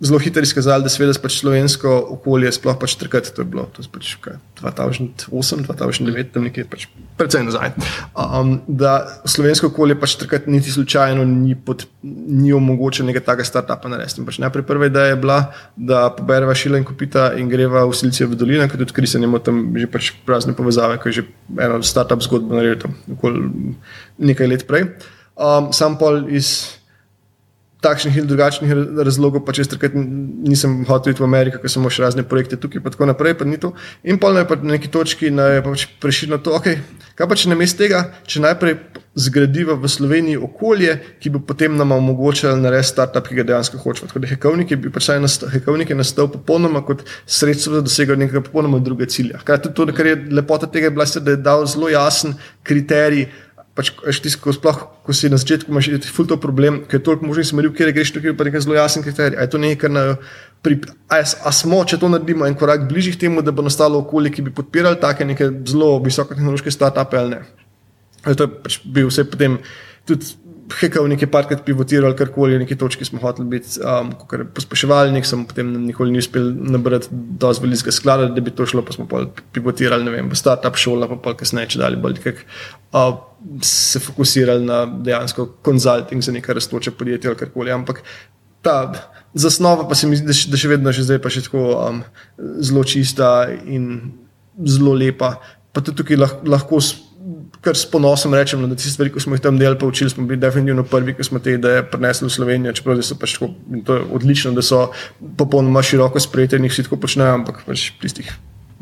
zelo 0.00 0.18
hitro 0.18 0.42
izkazali, 0.42 0.82
da 0.82 0.90
seveda 0.90 1.14
pač 1.22 1.36
slovensko 1.38 1.90
okolje 2.16 2.50
sploh 2.56 2.74
pač 2.80 2.96
trkati. 2.98 3.30
To 3.36 3.44
je 3.44 3.46
bilo 3.46 3.64
to 3.72 3.84
je 3.84 3.90
pač, 3.92 4.14
kaj, 4.22 4.40
2008, 4.58 5.62
2009, 5.68 6.32
tam 6.34 6.46
nekje 6.48 6.66
pač 6.70 6.86
predvsej 7.18 7.46
nazaj. 7.46 7.72
Um, 8.18 8.56
da 8.66 8.96
slovensko 9.30 9.70
okolje 9.70 9.96
pač 10.00 10.16
trkati 10.18 10.50
niti 10.50 10.74
slučajno 10.74 11.24
ni, 11.28 11.54
pod, 11.54 11.86
ni 12.02 12.52
omogočeno 12.52 13.12
nekaj 13.12 13.26
takega 13.30 13.48
startupa 13.48 13.92
narediti. 13.92 14.26
Pač 14.26 14.42
najprej 14.42 14.66
prva 14.66 14.90
ideja 14.90 15.14
je 15.14 15.22
bila, 15.22 15.40
da 15.76 16.08
pobereva 16.16 16.58
šila 16.58 16.82
in 16.82 16.88
kopita 16.88 17.30
in 17.38 17.48
greva 17.52 17.86
v 17.86 17.94
Silicijo 17.94 18.32
v 18.32 18.40
dolino, 18.40 18.68
ker 18.68 18.82
tudi 18.82 19.06
se 19.06 19.22
njemu 19.22 19.38
tam 19.46 19.66
že 19.78 19.90
pač 19.90 20.12
prazne 20.26 20.58
povezave, 20.58 20.98
ker 20.98 21.14
je 21.14 21.22
že 21.22 21.28
eno 21.54 21.82
startup 21.86 22.22
zgodbo 22.24 22.58
naredil 22.58 22.82
tam 22.82 22.98
nekaj 24.18 24.50
let 24.50 24.66
prej. 24.66 24.90
Um, 25.34 25.70
sam 25.74 25.98
pol 25.98 26.26
iz 26.30 26.82
takšnih 27.84 28.16
ali 28.18 28.30
drugačnih 28.30 28.72
razlogov, 29.04 29.44
pa 29.44 29.54
če 29.56 29.66
strkrat 29.68 29.94
nisem 29.94 30.80
hotel 30.88 31.14
iti 31.14 31.22
v 31.22 31.28
Ameriko, 31.28 31.60
ker 31.60 31.72
sem 31.72 31.82
imel 31.82 31.94
razne 32.00 32.24
projekte 32.26 32.58
tukaj 32.60 32.80
in 32.80 32.88
tako 32.88 33.08
naprej. 33.10 33.36
In 34.04 34.18
pa 34.20 34.32
je 34.34 34.44
pa 34.48 34.56
na 34.60 34.76
neki 34.76 34.90
točki 34.92 35.30
pač 35.64 35.86
prešil 36.00 36.32
na 36.32 36.38
to, 36.42 36.56
okay, 36.56 36.80
kaj 37.18 37.28
pa 37.28 37.38
če 37.38 37.52
na 37.52 37.58
mestu 37.58 37.84
tega, 37.84 38.06
če 38.26 38.42
najprej 38.44 38.78
zgradiva 39.14 39.76
v 39.78 39.88
Sloveniji 39.90 40.40
okolje, 40.42 40.96
ki 41.22 41.30
bo 41.30 41.42
potem 41.46 41.76
nam 41.78 41.94
omogočalo 41.94 42.56
narediti 42.58 42.90
startup, 42.90 43.28
ki 43.28 43.38
ga 43.38 43.46
dejansko 43.52 43.78
hočemo. 43.78 44.10
Tako 44.10 44.24
da 44.24 44.30
hekovnik 44.32 44.74
je, 44.74 44.80
pač 44.90 45.10
hekovnik 45.54 45.92
je 45.92 45.98
nastal 45.98 46.30
popolnoma 46.32 46.82
kot 46.86 47.04
sredstvo 47.26 47.78
za 47.78 47.84
dosego 47.86 48.18
nekega 48.18 48.42
popolnoma 48.42 48.82
druge 48.82 49.06
cilja. 49.06 49.38
Hkrati 49.44 49.70
tudi 49.70 49.92
to, 49.92 49.96
kar 49.96 50.10
je 50.10 50.18
lepota 50.34 50.66
tega, 50.66 50.90
je 50.90 50.96
bila, 50.96 51.06
da 51.06 51.36
je 51.36 51.42
dal 51.46 51.66
zelo 51.70 51.92
jasen 51.92 52.34
kriterij 52.66 53.28
pač, 53.74 53.90
tis, 54.22 54.36
ko, 54.38 54.54
sploh, 54.54 54.78
ko 55.02 55.14
si 55.16 55.30
na 55.30 55.38
začetku 55.40 55.72
imaš 55.72 55.90
ful 56.14 56.28
to 56.30 56.38
problem, 56.40 56.82
ker 56.86 57.00
je 57.00 57.06
toliko 57.08 57.26
možnih 57.26 57.48
smeri, 57.48 57.72
kjer 57.74 57.90
greš 57.96 58.14
tukaj, 58.14 58.36
pa 58.38 58.46
nekaj 58.46 58.62
zelo 58.66 58.76
jasen 58.78 59.02
kriterij. 59.02 59.38
A 59.38 59.46
je 59.46 59.50
to 59.50 59.58
nekaj, 59.58 59.78
kar 59.82 59.94
na, 59.94 60.04
pri, 60.62 60.78
a, 61.10 61.18
je, 61.22 61.32
a 61.42 61.52
smo, 61.54 61.82
če 61.82 61.98
to 61.98 62.10
naredimo 62.12 62.46
en 62.46 62.54
korak 62.58 62.86
bližje 62.90 63.18
temu, 63.24 63.42
da 63.42 63.54
bo 63.54 63.66
nastalo 63.66 64.04
okolje, 64.04 64.36
ki 64.36 64.46
bi 64.46 64.54
podpirali 64.54 65.00
take 65.02 65.26
neke 65.26 65.50
zelo 65.66 65.98
visokotehnološke 66.04 66.70
start-upe 66.70 67.18
ali 67.18 67.34
ne. 67.34 67.42
To 68.24 68.46
je 68.46 68.52
pač 68.64 68.78
bil 68.86 69.10
vse 69.10 69.26
potem 69.28 69.58
tudi 70.08 70.32
hekal 70.80 71.06
nekaj 71.10 71.28
parkrat 71.32 71.64
pivotiral, 71.66 72.14
karkoli, 72.16 72.56
neki 72.62 72.76
točki 72.80 73.04
smo 73.04 73.20
hoteli 73.22 73.46
biti, 73.56 73.76
um, 73.84 74.12
kot 74.16 74.46
pospeševalnik, 74.56 75.26
sem 75.28 75.44
potem 75.48 75.70
nikoli 75.84 76.14
ni 76.14 76.22
uspel 76.22 76.48
nabrati 76.54 77.10
dovolj 77.12 77.60
velikega 77.66 77.92
sklada, 77.94 78.30
da 78.32 78.44
bi 78.44 78.54
to 78.54 78.66
šlo, 78.68 78.84
pa 78.86 78.96
smo 78.96 79.06
pa 79.10 79.24
pivotirali, 79.56 80.06
ne 80.06 80.14
vem, 80.14 80.30
v 80.32 80.38
startup 80.38 80.78
šola, 80.80 81.08
pa 81.10 81.20
pa 81.20 81.34
kasneje, 81.38 81.74
če 81.74 81.82
dalje 81.84 82.00
bolj 82.00 82.20
kak, 82.24 82.44
uh, 82.92 83.12
se 83.62 84.00
fokusirali 84.00 84.64
na 84.64 84.84
dejansko 84.86 85.46
konzulting 85.62 86.22
za 86.22 86.32
neka 86.32 86.52
raztoča 86.52 86.90
podjetja 86.90 87.30
ali 87.30 87.38
karkoli, 87.38 87.72
ampak 87.72 88.02
ta 88.62 88.92
zasnova 89.34 89.88
pa 89.88 89.94
se 89.94 90.06
mi 90.06 90.16
zdi, 90.16 90.32
da 90.50 90.56
še 90.56 90.68
vedno, 90.68 90.92
še 90.92 91.04
zdaj 91.04 91.20
pa 91.22 91.32
še 91.32 91.44
tako 91.44 91.64
um, 91.76 92.02
zelo 92.60 92.84
čista 92.84 93.48
in 93.66 94.14
zelo 94.64 94.94
lepa, 94.96 95.34
pa 95.72 95.82
tudi 95.84 96.00
tukaj 96.00 96.20
lahko, 96.20 96.48
lahko 96.48 96.80
kar 97.64 97.76
s 97.76 97.88
ponosom 97.88 98.34
rečem, 98.36 98.60
no, 98.60 98.68
da 98.68 98.76
ti 98.76 98.90
stvari, 98.90 99.12
ki 99.12 99.22
smo 99.24 99.36
jih 99.36 99.42
tam 99.44 99.58
delali, 99.60 99.78
pa 99.80 99.88
učili, 99.88 100.12
smo 100.12 100.26
bili 100.28 100.40
definitivno 100.40 100.84
prvi, 100.88 101.14
ki 101.16 101.24
smo 101.24 101.40
te 101.40 101.56
ideje 101.56 101.84
prenesli 101.88 102.28
v 102.28 102.34
Slovenijo. 102.34 102.74
Čeprav 102.76 103.00
so 103.00 103.16
pač 103.20 103.36
tako, 103.38 103.54
to 103.86 103.96
je 103.96 104.04
odlično, 104.18 104.52
da 104.56 104.64
so 104.64 104.88
popolnoma 105.40 105.82
široko 105.82 106.20
sprejeti 106.20 106.60
in 106.60 106.68
jih 106.68 106.74
vsi 106.74 106.84
tako 106.88 107.00
počnejo, 107.06 107.38
ampak 107.40 107.62
pač 107.64 107.88
tistih 108.02 108.28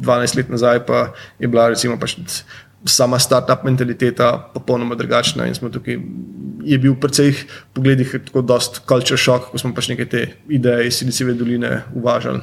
12 0.03 0.39
let 0.41 0.51
nazaj 0.51 0.83
pa 0.89 1.13
je 1.39 1.49
bila 1.49 1.69
recimo 1.71 1.99
pač 2.01 2.17
sama 2.85 3.19
startup 3.19 3.65
mentaliteta 3.65 4.51
popolnoma 4.55 4.95
drugačna 4.95 5.47
in 5.47 5.55
smo 5.55 5.69
tukaj. 5.69 5.99
Je 6.63 6.79
bil 6.79 6.93
v 6.95 7.01
precej 7.03 7.33
pogledih 7.75 8.13
tako 8.27 8.43
dost 8.47 8.83
culture 8.87 9.19
shock, 9.19 9.51
ko 9.51 9.59
smo 9.59 9.73
pač 9.75 9.89
neke 9.91 10.07
te 10.07 10.27
ideje 10.49 10.87
iz 10.87 10.95
Silicijeve 10.95 11.35
doline 11.35 11.83
uvažali. 11.95 12.39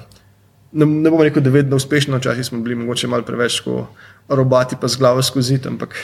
Ne, 0.71 0.85
ne 0.85 1.09
bom 1.09 1.21
rekel, 1.23 1.43
da 1.43 1.49
vedno 1.49 1.79
uspešno, 1.79 2.17
včasih 2.17 2.45
smo 2.45 2.59
bili 2.59 2.75
mogoče 2.75 3.07
malo 3.07 3.23
preveč 3.23 3.61
robati 4.29 4.75
pa 4.81 4.87
z 4.87 4.99
glavo 4.99 5.23
skozi, 5.23 5.59
ampak 5.65 5.95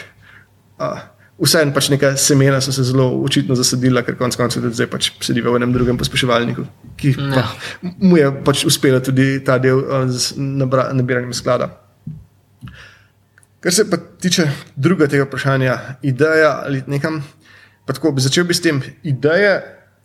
vseeno 1.37 1.73
pač 1.75 1.89
neka 1.91 2.15
semena 2.17 2.61
so 2.61 2.71
se 2.71 2.83
zelo 2.83 3.09
očitno 3.23 3.55
zasadila, 3.55 4.01
ker 4.01 4.15
konec 4.15 4.37
koncev 4.39 4.63
tudi 4.63 4.79
zdaj 4.79 4.89
pač 4.91 5.11
sedi 5.21 5.43
v 5.43 5.55
enem 5.59 5.73
drugem 5.75 5.99
pospeševalniku, 5.99 6.65
ki 6.97 7.15
pa, 7.19 7.43
ja. 7.43 7.47
mu 7.99 8.17
je 8.17 8.31
pač 8.47 8.65
uspela 8.65 9.03
tudi 9.03 9.43
ta 9.45 9.59
del 9.59 9.83
z 10.09 10.39
nabiranjem 10.39 11.33
sklada. 11.35 11.84
Kar 13.65 13.73
se 13.73 13.89
pa 13.89 13.97
tiče 13.97 14.43
druga 14.75 15.07
tega 15.09 15.23
vprašanja, 15.25 15.79
ideja 16.05 16.61
ali 16.65 16.83
nekam, 16.87 17.23
pa 17.85 17.93
tako 17.97 18.11
bi 18.11 18.21
začel 18.21 18.45
bi 18.45 18.53
s 18.53 18.61
tem, 18.61 18.81
ideje 19.03 19.55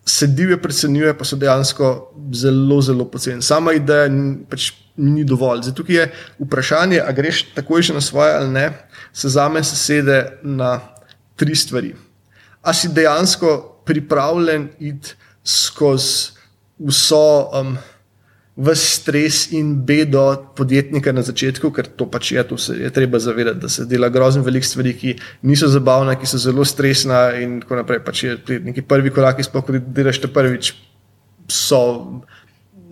se 0.05 0.27
divje 0.27 0.57
predsenjuje, 0.61 1.13
pa 1.17 1.25
so 1.25 1.37
dejansko 1.37 1.89
zelo, 2.33 2.79
zelo 2.81 3.05
poceni. 3.05 3.45
Sama 3.45 3.75
ideja 3.77 4.07
pač 4.49 4.71
ni 4.97 5.21
dovolj. 5.29 5.61
Zdaj, 5.67 5.75
tukaj 5.77 5.95
je 5.95 6.07
vprašanje, 6.39 7.03
ali 7.05 7.15
greš 7.19 7.43
takoj 7.53 7.85
že 7.85 7.93
na 7.93 8.01
svoje 8.01 8.33
ali 8.33 8.49
ne, 8.49 8.65
se 9.13 9.29
za 9.29 9.45
me 9.49 9.63
sesede 9.63 10.39
na 10.41 10.79
tri 11.35 11.55
stvari. 11.55 11.93
A 12.65 12.73
si 12.73 12.89
dejansko 12.89 13.83
pripravljen 13.85 14.71
iti 14.79 15.13
skozi 15.45 16.33
vso. 16.79 17.49
Um, 17.53 17.77
v 18.55 18.75
stres 18.75 19.51
in 19.55 19.75
bedo 19.87 20.51
podjetnika 20.55 21.11
na 21.15 21.23
začetku, 21.23 21.71
ker 21.71 21.87
to 21.87 22.05
pač 22.11 22.33
je, 22.35 22.43
to 22.43 22.57
se 22.59 22.75
je 22.75 22.89
treba 22.91 23.19
zavedati, 23.19 23.59
da 23.59 23.69
se 23.71 23.85
dela 23.87 24.09
grozno 24.11 24.43
veliko 24.43 24.67
stvari, 24.67 24.93
ki 24.93 25.15
niso 25.47 25.69
zabavne, 25.71 26.17
ki 26.19 26.27
so 26.27 26.37
zelo 26.37 26.65
stresna 26.67 27.31
in 27.39 27.61
tako 27.63 27.79
naprej. 27.79 28.03
Pač 28.03 28.23
je 28.23 28.35
neki 28.67 28.83
prvi 28.83 29.13
koraki, 29.13 29.45
sploh 29.47 29.63
ko 29.63 29.79
delaš 29.79 30.19
te 30.19 30.27
prvič, 30.27 30.73
so 31.47 32.19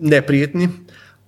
neprijetni. 0.00 0.70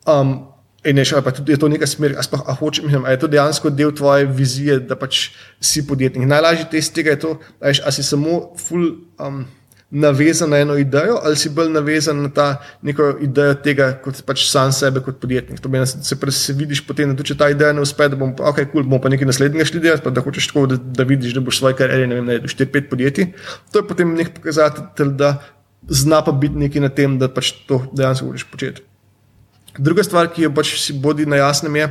Um, 0.08 0.52
In 0.82 0.98
je, 0.98 1.04
je 1.46 1.56
to 1.56 1.68
neka 1.70 1.86
smer, 1.86 2.16
ali 2.18 2.56
hočeš, 2.58 2.84
ali 2.90 3.12
je 3.14 3.18
to 3.22 3.28
dejansko 3.30 3.70
del 3.70 3.92
tvoje 3.94 4.26
vizije, 4.26 4.80
da 4.82 4.96
pač 4.98 5.28
si 5.62 5.84
podjetnik. 5.86 6.26
Najlažji 6.26 6.66
test 6.72 6.90
tega 6.94 7.14
je 7.14 7.20
to, 7.22 7.30
da 7.60 7.92
si 7.94 8.02
samo 8.02 8.40
full. 8.58 8.96
Um, 9.14 9.44
navezan 9.92 10.50
na 10.50 10.58
eno 10.58 10.74
idejo, 10.80 11.18
ali 11.24 11.36
si 11.36 11.50
bolj 11.52 11.68
navezan 11.70 12.22
na 12.22 12.30
ta 12.32 12.46
neko 12.82 13.10
idejo 13.20 13.54
tega, 13.60 13.90
kot 14.04 14.22
pač 14.24 14.46
sam 14.48 14.72
sebe, 14.72 15.02
kot 15.04 15.18
podjetnik. 15.20 15.60
To 15.60 15.68
pomeni, 15.68 15.84
da 15.84 16.04
se, 16.08 16.16
se 16.32 16.54
vidiš 16.56 16.80
potem, 16.86 17.12
da 17.16 17.26
če 17.26 17.36
ta 17.36 17.50
ideja 17.52 17.74
ne 17.76 17.84
uspe, 17.84 18.08
da 18.08 18.16
bom 18.16 18.32
pa, 18.36 18.48
okay, 18.48 18.70
cool, 18.72 18.86
bom 18.88 19.02
pa 19.04 19.12
nekaj 19.12 19.28
naslednjega 19.28 19.68
šli 19.68 19.82
delati, 19.84 20.04
pa 20.06 20.14
da 20.14 20.24
hočeš 20.24 20.48
tako, 20.48 20.64
da, 20.72 20.80
da 20.80 21.04
vidiš, 21.08 21.36
da 21.36 21.44
boš 21.44 21.60
svoj 21.60 21.76
karieri, 21.76 22.08
ne 22.08 22.20
vem, 22.20 22.30
ne, 22.30 22.38
4-5 22.48 22.88
podjetij. 22.88 23.28
To 23.74 23.82
je 23.82 23.88
potem 23.90 24.16
nek 24.16 24.32
pokazatelj, 24.38 25.12
da 25.20 25.34
zna 25.92 26.22
pa 26.24 26.32
biti 26.32 26.64
nekaj 26.64 26.86
na 26.88 26.92
tem, 26.96 27.20
da 27.20 27.28
pač 27.28 27.52
to 27.68 27.82
dejansko 27.92 28.32
hočeš 28.32 28.48
početi. 28.48 28.86
Druga 29.76 30.04
stvar, 30.08 30.32
ki 30.32 30.48
jo 30.48 30.54
pač 30.56 30.72
si 30.80 30.96
bodi 30.96 31.28
na 31.28 31.44
jasnem, 31.44 31.76
je, 31.76 31.90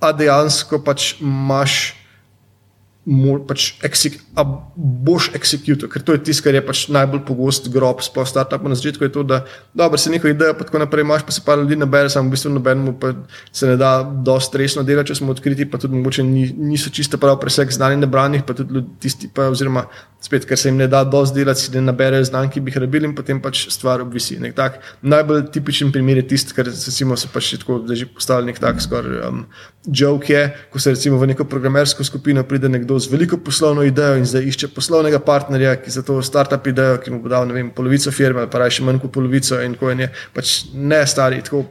da 0.00 0.16
dejansko 0.16 0.80
pač 0.84 1.18
imaš 1.20 1.92
pač 3.02 3.72
eksek, 3.82 4.20
boš 4.78 5.32
executor, 5.34 5.90
ker 5.90 6.04
to 6.06 6.14
je 6.14 6.22
tisto, 6.22 6.44
kar 6.46 6.54
je 6.54 6.62
pač 6.62 6.84
najbolj 6.86 7.24
pogost 7.26 7.66
grob, 7.74 7.98
sploh 7.98 8.28
startup 8.28 8.62
na 8.62 8.78
začetku. 8.78 9.02
Je 9.02 9.10
to, 9.10 9.24
da 9.26 9.42
dobro, 9.74 9.98
se 9.98 10.10
neko 10.10 10.30
idejo, 10.30 10.54
pa 10.54 10.62
tako 10.68 10.78
naprej 10.78 11.02
imaš, 11.02 11.26
pa 11.26 11.34
se 11.34 11.42
pa 11.44 11.56
ljudi 11.58 11.76
nabere, 11.76 12.10
samo 12.10 12.30
v 12.30 12.36
bistvu 12.36 12.54
nobenemu 12.54 12.94
se 13.52 13.66
ne 13.66 13.76
da 13.76 14.06
dosti 14.06 14.62
resno 14.62 14.86
delati, 14.86 15.10
če 15.10 15.18
smo 15.18 15.34
odkriti, 15.34 15.66
pa 15.66 15.82
tudi 15.82 15.98
mogoče 15.98 16.22
ni, 16.22 16.46
niso 16.70 16.94
čisto 16.94 17.18
prav 17.18 17.40
presek 17.42 17.74
znanih 17.74 17.98
nebranih, 18.04 18.46
pa 18.46 18.54
tudi 18.54 18.84
tisti, 19.02 19.26
pa, 19.34 19.50
oziroma 19.50 19.88
spet, 20.22 20.46
ker 20.46 20.58
se 20.58 20.70
jim 20.70 20.78
ne 20.78 20.86
da 20.86 21.02
dosti 21.02 21.40
delati, 21.40 21.64
si 21.66 21.74
ne 21.74 21.82
naberejo 21.82 22.30
znanj, 22.30 22.52
ki 22.54 22.62
bi 22.62 22.70
jih 22.70 22.78
rabili, 22.84 23.10
in 23.10 23.16
potem 23.18 23.42
pač 23.42 23.66
stvar 23.74 24.04
obvisi. 24.04 24.38
Tak, 24.54 24.78
najbolj 25.02 25.48
tipičen 25.50 25.90
primer 25.92 26.22
je 26.22 26.28
tisti, 26.34 26.54
kar 26.54 26.70
recimo, 26.70 27.18
se 27.18 27.30
pač 27.32 27.50
tako, 27.58 27.80
da 27.82 27.98
že 27.98 28.06
postavlja 28.06 28.52
nek 28.52 28.62
tak 28.62 28.78
skoraj 28.84 29.26
um, 29.26 29.44
joke, 29.86 30.30
je, 30.30 30.44
ko 30.70 30.78
se 30.78 30.94
recimo 30.94 31.18
v 31.18 31.32
neko 31.32 31.44
programersko 31.50 32.04
skupino 32.06 32.44
pride 32.46 32.70
nekdo 32.70 32.91
z 32.98 33.10
veliko 33.12 33.36
poslovno 33.36 33.82
idejo 33.86 34.16
in 34.20 34.26
zdaj 34.26 34.46
išče 34.48 34.68
poslovnega 34.74 35.18
partnerja, 35.22 35.76
ki 35.82 35.90
za 35.90 36.02
to 36.02 36.18
startup 36.22 36.66
idejo, 36.66 36.98
ki 37.02 37.12
mu 37.14 37.20
bo 37.22 37.30
dal 37.32 37.48
vem, 37.52 37.70
polovico 37.70 38.12
firme 38.12 38.44
ali 38.44 38.50
pa 38.50 38.68
še 38.70 38.84
manj 38.86 39.00
kot 39.02 39.12
polovico 39.14 39.60
in 39.62 39.76
ko 39.78 39.90
je 39.90 40.08
pač 40.34 40.54
ne 40.74 41.02
stari. 41.06 41.42
Tako, 41.42 41.64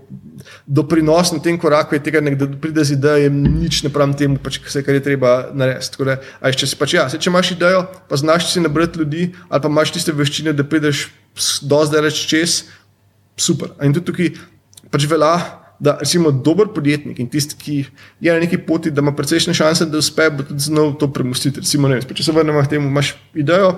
Doprinos 0.65 1.31
na 1.35 1.39
tem 1.39 1.57
koraku 1.59 1.95
je 1.95 2.01
tega, 2.03 2.21
da 2.21 2.47
pride 2.61 2.83
z 2.85 2.97
idejo, 2.97 3.29
nič 3.29 3.83
ne 3.85 3.91
pravim 3.93 4.15
temu, 4.17 4.39
pač, 4.41 4.57
kar 4.57 4.97
je 4.97 5.03
treba 5.05 5.51
narediti. 5.53 6.17
Če, 6.57 6.69
pač, 6.79 6.95
ja, 6.97 7.05
če 7.11 7.29
imaš 7.29 7.53
idejo, 7.53 7.85
pa 8.09 8.17
znaš 8.17 8.49
si 8.49 8.63
nabrati 8.63 9.01
ljudi, 9.01 9.31
ali 9.49 9.61
pa 9.61 9.69
imaš 9.69 9.93
tiste 9.97 10.15
veščine, 10.15 10.55
da 10.57 10.65
prideš 10.65 11.09
do 11.61 11.81
zdaj 11.85 12.07
reči 12.07 12.27
čez, 12.31 12.57
super. 13.37 13.75
In 13.85 13.93
tudi 13.93 14.09
tukaj 14.09 14.33
pač 14.91 15.05
velja, 15.09 15.60
da 15.81 15.95
recimo 15.99 16.31
dober 16.31 16.67
podjetnik 16.75 17.19
in 17.19 17.29
tisti, 17.29 17.57
ki 17.57 17.75
je 18.21 18.33
na 18.33 18.39
neki 18.39 18.59
poti, 18.67 18.91
da 18.93 19.01
ima 19.01 19.15
precejšnje 19.17 19.55
šanse, 19.57 19.89
da 19.89 19.97
uspe, 19.97 20.29
bo 20.29 20.45
tudi 20.45 20.61
znal 20.61 20.93
to 21.01 21.09
premustiti. 21.13 21.63
Recimo, 21.63 21.89
vem, 21.89 22.03
če 22.05 22.23
se 22.27 22.35
vrnemo 22.35 22.61
k 22.61 22.75
temu, 22.75 22.89
imaš 22.91 23.15
idejo 23.33 23.73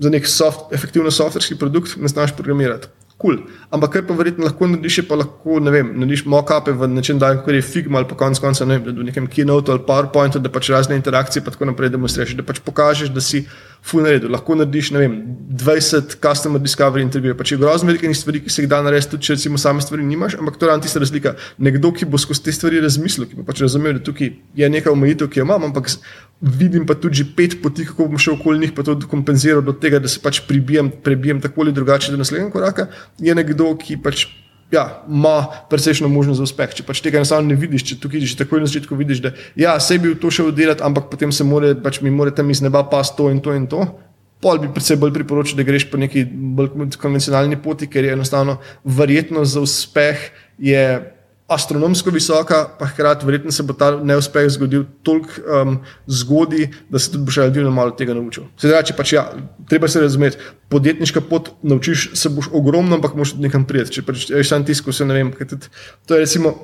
za 0.00 0.10
nek 0.10 0.26
soft, 0.26 0.72
efektivno 0.72 1.12
softverski 1.12 1.58
produkt, 1.60 1.98
ne 2.00 2.08
znaš 2.08 2.32
programirati. 2.36 2.88
Cool. 3.20 3.36
Ampak 3.70 3.92
kar 3.92 4.02
pa 4.08 4.16
verjetno 4.16 4.48
lahko 4.48 4.66
narediš, 4.66 5.02
pa 5.06 5.20
lahko 5.20 5.60
ne 5.62 5.70
vem, 5.70 5.92
narediš 6.00 6.24
mock-upe 6.26 6.72
v 6.74 6.88
nečem 6.96 7.20
kot 7.20 7.52
je 7.54 7.62
Figma 7.62 8.00
ali 8.00 8.08
pa 8.08 8.16
konec 8.18 8.40
konca 8.42 8.66
ne 8.66 8.78
vem, 8.78 8.96
v 8.96 9.06
nekem 9.06 9.28
keynote 9.30 9.70
ali 9.70 9.84
PowerPointu, 9.86 10.40
da 10.42 10.50
pač 10.50 10.72
razne 10.72 10.96
interakcije 10.98 11.44
pa 11.44 11.52
tako 11.54 11.70
naprej 11.70 11.92
demonstriraš, 11.94 12.34
da 12.34 12.42
pač 12.42 12.58
pokažeš, 12.64 13.12
da 13.14 13.20
si 13.20 13.44
full 13.84 14.04
naredil. 14.04 14.32
Lahko 14.32 14.56
narediš, 14.56 14.90
ne 14.94 15.02
vem, 15.02 15.16
20 15.60 16.16
customer 16.22 16.62
discovery 16.62 17.04
intervjujev, 17.04 17.36
pač 17.36 17.52
je 17.52 17.58
grozno 17.60 17.90
veliko 17.90 18.08
stvari, 18.16 18.40
ki 18.44 18.52
se 18.52 18.62
jih 18.64 18.68
da 18.70 18.80
narediti, 18.84 19.10
tudi 19.12 19.28
če 19.28 19.36
recimo 19.36 19.60
same 19.60 19.84
stvari 19.84 20.06
nimaš, 20.08 20.38
ampak 20.40 20.56
to 20.60 20.70
je 20.70 20.76
tista 20.86 21.02
razlika. 21.02 21.34
Nekdo, 21.58 21.92
ki 21.92 22.08
bo 22.08 22.20
skozi 22.20 22.46
te 22.46 22.54
stvari 22.56 22.80
razmislil, 22.84 23.28
ki 23.28 23.40
bo 23.40 23.44
pač 23.46 23.60
razumel, 23.64 23.98
da 23.98 24.04
tukaj 24.06 24.32
je 24.56 24.70
neka 24.72 24.92
omejitev, 24.92 25.28
ki 25.32 25.42
jo 25.42 25.48
imam, 25.48 25.68
ampak 25.68 25.92
vidim 26.40 26.86
pa 26.88 26.96
tudi 26.96 27.26
pet 27.36 27.58
poti, 27.62 27.84
kako 27.90 28.08
bom 28.14 28.20
šel 28.20 28.38
okoli 28.38 28.64
njih, 28.64 28.72
pa 28.76 28.86
to 28.86 28.96
kompenziral 29.10 29.62
do 29.64 29.76
tega, 29.76 30.00
da 30.00 30.08
se 30.08 30.22
pač 30.24 30.40
pribijem, 30.48 30.88
prebijem 31.04 31.44
tako 31.44 31.66
ali 31.66 31.76
drugače 31.76 32.14
do 32.14 32.22
naslednjega 32.22 32.56
koraka, 32.56 32.88
je 33.20 33.36
nekdo, 33.36 33.74
ki 33.80 34.00
pač. 34.00 34.26
Ja, 34.72 35.04
ima 35.08 35.46
precejšno 35.70 36.08
možnost 36.08 36.40
za 36.40 36.46
uspeh. 36.48 36.72
Če 36.74 36.86
pač 36.86 37.02
tega 37.04 37.20
enostavno 37.20 37.52
ne 37.52 37.58
vidiš, 37.58 37.84
če 37.90 37.98
tukaj 38.02 38.24
že 38.24 38.38
takoj 38.40 38.62
na 38.62 38.70
začetku 38.70 38.96
vidiš, 38.96 39.20
da 39.22 39.34
ja, 39.60 39.76
se 39.80 39.98
bi 39.98 40.14
to 40.18 40.32
šel 40.32 40.50
delati, 40.56 40.82
ampak 40.82 41.10
potem 41.12 41.32
se 41.32 41.44
more, 41.44 41.74
pač 41.78 42.00
mi 42.02 42.10
mora 42.10 42.32
tam 42.34 42.50
iz 42.50 42.62
neba 42.64 42.82
pas 42.88 43.12
to 43.14 43.30
in 43.30 43.42
to 43.44 43.54
in 43.54 43.68
to. 43.70 43.84
Pol 44.42 44.58
bi 44.60 44.68
predvsem 44.68 45.00
bolj 45.00 45.14
priporočil, 45.14 45.56
da 45.56 45.64
greš 45.64 45.86
po 45.92 46.00
neki 46.00 46.24
bolj 46.28 46.96
konvencionalni 47.00 47.60
poti, 47.62 47.88
ker 47.88 48.04
je 48.04 48.16
enostavno 48.16 48.58
verjetnost 48.84 49.54
za 49.54 49.62
uspeh 49.64 50.26
je 50.58 51.13
astronomsko 51.48 52.10
visoka, 52.10 52.64
pa 52.78 52.86
hkrati 52.86 53.26
verjetno 53.26 53.52
se 53.52 53.62
bo 53.62 53.74
ta 53.76 53.90
neuspeh 54.00 54.48
zgodil 54.48 54.86
toliko 55.02 55.42
um, 55.44 55.78
zgodaj, 56.06 56.68
da 56.88 56.98
se 56.98 57.12
tudi 57.12 57.24
boš 57.24 57.36
relativno 57.36 57.70
malo 57.70 57.90
tega 57.90 58.14
naučil. 58.16 58.46
Sedaj, 58.60 58.94
pač, 58.96 59.12
ja, 59.12 59.26
treba 59.68 59.88
se 59.88 60.00
razumeti, 60.00 60.40
podjetniška 60.72 61.20
pot 61.28 61.50
naučiš, 61.62 62.10
se 62.16 62.32
boš 62.32 62.48
ogromno, 62.52 62.96
ampak 62.96 63.14
moš 63.14 63.36
tudi 63.36 63.48
nekam 63.48 63.66
prijeti. 63.68 63.98
Če 63.98 64.06
pač 64.06 64.30
veš 64.32 64.48
sam 64.48 64.64
tisko, 64.64 64.92
se 64.92 65.04
ne 65.04 65.18
vem, 65.20 65.32
kaj 65.36 65.52
tudi. 65.52 65.68
To 66.08 66.16
je 66.16 66.24
recimo 66.24 66.54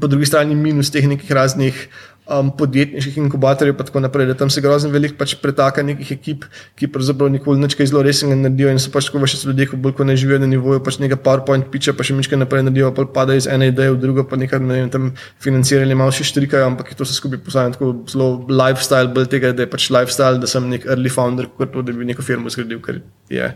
po 0.00 0.06
drugi 0.06 0.28
strani 0.28 0.54
minus 0.54 0.90
teh 0.92 1.06
nekih 1.08 1.30
raznih 1.32 1.88
um, 2.28 2.50
podjetniških 2.52 3.16
inkubatorjev, 3.18 3.76
pa 3.76 3.84
tako 3.88 4.00
naprej. 4.04 4.34
Tam 4.38 4.50
se 4.50 4.60
grozno 4.60 4.90
veliko 4.92 5.16
pač 5.18 5.34
pretaka 5.40 5.82
nekih 5.82 6.12
ekip, 6.12 6.44
ki 6.76 6.90
pravzaprav 6.92 7.30
nikoli 7.32 7.60
nič 7.62 7.76
zelo 7.80 8.02
resnega 8.04 8.36
ne 8.36 8.48
naredijo 8.48 8.74
in 8.74 8.82
so 8.82 8.92
pač 8.92 9.08
tako 9.08 9.24
še 9.26 9.40
ljudje, 9.48 9.70
ki 9.72 9.80
bolj 9.80 9.96
kot 9.98 10.06
ne 10.06 10.16
živijo 10.16 10.42
na 10.44 10.50
nivoju, 10.50 10.82
pač 10.84 11.00
nekaj 11.00 11.22
PowerPoint 11.24 11.70
piče, 11.72 11.96
pa 11.96 12.04
še 12.04 12.16
nekaj 12.18 12.42
naprej 12.44 12.66
naredijo, 12.68 12.92
pa 12.92 13.08
pada 13.18 13.38
iz 13.38 13.48
ene 13.48 13.70
ideje 13.72 13.96
v 13.96 14.00
drugo, 14.04 14.26
pa 14.28 14.36
nekaj 14.36 14.60
ne 14.60 14.80
vem, 14.82 14.92
tam 14.92 15.10
financiranje 15.44 15.98
malo 15.98 16.14
še 16.14 16.28
štrikajo, 16.28 16.68
ampak 16.68 16.92
to 16.94 17.08
se 17.08 17.16
skupaj 17.16 17.42
postavlja 17.44 17.76
tako 17.78 17.92
zelo 18.12 18.30
lifestyle, 18.46 19.12
bolj 19.14 19.32
tega, 19.32 19.54
da 19.56 19.64
je 19.64 19.72
pač 19.72 19.88
lifestyle, 19.94 20.40
da 20.42 20.50
sem 20.50 20.68
nek 20.68 20.86
early 20.86 21.12
founder, 21.12 21.48
kot 21.56 21.72
to, 21.72 21.84
da 21.84 21.96
bi 21.96 22.08
neko 22.12 22.24
firmo 22.26 22.52
zgradil, 22.52 22.82
ker 22.84 23.00
je. 23.32 23.52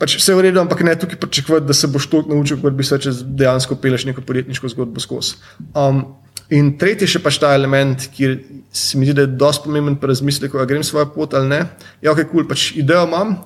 Pač 0.00 0.16
vse 0.16 0.32
je 0.32 0.38
v 0.38 0.46
redu, 0.48 0.62
ampak 0.62 0.80
ne 0.86 0.94
tukaj 0.96 1.18
pričakovati, 1.20 1.68
da 1.68 1.76
se 1.76 1.90
boš 1.92 2.08
toliko 2.08 2.32
naučil, 2.32 2.60
kot 2.62 2.72
bi 2.76 2.86
se 2.86 2.96
če 3.04 3.12
dejansko 3.36 3.76
peleš 3.82 4.06
neko 4.08 4.24
podjetniško 4.24 4.72
zgodbo 4.72 5.02
skozi. 5.02 5.36
Um, 5.76 6.06
In 6.50 6.72
tretji 6.78 7.06
še 7.06 7.20
pač 7.22 7.36
ta 7.38 7.52
element, 7.54 8.08
ki 8.10 8.28
se 8.74 8.98
mi 8.98 9.06
zdi, 9.06 9.14
da 9.14 9.22
je 9.22 9.36
dosti 9.38 9.68
pomemben 9.68 9.94
pri 10.00 10.10
razmisleku, 10.10 10.58
ali 10.58 10.66
grem 10.72 10.82
svojo 10.86 11.06
pot 11.14 11.34
ali 11.38 11.46
ne. 11.46 11.60
Ja, 12.02 12.10
ok, 12.10 12.24
kul, 12.24 12.40
cool, 12.40 12.48
pač 12.50 12.72
idejo 12.74 13.04
imam, 13.06 13.36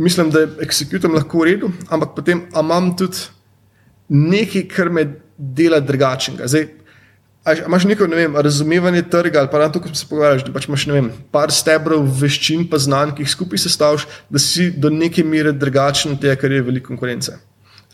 mislim, 0.00 0.30
da 0.32 0.46
je 0.46 0.52
executam 0.64 1.12
lahko 1.12 1.42
v 1.42 1.50
redu, 1.50 1.68
ampak 1.92 2.14
potem 2.16 2.46
imam 2.48 2.88
tudi 2.96 3.26
nekaj, 4.08 4.64
kar 4.72 4.88
me 4.88 5.04
dela 5.36 5.82
drugačnega. 5.84 6.48
Zdaj, 6.48 6.64
imaš 7.66 7.84
neko 7.84 8.06
ne 8.06 8.16
vem, 8.16 8.36
razumevanje 8.36 9.02
trga 9.10 9.40
ali 9.40 9.48
pa 9.50 9.58
na 9.58 9.68
to, 9.72 9.80
ko 9.82 9.90
se 9.94 10.06
pogovarjaš, 10.08 10.44
da 10.46 10.52
pač 10.54 10.68
imaš 10.68 10.86
vem, 10.86 11.10
par 11.34 11.50
stebrov 11.50 12.04
veščin 12.20 12.68
pa 12.70 12.78
znanj, 12.78 13.16
ki 13.16 13.26
jih 13.26 13.32
skupaj 13.34 13.64
sestavljaš, 13.64 14.06
da 14.30 14.42
si 14.42 14.70
do 14.70 14.90
neke 14.90 15.24
mere 15.26 15.52
drugačen 15.52 16.14
od 16.14 16.22
tega, 16.22 16.36
kar 16.38 16.52
je 16.52 16.62
veliko 16.62 16.92
konkurence. 16.92 17.34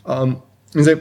Um, 0.05 0.36
in 0.74 0.84
zdaj, 0.84 1.01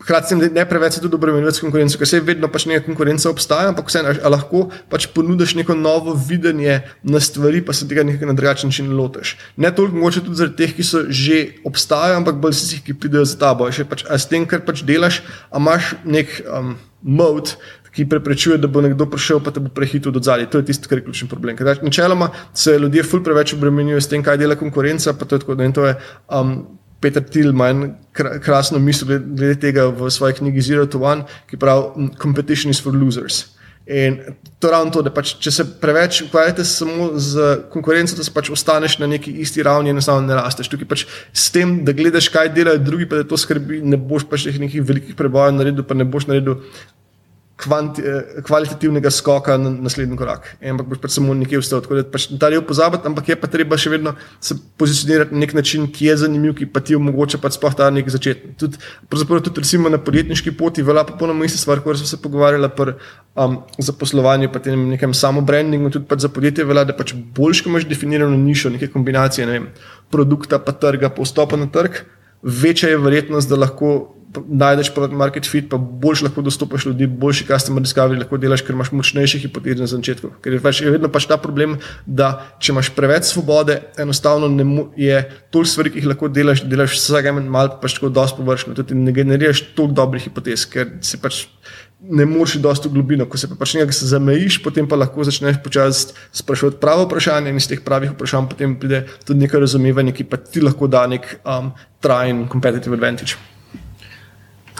Hkrati 0.00 0.36
ne 0.36 0.64
preveč 0.64 0.96
tudi 0.96 1.18
obremenjuješ 1.18 1.58
s 1.58 1.64
konkurenco, 1.64 1.98
ker 2.00 2.08
se 2.08 2.22
vedno 2.24 2.48
pač 2.48 2.64
neka 2.70 2.86
konkurenca 2.86 3.28
obstaja, 3.28 3.68
ampak 3.68 3.90
vseeno 3.90 4.14
lahko 4.32 4.62
pač 4.88 5.10
ponudiš 5.12 5.52
neko 5.58 5.76
novo 5.76 6.14
videnje 6.16 6.78
na 7.04 7.20
stvari, 7.20 7.60
pa 7.60 7.76
se 7.76 7.88
tega 7.88 8.04
na 8.04 8.32
drugačen 8.32 8.72
način 8.72 8.88
lotiš. 8.96 9.34
Ne 9.60 9.74
toliko 9.76 10.00
mogoče 10.00 10.24
tudi 10.24 10.40
zaradi 10.40 10.56
teh, 10.56 10.72
ki 10.76 10.86
so 10.86 11.04
že 11.08 11.40
obstajajo, 11.68 12.16
ampak 12.22 12.40
bolj 12.40 12.56
si 12.56 12.78
jih, 12.78 12.86
ki 12.86 12.96
pridejo 12.96 13.26
za 13.28 13.36
tabo. 13.40 13.68
Pač, 13.68 14.06
a 14.08 14.16
s 14.16 14.24
tem, 14.30 14.48
kar 14.48 14.64
pač 14.64 14.80
delaš, 14.88 15.20
imaš 15.52 15.92
nek 16.04 16.32
um, 16.48 16.74
mod. 17.02 17.56
Ki 17.90 18.04
preprečuje, 18.06 18.54
da 18.62 18.68
bo 18.70 18.78
nekdo 18.78 19.02
prišel, 19.10 19.40
pa 19.42 19.50
te 19.50 19.58
bo 19.58 19.66
prehitil 19.74 20.14
do 20.14 20.20
zadaj. 20.22 20.46
To 20.54 20.60
je 20.62 20.68
tisto, 20.68 20.86
kar 20.86 21.00
je 21.00 21.08
ključni 21.08 21.26
problem. 21.26 21.58
Načeloma 21.58 22.28
se 22.54 22.78
ljudje 22.78 23.02
ful 23.02 23.18
preveč 23.26 23.50
obremenjujejo 23.56 24.00
s 24.00 24.08
tem, 24.08 24.22
kaj 24.22 24.38
dela 24.38 24.54
konkurenca. 24.54 25.10
To 25.10 25.34
je 25.34 25.42
tako, 25.42 25.58
da 25.58 25.66
je 25.66 25.72
to. 25.74 25.88
Um, 26.30 26.54
Peter 27.00 27.24
Thiel 27.24 27.54
ima 27.54 27.70
krasno 28.12 28.78
misel 28.78 29.08
glede 29.08 29.56
tega 29.60 29.86
v 29.88 30.10
svoji 30.10 30.36
knjigi 30.40 30.60
Zero 30.60 30.86
to 30.86 31.00
One, 31.00 31.24
ki 31.50 31.56
pravi: 31.56 32.10
Competition 32.20 32.70
is 32.70 32.82
for 32.82 32.94
losers. 32.94 33.46
In 33.90 34.18
to 34.58 34.68
je 34.68 34.70
ravno 34.70 34.92
to, 34.92 35.00
da 35.02 35.10
pač, 35.10 35.32
če 35.42 35.50
se 35.50 35.64
preveč 35.82 36.20
ukvarjate 36.22 36.62
samo 36.68 37.08
z 37.18 37.46
konkurenco, 37.72 38.14
da 38.14 38.22
se 38.22 38.30
pač 38.30 38.50
ostaneš 38.54 38.98
na 39.00 39.08
neki 39.10 39.32
isti 39.42 39.64
ravni 39.66 39.90
in 39.90 39.96
enostavno 39.96 40.28
ne 40.28 40.36
rasteš. 40.36 40.68
Tukaj 40.70 40.86
pač 40.86 41.04
s 41.32 41.48
tem, 41.50 41.80
da 41.84 41.94
gledaš, 41.96 42.28
kaj 42.30 42.52
delajo 42.54 42.78
drugi, 42.84 43.08
pa 43.10 43.18
da 43.22 43.26
to 43.26 43.40
skrbi, 43.40 43.80
ne 43.82 43.98
boš 43.98 44.28
pač 44.30 44.46
nekih 44.62 44.84
velikih 44.86 45.16
prebojev 45.18 45.56
naredil, 45.56 45.82
pa 45.88 45.98
ne 45.98 46.06
boš 46.06 46.28
naredil 46.30 46.60
kvanti, 47.60 48.02
eh, 48.02 48.42
kvalitativnega 48.46 49.10
skoka 49.10 49.56
na 49.60 49.70
naslednji 49.70 50.16
korak. 50.16 50.56
Ampak 50.70 50.86
boš 50.90 51.00
pač 51.02 51.16
samo 51.16 51.34
nekje 51.36 51.60
vstal. 51.60 51.82
Tako 51.84 52.00
da 52.00 52.04
pač 52.04 52.26
ta 52.40 52.50
del 52.50 52.64
pozabiti, 52.66 53.06
ampak 53.06 53.28
je 53.28 53.36
pa 53.36 53.50
treba 53.52 53.76
še 53.76 53.92
vedno 53.92 54.14
se 54.40 54.56
pozicionirati 54.80 55.34
na 55.34 55.44
nek 55.44 55.54
način, 55.54 55.86
ki 55.92 56.10
je 56.10 56.16
zanimiv, 56.24 56.54
ki 56.58 56.66
pa 56.72 56.80
ti 56.80 56.96
omogoča 56.96 57.40
pač 57.42 57.58
sploh 57.58 57.76
ta 57.76 57.90
nek 57.90 58.08
začetek. 58.08 58.56
Tudi, 58.60 58.78
tudi 59.08 59.60
recimo 59.60 59.92
na 59.92 59.98
podjetniški 59.98 60.56
poti 60.56 60.82
velja 60.82 61.04
popolnoma 61.04 61.44
ista 61.44 61.58
stvar, 61.58 61.82
kot 61.84 62.00
smo 62.00 62.06
se 62.06 62.20
pogovarjali 62.22 62.70
pri 62.76 62.96
um, 63.36 63.58
zaposlovanju, 63.78 64.52
pa 64.52 64.58
tem 64.58 64.88
nekem 64.90 65.14
samo 65.14 65.40
brandingu, 65.40 65.90
tudi 65.90 66.08
pač 66.08 66.24
za 66.26 66.32
podjetje 66.32 66.64
velja, 66.64 66.84
da 66.88 66.96
pač 66.96 67.14
boljš, 67.14 67.64
ko 67.64 67.72
imaš 67.72 67.88
definirano 67.90 68.36
nišo, 68.36 68.72
neke 68.74 68.88
kombinacije 68.92 69.46
ne 69.46 69.58
vem, 69.58 69.68
produkta, 70.10 70.58
pa 70.58 70.72
trga, 70.72 71.12
pa 71.12 71.26
vstopa 71.26 71.58
na 71.60 71.68
trg, 71.70 72.02
večja 72.42 72.90
je 72.90 72.98
verjetnost, 72.98 73.50
da 73.50 73.60
lahko 73.60 74.19
najdeš 74.38 74.92
produkt 74.94 75.16
market 75.18 75.46
fit, 75.46 75.66
pa 75.70 75.76
boljš 75.76 76.22
lahko 76.22 76.42
dostopaš 76.42 76.86
ljudi, 76.86 77.06
boljši 77.06 77.46
customer 77.48 77.82
discovery 77.82 78.18
lahko 78.18 78.38
delaš, 78.38 78.62
ker 78.62 78.76
imaš 78.76 78.92
močnejše 78.94 79.40
hipoteze 79.42 79.82
na 79.82 79.90
začetku. 79.90 80.30
Ker 80.44 80.54
je, 80.54 80.60
pač, 80.62 80.82
je 80.84 80.92
vedno 80.94 81.10
pač 81.10 81.26
ta 81.30 81.38
problem, 81.40 81.78
da 82.06 82.30
če 82.62 82.72
imaš 82.74 82.92
preveč 82.94 83.30
svobode, 83.32 83.80
enostavno 83.98 84.50
je 84.96 85.20
toliko 85.50 85.72
stvari, 85.72 85.94
ki 85.94 86.02
jih 86.02 86.10
lahko 86.12 86.30
delaš, 86.30 86.64
delaš 86.70 86.96
vsake 86.98 87.34
malo 87.40 87.80
pač 87.82 87.98
tako 87.98 88.12
dosti 88.14 88.42
površno, 88.42 88.78
tudi 88.78 88.98
ne 88.98 89.14
generiraš 89.16 89.64
toliko 89.74 89.98
dobrih 90.02 90.28
hipotez, 90.28 90.66
ker 90.70 90.98
si 91.02 91.18
pač 91.18 91.44
ne 92.00 92.24
moreš 92.24 92.56
dosti 92.62 92.88
v 92.88 92.96
globino. 92.96 93.26
Ko 93.28 93.38
se 93.38 93.50
pa 93.50 93.58
pač 93.58 93.74
nekaj 93.76 94.06
zamejiš, 94.08 94.62
potem 94.64 94.88
pa 94.88 94.96
lahko 94.96 95.26
začneš 95.26 95.60
počasi 95.64 96.14
sprašovati 96.32 96.80
pravo 96.80 97.04
vprašanje 97.08 97.50
in 97.50 97.60
iz 97.60 97.68
teh 97.68 97.82
pravih 97.84 98.14
vprašanj 98.14 98.48
potem 98.48 98.78
pride 98.80 99.04
tudi 99.26 99.42
neko 99.42 99.60
razumevanje, 99.66 100.16
ki 100.16 100.30
pa 100.30 100.40
ti 100.40 100.62
lahko 100.64 100.88
da 100.88 101.06
nek 101.10 101.40
um, 101.44 101.74
trajen 102.00 102.46
competitive 102.48 102.96
advantage. 102.96 103.36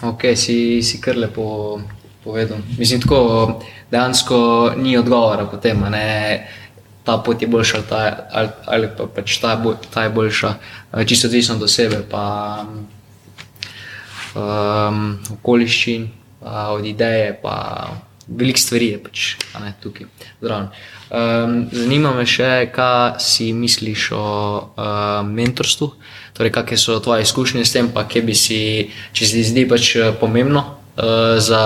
Ok, 0.03 0.33
si, 0.35 0.83
si 0.83 1.01
kar 1.01 1.17
lepo 1.17 1.81
povedal. 2.25 2.59
Mislim, 2.79 3.01
tako 3.01 3.61
dejansko 3.91 4.73
ni 4.77 4.97
odgovora 4.97 5.45
po 5.47 5.57
tem, 5.57 5.81
da 5.81 6.01
ta 7.05 7.19
pot 7.19 7.43
je 7.43 7.49
boljša 7.49 7.77
ali, 7.77 7.87
ta, 7.89 8.29
ali, 8.31 8.49
ali 8.67 8.89
pa 8.97 9.07
pač 9.07 9.39
ta, 9.41 9.57
ta 9.91 10.03
je 10.03 10.11
boljša, 10.11 10.55
eh, 10.93 11.05
čisto 11.05 11.27
odvisno 11.27 11.57
od 11.57 11.71
sebe, 11.71 12.03
pa 12.11 12.65
um, 14.35 15.19
okoliščin, 15.33 16.09
pa 16.41 16.69
od 16.71 16.87
ideje, 16.87 17.39
pa 17.43 17.91
veliko 18.29 18.59
stvari 18.59 18.93
je 18.95 19.03
pač, 19.03 19.27
ne 19.61 19.75
tukaj. 19.83 20.07
Um, 20.41 21.67
zanima 21.73 22.15
me 22.15 22.27
še, 22.27 22.71
kaj 22.73 23.19
si 23.19 23.53
misliš 23.53 24.11
o 24.15 24.25
uh, 24.77 25.27
mentorstvu, 25.27 25.91
torej 26.37 26.53
kakšne 26.55 26.79
so 26.79 26.99
tvoje 27.01 27.23
izkušnje 27.23 27.65
s 27.65 27.73
tem, 27.73 27.91
pa 27.95 28.05
kje 28.09 28.23
bi 28.23 28.35
si, 28.35 28.61
če 29.13 29.27
se 29.27 29.41
ti 29.41 29.45
zdi 29.45 29.67
pač 29.69 29.95
pomembno 30.21 30.63
uh, 30.63 31.39
za 31.39 31.63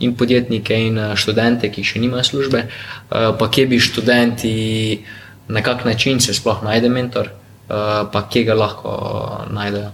in 0.00 0.14
podjetnike 0.16 0.76
in 0.76 1.00
študente, 1.16 1.68
ki 1.68 1.84
še 1.84 2.00
nimajo 2.00 2.24
službe, 2.24 2.66
uh, 2.66 3.32
pa 3.36 3.50
kje 3.52 3.66
bi 3.68 3.80
študenti, 3.80 4.54
na 5.50 5.62
kak 5.66 5.84
način 5.84 6.20
se 6.20 6.34
sploh 6.34 6.62
najde 6.64 6.88
mentor, 6.88 7.32
uh, 7.32 8.06
pa 8.12 8.24
kje 8.28 8.46
ga 8.48 8.56
lahko 8.56 8.94
najdejo. 9.50 9.90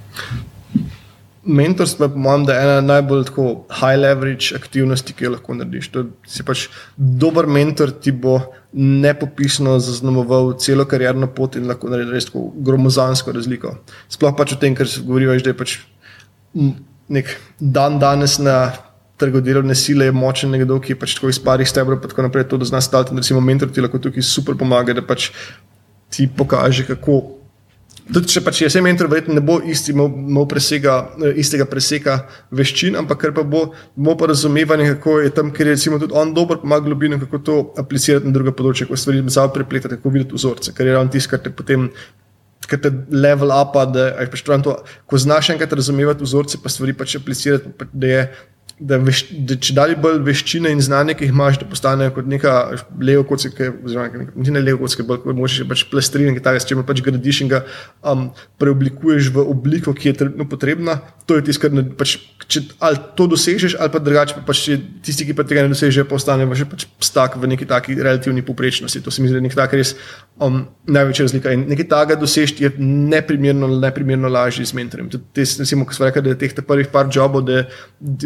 Mentorstvo 1.46 2.08
je, 2.08 2.10
po 2.10 2.18
mojem, 2.18 2.44
ena 2.50 2.80
najbolj 2.82 3.28
high 3.70 3.98
leverage 4.00 4.54
aktivnosti, 4.56 5.14
ki 5.14 5.28
jo 5.28 5.32
lahko 5.36 5.54
narediš. 5.54 5.90
To 5.94 6.06
si 6.26 6.42
pač 6.46 6.66
dober 6.96 7.46
mentor, 7.46 7.92
ti 8.02 8.10
bo 8.10 8.40
nepopisno 8.76 9.78
zaznamoval 9.78 10.56
celo 10.60 10.84
karjerno 10.84 11.28
pot 11.32 11.56
in 11.56 11.68
lahko 11.70 11.92
naredi 11.92 12.12
res 12.12 12.26
tako 12.28 12.48
gromozansko 12.66 13.32
razliko. 13.36 13.76
Sploh 14.12 14.34
pač 14.36 14.56
o 14.56 14.60
tem, 14.60 14.74
kar 14.74 14.90
se 14.90 15.04
govori, 15.06 15.30
da 15.38 15.54
je 15.54 15.56
pač 15.56 15.78
nek 17.08 17.30
dan 17.60 18.00
danes 18.02 18.40
na 18.42 18.72
trgu 19.16 19.40
delovne 19.40 19.74
sile 19.74 20.10
je 20.10 20.12
močen 20.12 20.50
nekdo, 20.52 20.80
ki 20.80 20.92
je 20.92 20.98
pač 21.00 21.14
tako 21.16 21.30
iz 21.32 21.38
parih 21.40 21.68
stebrov, 21.68 22.02
pa 22.02 22.10
tako 22.10 22.26
naprej, 22.26 22.48
to 22.50 22.58
da 22.60 22.68
zna 22.68 22.82
stati. 22.84 23.16
Recimo, 23.16 23.40
mentor 23.40 23.70
ti 23.72 23.84
lahko 23.84 24.00
tukaj 24.02 24.24
super 24.26 24.58
pomaga, 24.58 24.96
da 24.96 25.04
pač 25.04 25.30
ti 26.12 26.28
pokaže, 26.28 26.84
kako 26.90 27.22
Tudi 28.06 28.30
če 28.30 28.40
pač 28.46 28.60
je 28.62 28.68
vse 28.70 28.80
mentor, 28.84 29.08
verjetno 29.10 29.34
ne 29.34 29.42
bo 29.42 29.56
isti, 29.66 29.90
imel, 29.90 30.06
imel 30.30 30.44
presega, 30.46 30.94
eh, 31.18 31.40
istega 31.42 31.66
preseka 31.66 32.20
veščin, 32.54 32.94
ampak 33.00 33.18
kar 33.24 33.32
pa 33.34 33.42
bo, 33.42 33.64
bo 33.96 34.14
pa 34.18 34.28
razumevanje, 34.30 34.92
kako 34.94 35.18
je 35.24 35.32
tam, 35.34 35.50
ker 35.50 35.66
je 35.66 35.74
recimo 35.74 35.98
tudi 35.98 36.14
on 36.14 36.30
dober, 36.34 36.60
pomaga 36.62 36.86
globino, 36.86 37.18
kako 37.18 37.42
to 37.42 37.56
aplicirati 37.82 38.30
na 38.30 38.36
druga 38.36 38.54
področja, 38.54 38.86
kako 38.86 39.00
stvari 39.02 39.24
za 39.26 39.48
prepletati, 39.50 39.98
kako 39.98 40.14
videti 40.14 40.38
vzorce, 40.38 40.74
ker 40.76 40.86
je 40.86 40.94
ravno 40.94 41.10
tisto, 41.10 41.34
kar 41.34 41.42
te 41.42 41.50
potem. 41.50 41.90
Ker 42.66 42.80
te 42.82 42.90
level 43.14 43.52
up, 43.54 43.76
da, 43.94 44.08
pač 44.32 44.40
to, 44.42 44.72
ko 45.06 45.18
znaš 45.22 45.52
enkrat 45.54 45.74
razumevati 45.78 46.24
vzorce, 46.26 46.58
pa 46.58 46.70
stvari 46.72 46.96
pač 46.98 47.14
aplicirati, 47.14 47.70
da 47.92 48.08
je 48.10 48.22
da, 48.78 48.98
veš, 49.00 49.22
da 49.48 49.56
če 49.56 49.72
dalje 49.76 49.96
bolj 50.00 50.18
veščine 50.26 50.68
in 50.74 50.82
znanje, 50.84 51.14
ki 51.16 51.24
jih 51.24 51.32
imaš, 51.32 51.56
da 51.62 51.68
postanejo 51.68 52.12
kot 52.18 52.26
neka 52.28 52.52
levo 53.00 53.24
kocke, 53.28 53.70
oziroma 53.72 54.26
ne 54.36 54.62
levo 54.62 54.82
kocke, 54.84 55.06
bolj 55.06 55.22
kot 55.24 55.38
močeš 55.38 55.64
pač 55.70 55.84
plastrin, 55.88 56.34
ki 56.36 56.42
ta 56.44 56.52
res, 56.52 56.66
če 56.68 56.76
pač 56.84 57.00
gradiš 57.04 57.40
in 57.44 57.52
ga 57.52 57.62
um, 58.04 58.28
preoblikuješ 58.60 59.30
v 59.32 59.44
obliko, 59.48 59.96
ki 59.96 60.10
je 60.10 60.18
trenutno 60.20 60.48
potrebna. 60.50 60.98
To 61.26 61.38
je 61.38 61.46
tisto, 61.48 61.64
kar 61.64 61.72
ne, 61.72 61.86
pač, 61.96 62.18
če 62.44 62.66
ali 62.84 63.00
to 63.16 63.28
dosežeš, 63.32 63.78
ali 63.80 63.94
pa 63.94 64.02
drugače, 64.02 64.36
pa 64.36 64.44
pač 64.52 64.66
tisti, 65.06 65.24
ki 65.24 65.38
pa 65.38 65.46
tega 65.48 65.64
ne 65.64 65.72
dosežejo, 65.72 66.04
postanejo 66.10 66.52
že 66.56 66.68
pač 66.68 66.86
stak 67.00 67.40
v 67.40 67.48
neki 67.54 67.68
taki 67.68 67.96
relativni 67.96 68.44
poprečnosti. 68.44 69.00
To 69.00 69.10
se 69.10 69.24
mi 69.24 69.32
zdi 69.32 69.40
nek 69.40 69.56
tak 69.56 69.72
res 69.78 69.94
um, 70.36 70.66
največja 70.84 71.30
razlika. 71.30 71.56
In 71.56 71.64
nekaj 71.70 71.88
takega 71.88 72.20
dosežeti 72.20 72.68
je 72.68 72.74
neprimerno, 72.76 73.72
neprimerno 73.80 74.28
lažje 74.28 74.68
z 74.68 74.76
mentorjem. 74.76 75.08
Tudi, 75.16 75.48
recimo, 75.64 75.88
ko 75.88 75.96
smo 75.96 76.10
rekli, 76.10 76.26
da 76.28 76.36
je 76.36 76.40
teh 76.44 76.60
prvih 76.60 76.92
par 76.92 77.08
jobov, 77.08 77.48
da 77.48 77.62
je 77.62 77.66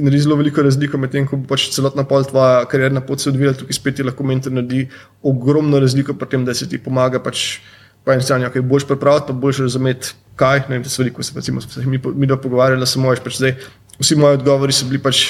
naredi 0.03 0.27
zelo 0.27 0.40
veliko 0.41 0.65
razliko 0.65 0.99
med 1.01 1.13
tem, 1.15 1.27
ko 1.29 1.39
bo 1.41 1.53
pač 1.53 1.69
celotna 1.75 2.07
pol 2.09 2.25
tvoja 2.29 2.65
karjerna 2.71 3.03
pot 3.05 3.23
se 3.23 3.31
odvijala, 3.31 3.59
tukaj 3.59 3.77
spet 3.77 4.01
ti 4.01 4.07
lahko 4.07 4.27
mentor 4.27 4.57
naredi 4.57 4.87
ogromno 5.23 5.81
razliko 5.83 6.17
pri 6.19 6.33
tem, 6.35 6.49
da 6.49 6.57
se 6.57 6.69
ti 6.69 6.81
pomaga 6.81 7.23
pač 7.23 7.61
po 8.05 8.15
eni 8.15 8.25
strani, 8.25 8.49
kaj 8.53 8.65
boš 8.65 8.89
pripraviti, 8.89 9.29
pa 9.29 9.37
boš 9.37 9.61
razumeti, 9.67 10.15
kaj, 10.41 10.65
ne 10.69 10.79
vem, 10.79 10.85
te 10.87 10.93
stvari, 10.93 11.13
ko 11.13 11.23
se 11.23 11.37
recimo, 11.37 11.61
mi, 11.85 12.01
mi 12.01 12.29
do 12.29 12.39
pogovarjali, 12.41 12.89
samo 12.89 13.13
več, 13.13 13.21
pač 13.25 13.37
zdaj 13.37 13.57
vsi 14.01 14.17
moji 14.17 14.41
odgovori 14.41 14.73
so 14.73 14.89
bili 14.89 15.03
pač 15.03 15.29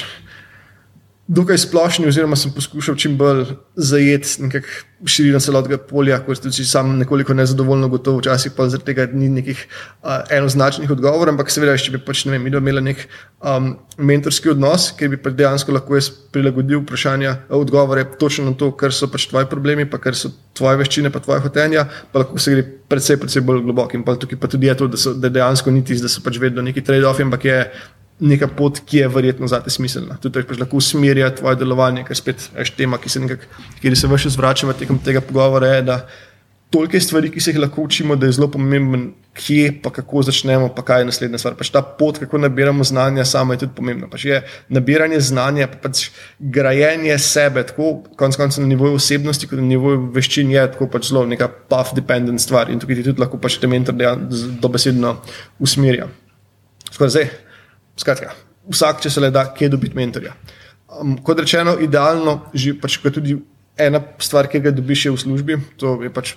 dokaj 1.31 1.57
splošni, 1.63 2.09
oziroma 2.11 2.35
sem 2.35 2.51
poskušal 2.51 2.95
čim 2.99 3.13
bolj 3.17 3.45
zajeti 3.79 4.59
širino 5.07 5.39
celotnega 5.39 5.77
polja, 5.87 6.17
kot 6.25 6.41
ste 6.41 6.51
si 6.51 6.65
sam 6.67 6.91
nekoliko 6.99 7.33
nezadovoljno 7.33 7.87
gotovo, 7.89 8.19
včasih 8.19 8.51
pa 8.57 8.67
zaradi 8.69 8.89
tega 8.91 9.05
ni 9.13 9.29
nekih 9.31 9.61
uh, 9.63 10.25
enoznačnih 10.29 10.91
odgovorov, 10.91 11.31
ampak 11.33 11.53
seveda, 11.53 11.77
če 11.79 11.95
bi 11.95 12.01
pač 12.03 12.25
ne 12.27 12.35
vem, 12.35 12.49
imel 12.51 12.81
nek 12.83 13.05
um, 13.39 13.71
mentorski 13.97 14.51
odnos, 14.51 14.89
ki 14.97 15.13
bi 15.13 15.21
pač 15.21 15.37
dejansko 15.39 15.77
lahko 15.77 15.95
jaz 15.97 16.11
prilagodil 16.35 16.83
vprašanja, 16.83 17.33
odgovore 17.61 18.03
točno 18.19 18.51
na 18.51 18.57
to, 18.59 18.73
kar 18.75 18.93
so 18.93 19.07
pač 19.11 19.29
tvoji 19.31 19.47
problemi, 19.49 19.87
pa 19.89 20.01
kar 20.03 20.17
so 20.19 20.33
tvoje 20.57 20.83
veščine, 20.83 21.13
pa 21.15 21.23
tvoje 21.23 21.45
hotenja, 21.47 21.87
pa 22.11 22.25
lahko 22.25 22.43
se 22.43 22.57
gre 22.57 22.67
predvsej, 22.91 23.21
predvsej 23.23 23.47
bolj 23.47 23.63
globoko. 23.69 23.95
In 23.95 24.03
pa 24.05 24.19
tukaj 24.19 24.41
pa 24.41 24.51
tudi 24.51 24.67
je 24.67 24.77
to, 24.83 24.91
da, 24.91 24.99
so, 24.99 25.15
da 25.15 25.31
dejansko 25.31 25.71
ni 25.71 25.85
tisto, 25.87 26.09
da 26.09 26.11
so 26.11 26.27
pač 26.27 26.43
vedno 26.43 26.65
neki 26.67 26.83
trade-offi, 26.83 27.23
ampak 27.23 27.47
je 27.47 27.57
neka 28.21 28.47
pot, 28.47 28.79
ki 28.85 29.01
je 29.01 29.07
verjetno 29.09 29.47
za 29.49 29.59
te 29.65 29.73
smiselna. 29.73 30.17
Tudi 30.21 30.43
pač 30.45 30.59
lahko 30.61 30.77
usmerja 30.77 31.31
tvoje 31.35 31.57
delovanje, 31.57 32.05
ker 32.05 32.17
spet 32.17 32.49
je 32.53 32.67
tema, 32.77 32.99
ki 33.01 33.09
se 33.09 33.21
nekako, 33.23 33.63
kjer 33.81 33.97
se 33.97 34.09
vrši 34.11 34.35
zvračava 34.37 34.77
tekom 34.77 34.99
tega 35.01 35.23
pogovora, 35.25 35.75
je, 35.75 35.87
da 35.89 36.03
toliko 36.71 36.99
stvari, 36.99 37.31
ki 37.33 37.41
se 37.41 37.51
jih 37.51 37.59
lahko 37.59 37.83
učimo, 37.83 38.15
da 38.15 38.29
je 38.29 38.37
zelo 38.37 38.47
pomemben, 38.51 39.09
kje 39.33 39.73
pa 39.83 39.89
kako 39.91 40.21
začnemo, 40.27 40.69
pa 40.75 40.85
kaj 40.85 41.01
je 41.01 41.09
naslednja 41.09 41.41
stvar. 41.41 41.57
Pač 41.59 41.73
ta 41.73 41.81
pot, 41.81 42.21
kako 42.21 42.39
nabiramo 42.45 42.85
znanja, 42.87 43.25
sama 43.25 43.57
je 43.57 43.63
tudi 43.65 43.75
pomembna. 43.75 44.07
Pač 44.11 44.25
je 44.29 44.39
nabiranje 44.69 45.19
znanja, 45.31 45.67
pa 45.73 45.81
pač 45.89 46.05
grajenje 46.39 47.17
sebe, 47.19 47.65
tako 47.67 47.91
konec 48.19 48.37
konca 48.39 48.61
na 48.61 48.69
nivoju 48.71 49.01
osebnosti, 49.01 49.49
kot 49.49 49.59
na 49.59 49.67
nivoju 49.67 50.07
veščin, 50.15 50.51
je 50.53 50.65
tako 50.77 50.87
pač 50.93 51.09
zelo 51.11 51.25
neka 51.27 51.49
path-dependent 51.71 52.43
stvar 52.43 52.71
in 52.71 52.79
tukaj 52.79 53.01
ti 53.01 53.07
tudi 53.09 53.23
lahko 53.23 53.41
pač 53.41 53.59
te 53.59 53.71
mentor 53.71 53.97
dobesedno 54.61 55.17
usmerja. 55.59 56.11
Skoraj 56.91 57.17
zdaj. 57.17 57.50
Skratka, 58.01 58.33
vsak, 58.71 59.01
če 59.03 59.11
se 59.13 59.21
le 59.21 59.29
da, 59.33 59.45
kje 59.53 59.69
dobiti 59.75 59.97
mentorja. 59.97 60.33
Um, 60.91 61.15
kot 61.23 61.39
rečeno, 61.39 61.77
idealno, 61.81 62.41
že 62.53 62.73
pač 62.81 62.97
tudi 63.03 63.37
ena 63.79 64.01
stvar, 64.21 64.49
ki 64.49 64.61
ga 64.63 64.73
dobiš 64.75 65.11
v 65.11 65.19
službi, 65.21 65.59
to 65.79 65.99
je 66.03 66.11
pač. 66.13 66.35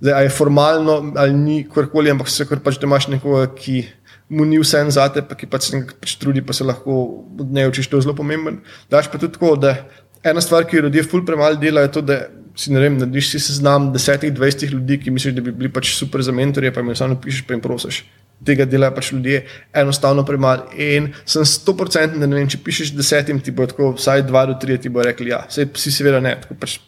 Zdaj, 0.00 0.24
je 0.24 0.32
formalno 0.32 1.12
ali 1.20 1.34
ni 1.36 1.56
karkoli, 1.68 2.10
ampak 2.10 2.30
se 2.32 2.46
kar 2.48 2.62
pač, 2.64 2.78
da 2.80 2.88
imaš 2.88 3.10
nekoga, 3.12 3.46
ki 3.52 3.84
mu 4.32 4.46
ni 4.48 4.58
vse 4.60 4.80
en 4.80 4.92
zate, 4.94 5.22
pa 5.26 5.36
ki 5.36 5.48
pač 5.50 5.68
se 5.68 5.80
pač 6.00 6.16
trudi, 6.20 6.42
pa 6.42 6.56
se 6.56 6.64
lahko 6.64 7.26
od 7.36 7.50
njega 7.52 7.72
učiš, 7.72 7.90
to 7.90 8.00
je 8.00 8.06
zelo 8.08 8.16
pomemben. 8.16 8.62
Daš 8.90 9.10
pa 9.12 9.20
tudi 9.20 9.36
tako, 9.36 9.54
da 9.60 9.76
ena 10.24 10.40
stvar, 10.40 10.64
ki 10.64 10.78
jo 10.78 10.86
ljudje 10.88 11.04
ful 11.04 11.26
premalo 11.26 11.60
delajo, 11.60 11.90
je 11.90 11.94
to, 11.98 12.04
da 12.06 12.22
si 12.56 12.72
ne 12.72 12.80
vem, 12.80 12.96
da 12.98 13.06
si 13.20 13.40
seznam 13.40 13.90
desetih, 13.92 14.32
dvajsetih 14.34 14.72
ljudi, 14.72 14.98
ki 15.04 15.12
misliš, 15.14 15.36
da 15.36 15.44
bi 15.44 15.52
bili 15.52 15.72
pač 15.72 15.92
super 15.98 16.24
za 16.24 16.32
mentorje, 16.32 16.72
pa 16.72 16.82
jim 16.82 16.96
samo 16.96 17.20
pišeš, 17.20 17.44
pa 17.46 17.54
jim 17.54 17.62
prosiš 17.64 18.02
tega 18.46 18.64
delajo 18.64 18.94
pač 18.96 19.12
ljudje 19.12 19.42
enostavno 19.82 20.24
premalo. 20.26 20.70
In 20.80 21.10
sem 21.24 21.44
sto 21.48 21.74
procenten, 21.76 22.20
da 22.22 22.28
ne 22.28 22.38
vem, 22.38 22.48
če 22.50 22.62
pišeš 22.64 22.94
desetim, 22.96 23.40
ti 23.44 23.52
bo 23.54 23.66
tako, 23.68 23.92
vsaj 23.98 24.24
dva 24.28 24.46
do 24.50 24.56
tri, 24.60 24.78
ti 24.80 24.92
bo 24.92 25.04
rekli, 25.04 25.32
ja, 25.34 25.42
vse 25.48 25.68
si 25.80 25.92
seveda 25.94 26.22
ne. 26.24 26.36
Pač, 26.60 26.78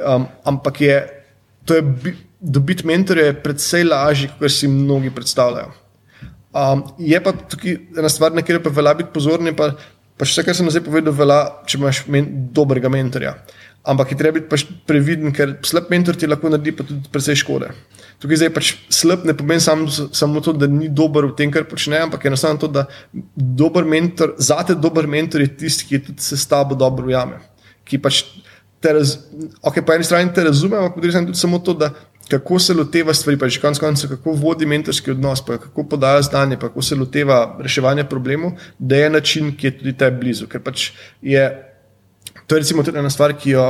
um, 0.00 0.28
ampak 0.50 0.80
je, 0.84 1.00
je 1.70 1.80
dobiti 2.44 2.86
mentorje 2.86 3.32
predvsej 3.44 3.88
lažje, 3.88 4.30
kot 4.38 4.52
si 4.52 4.68
mnogi 4.68 5.12
predstavljajo. 5.14 5.72
Um, 6.54 6.84
je 7.02 7.18
pa 7.22 7.32
tukaj 7.32 7.78
ena 7.98 8.08
stvar, 8.12 8.34
na 8.34 8.44
katero 8.44 8.62
pa 8.62 8.70
velja 8.70 8.94
biti 9.00 9.14
pozorni, 9.14 9.54
pa, 9.56 9.72
pa 10.14 10.28
vse, 10.28 10.44
kar 10.46 10.54
sem 10.54 10.68
zdaj 10.70 10.84
povedal, 10.86 11.16
velja, 11.16 11.38
če 11.66 11.80
imaš 11.80 12.04
men, 12.12 12.28
dobrega 12.54 12.92
mentorja. 12.92 13.34
Ampak 13.84 14.14
je 14.14 14.16
treba 14.16 14.38
biti 14.38 14.48
pač 14.48 14.64
previden, 14.88 15.32
ker 15.36 15.58
slab 15.66 15.90
mentor 15.92 16.16
ti 16.16 16.28
lahko 16.28 16.48
naredi 16.48 16.72
pa 16.72 16.86
tudi 16.88 17.10
precej 17.12 17.36
škode. 17.42 17.68
Tukaj 18.22 18.40
zdaj 18.40 18.52
pač 18.56 18.70
slab 18.88 19.26
ne 19.28 19.34
pomeni 19.36 19.60
samo, 19.60 19.90
samo 19.92 20.40
to, 20.40 20.54
da 20.56 20.64
ni 20.70 20.88
dober 20.88 21.28
v 21.28 21.34
tem, 21.36 21.52
kar 21.52 21.66
počne, 21.68 22.00
ampak 22.06 22.24
enostavno 22.24 22.62
to, 22.62 22.70
da 22.72 22.86
dober 23.36 23.84
mentor, 23.84 24.32
zate 24.40 24.72
dober 24.78 25.04
mentor 25.10 25.44
je 25.44 25.50
tisti, 25.52 25.90
ki 25.90 26.00
tudi 26.06 26.24
se 26.24 26.38
s 26.40 26.48
tabo 26.48 26.78
dobro 26.80 27.10
ujame. 27.12 27.42
Ki 27.84 28.00
pač 28.00 28.22
te 28.80 28.96
raz, 28.96 29.18
ok, 29.60 29.82
po 29.84 29.92
eni 29.92 30.08
strani 30.08 30.32
te 30.32 30.46
razume, 30.48 30.80
ampak 30.80 30.96
po 30.96 31.04
drugi 31.04 31.12
strani 31.12 31.28
tudi 31.28 31.42
samo 31.44 31.60
to, 31.60 31.76
da 31.76 31.92
kako 32.28 32.58
se 32.58 32.74
loteva 32.74 33.14
stvari, 33.14 33.36
pa 33.38 33.48
že 33.52 33.60
konec 33.60 33.78
koncev, 33.78 34.14
kako 34.16 34.32
vodi 34.40 34.66
mentorski 34.66 35.12
odnos, 35.12 35.44
pa 35.44 35.58
kako 35.60 35.84
podaja 35.92 36.22
znanje, 36.22 36.56
pa 36.56 36.72
kako 36.72 36.82
se 36.82 36.96
loteva 36.96 37.58
reševanja 37.60 38.08
problemov, 38.08 38.56
da 38.78 38.96
je 38.96 39.10
način, 39.10 39.52
ki 39.56 39.66
je 39.66 39.78
tudi 39.78 39.92
tebi 39.92 40.24
blizu. 40.24 40.48
Ker 40.48 40.64
pač 40.64 40.90
je 41.20 41.44
To 42.46 42.54
je 42.54 42.60
recimo 42.60 42.82
tudi 42.82 42.98
ena 42.98 43.10
stvar, 43.10 43.32
ki 43.38 43.50
jo 43.50 43.66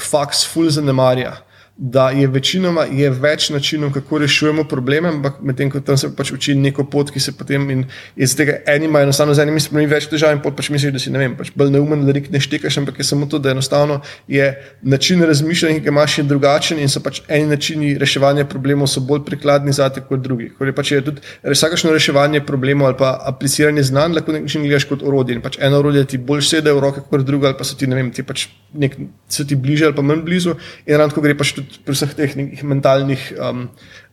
faks 0.00 0.46
ful 0.48 0.70
zanemarja 0.70 1.36
da 1.84 2.10
je 2.14 2.26
večinoma 2.30 2.84
je 2.94 3.08
več 3.10 3.48
načinov, 3.50 3.90
kako 3.90 4.20
rešujemo 4.22 4.62
probleme, 4.70 5.08
ampak 5.08 5.40
medtem 5.42 5.70
ko 5.70 5.80
tam 5.82 5.96
se 5.98 6.12
pač 6.14 6.30
uči 6.30 6.54
neko 6.54 6.84
pot, 6.86 7.08
ki 7.10 7.20
se 7.20 7.32
potem 7.34 7.64
in 7.74 7.80
iz 8.14 8.36
tega 8.38 8.60
eni 8.70 8.86
imajo 8.86 9.08
enostavno 9.08 9.34
z 9.34 9.42
enimi 9.42 9.60
spremeni 9.60 9.90
več 9.90 10.06
težav 10.06 10.30
in 10.36 10.38
pot 10.44 10.54
pač 10.54 10.68
misliš, 10.70 10.92
da 10.94 11.02
si 11.02 11.10
ne 11.10 11.18
vem, 11.18 11.34
pač 11.34 11.50
bolj 11.58 11.72
neumen, 11.74 12.04
da 12.06 12.14
ne 12.14 12.40
štekaš, 12.44 12.78
ampak 12.78 13.00
je 13.02 13.06
samo 13.08 13.26
to, 13.26 13.40
da 13.42 13.50
enostavno 13.50 13.96
je 14.30 14.46
način 14.94 15.24
razmišljanja, 15.26 15.80
ki 15.80 15.84
ga 15.88 15.90
imaš, 15.90 16.18
je 16.20 16.24
drugačen 16.30 16.78
in 16.78 16.92
so 16.92 17.02
pač 17.02 17.18
eni 17.26 17.50
načini 17.50 17.96
reševanja 17.98 18.46
problemov 18.46 18.86
so 18.86 19.02
bolj 19.02 19.24
prikladni 19.26 19.74
za 19.74 19.90
te 19.90 20.04
kot 20.06 20.22
drugi. 20.22 20.52
Ker 20.54 20.70
je 20.70 20.76
pač 20.78 20.94
je 20.94 21.02
tudi 21.10 21.26
vsakašno 21.42 21.96
reševanje 21.98 22.44
problemov 22.46 22.92
ali 22.92 22.98
pa 23.02 23.16
apliciranje 23.26 23.88
znanj 23.90 24.20
lahko 24.20 24.38
nekaj 24.38 24.62
gledaš 24.68 24.86
kot 24.86 25.02
orodje 25.02 25.34
in 25.34 25.42
pač 25.42 25.58
eno 25.58 25.82
orodje 25.82 26.06
ti 26.14 26.22
bolj 26.30 26.46
sede 26.46 26.70
v 26.70 26.86
roke 26.86 27.02
kot 27.10 27.26
drugo 27.26 27.50
ali 27.50 27.58
pa 27.58 27.66
so 27.66 27.74
ti, 27.74 27.90
ne 27.90 27.98
vem, 27.98 28.14
ti 28.14 28.22
pač 28.22 28.46
nek, 28.72 28.94
so 29.26 29.42
ti 29.42 29.58
bliže 29.58 29.90
ali 29.90 29.98
pa 29.98 30.06
manj 30.06 30.22
blizu, 30.22 30.54
in 30.86 30.94
ravno 30.96 31.10
tako 31.10 31.26
gre 31.26 31.34
pač 31.38 31.56
tudi 31.58 31.71
pri 31.84 31.94
vseh 31.96 32.14
teh 32.16 32.34
mentalnih 32.62 33.22
um, 33.36 33.64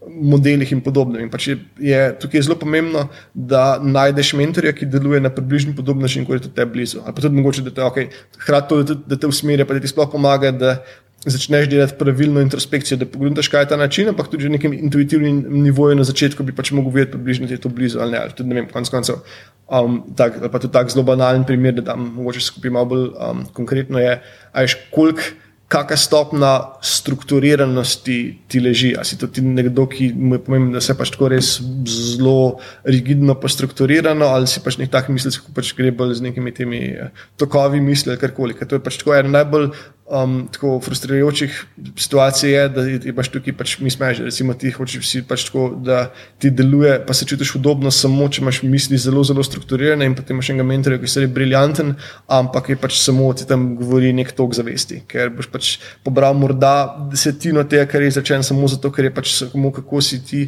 modelih 0.07 0.71
in 0.71 0.81
podobnem. 0.81 1.25
In 1.25 1.31
pač 1.33 1.49
je, 1.51 1.57
je 1.83 1.99
tukaj 2.21 2.39
je 2.39 2.45
zelo 2.47 2.57
pomembno, 2.59 3.07
da 3.33 3.79
najdeš 3.83 4.33
mentorja, 4.39 4.73
ki 4.75 4.87
deluje 4.89 5.19
na 5.21 5.31
približno 5.33 5.75
podoben 5.75 6.05
način, 6.05 6.25
kot 6.25 6.39
je 6.39 6.47
tudi 6.47 6.55
te 6.55 6.65
blizu. 6.65 7.03
Ali 7.03 7.15
pa 7.15 7.25
tudi 7.25 7.41
mogoče, 7.41 7.65
da 7.67 7.75
te, 7.75 7.85
okay, 7.85 8.09
hkrati, 8.39 8.81
da, 8.87 8.97
da 9.13 9.19
te 9.19 9.27
usmerja, 9.27 9.67
pa 9.67 9.77
da 9.77 9.83
ti 9.83 9.91
sploh 9.91 10.09
pomaga, 10.11 10.51
da 10.55 10.77
začneš 11.25 11.67
delati 11.67 11.97
pravilno 11.99 12.41
introspekcijo, 12.41 12.97
da 12.97 13.05
pogledaš, 13.05 13.49
kaj 13.51 13.61
je 13.61 13.69
ta 13.73 13.77
način, 13.77 14.09
ampak 14.09 14.29
tudi 14.31 14.47
na 14.47 14.55
nekem 14.55 14.73
intuitivnem 14.73 15.43
nivoju 15.63 15.95
na 15.95 16.03
začetku 16.07 16.43
bi 16.43 16.55
pač 16.55 16.71
mogel 16.71 16.91
vedeti, 16.95 17.17
približno 17.17 17.47
je 17.49 17.57
to 17.59 17.69
blizu 17.69 17.99
ali 17.99 18.11
ne. 18.11 18.21
Ali 18.23 18.31
tudi, 18.31 18.49
ne 18.49 18.55
vem, 18.55 18.69
konc 18.71 18.89
koncev. 18.89 19.19
Um, 19.67 19.99
tak, 20.15 20.39
pa 20.51 20.59
tudi 20.59 20.73
tako 20.73 20.95
zelo 20.95 21.03
banalen 21.03 21.43
primer, 21.43 21.75
da 21.75 21.91
tam 21.91 22.07
mogoče 22.15 22.41
skupaj 22.41 22.71
malo 22.71 22.85
bolj 22.85 23.05
um, 23.09 23.43
konkretno 23.53 23.99
je, 23.99 24.15
ajš 24.51 24.77
koliko 24.95 25.21
kakšna 25.69 25.97
stopna 25.97 26.51
strukturiranosti 26.81 28.17
ti 28.47 28.59
leži. 28.59 28.95
Ali 28.97 29.05
si 29.05 29.17
to 29.21 29.27
ti 29.29 29.41
nekdo, 29.45 29.85
ki 29.87 30.11
mu 30.17 30.35
je 30.35 30.43
pomembno, 30.43 30.73
da 30.73 30.81
se 30.81 30.95
pač 30.97 31.11
tako 31.13 31.29
res 31.29 31.51
zelo 31.85 32.57
rigidno 32.89 33.35
postrukturirano, 33.37 34.31
ali 34.33 34.49
si 34.49 34.63
pač 34.65 34.79
nek 34.81 34.89
tak 34.89 35.11
misli, 35.13 35.31
ki 35.31 35.53
pač 35.53 35.73
gre 35.77 35.93
bolj 35.93 36.17
z 36.17 36.25
nekimi 36.25 36.53
temi 36.57 36.81
eh, 36.89 37.13
tokovi 37.37 37.81
misli 37.85 38.15
ali 38.15 38.21
karkoli. 38.21 38.57
Ker 38.57 38.69
to 38.69 38.79
je 38.79 38.85
pač 38.85 38.97
tako 38.97 39.13
ena 39.19 39.37
najbolj 39.39 39.69
um, 40.09 40.47
tako 40.51 40.79
frustrirajočih 40.83 41.59
situacij, 41.95 42.51
je, 42.51 42.65
da 42.69 42.85
imaš 43.13 43.29
tukaj 43.29 43.55
pač 43.57 43.77
mi 43.79 43.93
smeži. 43.93 44.25
Recimo 44.27 44.57
ti 44.57 44.73
hočeš 44.73 45.13
pač 45.29 45.45
tako, 45.47 45.69
da 45.85 46.09
ti 46.41 46.49
deluje, 46.49 46.97
pa 47.07 47.13
se 47.13 47.29
čutiš 47.29 47.55
udobno 47.61 47.91
samo, 47.93 48.27
če 48.29 48.41
imaš 48.41 48.63
misli 48.65 48.97
zelo, 48.97 49.23
zelo 49.23 49.45
strukturirane 49.45 50.09
in 50.09 50.17
potem 50.17 50.35
imaš 50.37 50.49
enega 50.49 50.67
mentorja, 50.67 50.99
ki 50.99 51.13
je 51.21 51.31
briljanten, 51.31 51.95
ampak 52.27 52.73
je 52.73 52.79
pač 52.81 52.97
samo 52.99 53.31
ti 53.33 53.47
tam 53.47 53.75
govori 53.79 54.11
nek 54.17 54.33
tok 54.35 54.57
zavesti, 54.57 55.03
ker 55.07 55.29
boš 55.35 55.47
pač 55.53 55.59
pač 55.59 55.77
pobral 56.03 56.37
morda 56.39 56.95
desetino 57.11 57.63
tega, 57.67 57.85
kar 57.89 58.01
je 58.01 58.15
začen 58.17 58.43
samo 58.43 58.67
zato, 58.71 58.91
ker 58.91 59.09
je 59.09 59.13
pač 59.13 59.33
samo 59.35 59.73
kako 59.75 60.01
si 60.01 60.23
ti 60.23 60.41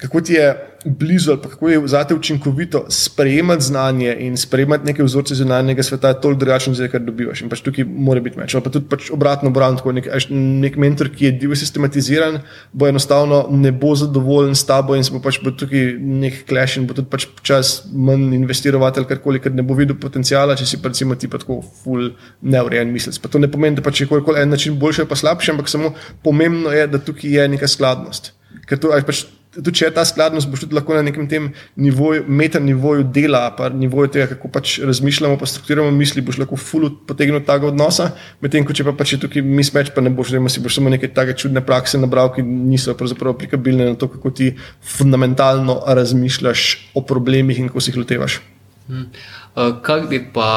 kako 0.00 0.20
ti 0.20 0.32
je 0.32 0.74
blizu, 0.84 1.30
ali 1.30 1.40
kako 1.40 1.68
je 1.68 1.88
zate 1.88 2.14
učinkovito 2.14 2.84
sprejemati 2.88 3.64
znanje 3.64 4.16
in 4.18 4.36
sprejemati 4.36 4.84
neke 4.84 5.02
vzorce 5.02 5.34
zunanjega 5.34 5.82
sveta, 5.82 6.08
je 6.08 6.20
toliko 6.20 6.38
drugačno, 6.38 6.74
kar 6.92 7.00
dobivaš. 7.00 7.42
In 7.42 7.48
pač 7.48 7.60
tukaj 7.60 7.84
mora 7.84 8.20
biti 8.20 8.38
meč. 8.38 8.56
Pa 8.64 8.70
tudi 8.70 8.88
pač 8.88 9.10
obratno, 9.10 9.48
obratno, 9.48 9.78
tako 9.78 9.92
nek, 9.92 10.08
nek 10.30 10.76
mentor, 10.76 11.08
ki 11.08 11.24
je 11.24 11.32
divje 11.32 11.56
sistematiziran, 11.56 12.40
bo 12.72 12.88
enostavno 12.88 13.46
ne 13.50 13.72
bo 13.72 13.94
zadovoljen 13.94 14.54
s 14.54 14.66
tabo 14.66 14.96
in 14.96 15.04
se 15.04 15.12
bo 15.14 15.22
pač 15.24 15.40
bo 15.44 15.50
tukaj 15.50 15.94
nek 15.98 16.44
kleš 16.48 16.76
in 16.80 16.86
bo 16.90 16.94
tudi 16.94 17.08
pač 17.10 17.26
čas 17.42 17.74
manj 17.92 18.34
investirati 18.34 19.00
ali 19.00 19.08
karkoli, 19.08 19.40
ker 19.40 19.54
ne 19.54 19.62
bo 19.62 19.74
videl 19.78 19.96
potencijala, 20.00 20.56
če 20.56 20.66
si 20.66 20.82
pa 20.82 20.92
recimo 20.92 21.14
ti 21.14 21.30
pa 21.30 21.38
tako 21.38 21.62
full 21.82 22.12
neurejen 22.42 22.92
mislec. 22.92 23.18
Pa 23.18 23.32
to 23.32 23.38
ne 23.38 23.48
pomeni, 23.48 23.78
da 23.78 23.82
pač 23.82 24.04
je 24.04 24.10
koli 24.10 24.40
en 24.40 24.50
način 24.50 24.78
boljši 24.78 25.04
ali 25.04 25.08
pa 25.08 25.16
slabši, 25.16 25.54
ampak 25.54 25.68
samo 25.68 25.94
pomembno 26.22 26.72
je, 26.72 26.86
da 26.86 26.98
tukaj 26.98 27.38
je 27.38 27.48
neka 27.48 27.68
skladnost. 27.68 28.34
Ker 28.68 28.78
to, 28.80 28.92
pač, 29.06 29.24
tudi 29.54 29.74
če 29.80 29.88
je 29.88 29.94
ta 29.94 30.04
skladnost, 30.06 30.48
boš 30.50 30.64
tudi 30.64 30.76
lahko 30.76 30.96
na 30.96 31.04
nekem 31.06 31.26
tem 31.30 31.50
nivoju, 31.80 32.24
meta 32.28 32.60
nivoju 32.62 33.06
dela, 33.14 33.46
pa 33.56 33.68
nivoju 33.70 34.10
tega, 34.14 34.26
kako 34.34 34.50
pač 34.54 34.76
razmišljamo, 34.84 35.38
pa 35.40 35.48
strukturiramo 35.48 35.92
misli, 35.94 36.24
boš 36.24 36.40
lahko 36.42 36.58
fully 36.60 36.90
potegnil 37.08 37.42
tega 37.46 37.70
odnosa, 37.70 38.10
medtem 38.44 38.66
ko 38.66 38.76
če 38.76 38.86
pa 38.88 38.96
pač 38.96 39.14
je 39.14 39.20
tukaj 39.24 39.44
mismeč, 39.44 39.92
pa 39.94 40.04
ne 40.04 40.12
boš, 40.14 40.34
da 40.34 40.42
si 40.52 40.64
boš 40.64 40.80
samo 40.80 40.92
neke 40.92 41.10
take 41.14 41.36
čudne 41.38 41.62
prakse 41.64 42.00
nabral, 42.00 42.32
ki 42.34 42.42
niso 42.44 42.96
pravzaprav 42.98 43.36
aplikabilne 43.36 43.92
na 43.92 43.98
to, 44.00 44.10
kako 44.10 44.34
ti 44.34 44.52
fundamentalno 44.96 45.80
razmišljaš 45.86 46.68
o 46.94 47.04
problemih 47.06 47.58
in 47.58 47.70
kako 47.70 47.84
si 47.84 47.92
jih 47.92 48.02
lotevaš. 48.02 48.40
Hmm. 48.88 49.08
Kako 49.54 50.20
pa, 50.34 50.48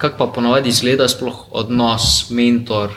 kak 0.00 0.16
pa 0.18 0.26
ponovadi 0.34 0.72
izgleda 0.72 1.08
sploh 1.08 1.46
odnos 1.54 2.30
mentor? 2.34 2.96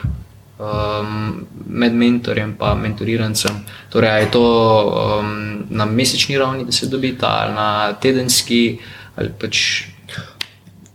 Um, 0.58 1.46
med 1.66 1.94
mentorjem 1.94 2.56
in 2.60 2.80
mentorirancem. 2.82 3.64
Torej, 3.90 4.20
je 4.20 4.30
to 4.30 4.44
um, 5.20 5.64
na 5.70 5.84
mesečni 5.84 6.38
ravni, 6.38 6.64
da 6.64 6.72
se 6.72 6.86
dobita, 6.86 7.26
ali 7.26 7.54
na 7.54 7.92
tedenski, 7.92 8.78
ali 9.16 9.30
pač 9.40 9.84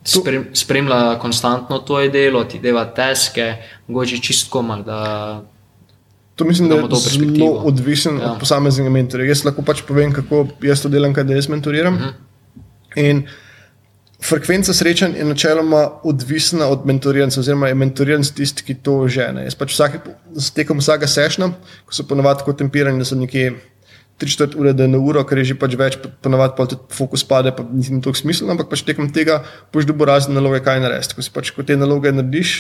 sprem, 0.04 0.46
spremlja 0.54 1.20
konstantno 1.20 1.80
to 1.80 2.02
delo, 2.10 2.44
ti 2.44 2.60
deva 2.60 2.86
teske, 2.86 3.56
mogoče 3.88 4.18
čistko 4.22 4.62
mal. 4.62 4.84
To 6.36 6.46
mislim, 6.46 6.70
da, 6.70 6.76
da 6.76 6.96
je 6.96 7.02
zelo 7.10 7.52
odvisen 7.52 8.20
ja. 8.20 8.32
od 8.32 8.40
posameznega 8.40 8.90
mentorja. 8.90 9.28
Jaz 9.28 9.44
lahko 9.44 9.62
pač 9.62 9.82
povem, 9.88 10.14
kako 10.16 10.48
jaz 10.64 10.82
to 10.82 10.90
delam, 10.90 11.14
kaj 11.14 11.28
jaz 11.36 11.50
mentoriram. 11.50 11.94
Uh 11.94 12.00
mhm. 12.00 12.10
-huh. 13.18 13.24
Frekvenca 14.20 14.74
srečanj 14.74 15.16
je 15.16 15.26
načeloma 15.26 15.90
odvisna 16.04 16.68
od 16.68 16.86
mentoriranja, 16.86 17.40
oziroma 17.40 17.68
je 17.68 17.76
mentoriranec 17.76 18.32
tisti, 18.36 18.66
ki 18.68 18.76
to 18.84 19.08
žene. 19.08 19.46
Jaz 19.48 19.56
pač 19.56 19.72
vsake, 19.74 20.02
tekom 20.56 20.82
vsakega 20.84 21.08
sešna, 21.08 21.54
ko 21.88 21.96
so 21.96 22.04
ponovadi 22.08 22.44
tako 22.44 22.54
tempirani, 22.60 23.00
da 23.00 23.08
so 23.08 23.16
nekje 23.16 23.54
3-4 24.20 24.60
ure, 24.60 24.74
da 24.76 24.84
je 24.84 24.92
na 24.92 25.00
uro, 25.00 25.24
ker 25.24 25.40
je 25.40 25.54
že 25.54 25.56
pač 25.60 25.78
več, 25.80 25.96
ponovadi 26.24 26.58
pa 26.58 26.68
tudi 26.68 26.84
fokus 26.92 27.24
pade, 27.24 27.54
pa 27.56 27.64
ni 27.64 28.02
to 28.04 28.12
smiselno, 28.12 28.52
ampak 28.58 28.68
pač 28.74 28.84
tekom 28.84 29.08
tega 29.16 29.40
boš 29.74 29.88
dobil 29.88 30.12
razne 30.12 30.36
naloge, 30.36 30.60
kaj 30.66 30.84
narediti. 30.84 31.16
Ko 31.16 31.24
si 31.24 31.32
pač 31.32 31.54
ko 31.56 31.64
te 31.64 31.80
naloge 31.80 32.12
narediš, 32.12 32.58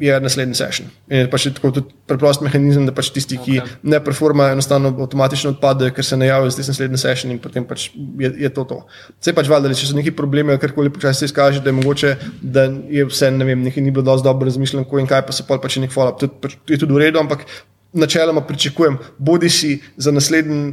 je 0.00 0.20
naslednji 0.20 0.56
session. 0.56 0.88
In 1.10 1.24
je 1.24 1.30
pač 1.30 1.46
tako 1.54 1.70
tudi 1.76 1.92
preprost 2.08 2.40
mehanizem, 2.44 2.86
da 2.88 2.94
pač 2.96 3.10
tisti, 3.12 3.36
ki 3.40 3.58
okay. 3.60 3.74
ne 3.92 4.00
performajo, 4.04 4.56
enostavno 4.56 4.94
avtomatično 5.04 5.52
odpadejo, 5.54 5.92
ker 5.96 6.06
se 6.06 6.16
ne 6.16 6.30
javijo 6.30 6.54
za 6.56 6.64
naslednji 6.66 7.00
session 7.02 7.34
in 7.34 7.40
potem 7.42 7.66
pač 7.68 7.90
je, 8.18 8.32
je 8.44 8.52
to 8.56 8.64
to. 8.70 8.80
Vse 9.20 9.34
pač 9.36 9.50
valjda, 9.52 9.74
če 9.76 9.90
so 9.90 9.98
neki 9.98 10.14
problemi, 10.16 10.56
karkoli 10.62 10.92
počasi 10.94 11.26
se 11.26 11.30
izkaže, 11.30 11.60
da 11.64 11.68
je 11.68 11.78
mogoče, 11.80 12.14
da 12.40 12.64
je 12.88 13.04
vse, 13.10 13.28
ne 13.34 13.48
vem, 13.48 13.66
nekaj 13.68 13.84
ni 13.84 13.92
bilo 13.92 14.06
dovolj 14.08 14.24
dobro 14.24 14.48
razmišljeno, 14.48 14.88
ko 14.88 15.02
in 15.02 15.10
kaj 15.10 15.26
pa 15.28 15.36
se 15.36 15.44
pa 15.48 15.60
pač 15.60 15.76
nek 15.82 15.92
follow-up. 15.92 16.22
To 16.22 16.32
pač, 16.32 16.56
je 16.70 16.80
tudi 16.80 16.96
v 16.96 17.04
redu, 17.04 17.20
ampak 17.20 17.44
načeloma 17.92 18.40
pričakujem, 18.40 18.98
bodi 19.18 19.50
si 19.50 19.80
za, 19.96 20.12
nasledn, 20.12 20.72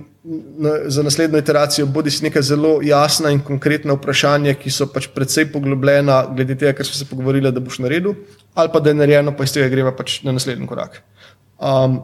za 0.86 1.04
naslednjo 1.04 1.40
iteracijo, 1.40 1.86
bodi 1.86 2.12
si 2.12 2.24
neka 2.24 2.42
zelo 2.42 2.80
jasna 2.84 3.32
in 3.34 3.40
konkretna 3.40 3.94
vprašanja, 3.98 4.54
ki 4.54 4.72
so 4.72 4.88
pač 4.94 5.10
predvsej 5.16 5.50
poglobljena, 5.52 6.24
glede 6.36 6.56
tega, 6.56 6.76
kar 6.78 6.86
smo 6.86 7.00
se 7.00 7.10
pogovorili, 7.10 7.52
da 7.52 7.64
boš 7.64 7.80
naredil, 7.86 8.14
ali 8.58 8.74
pa 8.74 8.82
da 8.82 8.92
je 8.94 9.00
narejeno, 9.00 9.36
pa 9.38 9.46
iz 9.46 9.54
tega 9.54 9.70
greva 9.70 9.94
pač 9.96 10.22
na 10.26 10.34
naslednji 10.36 10.68
korak. 10.68 11.02
Um, 11.58 12.02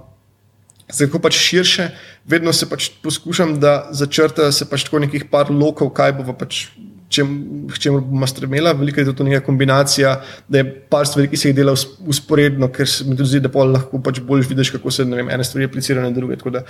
Zdaj, 0.93 1.07
ko 1.09 1.19
pač 1.23 1.37
širše, 1.39 1.85
vedno 2.29 2.51
se 2.53 2.67
pač 2.69 2.89
poskušam, 3.01 3.55
da 3.63 3.87
začrtajo 3.95 4.51
se 4.53 4.67
pač 4.69 4.83
tako 4.85 4.99
nekih 5.01 5.23
par 5.31 5.47
lokov, 5.49 5.93
kaj 5.95 6.11
bo 6.19 6.35
pač 6.37 6.67
k 7.13 7.77
čemu 7.79 8.01
bomo 8.01 8.27
stremela. 8.27 8.73
Velika 8.73 9.01
je 9.01 9.13
to 9.15 9.23
neka 9.23 9.45
kombinacija, 9.45 10.21
da 10.49 10.57
je 10.57 10.65
par 10.89 11.07
stvari, 11.07 11.29
ki 11.29 11.37
se 11.37 11.49
jih 11.49 11.55
dela 11.55 11.75
usporedno, 12.07 12.69
ker 12.73 12.89
se 12.89 13.05
mi 13.05 13.17
tudi 13.17 13.29
zdi, 13.35 13.43
da 13.45 13.49
lahko 13.53 14.01
pač 14.03 14.19
bolj 14.19 14.47
vidiš, 14.49 14.73
kako 14.77 14.91
se 14.91 15.03
vem, 15.03 15.29
ene 15.29 15.43
stvari 15.43 15.69
aplicirajo 15.69 16.09
na 16.09 16.15
druge. 16.15 16.37
Tako 16.41 16.49
da 16.49 16.63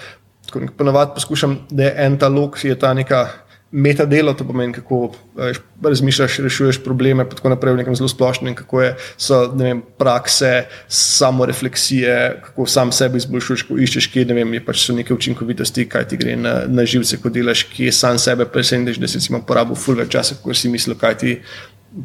ponavadi 0.77 1.15
poskušam, 1.15 1.57
da 1.71 1.83
je 1.83 1.93
en 2.05 2.17
ta 2.19 2.27
lok, 2.27 2.59
je 2.63 2.75
ta 2.79 2.93
neka 2.93 3.27
metadelo, 3.73 4.33
to 4.37 4.45
pomeni, 4.45 4.73
kako 4.73 5.07
veš, 5.35 5.59
razmišljaš, 5.81 6.37
rešuješ 6.45 6.79
probleme, 6.85 7.25
pa 7.25 7.35
tako 7.35 7.49
naprej 7.49 7.73
v 7.73 7.81
nekem 7.81 7.95
zelo 7.97 8.09
splošnem, 8.11 8.53
kako 8.55 8.81
je, 8.83 8.91
so 9.17 9.39
vem, 9.57 9.81
prakse, 9.97 10.67
samo 10.87 11.45
refleksije, 11.49 12.41
kako 12.45 12.67
sam 12.69 12.91
sebe 12.93 13.17
izboljšuješ, 13.17 13.65
ko 13.67 13.77
iščeš, 13.81 14.09
kje 14.13 14.27
ne 14.29 14.37
vem, 14.37 14.53
je 14.53 14.63
pač 14.65 14.85
so 14.85 14.93
neke 14.93 15.13
učinkovitosti, 15.17 15.87
kaj 15.89 16.07
ti 16.11 16.21
gre 16.21 16.37
na, 16.37 16.53
na 16.69 16.85
živce, 16.85 17.17
ko 17.17 17.33
delaš, 17.33 17.65
kje 17.73 17.91
sam 17.91 18.21
sebe 18.21 18.45
presenečeš, 18.45 19.01
da 19.01 19.09
si 19.09 19.41
porabil 19.47 19.79
ful 19.79 19.97
več 19.97 20.13
časa, 20.13 20.37
kot 20.43 20.59
si 20.59 20.69
mislil, 20.69 20.99
kaj 20.99 21.17
ti 21.25 21.39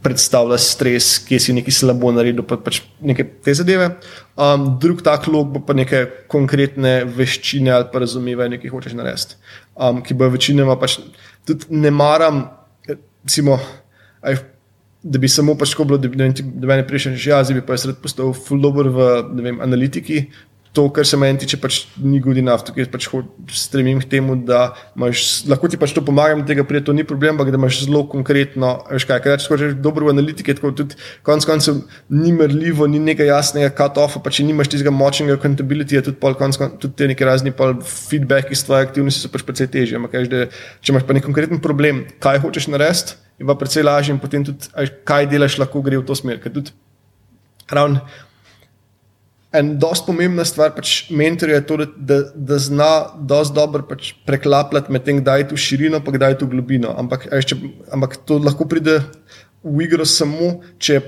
predstavlja 0.03 0.59
stres, 0.61 1.17
kje 1.25 1.39
si 1.41 1.55
nekaj 1.57 1.73
slabo 1.73 2.11
naredil, 2.13 2.45
pa 2.47 2.59
pač 2.61 2.83
neke 3.01 3.25
te 3.45 3.55
zadeve. 3.57 3.91
Um, 4.39 4.67
drug 4.81 5.01
tak 5.05 5.27
log 5.31 5.55
bo 5.55 5.63
pa 5.65 5.77
neke 5.77 6.05
konkretne 6.31 7.01
veščine 7.09 7.73
ali 7.73 7.89
pa 7.93 8.03
razumevanje, 8.05 8.61
ki 8.61 8.73
hočeš 8.73 8.97
narediti, 8.99 9.39
um, 9.75 10.03
ki 10.05 10.17
bo 10.19 10.29
večinoma 10.33 10.77
pač 10.81 10.99
tudi 11.49 11.73
ne 11.73 11.91
maram, 11.95 12.45
recimo, 13.25 13.59
aj, 14.21 14.39
da 15.03 15.21
bi 15.23 15.31
samo 15.31 15.55
pač 15.59 15.75
bilo, 15.79 15.99
da 15.99 16.11
bi 16.11 16.67
me 16.69 16.83
prišel, 16.87 17.17
že 17.17 17.33
jaz 17.33 17.53
bi 17.55 17.65
pa 17.65 17.77
jaz 17.77 17.89
rad 17.91 18.01
postal 18.03 18.35
full 18.37 18.61
dobro 18.63 18.93
v 18.93 19.09
vem, 19.43 19.61
analitiki, 19.65 20.27
to, 20.73 20.85
kar 20.93 21.07
se 21.07 21.17
meni 21.17 21.39
tiče, 21.41 21.59
pač 21.61 21.79
ni 21.97 22.21
good 22.23 22.39
enough. 22.39 22.65
Tukaj 22.67 22.89
pač 22.93 23.09
stremim 23.57 24.01
k 24.03 24.09
temu, 24.11 24.37
da 24.49 24.75
imaš, 24.97 25.25
lahko 25.49 25.71
ti 25.71 25.81
pač 25.81 25.95
to 25.97 26.03
pomagam, 26.05 26.45
tega 26.47 26.65
prije 26.69 26.85
to 26.89 26.95
ni 26.97 27.07
problem, 27.09 27.37
ampak 27.37 27.51
da 27.55 27.61
imaš 27.61 27.81
zelo 27.87 28.05
konkretno, 28.11 28.75
veš 28.93 29.07
kaj, 29.09 29.23
kaj 29.25 29.39
če 29.45 29.57
rečeš 29.57 29.79
dobro 29.85 30.09
v 30.09 30.15
analitiki, 30.17 30.57
tako 30.59 30.73
tudi 30.77 30.99
konec 31.27 31.47
koncev 31.49 31.81
ni 32.13 32.35
merljivo, 32.37 32.89
ni 32.91 33.01
nekaj 33.03 33.33
jasnega 33.33 33.73
cut-offa, 33.81 34.23
pa 34.25 34.33
če 34.35 34.47
nimaš 34.49 34.73
tistega 34.75 34.93
močnega 34.95 35.39
accountability, 35.39 35.99
je 35.99 36.05
tudi 36.11 36.21
pol 36.21 36.37
konec 36.39 36.61
koncev, 36.61 36.77
tudi 36.85 36.99
te 37.01 37.11
neke 37.11 37.27
razne 37.29 37.55
feedback 37.89 38.53
iz 38.55 38.65
tvoje 38.67 38.89
aktivnosti 38.89 39.25
so 39.25 39.33
pač 39.33 39.47
precej 39.49 39.73
težje. 39.73 39.99
Ampak, 39.99 40.15
kaj, 40.15 40.31
da, 40.33 40.45
če 40.85 40.95
imaš 40.95 41.09
pa 41.09 41.17
nek 41.17 41.27
konkreten 41.27 41.65
problem, 41.65 42.05
kaj 42.23 42.43
hočeš 42.45 42.71
narediti, 42.75 43.19
je 43.39 43.47
pa 43.49 43.57
precej 43.59 43.87
lažje 43.87 44.15
in 44.15 44.23
potem 44.23 44.45
tudi, 44.47 44.71
kaj 45.09 45.31
delaš, 45.31 45.59
lahko 45.63 45.83
gre 45.83 46.01
v 46.01 46.07
to 46.07 46.17
smer. 46.19 46.43
Ravno 47.69 48.01
En 49.53 49.71
dosti 49.81 50.05
pomembna 50.05 50.45
stvar 50.45 50.75
pač 50.77 51.07
mentorja 51.09 51.57
je 51.57 51.65
to, 51.65 51.77
da, 51.97 52.19
da 52.37 52.59
zna 52.61 52.89
dosti 53.17 53.57
dobro 53.57 53.85
pač 53.89 54.11
preklapljati 54.29 54.93
med 54.93 55.07
tem, 55.07 55.23
kdaj 55.23 55.41
je 55.41 55.47
tu 55.53 55.61
širino, 55.61 56.03
pa 56.05 56.13
kdaj 56.13 56.35
je 56.35 56.39
tu 56.43 56.49
globino. 56.53 56.93
Ampak, 57.01 57.25
če, 57.49 57.57
ampak 57.95 58.19
to 58.29 58.37
lahko 58.45 58.67
pride 58.69 58.99
v 59.65 59.87
igro 59.87 60.05
samo, 60.05 60.59
če 60.77 61.01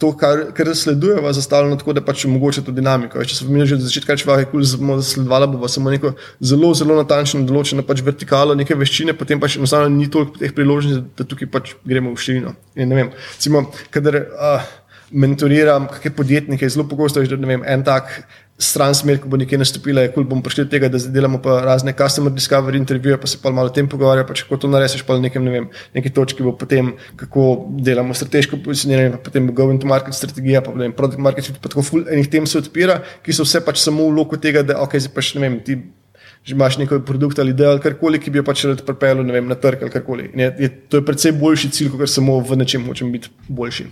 to, 0.00 0.10
kar, 0.16 0.46
kar 0.56 0.70
zasledujemo, 0.72 1.32
zastavljeno 1.32 1.76
tako, 1.76 1.92
da 1.92 2.02
pač 2.04 2.24
omogoča 2.24 2.64
to 2.64 2.72
dinamiko. 2.74 3.20
Če 3.24 3.36
se 3.36 3.48
mi 3.48 3.66
že 3.68 3.76
od 3.76 3.84
začetka 3.84 4.16
reče, 4.16 4.26
da 4.26 4.38
je 4.40 4.48
kul, 4.50 4.64
bomo 4.80 4.96
zasledovali, 5.00 5.48
bo 5.60 5.68
samo 5.70 5.92
neko 5.92 6.14
zelo, 6.40 6.72
zelo 6.74 6.96
natančno 6.98 7.42
določeno 7.44 7.84
pač 7.86 8.00
vertikalo, 8.06 8.56
neke 8.58 8.76
veščine, 8.80 9.12
potem 9.18 9.40
pač 9.40 9.58
enostavno 9.60 9.92
ni 9.92 10.08
toliko 10.10 10.40
teh 10.40 10.56
priložnosti, 10.56 11.04
da 11.20 11.28
tukaj 11.28 11.52
pač 11.52 11.74
gremo 11.84 12.16
v 12.16 12.24
širino. 12.24 12.56
In 12.80 12.90
ne 12.90 13.02
vem, 13.02 13.12
recimo, 13.36 13.68
kadar. 13.92 14.24
Uh, 14.32 14.72
mentoriram 15.10 15.88
kakšne 15.90 16.14
podjetnike, 16.16 16.68
zelo 16.68 16.88
pogosto 16.88 17.20
je, 17.20 17.36
ne 17.36 17.50
vem, 17.50 17.64
en 17.66 17.84
tak 17.84 18.24
stran 18.58 18.94
smer, 18.94 19.18
ko 19.18 19.28
bo 19.28 19.38
nekaj 19.38 19.58
nastopila, 19.58 20.04
je 20.04 20.12
kul, 20.12 20.22
cool, 20.22 20.28
bom 20.30 20.42
prišel 20.42 20.68
do 20.68 20.70
tega, 20.70 20.88
da 20.92 20.98
delamo 21.10 21.40
pa 21.42 21.56
razne 21.66 21.92
customer 21.98 22.30
discovery 22.32 22.78
intervjuje, 22.78 23.18
pa 23.18 23.26
se 23.26 23.38
pa 23.42 23.50
malo 23.50 23.72
o 23.72 23.74
tem 23.74 23.88
pogovarja, 23.90 24.22
pa 24.28 24.36
če 24.38 24.46
to 24.46 24.70
naresiš, 24.70 25.02
pa 25.06 25.16
na 25.18 25.26
nekem, 25.26 25.42
ne 25.42 25.50
vem, 25.56 25.66
neki 25.96 26.12
točki 26.14 26.46
bo 26.46 26.54
potem, 26.58 26.92
kako 27.18 27.48
delamo 27.82 28.14
strateško 28.14 28.60
pozicioniranje, 28.62 29.16
pa 29.16 29.24
potem 29.26 29.50
go 29.50 29.66
into 29.74 29.90
market 29.90 30.14
strategija, 30.14 30.62
pa 30.62 30.70
potem 30.70 30.94
product 30.94 31.18
market, 31.18 31.50
pa 31.58 31.72
tako 31.72 31.82
ful 31.82 32.06
enih 32.06 32.30
tem 32.30 32.46
se 32.46 32.62
odpira, 32.62 33.00
ki 33.26 33.34
so 33.34 33.48
vse 33.48 33.64
pač 33.66 33.82
samo 33.82 34.06
v 34.06 34.20
loku 34.20 34.38
tega, 34.38 34.62
da 34.62 34.78
ok, 34.86 34.96
zdaj 35.02 35.14
pač 35.18 35.34
ne 35.34 35.46
vem, 35.48 35.60
ti 35.66 35.80
že 36.44 36.52
imaš 36.52 36.76
neki 36.76 36.98
produkt 37.08 37.38
ali 37.40 37.56
ali 37.56 37.80
karkoli, 37.80 38.20
ki 38.20 38.30
bi 38.30 38.38
jo 38.38 38.44
pač 38.44 38.66
rad 38.68 38.84
pripeljal 38.84 39.24
na 39.24 39.56
trg 39.56 39.82
ali 39.82 39.90
karkoli. 39.90 40.30
Je, 40.36 40.52
je, 40.60 40.68
to 40.92 41.00
je 41.00 41.04
predvsej 41.08 41.32
boljši 41.40 41.70
cilj, 41.72 41.94
kot 41.96 42.12
samo 42.12 42.36
v 42.44 42.60
nečem 42.60 42.84
hočem 42.84 43.12
biti 43.12 43.32
boljši 43.48 43.88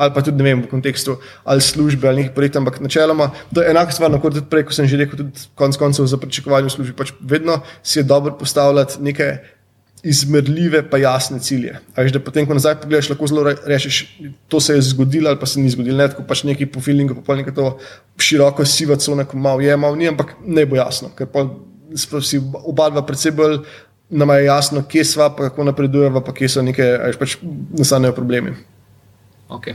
ali 0.00 0.14
pa 0.16 0.24
tudi 0.24 0.40
vem, 0.42 0.64
v 0.64 0.70
kontekstu 0.70 1.18
ali 1.44 1.60
službe 1.60 2.08
ali 2.08 2.22
nekih 2.22 2.34
projektov, 2.34 2.64
ampak 2.64 2.80
načeloma 2.80 3.30
to 3.52 3.60
je 3.60 3.70
enako 3.70 3.92
stvar, 3.92 4.16
kot 4.16 4.38
tudi 4.38 4.48
prej, 4.48 4.64
ko 4.68 4.72
sem 4.72 4.88
že 4.88 4.96
rekel, 4.96 5.20
tudi 5.20 5.48
konec 5.54 5.76
koncev 5.76 6.08
za 6.08 6.16
pričakovanje 6.16 6.72
v 6.72 6.76
službi. 6.76 6.96
Pač 6.96 7.12
vedno 7.20 7.60
si 7.82 8.00
je 8.00 8.08
dobro 8.08 8.32
postavljati 8.40 9.02
neke 9.04 9.38
izmerljive, 10.02 10.82
pa 10.90 10.98
jasne 10.98 11.38
cilje. 11.44 11.74
Veš, 11.96 12.12
da 12.12 12.22
potem, 12.24 12.46
ko 12.48 12.56
nazaj 12.56 12.78
pogledaš, 12.80 13.10
lahko 13.12 13.28
zelo 13.28 13.44
rečeš, 13.52 13.98
to 14.48 14.60
se 14.60 14.78
je 14.78 14.86
zgodilo 14.94 15.28
ali 15.28 15.38
pa 15.38 15.46
se 15.46 15.60
ni 15.60 15.70
zgodilo. 15.70 15.98
Ne, 15.98 16.08
tako 16.08 16.24
pač 16.28 16.44
neki 16.48 16.66
po 16.72 16.80
feelingu, 16.80 17.18
pa 17.26 17.36
nekaj 17.36 17.54
to 17.54 17.66
široko 18.16 18.64
siva 18.64 18.96
cona, 18.96 19.28
ko 19.28 19.36
malo 19.36 19.60
je, 19.60 19.76
malo 19.76 19.96
ni, 19.96 20.08
ampak 20.08 20.38
ne 20.46 20.64
bo 20.66 20.80
jasno, 20.80 21.12
ker 21.16 21.28
pa 21.28 21.44
si 22.24 22.40
oba 22.64 22.88
dva 22.90 23.04
predvsej 23.04 23.36
bolj. 23.36 23.60
Nam 24.10 24.32
je 24.34 24.44
jasno, 24.44 24.80
kje 24.90 25.04
smo, 25.04 25.28
kako 25.36 25.64
napredujemo, 25.68 26.24
pa 26.26 26.32
kje 26.34 26.48
so 26.48 26.62
neke, 26.66 26.82
ajš 26.82 27.18
pač 27.20 27.36
nastanejo 27.78 28.16
problemi. 28.16 28.56
Okay. 29.50 29.74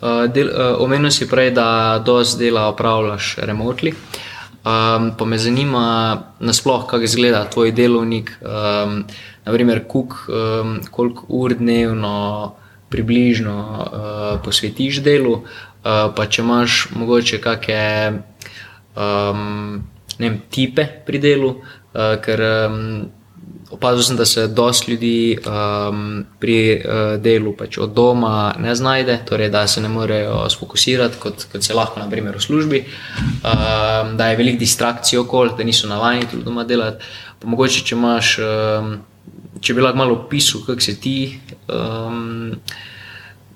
Uh, 0.00 0.26
del, 0.32 0.48
uh, 0.48 0.80
omenil 0.82 1.10
si 1.10 1.28
prej, 1.28 1.52
da 1.56 2.00
dosti 2.04 2.44
dela 2.44 2.68
opravljaš 2.72 3.36
remotely. 3.44 3.94
Um, 4.64 5.10
pa 5.18 5.24
me 5.24 5.38
zanima, 5.38 6.22
nasplošno, 6.40 6.86
kako 6.88 7.04
izgleda 7.04 7.44
tvoj 7.50 7.72
delovnik, 7.72 8.32
um, 8.40 9.04
naprimer, 9.44 9.82
kuk, 9.88 10.14
um, 10.28 10.78
koliko 10.90 11.26
ur 11.28 11.54
dnevno 11.54 12.54
približno 12.88 13.56
uh, 13.58 14.40
posvetiš 14.44 15.02
delu, 15.04 15.34
uh, 15.34 15.44
pa 16.16 16.26
če 16.26 16.42
imaš 16.42 16.78
mogoče 16.96 17.40
kakšne 17.44 18.22
um, 18.96 19.82
tipe 20.50 20.86
pri 21.06 21.20
delu, 21.20 21.50
uh, 21.58 22.16
ker 22.24 22.44
um, 22.48 22.80
opazil 23.74 24.02
sem, 24.06 24.16
da 24.16 24.26
se 24.26 24.46
dosta 24.48 24.90
ljudi 24.90 25.38
um, 25.38 26.24
pri 26.40 26.56
uh, 26.76 27.00
delu 27.22 27.54
pač 27.58 27.78
od 27.78 27.92
doma 27.94 28.54
ne 28.58 28.74
znajde, 28.74 29.18
torej 29.28 29.50
da 29.50 29.66
se 29.66 29.82
ne 29.82 29.88
morejo 29.88 30.44
sfokusirati, 30.50 31.18
kot, 31.20 31.46
kot 31.52 31.62
se 31.62 31.74
lahko, 31.74 32.00
naprimer, 32.00 32.38
v 32.38 32.42
službi, 32.42 32.84
um, 32.84 34.14
da 34.18 34.30
je 34.30 34.40
veliko 34.40 34.62
distrakcij 34.62 35.18
okoli, 35.18 35.56
da 35.58 35.66
niso 35.66 35.90
navajeni 35.90 36.30
tudi 36.30 36.46
doma 36.46 36.64
delati. 36.64 37.04
Pa 37.40 37.50
mogoče, 37.50 37.84
če 37.84 37.98
imaš, 37.98 38.34
um, 38.40 38.96
če 39.60 39.74
bi 39.74 39.84
lahko 39.84 40.02
malo 40.04 40.18
opisal, 40.24 40.64
kako 40.66 40.88
se 40.90 40.98
ti. 41.00 41.16
Um, 41.68 42.58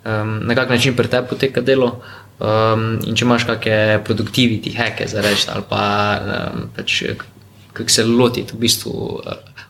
Um, 0.08 0.40
na 0.46 0.54
kak 0.54 0.70
način 0.70 0.96
pri 0.96 1.08
tebi 1.08 1.26
poteka 1.28 1.60
delo, 1.60 2.00
um, 2.40 2.98
in 3.04 3.16
če 3.16 3.24
imaš 3.26 3.44
kakšne 3.44 3.98
produktivnosti, 4.06 4.70
heke 4.72 5.08
za 5.10 5.20
reči, 5.20 5.48
ali 5.52 5.64
pa 5.68 5.82
um, 6.22 6.68
pač, 6.76 7.02
kako 7.72 7.90
se 7.92 8.04
lotiti 8.04 8.54
v 8.54 8.60
bistvu 8.62 8.92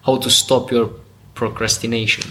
how 0.09 0.17
to 0.17 0.31
stop 0.31 0.73
your 0.73 0.89
procrastination? 1.35 2.25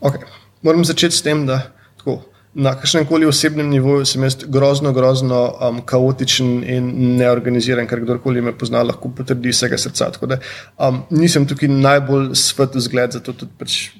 Okay. 0.00 0.22
Moram 0.62 0.84
začeti 0.84 1.16
s 1.16 1.22
tem, 1.22 1.46
da 1.46 1.74
tako, 1.98 2.22
na 2.54 2.74
kakšnem 2.78 3.06
koli 3.06 3.26
osebnem 3.26 3.66
nivoju 3.68 4.06
sem 4.06 4.22
jaz 4.22 4.36
grozno, 4.46 4.92
grozno 4.94 5.40
um, 5.58 5.80
kaotičen 5.82 6.62
in 6.62 6.90
neorganiziran, 7.18 7.88
kar 7.90 8.00
kdorkoli 8.04 8.44
me 8.44 8.54
pozna, 8.56 8.84
lahko 8.86 9.10
potrdi 9.10 9.52
vsega 9.52 9.78
srca. 9.80 10.12
Da, 10.30 10.38
um, 10.78 11.02
nisem 11.10 11.48
tukaj 11.50 11.72
najbolj 11.72 12.30
svet 12.38 12.78
zgled 12.86 13.18
za 13.18 13.24
to. 13.24 13.34
Pač, 13.58 13.90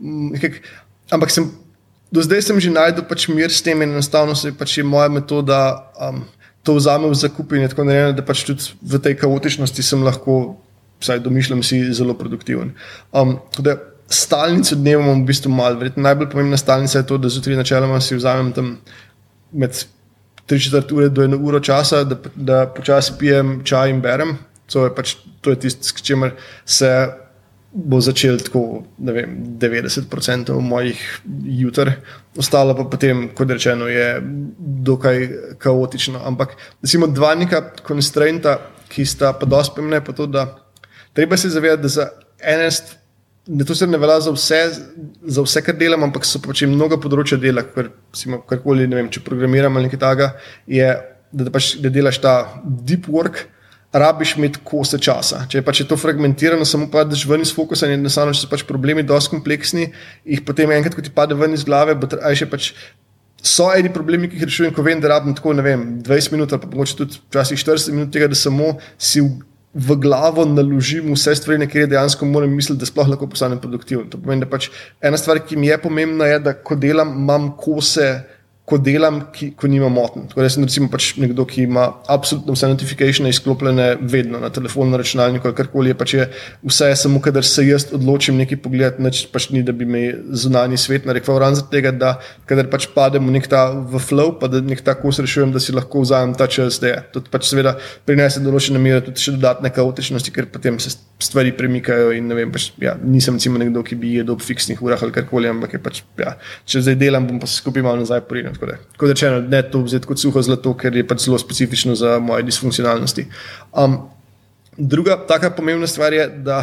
nekak, 0.00 0.62
ampak 1.12 1.34
sem, 1.34 1.50
do 2.10 2.24
zdaj 2.24 2.48
sem 2.48 2.60
že 2.60 2.72
najdel 2.72 3.04
pač 3.08 3.28
mir 3.28 3.52
s 3.52 3.62
tem 3.62 3.84
in 3.84 3.92
enostavno 3.92 4.34
se 4.34 4.54
pač 4.56 4.78
je 4.80 4.86
moja 4.86 5.10
metoda. 5.12 5.90
Um, 6.00 6.24
To 6.62 6.76
vzamem 6.78 7.10
v 7.10 7.18
zakup 7.18 7.50
in 7.58 7.66
tako 7.66 7.82
naprej, 7.82 8.12
da 8.14 8.22
pač 8.22 8.44
tudi 8.46 8.62
v 8.78 8.94
tej 9.02 9.18
kaotičnosti 9.18 9.82
sem 9.82 9.98
lahko 10.06 10.62
vsaj 11.02 11.20
domišljam, 11.24 11.62
si 11.66 11.82
zelo 11.94 12.14
produktiven. 12.18 12.74
Um, 13.12 13.38
Stalnico 14.12 14.76
dneva 14.76 15.02
imamo 15.02 15.22
v 15.22 15.26
bistvu 15.26 15.50
malo, 15.50 15.78
verjetno 15.80 16.02
najbolj 16.04 16.28
pomembna 16.30 16.56
stalnica 16.60 16.98
je 16.98 17.06
to, 17.06 17.16
da 17.18 17.30
zjutraj 17.32 17.56
načeloma 17.56 18.00
si 18.00 18.16
vzamem 18.16 18.50
tam 18.52 18.74
med 19.52 19.78
3-4 20.48 20.92
ure 20.92 21.08
do 21.08 21.22
1 21.24 21.38
uro 21.40 21.60
časa, 21.60 22.02
da, 22.04 22.18
da 22.34 22.66
počasi 22.76 23.14
pijem 23.18 23.60
čaj 23.64 23.90
in 23.90 24.02
berem. 24.04 24.36
To 24.72 24.84
je, 24.84 24.94
pač, 24.94 25.16
to 25.40 25.54
je 25.54 25.60
tisto, 25.64 25.88
s 25.88 26.02
čimer 26.04 26.34
se 26.64 26.90
bo 27.72 28.00
začel 28.04 28.36
tako, 28.36 28.82
ne 28.98 29.12
vem, 29.16 29.36
90% 29.60 30.60
mojih 30.60 31.20
jutr, 31.48 31.94
ostalo 32.36 32.76
pa 32.76 32.84
potem, 32.84 33.30
kot 33.34 33.50
rečeno, 33.50 33.88
je 33.88 34.18
dokaj 34.84 35.28
kaotično. 35.58 36.20
Ampak, 36.28 36.56
recimo, 36.82 37.08
dva 37.08 37.32
neka 37.34 37.62
konstrenta, 37.80 38.58
ki 38.92 39.06
sta 39.08 39.32
pa 39.32 39.48
dosti 39.48 39.78
pomembna, 39.78 40.02
je 40.02 40.04
pa 40.04 40.12
to, 40.12 40.26
da 40.28 40.44
Treba 41.12 41.36
se 41.36 41.50
zavedati, 41.52 41.82
da 41.82 41.88
za 41.88 42.08
ene 42.40 42.70
stvari, 42.70 43.02
to 43.66 43.74
se 43.74 43.86
ne 43.86 43.98
velja 43.98 44.20
za 44.20 44.30
vse, 44.30 44.60
za 45.22 45.42
vse, 45.42 45.62
kar 45.62 45.76
delam, 45.76 46.04
ampak 46.06 46.26
so 46.26 46.40
pač 46.42 46.62
mnogo 46.68 46.98
področja 47.02 47.38
dela, 47.42 47.64
kar, 47.66 47.90
karkoli, 48.48 48.86
ne 48.86 49.00
vem, 49.00 49.08
če 49.10 49.24
programiram 49.26 49.76
ali 49.76 49.88
nekaj 49.88 50.00
takega, 50.02 50.28
je, 50.70 50.86
da, 51.32 51.48
da, 51.48 51.50
pač, 51.54 51.74
da 51.82 51.90
delaš 51.92 52.22
ta 52.22 52.36
deep 52.64 53.10
work. 53.10 53.48
Rabiš 53.92 54.38
imeti 54.38 54.62
kose 54.64 54.96
časa. 55.04 55.42
Če 55.52 55.58
je 55.58 55.64
pač 55.66 55.82
to 55.84 55.98
fragmentirano, 56.00 56.64
samo 56.64 56.86
padeš 56.88 57.26
ven 57.28 57.42
iz 57.44 57.50
fokusa 57.52 57.90
in 57.90 57.98
enostavno, 57.98 58.32
če 58.32 58.46
so 58.46 58.48
pač 58.48 58.62
problemi 58.64 59.02
dosti 59.04 59.34
kompleksni, 59.34 59.90
jih 60.24 60.40
potem 60.48 60.72
enkrat, 60.72 60.96
ko 60.96 61.04
ti 61.04 61.12
pade 61.12 61.36
ven 61.36 61.52
iz 61.52 61.66
glave, 61.68 61.92
bo 62.00 62.08
še 62.08 62.48
pač. 62.48 62.70
So 63.44 63.66
eni 63.68 63.92
problemi, 63.92 64.30
ki 64.32 64.38
jih 64.38 64.46
rešujem, 64.48 64.72
ko 64.72 64.86
vem, 64.86 65.02
da 65.02 65.10
rabim 65.12 65.36
tako, 65.36 65.52
ne 65.58 65.66
vem, 65.66 65.84
20 66.06 66.32
minut 66.32 66.54
ali 66.56 66.64
pa 66.64 66.70
mogoče 66.72 66.96
tudi 67.02 67.20
včasih 67.20 67.60
40 67.66 67.92
minut 67.92 68.14
tega, 68.16 68.30
da 68.32 68.38
samo 68.38 68.78
si 68.96 69.20
v 69.20 69.42
v 69.74 69.96
glavo 69.96 70.44
naložim 70.44 71.14
vse 71.14 71.34
stvari, 71.36 71.58
na 71.58 71.66
katere 71.66 71.88
dejansko 71.94 72.26
moram 72.28 72.52
misliti, 72.52 72.80
da 72.80 72.86
sploh 72.86 73.08
lahko 73.08 73.26
postanem 73.26 73.60
produktiven. 73.60 74.10
To 74.12 74.20
pomeni, 74.20 74.44
da 74.44 74.50
pač 74.50 74.68
ena 75.00 75.16
stvar, 75.20 75.40
ki 75.46 75.56
mi 75.56 75.70
je 75.70 75.78
pomembna, 75.80 76.28
je, 76.28 76.38
da 76.44 76.52
ko 76.52 76.76
delam, 76.76 77.14
imam 77.24 77.52
kose 77.56 78.10
ko 78.64 78.78
delam, 78.78 79.18
ki, 79.34 79.50
ko 79.58 79.66
nima 79.66 79.88
motenj. 79.90 80.28
Tako 80.30 80.44
da 80.44 80.48
sem 80.52 80.62
recimo 80.62 80.86
pač 80.90 81.08
nekdo, 81.18 81.44
ki 81.48 81.64
ima 81.66 81.88
absolutno 82.12 82.54
vse 82.54 82.68
notifikacije 82.70 83.32
izklopljene, 83.34 83.88
vedno 84.00 84.38
na 84.38 84.52
telefonu, 84.54 84.94
na 84.94 85.00
računalniku 85.02 85.48
ali 85.50 85.56
karkoli 85.58 85.90
je 85.90 85.96
pač 85.98 86.14
je. 86.14 86.26
Vse 86.62 86.92
samo, 86.96 87.20
kadar 87.20 87.44
se 87.44 87.66
jaz 87.66 87.88
odločim 87.92 88.38
nekaj 88.38 88.60
pogledati, 88.62 89.02
neč 89.02 89.24
pač 89.34 89.48
ni, 89.50 89.64
da 89.66 89.74
bi 89.74 89.88
me 89.88 90.04
zunani 90.30 90.78
svet 90.78 91.08
narekoval. 91.10 91.42
Ravno 91.42 91.58
zaradi 91.58 91.74
tega, 91.74 91.90
da 91.90 92.12
kadar 92.46 92.70
pač 92.70 92.86
padem 92.94 93.26
v 93.26 93.34
nek 93.38 93.50
ta 93.50 93.64
v 93.74 94.02
flow, 94.02 94.36
pa 94.38 94.50
da 94.52 94.62
nek 94.62 94.84
ta 94.86 94.94
kos 94.98 95.18
rešujem, 95.24 95.50
da 95.52 95.62
si 95.62 95.74
lahko 95.74 96.04
vzamem 96.06 96.36
ta 96.38 96.46
čas, 96.46 96.78
da 96.82 96.94
je. 96.94 97.02
To 97.16 97.24
pač 97.34 97.50
seveda 97.50 97.74
prinese 98.06 98.44
določene 98.44 98.78
mere 98.82 99.02
tudi 99.02 99.26
še 99.26 99.34
dodatne 99.34 99.74
kaotičnosti, 99.74 100.34
ker 100.34 100.46
potem 100.54 100.78
se 100.78 100.94
stvari 101.22 101.52
premikajo 101.56 102.10
in 102.16 102.30
ne 102.30 102.38
vem, 102.38 102.54
pač, 102.54 102.70
ja, 102.82 102.94
nisem 102.98 103.36
recimo 103.38 103.60
nekdo, 103.60 103.82
ki 103.86 103.98
bi 103.98 104.16
jedel 104.18 104.34
ob 104.34 104.42
fiksnih 104.42 104.80
urah 104.82 105.02
ali 105.02 105.14
karkoli, 105.14 105.50
ampak 105.50 105.76
je 105.76 105.82
pač, 105.82 106.02
ja, 106.18 106.34
če 106.66 106.82
zdaj 106.86 106.98
delam, 106.98 107.28
bom 107.28 107.38
pa 107.42 107.50
se 107.50 107.60
skupaj 107.60 107.84
malo 107.86 108.02
nazaj 108.02 108.24
poril. 108.26 108.51
Kot 108.96 109.08
rečeno, 109.08 109.40
ne 109.40 109.62
to 109.62 109.82
vzeti 109.86 110.06
kot 110.06 110.20
suho 110.20 110.42
zlato, 110.42 110.74
ker 110.78 110.96
je 110.96 111.06
pač 111.06 111.26
zelo 111.26 111.38
specifično 111.38 111.94
za 111.98 112.18
moje 112.18 112.46
disfunkcionalnosti. 112.48 113.26
Um, 113.72 113.98
druga 114.76 115.16
taka 115.28 115.50
pomembna 115.50 115.86
stvar 115.86 116.12
je, 116.12 116.28
da 116.28 116.62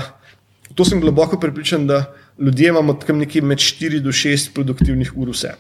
to 0.76 0.86
sem 0.86 1.02
globoko 1.02 1.40
prepričan, 1.40 1.88
da 1.88 2.06
ljudje 2.40 2.70
imamo 2.70 2.94
tam 2.94 3.18
nekje 3.18 3.42
med 3.42 3.58
4 3.58 4.00
do 4.00 4.12
6 4.12 4.54
produktivnih 4.54 5.12
ur 5.18 5.30
vse. 5.34 5.54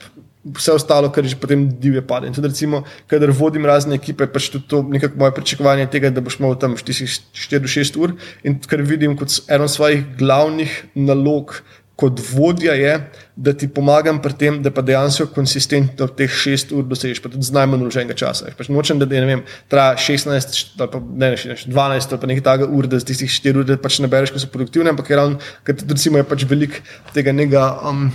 Vse 0.55 0.71
ostalo, 0.71 1.09
kar 1.11 1.25
že 1.27 1.35
potem 1.35 1.67
divje 1.79 2.01
pade. 2.07 2.31
Tudi, 2.31 2.47
recimo, 2.47 2.83
kadar 3.07 3.31
vodim 3.35 3.65
razne 3.65 3.95
ekipe, 3.99 4.27
pač 4.27 4.47
tudi 4.49 4.67
to 4.71 4.81
nekako 4.87 5.19
moje 5.19 5.35
pričakovanje 5.35 5.89
tega, 5.91 6.09
da 6.09 6.21
boš 6.21 6.39
imel 6.39 6.55
tam 6.55 6.77
4 6.77 7.59
do 7.59 7.67
6 7.67 7.99
ur. 7.99 8.15
In 8.43 8.59
kar 8.59 8.81
vidim 8.81 9.17
kot 9.17 9.41
eno 9.51 9.67
svojih 9.67 10.05
glavnih 10.17 10.71
nalog, 10.95 11.59
kot 11.99 12.21
vodja 12.31 12.73
je, 12.79 12.93
da 13.35 13.53
ti 13.53 13.67
pomagam 13.67 14.21
pri 14.23 14.35
tem, 14.39 14.59
da 14.63 14.71
pa 14.71 14.83
dejansko 14.85 15.27
konsistentno 15.35 16.07
teh 16.15 16.31
šest 16.31 16.71
ur 16.75 16.85
dosežeš, 16.87 17.19
pa 17.23 17.31
tudi 17.33 17.47
z 17.47 17.55
najmanj 17.57 17.83
uloženega 17.83 18.15
časa. 18.19 18.53
Pač 18.55 18.69
nočem, 18.71 19.01
da 19.01 19.07
ne 19.09 19.25
vem, 19.27 19.43
traja 19.71 19.97
16 19.99 20.79
ali 20.79 20.91
pa 20.93 21.01
ne, 21.03 21.33
ne 21.35 21.57
12 21.59 22.15
ali 22.15 22.21
pa 22.21 22.31
nekaj 22.31 22.45
takega 22.47 22.69
ur, 22.71 22.87
da 22.87 23.01
z 23.01 23.09
tistih 23.11 23.33
4 23.35 23.63
ur 23.63 23.81
pač 23.83 23.99
ne 23.99 24.11
bereš, 24.11 24.31
ko 24.35 24.39
so 24.39 24.51
produktivne, 24.53 24.95
ampak 24.95 25.11
je 25.11 25.19
ravno, 25.19 25.51
ker 25.67 25.75
recimo 25.91 26.21
je 26.21 26.29
pač 26.31 26.47
velik 26.47 26.79
tega 27.15 27.35
njega. 27.35 27.67
Um, 27.83 28.07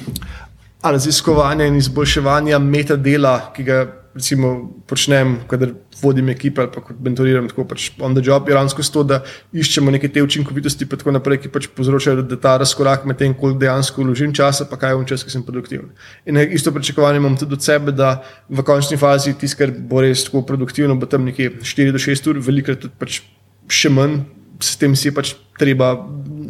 raziskovanja 0.85 1.65
in 1.65 1.79
izboljševanja 1.81 2.59
metadela, 2.61 3.39
ki 3.57 3.65
ga 3.65 3.79
recimo 4.15 4.71
počnem, 4.87 5.41
kadar 5.51 5.73
vodim 6.03 6.29
ekipe 6.31 6.63
ali 6.63 6.71
kot 6.71 7.01
mentoriram, 7.03 7.49
tako 7.51 7.65
pač 7.69 7.89
on 7.99 8.15
the 8.15 8.23
job, 8.25 8.49
je 8.49 8.55
ravno 8.55 8.71
to, 8.71 9.03
da 9.03 9.21
iščemo 9.53 9.91
neke 9.91 10.09
te 10.09 10.23
učinkovitosti, 10.23 10.87
pa 10.87 10.97
tako 11.01 11.15
naprej, 11.17 11.41
ki 11.43 11.51
pač 11.55 11.67
povzročajo, 11.75 12.23
da 12.23 12.39
ta 12.41 12.55
razkorak 12.63 13.05
med 13.11 13.19
tem, 13.19 13.35
koliko 13.35 13.59
dejansko 13.59 14.07
vložim 14.07 14.33
časa, 14.35 14.69
pa 14.71 14.79
kaj 14.79 14.95
je 14.95 15.01
v 15.01 15.09
čas, 15.11 15.27
ki 15.27 15.35
sem 15.35 15.43
produktiven. 15.43 15.91
In 16.31 16.39
isto 16.47 16.73
pričakovanje 16.73 17.23
imam 17.23 17.37
tudi 17.37 17.59
od 17.59 17.67
sebe, 17.67 17.93
da 17.93 18.21
v 18.49 18.63
končni 18.63 18.99
fazi 19.01 19.35
tisto, 19.35 19.59
kar 19.65 19.75
bo 19.75 20.05
res 20.05 20.27
tako 20.29 20.45
produktivno, 20.47 20.95
bo 20.95 21.11
tam 21.11 21.27
nekje 21.27 21.57
4 21.63 21.95
do 21.95 22.03
6 22.03 22.31
ur, 22.31 22.43
velikrat 22.43 22.83
tudi 22.87 22.95
pač 22.99 23.23
še 23.67 23.91
manj, 23.91 24.23
s 24.63 24.79
tem 24.79 24.95
si 24.95 25.11
je 25.11 25.17
pač 25.17 25.35
treba 25.59 25.97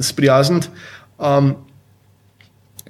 sprijazniti. 0.05 0.69
Um, 1.17 1.55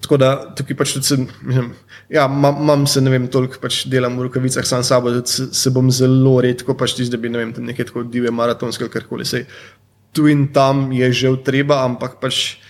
Tako 0.04 0.18
da 0.20 0.30
tukaj 0.58 0.76
pač 0.76 0.92
tudi, 0.98 1.24
mislim, 1.42 1.70
ja, 2.12 2.26
imam 2.28 2.84
se, 2.90 3.00
ne 3.00 3.12
vem, 3.14 3.28
toliko 3.32 3.56
pač 3.62 3.86
delam 3.88 4.18
v 4.20 4.26
rokavicah 4.26 4.66
sam 4.68 4.84
sabo, 4.84 5.14
da 5.14 5.22
se, 5.24 5.48
se 5.56 5.72
bom 5.72 5.88
zelo 5.94 6.34
redko 6.44 6.76
pač 6.76 6.98
tisti, 6.98 7.14
da 7.14 7.20
bi, 7.20 7.32
ne 7.32 7.40
vem, 7.40 7.54
tam 7.56 7.64
nekaj 7.64 7.88
tako 7.88 8.04
divje 8.04 8.32
maratonske 8.34 8.84
ali 8.84 8.92
karkoli. 8.92 9.24
Sej 9.28 9.46
tu 10.14 10.30
in 10.30 10.46
tam 10.54 10.94
je 10.94 11.10
že 11.12 11.28
treba, 11.42 11.82
ampak 11.82 12.22
pač 12.22 12.62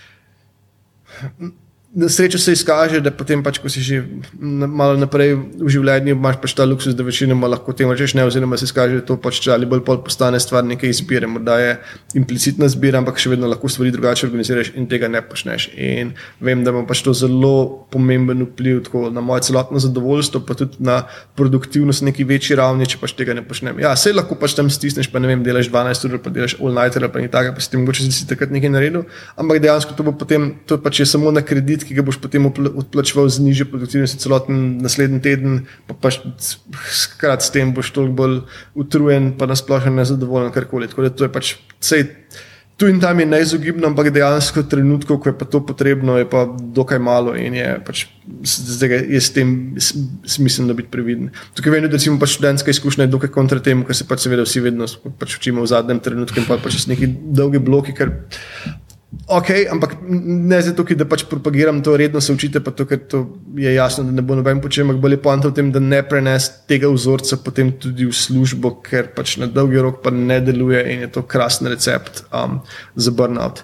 na 1.95 2.09
srečo 2.09 2.37
se 2.39 2.51
izkaže, 2.51 2.99
da 2.99 3.11
potem, 3.11 3.39
pač, 3.43 3.57
ko 3.63 3.69
si 3.71 3.79
že 3.79 4.01
malo 4.39 4.97
naprej 4.99 5.37
v 5.39 5.69
življenju, 5.71 6.17
imaš 6.17 6.41
pač 6.43 6.53
ta 6.57 6.65
luksus, 6.67 6.91
da 6.91 7.05
večinoma 7.07 7.47
lahko 7.47 7.71
temu 7.71 7.93
rečeš 7.95 8.17
ne, 8.19 8.25
oziroma 8.27 8.59
se 8.59 8.67
izkaže, 8.67 8.99
da 8.99 9.05
to 9.07 9.15
pač 9.15 9.39
ali 9.47 9.67
bolj 9.69 9.85
pol 9.87 10.01
postane 10.03 10.39
stvar 10.43 10.65
neke 10.67 10.89
izbire, 10.91 11.29
morda 11.31 11.55
je 11.61 11.77
implicitna 12.19 12.67
zbira, 12.67 12.99
ampak 12.99 13.21
še 13.21 13.31
vedno 13.31 13.47
lahko 13.47 13.71
stvari 13.71 13.93
drugače 13.95 14.27
organiziraš 14.27 14.73
in 14.75 14.89
tega 14.91 15.07
ne 15.07 15.21
počneš. 15.23 15.69
In 15.79 16.11
vem, 16.43 16.65
da 16.67 16.73
ima 16.75 16.83
pač 16.89 16.99
to 17.05 17.13
zelo 17.15 17.87
pomemben 17.95 18.43
vpliv 18.43 18.91
na 19.15 19.23
moje 19.23 19.47
celotno 19.47 19.79
zadovoljstvo, 19.79 20.43
pa 20.43 20.59
tudi 20.59 20.83
na 20.83 20.97
produktivnost 21.39 22.03
na 22.03 22.11
neki 22.11 22.27
večji 22.27 22.59
ravni, 22.59 22.89
če 22.91 22.99
pač 22.99 23.15
tega 23.15 23.37
ne 23.39 23.45
počnem. 23.47 23.79
Ja, 23.79 23.95
se 23.95 24.11
lahko 24.11 24.35
pač 24.35 24.57
tam 24.59 24.67
stisneš, 24.67 25.07
pa 25.13 25.23
ne 25.23 25.31
vem, 25.31 25.47
delaš 25.47 25.71
12 25.71 26.09
ur, 26.09 26.19
pa 26.19 26.35
delaš 26.35 26.57
all 26.59 26.75
nighter, 26.75 27.07
pa 27.07 27.23
ni 27.23 27.31
tako, 27.31 27.55
pa 27.55 27.63
si 27.63 27.71
ti 27.71 27.79
mogoče 27.79 28.11
si 28.11 28.27
takrat 28.27 28.51
nekaj 28.51 28.75
naredil, 28.75 29.07
ampak 29.39 29.63
dejansko 29.63 29.95
to 29.95 30.03
bo 30.03 30.11
potem, 30.19 30.51
to 30.67 30.75
pač 30.81 30.99
je 30.99 31.09
samo 31.15 31.31
na 31.31 31.45
kredit, 31.45 31.84
ki 31.85 31.97
ga 31.97 32.05
boš 32.05 32.17
potem 32.23 32.47
odplačeval 32.49 33.29
z 33.29 33.45
nižjo 33.45 33.69
produktivnostjo 33.71 34.23
celoten 34.23 34.63
naslednji 34.83 35.21
teden, 35.25 35.61
pa 35.87 35.97
pač 35.97 36.19
skrat 36.89 37.45
s 37.45 37.53
tem 37.53 37.71
boš 37.75 37.93
toliko 37.95 38.17
bolj 38.19 38.41
utrujen, 38.73 39.33
pa 39.37 39.47
nasplošno 39.49 39.95
nezadovoljen, 39.95 40.53
karkoli. 40.55 40.89
Tako 40.91 41.07
da 41.07 41.13
to 41.13 41.27
je 41.27 41.31
pač 41.31 41.55
vse. 41.79 42.03
Tu 42.75 42.89
in 42.91 42.99
tam 42.99 43.19
je 43.19 43.25
neizogibno, 43.25 43.87
ampak 43.87 44.09
dejansko 44.11 44.65
trenutkov, 44.67 45.21
ko 45.23 45.31
je 45.31 45.37
pa 45.39 45.47
to 45.47 45.61
potrebno, 45.63 46.17
je 46.19 46.27
pa 46.27 46.43
dokaj 46.51 46.99
malo 46.99 47.31
in 47.39 47.55
je 47.55 47.69
pač 47.87 48.03
zdaj 48.43 49.05
je 49.15 49.21
s 49.21 49.31
tem 49.31 49.79
smiselno 50.27 50.75
biti 50.75 50.91
previden. 50.91 51.29
Tukaj 51.55 51.71
vem, 51.71 51.87
da 51.87 51.95
recimo 51.95 52.19
pač 52.19 52.35
študentska 52.35 52.75
izkušnja 52.75 53.07
je 53.07 53.13
dokaj 53.13 53.31
kontra 53.31 53.63
temu, 53.63 53.87
ker 53.87 53.95
se 53.95 54.03
pač 54.03 54.25
seveda 54.25 54.43
vsi 54.43 54.59
vedno 54.65 54.89
pač 55.19 55.37
učimo 55.39 55.63
v 55.63 55.71
zadnjem 55.71 56.03
trenutku 56.03 56.41
in 56.41 56.49
pa 56.49 56.59
pač 56.59 56.83
neki 56.91 57.07
dolgi 57.31 57.63
bloki, 57.63 57.95
ker 57.95 58.11
Ok, 59.25 59.49
ampak 59.71 59.95
ne 60.05 60.57
zato, 60.61 60.83
da 60.93 61.05
pač 61.09 61.23
propagiram 61.25 61.79
to, 61.81 61.95
redno 61.97 62.21
se 62.21 62.33
učite, 62.33 62.59
pa 62.61 62.69
to, 62.71 62.85
ker 62.85 62.99
to 63.09 63.21
je 63.57 63.71
jasno, 63.73 64.03
da 64.05 64.13
ne 64.13 64.21
bo 64.21 64.35
noben 64.37 64.59
počel, 64.61 64.85
ampak 64.85 64.99
bolje 65.01 65.17
poanta 65.17 65.49
v 65.49 65.55
tem, 65.57 65.71
da 65.73 65.81
ne 65.81 66.03
prenes 66.05 66.45
tega 66.69 66.91
vzorca 66.93 67.39
potem 67.41 67.71
tudi 67.73 68.05
v 68.05 68.13
službo, 68.13 68.75
ker 68.85 69.09
pač 69.15 69.37
na 69.41 69.49
dolgi 69.49 69.81
rok 69.81 70.03
pa 70.05 70.13
ne 70.13 70.37
deluje 70.45 70.83
in 70.93 71.07
je 71.07 71.09
to 71.17 71.23
krasen 71.25 71.71
recept 71.73 72.21
um, 72.29 72.59
za 72.93 73.13
burnout. 73.15 73.63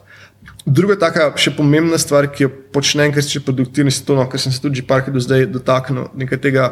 Druga 0.66 0.98
taka 0.98 1.30
še 1.38 1.54
pomembna 1.54 2.02
stvar, 2.02 2.30
ki 2.34 2.48
jo 2.48 2.52
počnem, 2.74 3.14
ker 3.14 3.22
se 3.22 3.36
če 3.36 3.44
produktivnosti 3.46 4.06
to, 4.08 4.18
no, 4.18 4.26
ker 4.30 4.42
sem 4.42 4.54
se 4.54 4.62
tudi 4.64 4.82
parkrat 4.82 5.14
do 5.14 5.22
zdaj 5.22 5.46
dotaknil, 5.54 6.10
nekaj 6.18 6.42
tega 6.42 6.72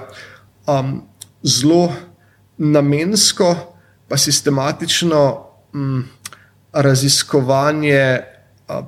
um, 0.66 1.04
zelo 1.46 1.92
namensko, 2.58 3.54
pa 4.10 4.18
sistematično 4.18 5.22
um, 5.78 6.04
raziskovanje 6.74 8.02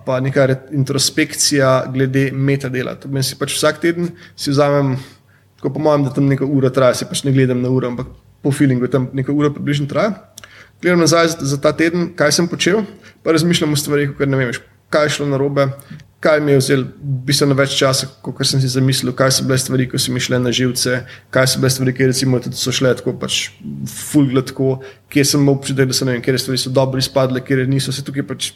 pa 0.05 0.19
neka 0.19 0.47
introspekcija 0.71 1.91
glede 1.93 2.29
metadela. 2.31 2.95
To 2.95 3.09
pomeni, 3.09 3.25
si 3.25 3.37
pač 3.39 3.55
vsak 3.57 3.81
teden 3.81 4.11
si 4.35 4.53
vzamem, 4.53 4.95
tako 5.57 5.73
po 5.73 5.83
mojem, 5.83 6.05
da 6.05 6.13
tam 6.13 6.29
nekaj 6.29 6.47
ura 6.47 6.69
traja, 6.73 6.99
si 6.99 7.07
pač 7.09 7.23
ne 7.25 7.33
gledam 7.33 7.61
na 7.63 7.71
uro, 7.73 7.89
ampak 7.89 8.11
po 8.41 8.53
feelingu 8.53 8.89
tam 8.91 9.09
nekaj 9.13 9.35
ura 9.35 9.49
približno 9.53 9.89
traja. 9.89 10.13
Gledam 10.81 11.01
nazaj 11.01 11.33
za, 11.33 11.49
za 11.53 11.57
ta 11.61 11.73
teden, 11.77 12.11
kaj 12.17 12.37
sem 12.37 12.47
počel, 12.49 12.85
pa 13.25 13.33
razmišljam 13.33 13.73
o 13.73 13.77
stvarih, 13.77 14.15
ker 14.17 14.29
ne 14.29 14.39
vem, 14.39 14.53
kaj 14.89 15.05
je 15.05 15.17
šlo 15.17 15.27
na 15.29 15.37
robe, 15.41 15.67
kaj 16.21 16.39
mi 16.41 16.53
je 16.53 16.61
vzelo 16.61 16.87
bistveno 17.25 17.55
več 17.57 17.75
časa, 17.79 18.09
kot 18.21 18.41
sem 18.45 18.61
si 18.61 18.69
zamislil, 18.69 19.13
kaj 19.17 19.31
so 19.37 19.45
bile 19.45 19.57
stvari, 19.61 19.87
ki 19.89 20.01
so 20.01 20.13
mi 20.13 20.21
šle 20.21 20.37
na 20.41 20.53
živce, 20.53 20.99
kaj 21.33 21.47
so 21.49 21.61
bile 21.61 21.71
stvari, 21.73 21.93
ki 21.97 22.09
recimo, 22.11 22.41
so 22.53 22.73
šle 22.73 22.93
tako, 22.97 23.15
pač 23.21 23.47
fulglatko, 23.89 24.75
kje 25.09 25.25
sem 25.33 25.49
občutek, 25.53 25.89
da 25.89 25.97
so 25.97 26.05
ne 26.05 26.17
vem, 26.17 26.25
kje 26.25 26.41
stvari 26.45 26.61
so 26.61 26.73
dobro 26.73 27.01
izpadle, 27.01 27.41
kje 27.45 27.65
niso 27.69 27.93
se 27.93 28.05
tukaj 28.05 28.27
pač 28.29 28.51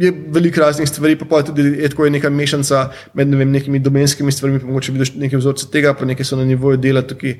je 0.00 0.12
veliko 0.32 0.60
raznih 0.60 0.88
stvari, 0.88 1.18
pa 1.18 1.42
tudi 1.44 1.62
je 1.82 1.88
tako 1.92 2.06
je 2.06 2.14
neka 2.16 2.30
mešanica 2.32 2.86
med 3.14 3.28
ne 3.28 3.36
vem, 3.36 3.50
nekimi 3.52 3.78
domenskimi 3.78 4.32
stvarmi, 4.32 4.60
pa 4.60 4.66
mogoče 4.66 4.92
vidiš 4.96 5.12
nekaj 5.20 5.42
vzorcev 5.42 5.68
tega, 5.74 5.92
pa 5.94 6.08
nekaj 6.08 6.24
so 6.24 6.38
na 6.40 6.46
nivoju 6.48 6.80
dela 6.80 7.02
tukaj. 7.04 7.36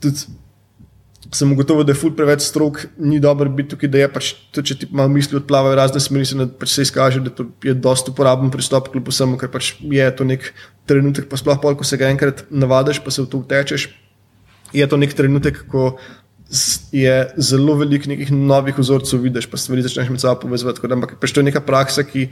Tudi 0.00 0.28
sem 1.32 1.52
ugotovil, 1.52 1.86
da 1.86 1.94
je 1.94 2.00
ful 2.00 2.12
preveč 2.16 2.42
strok, 2.42 2.82
ni 2.98 3.20
dobro 3.22 3.48
biti 3.48 3.72
tukaj, 3.72 3.90
da 3.92 4.02
je 4.02 4.10
pač, 4.12 4.30
tudi, 4.50 4.72
če 4.72 4.78
ti 4.80 4.90
malo 4.90 5.12
misli 5.14 5.38
odplavajo 5.38 5.78
razne 5.78 6.02
smeri, 6.02 6.26
se, 6.26 6.48
pač 6.60 6.74
se 6.74 6.86
izkaže, 6.88 7.22
da 7.24 7.48
je 7.64 7.74
dosto 7.74 8.12
uporaben 8.12 8.52
pristop, 8.52 8.90
kljub 8.92 9.08
vsemu, 9.12 9.38
ker 9.40 9.52
pač 9.52 9.74
je 9.80 10.08
to 10.16 10.26
nek 10.28 10.50
trenutek, 10.90 11.30
pa 11.30 11.38
sploh 11.40 11.60
pol, 11.62 11.78
ko 11.78 11.86
se 11.86 12.00
ga 12.00 12.10
enkrat 12.12 12.44
navadiš, 12.50 13.00
pa 13.04 13.14
se 13.14 13.22
v 13.22 13.30
to 13.30 13.40
utečeš. 13.44 13.88
Je 14.76 14.86
to 14.86 14.98
nek 15.00 15.14
trenutek, 15.16 15.64
ko 15.70 15.94
je 16.92 17.16
zelo 17.36 17.74
veliko 17.78 18.10
nekih 18.10 18.32
novih 18.32 18.78
vzorcev, 18.78 19.22
vidiš 19.22 19.46
pa 19.50 19.58
stvari 19.58 19.82
začneš 19.86 20.08
med 20.10 20.22
sabo 20.22 20.40
povezati. 20.40 20.82
Ampak 20.82 21.18
pač 21.20 21.32
to 21.32 21.40
je 21.40 21.46
neka 21.50 21.62
praksa, 21.62 22.02
ki 22.02 22.28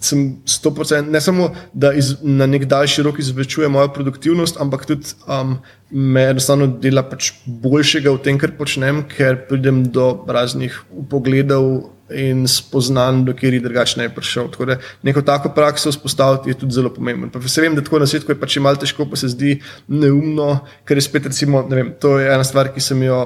sem 0.00 0.38
100%, 0.46 1.10
ne 1.10 1.20
samo 1.20 1.50
da 1.74 1.90
iz, 1.92 2.14
na 2.22 2.46
nek 2.46 2.64
daljši 2.70 3.02
rok 3.02 3.18
izvečuje 3.18 3.68
mojo 3.68 3.90
produktivnost, 3.92 4.60
ampak 4.60 4.86
tudi 4.86 5.10
um, 5.26 5.56
me 5.90 6.28
enostavno 6.30 6.68
dela 6.80 7.02
pač 7.02 7.32
boljšega 7.46 8.12
v 8.14 8.22
tem, 8.22 8.38
kar 8.38 8.54
počnem, 8.58 9.02
ker 9.10 9.40
pridem 9.50 9.84
do 9.92 10.12
raznih 10.28 10.82
pogledov. 11.10 11.94
In 12.08 12.46
spoznam, 12.48 13.18
do 13.26 13.34
kjer 13.36 13.58
je 13.58 13.60
drugačne 13.60 14.06
prišel. 14.16 14.46
Tako 14.48 14.64
da 14.70 14.78
neko 15.04 15.20
tako 15.20 15.50
prakso 15.52 15.90
vzpostaviti 15.92 16.48
je 16.48 16.56
tudi 16.56 16.72
zelo 16.72 16.88
pomembno. 16.88 17.28
Pa 17.28 17.42
se 17.44 17.60
vem, 17.60 17.74
da 17.76 17.84
tako 17.84 18.00
na 18.00 18.06
svetu 18.08 18.32
je 18.32 18.38
pač 18.40 18.56
malo 18.64 18.80
težko, 18.80 19.04
pa 19.04 19.20
se 19.20 19.28
zdi 19.28 19.58
neumno, 19.92 20.62
ker 20.88 20.96
je 20.96 21.04
spet, 21.04 21.28
recimo, 21.28 21.60
vem, 21.68 21.90
to 22.00 22.14
je 22.16 22.30
ena 22.32 22.48
stvar, 22.48 22.72
ki 22.72 22.80
sem 22.80 23.02
jo 23.04 23.18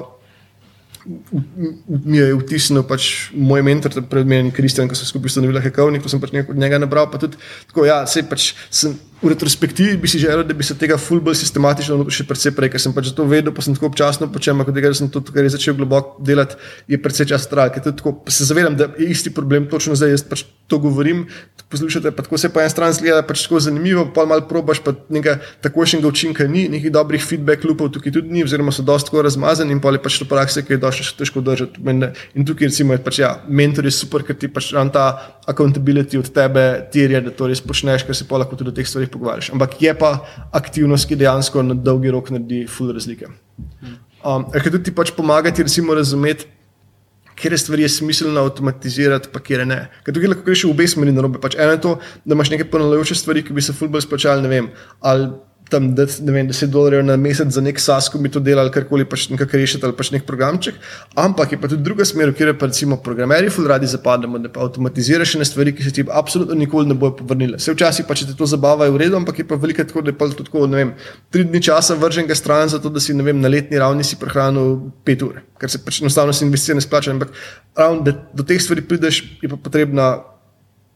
mi 1.05 2.17
je 2.17 2.33
vtisnil 2.39 2.83
pač 2.87 3.09
moj 3.35 3.63
mentor, 3.65 3.95
pred 4.09 4.27
menim 4.29 4.51
Kristjan, 4.55 4.87
ko 4.87 4.95
sem 4.97 5.09
skupaj 5.09 5.33
ustanovil 5.33 5.59
Hekovnik, 5.63 6.03
ko 6.03 6.11
sem 6.11 6.21
pač 6.23 6.35
od 6.43 6.59
njega 6.59 6.79
nabral. 6.79 7.09
Pa 7.11 7.19
tudi, 7.21 7.39
tako, 7.71 7.87
ja, 7.89 8.03
pač 8.29 8.53
sem, 8.71 8.95
v 9.23 9.31
retrospektivi 9.31 9.97
bi 9.97 10.07
si 10.07 10.19
želel, 10.19 10.43
da 10.43 10.53
bi 10.53 10.63
se 10.63 10.75
tega 10.77 10.97
ful 10.99 11.21
bolj 11.23 11.37
sistematično 11.39 11.97
še 12.11 12.25
precej 12.27 12.51
prej, 12.55 12.73
ker 12.73 12.81
sem 12.83 12.93
pač 12.95 13.13
to 13.15 13.25
vedel, 13.29 13.53
pa 13.55 13.63
sem 13.63 13.75
tako 13.75 13.87
občasno 13.91 14.27
počel, 14.31 14.59
kot 14.65 14.75
tega, 14.75 14.91
da 14.91 14.99
sem 14.99 15.09
to, 15.11 15.23
je 15.23 15.53
začel 15.55 15.77
globoko 15.79 16.19
delati, 16.23 16.59
je 16.91 16.99
precej 16.99 17.31
čas 17.31 17.47
trajal. 17.47 17.95
Se 18.27 18.47
zavedam, 18.49 18.75
da 18.75 18.91
je 18.99 19.09
isti 19.15 19.31
problem 19.33 19.69
točno 19.71 19.95
zdaj, 19.95 20.15
jaz 20.17 20.25
pač 20.27 20.45
to 20.67 20.79
govorim, 20.83 21.27
poslušate, 21.69 22.11
pa 22.11 22.23
tako 22.23 22.37
se 22.37 22.49
po 22.49 22.61
eni 22.61 22.69
strani 22.69 22.93
zgleda 22.93 23.23
pač 23.25 23.43
tako 23.45 23.59
zanimivo, 23.63 24.05
pa 24.15 24.25
malo 24.29 24.45
probaš, 24.49 24.79
pa 24.83 24.93
nekaj 25.09 25.39
takošnjega 25.65 26.07
učinka 26.07 26.47
ni, 26.47 26.67
nekih 26.69 26.91
dobrih 26.93 27.23
feedback 27.23 27.65
loopov 27.65 27.89
tukaj 27.95 28.13
tudi 28.13 28.33
ni, 28.33 28.43
oziroma 28.45 28.71
so 28.71 28.85
dosti 28.85 29.09
tako 29.09 29.23
razmazani 29.25 29.73
in 29.73 29.81
pa 29.81 29.91
je 29.95 30.01
pač 30.03 30.19
to 30.21 30.27
prakse, 30.29 30.63
ki 30.65 30.75
je 30.75 30.81
dosti 30.83 31.15
težko 31.17 31.41
držati. 31.41 31.81
In 32.35 32.45
tukaj 32.45 32.69
recimo 32.69 32.93
je 32.93 33.03
pač, 33.03 33.19
ja, 33.23 33.31
mentor 33.47 33.89
je 33.89 33.95
super, 33.95 34.25
ker 34.27 34.37
ti 34.37 34.51
pač 34.51 34.71
ta 34.93 35.05
accountability 35.47 36.19
od 36.21 36.29
tebe 36.33 36.65
terja, 36.93 37.21
da 37.21 37.33
to 37.33 37.49
res 37.49 37.61
počneš, 37.61 38.05
ker 38.07 38.15
se 38.15 38.27
pa 38.29 38.41
lahko 38.41 38.59
tudi 38.59 38.71
o 38.71 38.75
teh 38.75 38.87
stvarih 38.87 39.09
pogovarjaš. 39.13 39.51
Ampak 39.55 39.77
je 39.81 39.93
pa 39.97 40.15
aktivnost, 40.51 41.07
ki 41.09 41.19
dejansko 41.21 41.63
na 41.65 41.77
dolgi 41.77 42.11
rok 42.13 42.33
naredi 42.33 42.65
full 42.67 42.93
razlike. 42.95 43.29
Um, 44.23 44.47
ker 44.51 44.71
tudi 44.71 44.89
ti 44.89 44.95
pač 44.95 45.13
pomagati, 45.15 45.65
recimo, 45.65 45.95
razumeti, 45.97 46.49
kje 47.35 47.57
stvari 47.57 47.85
je 47.85 47.89
smiselno 47.89 48.43
avtomatizirati, 48.47 49.29
pa 49.33 49.41
kje 49.43 49.65
ne. 49.65 49.79
Ker 50.05 50.15
tukaj 50.15 50.31
lahko 50.31 50.45
greš 50.47 50.67
v 50.67 50.73
obe 50.73 50.87
smeri 50.87 51.15
na 51.15 51.25
robe. 51.25 51.41
Pač 51.43 51.57
eno 51.59 51.73
je 51.75 51.81
to, 51.81 51.95
da 52.25 52.37
imaš 52.37 52.53
neke 52.53 52.69
ponavljajoče 52.71 53.17
stvari, 53.19 53.43
ki 53.43 53.55
bi 53.57 53.63
se 53.65 53.75
full 53.75 53.91
bolj 53.91 54.05
splačali, 54.05 54.45
ne 54.45 54.51
vem. 54.51 54.69
Ali 55.01 55.31
tam 55.69 55.95
dati, 55.95 56.23
ne 56.23 56.31
vem, 56.31 56.47
10 56.49 56.71
dolarjev 56.71 57.03
na 57.05 57.15
mesec 57.17 57.49
za 57.53 57.61
nek 57.61 57.79
SAS, 57.79 58.09
ko 58.11 58.19
bi 58.21 58.29
to 58.31 58.41
delali, 58.43 58.71
karkoli 58.73 59.05
pač 59.09 59.27
nekaj 59.31 59.59
rešiti 59.59 59.85
ali 59.87 59.95
pač 59.97 60.11
nek 60.13 60.25
programček. 60.27 60.75
Ampak 61.19 61.55
je 61.55 61.59
pa 61.61 61.69
tudi 61.71 61.85
druga 61.85 62.05
smer, 62.05 62.33
kjer 62.35 62.53
pa 62.59 62.69
recimo 62.69 62.97
programerji 63.01 63.51
ful 63.53 63.67
radi 63.69 63.89
zapademo, 63.89 64.41
da 64.43 64.51
pa 64.53 64.63
avtomatiziraš 64.65 65.35
ne 65.41 65.47
stvari, 65.47 65.73
ki 65.75 65.85
se 65.85 65.93
ti 65.95 66.05
absolutno 66.09 66.57
nikoli 66.59 66.91
ne 66.91 66.97
bojo 66.99 67.15
povrnile. 67.21 67.59
Se 67.59 67.73
včasih 67.73 68.07
pa 68.09 68.17
če 68.17 68.29
te 68.29 68.37
to 68.37 68.47
zabava 68.49 68.89
je 68.89 68.95
v 68.95 69.01
redu, 69.05 69.17
ampak 69.21 69.41
je 69.41 69.47
pa 69.47 69.57
veliko 69.59 69.85
tako, 69.87 70.03
da 70.05 70.13
je 70.13 70.17
pa 70.19 70.29
tudi 70.33 70.49
tako, 70.49 70.67
ne 70.67 70.81
vem, 70.81 70.93
tri 71.33 71.47
dni 71.47 71.63
časa 71.63 71.97
vržen 71.99 72.29
ga 72.29 72.37
stran 72.37 72.69
za 72.73 72.81
to, 72.83 72.91
da 72.93 73.01
si, 73.03 73.15
ne 73.17 73.25
vem, 73.25 73.41
na 73.41 73.51
letni 73.51 73.79
ravni 73.81 74.05
si 74.07 74.19
prehranil 74.19 74.77
pet 75.07 75.23
ur, 75.25 75.41
ker 75.61 75.71
se 75.71 75.81
pač 75.83 76.01
enostavno 76.03 76.35
si 76.35 76.45
investicije 76.45 76.77
ne 76.77 76.85
splača. 76.85 77.15
Ampak 77.15 77.33
ravno, 77.77 78.03
da 78.05 78.15
do 78.33 78.45
teh 78.45 78.61
stvari 78.61 78.85
prideš, 78.85 79.23
je 79.41 79.49
pa 79.49 79.57
potrebna 79.57 80.13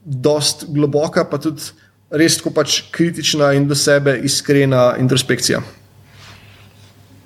dost 0.04 0.64
globoka, 0.68 1.24
pa 1.28 1.40
tudi 1.42 1.72
res 2.10 2.38
tako 2.38 2.52
pač 2.56 2.82
kritična 2.90 3.52
in 3.56 3.68
do 3.68 3.76
sebe 3.76 4.16
iskrena 4.24 4.94
introspekcija. 5.00 5.60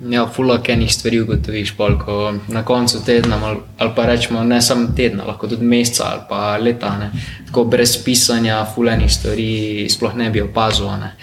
Ja, 0.09 0.25
fulak 0.27 0.67
enih 0.69 0.91
stvari 0.91 1.21
ugotoviš, 1.23 1.71
pol, 1.77 1.95
ko 2.01 2.33
na 2.51 2.65
koncu 2.67 2.99
tedna, 3.05 3.37
ali, 3.39 3.61
ali 3.79 3.91
pa 3.95 4.05
rečemo 4.09 4.41
ne 4.43 4.59
samo 4.61 4.89
tedna, 4.97 5.23
lahko 5.23 5.47
tudi 5.47 5.63
meseca 5.63 6.09
ali 6.11 6.25
pa 6.29 6.57
leta. 6.57 6.91
Ne. 6.99 7.11
Tako 7.47 7.63
brez 7.71 7.95
pisanja, 8.03 8.65
fulejnih 8.75 9.13
stvari 9.13 9.87
sploh 9.89 10.17
ne 10.19 10.29
bi 10.29 10.43
opazil, 10.43 10.91
ne. 10.99 11.13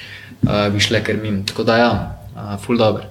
Uh, 0.41 0.71
bi 0.73 0.81
šle 0.81 1.03
kar 1.05 1.19
mim. 1.21 1.43
Tako 1.45 1.67
da 1.69 1.77
ja, 1.77 1.91
uh, 2.33 2.55
ful 2.63 2.81
dobro. 2.81 3.05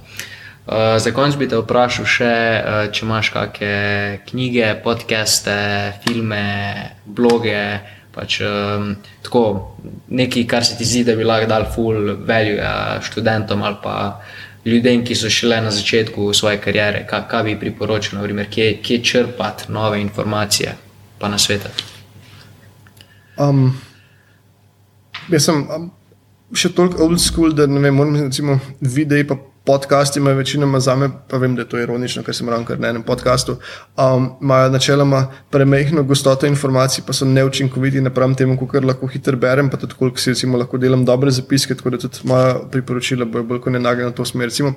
Uh, 0.66 0.98
za 0.98 1.12
konec 1.14 1.38
bi 1.38 1.46
te 1.50 1.60
vprašal 1.62 2.08
še, 2.10 2.34
uh, 2.34 2.82
če 2.90 3.06
imaš 3.06 3.30
kakšne 3.36 4.20
knjige, 4.26 4.74
podcaste, 4.82 5.60
filme, 6.02 6.42
bloge, 7.06 7.62
pač 8.16 8.40
um, 8.42 8.96
tako 9.24 9.44
nekaj, 10.10 10.46
kar 10.50 10.66
se 10.66 10.78
ti 10.78 10.86
zdi, 10.86 11.04
da 11.08 11.16
bi 11.16 11.28
lahko 11.28 11.50
dal 11.50 11.68
full 11.74 12.16
value 12.28 12.58
uh, 12.58 12.98
študentom 13.06 13.64
ali 13.64 13.78
pa 13.84 13.96
ljudem, 14.66 15.04
ki 15.06 15.16
so 15.16 15.30
šele 15.30 15.62
na 15.62 15.72
začetku 15.72 16.34
svoje 16.34 16.60
kariere, 16.62 17.06
kaj, 17.08 17.28
kaj 17.30 17.44
bi 17.48 17.60
priporočil, 17.60 18.18
naprimer, 18.20 18.50
kje, 18.52 18.74
kje 18.84 19.04
črpati 19.04 19.72
nove 19.72 20.02
informacije, 20.02 20.76
pa 21.20 21.30
na 21.30 21.38
svetu. 21.38 21.70
Um, 23.40 23.70
jaz 25.32 25.48
sem 25.48 25.64
um, 25.64 25.88
še 26.54 26.74
toliko 26.76 27.06
old 27.06 27.22
school, 27.24 27.54
da 27.56 27.68
ne 27.70 27.80
vem, 27.80 27.96
moram 27.96 28.18
recimo 28.20 28.60
videti 28.82 29.28
pa 29.30 29.38
podcasti 29.70 30.20
imajo 30.20 30.36
večinoma 30.36 30.80
za 30.80 30.96
me, 30.96 31.10
pa 31.28 31.38
vem, 31.38 31.56
da 31.56 31.62
je 31.62 31.68
to 31.70 31.80
ironično, 31.80 32.24
ker 32.26 32.34
sem 32.36 32.50
ravno 32.50 32.76
na 32.82 32.90
enem 32.90 33.04
podkastu. 33.06 33.58
Um, 33.98 34.32
imajo 34.42 34.70
načeloma 34.74 35.20
premehko 35.50 36.04
gostoto 36.04 36.48
informacij, 36.50 37.04
pa 37.08 37.14
so 37.14 37.26
neučinkoviti 37.26 38.02
napram 38.02 38.34
temu, 38.36 38.58
kar 38.68 38.86
lahko 38.86 39.08
hitro 39.08 39.38
berem, 39.38 39.70
pa 39.70 39.78
tudi 39.78 39.94
koliko 40.00 40.18
si 40.18 40.34
recimo, 40.34 40.58
lahko 40.58 40.78
delam 40.82 41.06
dobre 41.06 41.32
zapiske, 41.32 41.78
tako 41.78 41.94
da 41.94 42.02
tudi 42.02 42.24
moja 42.24 42.56
priporočila 42.72 43.26
bojo 43.26 43.46
bolj 43.46 43.62
kot 43.62 43.74
ne 43.74 43.80
nagnjena 43.80 44.10
v 44.10 44.18
to 44.18 44.26
smer. 44.26 44.50
Recimo, 44.50 44.74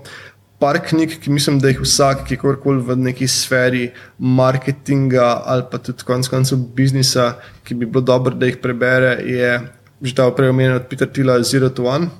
Par 0.62 0.77
knjig, 0.78 1.16
ki 1.19 1.31
mislim, 1.32 1.56
da 1.59 1.73
jih 1.73 1.81
vsak, 1.82 2.20
ki 2.28 2.36
kakorkoli 2.36 2.85
v 2.86 2.94
neki 3.09 3.27
sferi 3.28 3.89
marketinga 4.19 5.31
ali 5.47 5.64
pa 5.70 5.81
tudi 5.82 6.05
konec 6.06 6.28
koncev 6.31 6.60
biznisa, 6.77 7.32
ki 7.64 7.74
bi 7.74 7.86
bilo 7.86 8.05
dobro, 8.12 8.36
da 8.36 8.47
jih 8.47 8.60
prebere, 8.62 9.16
je 9.27 9.56
že 10.02 10.14
ta 10.19 10.27
prej 10.35 10.51
omenjen 10.51 10.77
od 10.77 10.86
Peter 10.90 11.09
Tila 11.09 11.43
Zero 11.43 11.70
to 11.70 11.86
One 11.86 12.10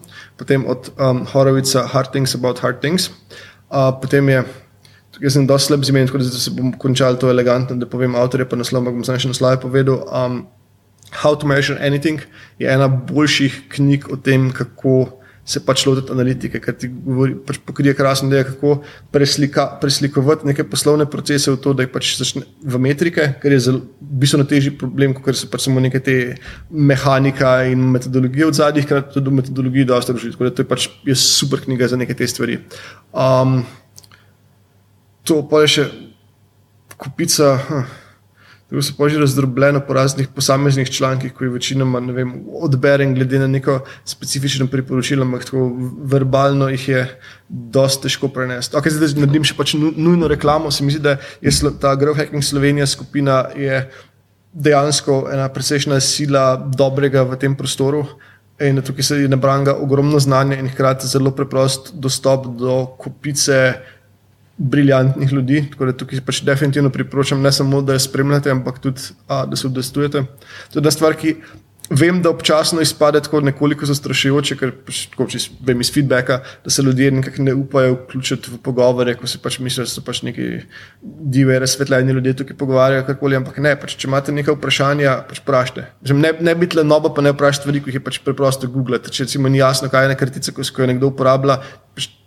potem 0.43 0.67
od 0.67 0.91
um, 0.99 1.23
Horovica 1.31 1.87
Hard 1.87 2.11
Things 2.11 2.35
About 2.35 2.59
Hard 2.59 2.83
Things. 2.83 3.11
Uh, 3.71 3.95
potem 3.95 4.27
je, 4.29 4.43
jaz 5.23 5.39
sem 5.39 5.47
dosti 5.47 5.71
slab 5.71 5.87
z 5.87 5.95
imenom, 5.95 6.11
tako 6.11 6.19
da 6.19 6.27
se 6.35 6.51
bom 6.51 6.75
končal 6.75 7.15
to 7.17 7.31
elegantno, 7.31 7.79
da 7.79 7.87
povem 7.87 8.19
avtorje, 8.19 8.49
pa 8.51 8.59
naslov, 8.59 8.83
ampak 8.83 8.99
bom 8.99 9.07
samo 9.07 9.23
še 9.23 9.31
naslov 9.31 9.63
povedal. 9.63 10.03
Um, 10.11 10.43
How 11.13 11.37
to 11.37 11.47
Measure 11.47 11.77
Anything 11.77 12.25
je 12.59 12.67
ena 12.73 12.89
boljših 12.89 13.69
knjig 13.77 14.09
o 14.11 14.17
tem, 14.17 14.49
kako 14.51 15.22
se 15.45 15.61
pač 15.67 15.83
lotiti 15.89 16.13
analitike, 16.15 16.61
ker 16.63 16.75
ti 16.79 16.87
govori, 16.89 17.35
pač 17.47 17.59
pokrije 17.67 17.97
krasno, 17.99 18.29
da 18.31 18.39
je 18.39 18.47
kako 18.53 18.77
preslika, 19.15 19.65
preslikovati 19.83 20.47
neke 20.47 20.65
poslovne 20.71 21.09
procese 21.11 21.51
v 21.51 21.59
to, 21.63 21.73
da 21.75 21.83
jih 21.83 21.91
pač 21.91 22.13
začne 22.21 22.45
v 22.63 22.81
metrike, 22.83 23.27
ker 23.43 23.57
je 23.57 23.63
zelo 23.67 23.81
bistveno 24.01 24.47
težji 24.49 24.75
problem, 24.79 25.17
kot 25.19 25.35
so 25.39 25.51
pač 25.51 25.67
samo 25.67 25.83
neke 25.83 25.99
te 26.05 26.17
mehanika 26.71 27.57
in 27.73 27.89
metodologije 27.97 28.47
od 28.53 28.59
zadnjih, 28.61 28.87
ker 28.87 29.03
tudi 29.09 29.33
v 29.33 29.41
metodologiji 29.41 29.89
dosta 29.91 30.15
drži. 30.15 30.31
Tako 30.37 30.47
da 30.47 30.55
to 30.55 30.63
je 30.63 30.71
pač 30.71 30.87
je 31.11 31.19
super 31.19 31.65
knjiga 31.65 31.91
za 31.91 31.99
neke 31.99 32.15
te 32.15 32.29
stvari. 32.31 32.61
Um, 33.11 33.65
to 35.27 35.43
pa 35.51 35.65
je 35.67 35.75
še 35.75 35.89
kupica. 37.03 37.57
Huh. 37.67 37.99
Tako 38.73 38.83
se 38.83 38.93
poži 38.97 39.19
razdrobljeno 39.19 39.81
po 39.85 39.93
raznih 39.93 40.29
posameznih 40.33 40.91
člankih, 40.91 41.33
ki 41.37 41.45
jih 41.45 41.51
večinoma 41.53 41.99
vem, 42.13 42.31
odberem, 42.57 43.15
glede 43.15 43.39
na 43.39 43.47
neko 43.47 43.83
specifično 44.05 44.67
priporočilo, 44.67 45.27
ampak 45.27 45.45
tako 45.45 45.67
verbalno 46.09 46.71
jih 46.73 46.87
je 46.89 47.03
dosti 47.49 48.07
težko 48.07 48.31
prenesti. 48.33 48.77
Okay, 48.77 48.95
zdaj, 48.95 49.13
da 49.13 49.27
naredim 49.27 49.45
še 49.45 49.59
pač 49.59 49.75
nujno 49.77 50.31
reklamo, 50.33 50.73
se 50.73 50.89
mi 50.89 50.97
zdi, 50.97 51.03
da 51.05 51.19
je 51.45 51.53
ta 51.85 51.93
Growth 52.01 52.23
Hacking 52.23 52.41
Slovenija 52.45 52.89
skupina 52.89 53.43
dejansko 54.53 55.27
ena 55.35 55.53
presečna 55.53 56.01
sila 56.01 56.57
dobrega 56.57 57.29
v 57.29 57.37
tem 57.45 57.57
prostoru. 57.57 58.07
In 58.65 58.81
tukaj 58.81 59.05
se 59.05 59.21
je 59.21 59.29
nabranga 59.29 59.77
ogromno 59.85 60.17
znanja 60.21 60.57
in 60.57 60.73
hkrati 60.73 61.13
zelo 61.13 61.35
preprost 61.37 61.93
dostop 61.93 62.49
do 62.57 62.87
kupice 62.97 63.75
briljantnih 64.63 65.33
ljudi. 65.33 65.65
Tako 65.73 65.91
da 65.91 65.97
tukaj 65.97 66.23
pač 66.27 66.43
definitivno 66.47 66.91
priporočam 66.91 67.43
ne 67.43 67.53
samo, 67.53 67.83
da 67.83 67.97
jo 67.97 68.05
spremljate, 68.05 68.51
ampak 68.51 68.79
tudi, 68.83 69.11
a, 69.27 69.45
da 69.47 69.57
se 69.57 69.67
udostujete. 69.67 70.25
To 70.73 70.79
je 70.79 70.85
ena 70.85 70.91
stvar, 70.95 71.17
ki 71.19 71.37
vem, 71.91 72.23
da 72.23 72.31
občasno 72.31 72.81
izpade 72.81 73.21
tako 73.21 73.41
nekoliko 73.45 73.87
zastrašujoče, 73.87 74.57
ker 74.57 74.73
pač, 74.87 75.03
tako, 75.13 75.27
vem 75.67 75.81
iz 75.83 75.91
feedbacka, 75.93 76.39
da 76.65 76.71
se 76.71 76.83
ljudje 76.83 77.11
nekako 77.11 77.43
ne 77.43 77.55
upajo 77.55 77.95
vključiti 77.95 78.53
v 78.53 78.61
pogovore, 78.65 79.15
ko 79.19 79.27
si 79.27 79.41
pač 79.43 79.59
mislijo, 79.59 79.87
da 79.89 79.93
so 79.93 80.05
pač 80.05 80.23
neki 80.27 80.49
divi, 81.03 81.59
razsvetljeni 81.59 82.17
ljudje 82.17 82.37
tukaj 82.41 82.57
pogovarjajo, 82.59 83.07
karkoli. 83.09 83.37
Ampak 83.41 83.59
ne, 83.65 83.75
pač, 83.81 83.97
če 83.99 84.09
imate 84.09 84.35
nekaj 84.37 84.57
vprašanja, 84.57 85.17
pač 85.29 85.43
vprašajte. 85.43 85.87
Ne, 86.17 86.35
ne 86.41 86.57
biti 86.59 86.79
le 86.79 86.87
nobo, 86.87 87.13
pa 87.15 87.25
ne 87.25 87.35
vprašajte 87.35 87.69
ki 87.83 87.93
jih 87.93 88.01
je 88.01 88.05
pač 88.05 88.21
preprosto 88.25 88.71
googlati. 88.71 89.13
Če 89.13 89.27
recimo 89.27 89.53
ni 89.53 89.61
jasno, 89.61 89.91
kaj 89.93 90.07
je 90.07 90.13
ena 90.13 90.19
kartica, 90.19 90.55
ko 90.55 90.85
jo 90.85 90.89
nekdo 90.89 91.13
uporablja, 91.13 91.61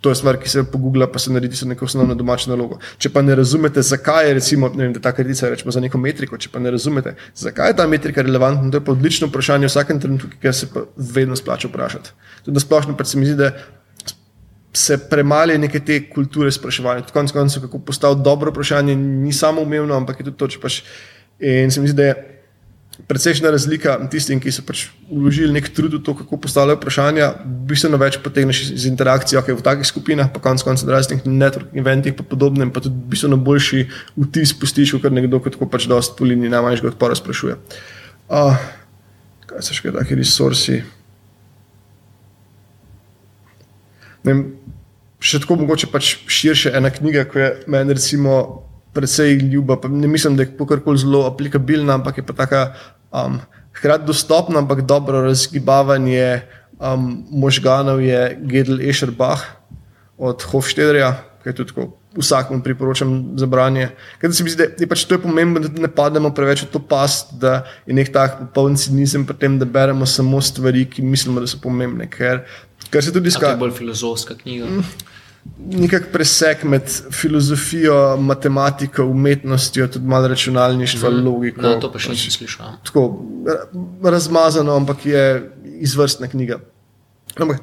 to 0.00 0.10
je 0.10 0.14
stvar, 0.14 0.36
ki 0.38 0.48
se 0.48 0.62
pogoogla, 0.70 1.08
pa 1.10 1.18
se 1.18 1.32
naredi 1.32 1.56
za 1.56 1.66
neko 1.66 1.84
osnovno 1.84 2.14
domačo 2.14 2.50
nalogo. 2.50 2.78
Če 3.02 3.10
pa 3.10 3.22
ne 3.22 3.34
razumete, 3.34 3.82
zakaj 3.82 4.28
je 4.28 4.34
recimo, 4.38 4.68
vem, 4.70 4.94
ta 5.02 5.10
kartica 5.12 5.48
rečemo 5.50 5.74
za 5.74 5.80
neko 5.82 5.98
metriko, 5.98 6.38
če 6.38 6.52
pa 6.52 6.62
ne 6.62 6.70
razumete, 6.70 7.16
zakaj 7.34 7.72
je 7.72 7.76
ta 7.80 7.86
metrika 7.90 8.22
relevantna, 8.22 8.70
to 8.70 8.78
je 8.78 8.84
pa 8.86 8.94
odlično 8.94 9.26
vprašanje 9.26 9.66
v 9.66 9.72
vsakem 9.72 10.00
trenutku, 10.00 10.30
ki 10.42 10.52
se 10.54 10.70
pa 10.70 10.84
vedno 10.96 11.36
splača 11.36 11.72
vprašati. 11.72 12.14
Tudi 12.46 12.62
splošno 12.62 12.94
pa 12.96 13.04
se 13.04 13.18
mi 13.18 13.26
zdi, 13.26 13.34
da 13.42 13.50
se 14.76 14.98
premali 15.10 15.58
neke 15.58 15.80
te 15.80 15.98
kulture 16.10 16.52
spraševanja. 16.52 17.08
Konec 17.12 17.32
koncev, 17.32 17.66
kako 17.66 17.78
postaviti 17.78 18.22
dobro 18.24 18.52
vprašanje, 18.54 18.94
ni 18.96 19.32
samo 19.32 19.66
umevno, 19.66 19.96
ampak 19.96 20.20
je 20.20 20.30
tudi 20.30 20.36
to, 20.36 20.48
če 20.54 20.62
pač. 20.62 20.82
In 21.40 21.70
se 21.70 21.80
mi 21.80 21.88
zdi, 21.90 21.96
da 21.96 22.10
je 22.12 22.35
precejšnja 23.04 23.50
razlika 23.52 23.96
tistim, 24.10 24.40
ki 24.40 24.52
so 24.54 24.64
pač 24.64 24.86
vložili 25.10 25.52
nek 25.52 25.68
trud 25.76 25.98
v 25.98 26.00
to, 26.02 26.14
kako 26.16 26.38
postavljajo 26.40 26.78
vprašanja, 26.80 27.28
bistveno 27.68 28.00
več 28.00 28.16
potegneš 28.24 28.62
iz 28.72 28.86
interakcije 28.88 29.38
okay, 29.40 29.56
v 29.56 29.64
takih 29.64 29.88
skupinah, 29.88 30.30
pa 30.32 30.40
konec 30.40 30.64
koncev 30.64 30.90
raznih 30.90 31.26
network 31.28 31.76
eventih, 31.76 32.16
pa 32.16 32.24
podobnem, 32.24 32.72
pa 32.72 32.80
tudi 32.80 32.96
bistveno 33.12 33.36
boljši 33.36 33.84
vtis 34.16 34.56
pustiš, 34.56 34.96
kot 34.96 35.12
nekdo, 35.12 35.42
kot 35.44 35.60
pač 35.70 35.88
dost 35.90 36.16
polini, 36.18 36.50
najmanjšega 36.52 36.94
odpora 36.94 37.18
sprašuje. 37.18 37.60
Uh, 38.26 38.56
kaj 39.46 39.62
so 39.62 39.76
še 39.76 39.92
taki 39.94 40.18
resursi? 40.18 40.80
Vem, 44.26 44.46
še 45.22 45.38
tako 45.44 45.60
mogoče 45.60 45.92
pač 45.92 46.16
širše 46.26 46.72
ena 46.74 46.90
knjiga, 46.90 47.28
ki 47.30 47.38
je 47.44 47.50
meni 47.70 47.94
recimo 47.94 48.65
precej 48.96 49.36
ljuba. 49.52 49.76
Ne 49.92 50.08
mislim, 50.08 50.36
da 50.36 50.46
je 50.46 50.52
kakorkoli 50.56 50.98
zelo 50.98 51.26
aplikabilna, 51.28 51.98
ampak 52.00 52.22
je 52.22 52.24
pa 52.26 52.32
tako 52.32 52.62
um, 53.12 53.38
hkrati 53.76 54.08
dostopna, 54.08 54.62
ampak 54.64 54.80
dobro 54.88 55.20
razgibavanje 55.28 56.40
um, 56.80 57.24
možganov 57.30 58.00
je 58.00 58.38
Gedel 58.42 58.80
Escherbach 58.80 59.44
od 60.18 60.42
Hofstedrja, 60.42 61.12
ki 61.42 61.52
je 61.52 61.60
tudi 61.60 61.74
tako. 61.74 61.92
Vsakemu 62.16 62.62
priporočam 62.64 63.10
za 63.36 63.44
branje. 63.46 63.90
Se 64.32 64.44
mi 64.44 64.50
zdi, 64.50 64.56
da 64.56 64.80
je 64.80 64.86
pač 64.88 65.02
to 65.04 65.18
je 65.18 65.20
pomembno, 65.20 65.60
da 65.60 65.68
ne 65.68 65.88
pademo 65.92 66.30
preveč 66.32 66.62
v 66.64 66.70
to 66.72 66.80
past, 66.80 67.34
da 67.36 67.66
je 67.84 67.92
nek 67.92 68.08
tak 68.08 68.38
popoln 68.38 68.78
cinizem 68.80 69.26
pri 69.28 69.36
tem, 69.36 69.58
da 69.60 69.68
beremo 69.68 70.08
samo 70.08 70.40
stvari, 70.40 70.86
ki 70.88 71.04
mislimo, 71.04 71.44
da 71.44 71.50
so 71.50 71.60
pomembne. 71.60 72.08
Ker, 72.08 72.40
ker 72.88 73.04
se 73.04 73.12
tudi 73.12 73.28
izkaže. 73.28 73.52
To 73.52 73.58
je 73.58 73.64
bolj 73.66 73.76
filozofska 73.76 74.38
knjiga. 74.40 74.64
Mm 74.64 75.12
nekak 75.66 76.08
presek 76.12 76.64
med 76.64 76.88
filozofijo, 77.12 78.16
matematiko, 78.20 79.04
umetnostjo, 79.04 79.88
tudi 79.88 80.06
malo 80.06 80.28
računalništva, 80.28 81.10
mm. 81.10 81.26
logiko. 81.26 81.62
No, 81.62 81.74
to 81.80 81.90
pa 81.92 82.02
še 82.02 82.14
nisem 82.14 82.34
slišal. 82.38 82.78
Tako 82.86 83.06
razmazano, 84.04 84.76
ampak 84.76 85.06
je 85.06 85.26
izvrstna 85.86 86.30
knjiga. 86.32 86.60
Ampak 87.36 87.62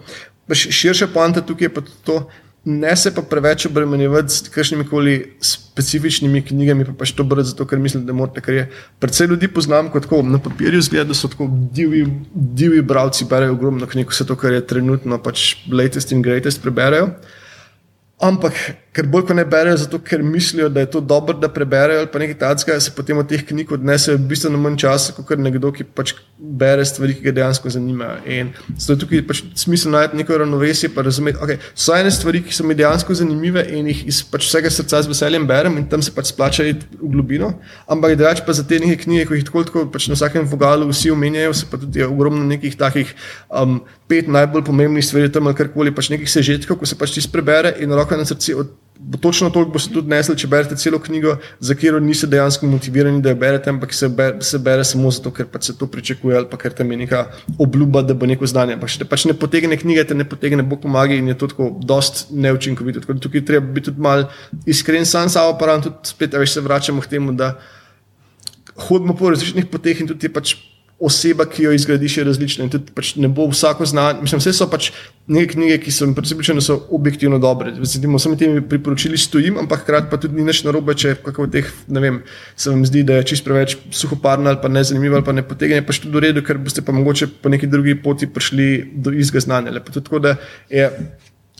širša 0.54 1.08
poanta 1.14 1.42
tukaj 1.42 1.70
je 1.70 1.74
pa 1.74 1.86
to. 2.04 2.24
Ne 2.64 2.94
se 2.96 3.12
pa 3.12 3.20
preveč 3.28 3.66
obremenjevati 3.68 4.32
s 4.32 4.48
kakšnimi 4.48 4.86
koli 4.88 5.18
specifičnimi 5.44 6.46
knjigami, 6.48 6.86
pa 6.88 6.94
pač 7.02 7.12
to 7.12 7.26
brati, 7.28 7.50
zato 7.50 7.66
ker 7.68 7.80
mislim, 7.80 8.06
da 8.08 8.16
morate. 8.16 8.40
Ker 8.42 8.56
je 8.56 8.64
predvsej 9.04 9.28
ljudi 9.34 9.50
poznam 9.52 9.90
kot 9.92 10.08
tako, 10.08 10.22
na 10.24 10.40
papirju 10.40 10.80
zgleda, 10.88 11.10
da 11.12 11.18
so 11.18 11.28
tako 11.28 11.50
divji, 11.52 12.06
divji 12.32 12.82
bralci, 12.88 13.28
berejo 13.28 13.58
ogromno 13.58 13.90
knjig, 13.92 14.16
vse 14.16 14.24
to, 14.30 14.40
kar 14.40 14.56
je 14.56 14.64
trenutno 14.68 15.20
pač 15.20 15.58
latest 15.68 16.16
in 16.16 16.24
greatest, 16.24 16.64
preberejo. 16.64 17.10
Ampak 18.24 18.56
ker 18.94 19.08
bolj 19.10 19.26
ko 19.28 19.34
ne 19.34 19.44
berejo, 19.50 19.78
zato 19.82 19.98
ker 20.06 20.22
mislijo, 20.24 20.70
da 20.70 20.84
je 20.84 20.92
to 20.94 21.02
dobro, 21.02 21.34
da 21.38 21.50
preberejo 21.50 22.04
ali 22.04 22.10
pa 22.14 22.20
nekaj 22.22 22.38
takega, 22.40 22.80
se 22.80 22.92
potem 22.96 23.18
od 23.18 23.28
teh 23.30 23.42
knjig 23.46 23.72
odnesejo 23.74 24.20
bistveno 24.30 24.60
manj 24.62 24.78
časa, 24.84 25.16
kot 25.18 25.40
nekdo, 25.42 25.72
ki 25.74 25.88
pač 25.98 26.14
bere 26.38 26.86
stvari, 26.86 27.16
ki 27.18 27.26
ga 27.26 27.34
dejansko 27.40 27.72
zanimajo. 27.74 28.20
In 28.30 28.52
zato 28.78 28.94
je 28.94 29.02
tukaj 29.04 29.24
pač 29.28 29.42
smisel 29.64 29.96
najti 29.96 30.20
neko 30.20 30.38
ravnovesje, 30.44 30.92
pa 30.94 31.06
razumeti, 31.08 31.40
da 31.40 31.48
okay, 31.48 31.72
so 31.74 31.96
ene 31.98 32.12
stvari, 32.14 32.44
ki 32.46 32.54
so 32.54 32.68
mi 32.68 32.78
dejansko 32.78 33.18
zanimive 33.18 33.66
in 33.74 33.90
jih 33.90 34.04
iz 34.14 34.22
pač 34.30 34.46
vsega 34.50 34.70
srca 34.74 35.02
z 35.02 35.14
veseljem 35.14 35.50
berem 35.50 35.82
in 35.82 35.90
tam 35.90 36.06
se 36.06 36.14
pač 36.14 36.30
splača 36.30 36.68
iti 36.70 36.86
v 37.00 37.10
globino. 37.16 37.54
Ampak 37.90 38.14
drugače 38.20 38.46
pa 38.46 38.54
za 38.54 38.68
te 38.68 38.78
neke 38.84 39.08
knjige, 39.08 39.26
ko 39.32 39.40
jih 39.40 39.48
tako, 39.50 39.66
tako 39.72 39.88
pač 39.90 40.08
na 40.12 40.20
vsakem 40.20 40.46
vogalu 40.54 40.92
vsi 40.92 41.10
omenjajo, 41.16 41.58
se 41.58 41.72
pa 41.72 41.82
tudi 41.82 42.06
ogromno 42.06 42.46
nekih 42.46 42.78
takih 42.78 43.16
um, 43.50 43.80
pet 44.08 44.30
najbolj 44.30 44.68
pomembnih 44.70 45.06
stvari, 45.06 45.34
tam 45.34 45.50
ali 45.50 45.58
karkoli, 45.58 45.96
pač 45.96 46.14
nekih 46.14 46.30
sežetkov, 46.30 46.78
ko 46.78 46.90
se 46.90 47.00
pač 47.00 47.18
ti 47.18 47.26
prebere 47.32 47.74
in 47.82 47.94
roko 47.98 48.20
na 48.20 48.28
srce 48.28 48.54
točno 49.22 49.50
toliko 49.50 49.72
bo 49.72 49.80
se 49.80 49.92
tudi 49.92 50.10
nesli, 50.10 50.36
če 50.38 50.48
berete 50.48 50.76
celo 50.80 51.00
knjigo, 51.00 51.36
za 51.60 51.76
katero 51.76 52.00
niste 52.00 52.28
dejansko 52.28 52.68
motivirani, 52.68 53.22
da 53.22 53.34
jo 53.34 53.40
berete, 53.40 53.70
ampak 53.70 53.94
se 53.94 54.10
bere, 54.10 54.42
se 54.42 54.60
bere 54.60 54.84
samo 54.88 55.12
zato, 55.12 55.32
ker 55.34 55.48
pač 55.52 55.70
se 55.70 55.78
to 55.78 55.88
pričakuje 55.92 56.38
ali 56.38 56.60
ker 56.62 56.74
tam 56.74 56.92
je 56.92 56.98
neka 57.04 57.24
obljuba, 57.60 58.02
da 58.02 58.14
bo 58.14 58.30
neko 58.30 58.48
znanje. 58.48 58.78
Pa 58.82 58.88
če 58.88 59.04
te 59.04 59.10
pač 59.10 59.26
ne 59.30 59.36
potegne 59.38 59.78
knjige, 59.80 60.08
te 60.10 60.18
ne 60.18 60.28
potegne 60.30 60.64
Bog 60.64 60.82
pomaga 60.86 61.16
in 61.16 61.28
je 61.28 61.38
to 61.38 61.52
tako 61.52 61.70
dost 61.84 62.28
neučinkovito. 62.32 63.04
Tako 63.04 63.18
da 63.18 63.26
tukaj 63.28 63.46
treba 63.46 63.66
biti 63.66 63.92
tudi 63.92 64.02
mal 64.02 64.28
iskren 64.66 65.06
sam 65.06 65.30
s 65.30 65.40
pa 65.60 65.80
tudi 65.82 65.96
spet, 66.14 66.34
veš, 66.34 66.54
se 66.54 66.62
vračamo 66.62 67.02
k 67.02 67.08
temu, 67.16 67.34
da 67.34 67.58
hodimo 68.88 69.16
po 69.16 69.30
različnih 69.30 69.66
poteh 69.72 70.02
in 70.02 70.08
tudi 70.08 70.28
je 70.28 70.34
pač 70.34 70.56
oseba, 71.04 71.46
ki 71.50 71.68
jo 71.68 71.74
izgradiš, 71.76 72.18
je 72.18 72.24
različna. 72.24 72.68
Pač 72.96 73.16
ne 73.20 73.28
bo 73.28 73.50
vsako 73.52 73.86
znanje. 73.90 74.22
Mislim, 74.24 74.40
vse 74.40 74.54
so 74.56 74.68
pač 74.72 74.90
neke 75.28 75.54
knjige, 75.54 75.78
ki 75.84 75.92
so 75.92 76.08
mi 76.08 76.16
prepričane, 76.16 76.62
da 76.62 76.66
so 76.66 76.78
objektivno 76.96 77.40
dobre. 77.44 77.74
Zdaj, 77.76 78.08
samo 78.20 78.38
temi 78.40 78.64
priporočili 78.70 79.18
stojim, 79.18 79.58
ampak 79.60 79.84
hkrati 79.84 80.12
pa 80.12 80.20
tudi 80.22 80.40
ni 80.40 80.48
nič 80.48 80.64
narobe, 80.68 80.96
če 80.96 81.16
kako 81.26 81.48
teh, 81.52 81.68
ne 81.88 82.04
vem, 82.04 82.22
se 82.56 82.72
vam 82.72 82.86
zdi, 82.88 83.04
da 83.08 83.20
je 83.20 83.28
čist 83.34 83.48
preveč 83.48 83.76
suhoparna 83.92 84.54
ali 84.54 84.62
pa 84.64 84.72
ne 84.72 84.84
zanimiva 84.84 85.20
ali 85.20 85.28
pa 85.28 85.36
ne 85.36 85.44
potegne, 85.48 85.84
pač 85.86 86.00
tudi 86.04 86.16
v 86.18 86.26
redu, 86.28 86.44
ker 86.46 86.60
boste 86.62 86.84
pa 86.86 86.96
mogoče 86.96 87.30
po 87.44 87.52
neki 87.52 87.68
drugi 87.68 87.96
poti 88.00 88.28
prišli 88.32 88.72
do 89.04 89.12
izga 89.16 89.44
znanja. 89.44 89.76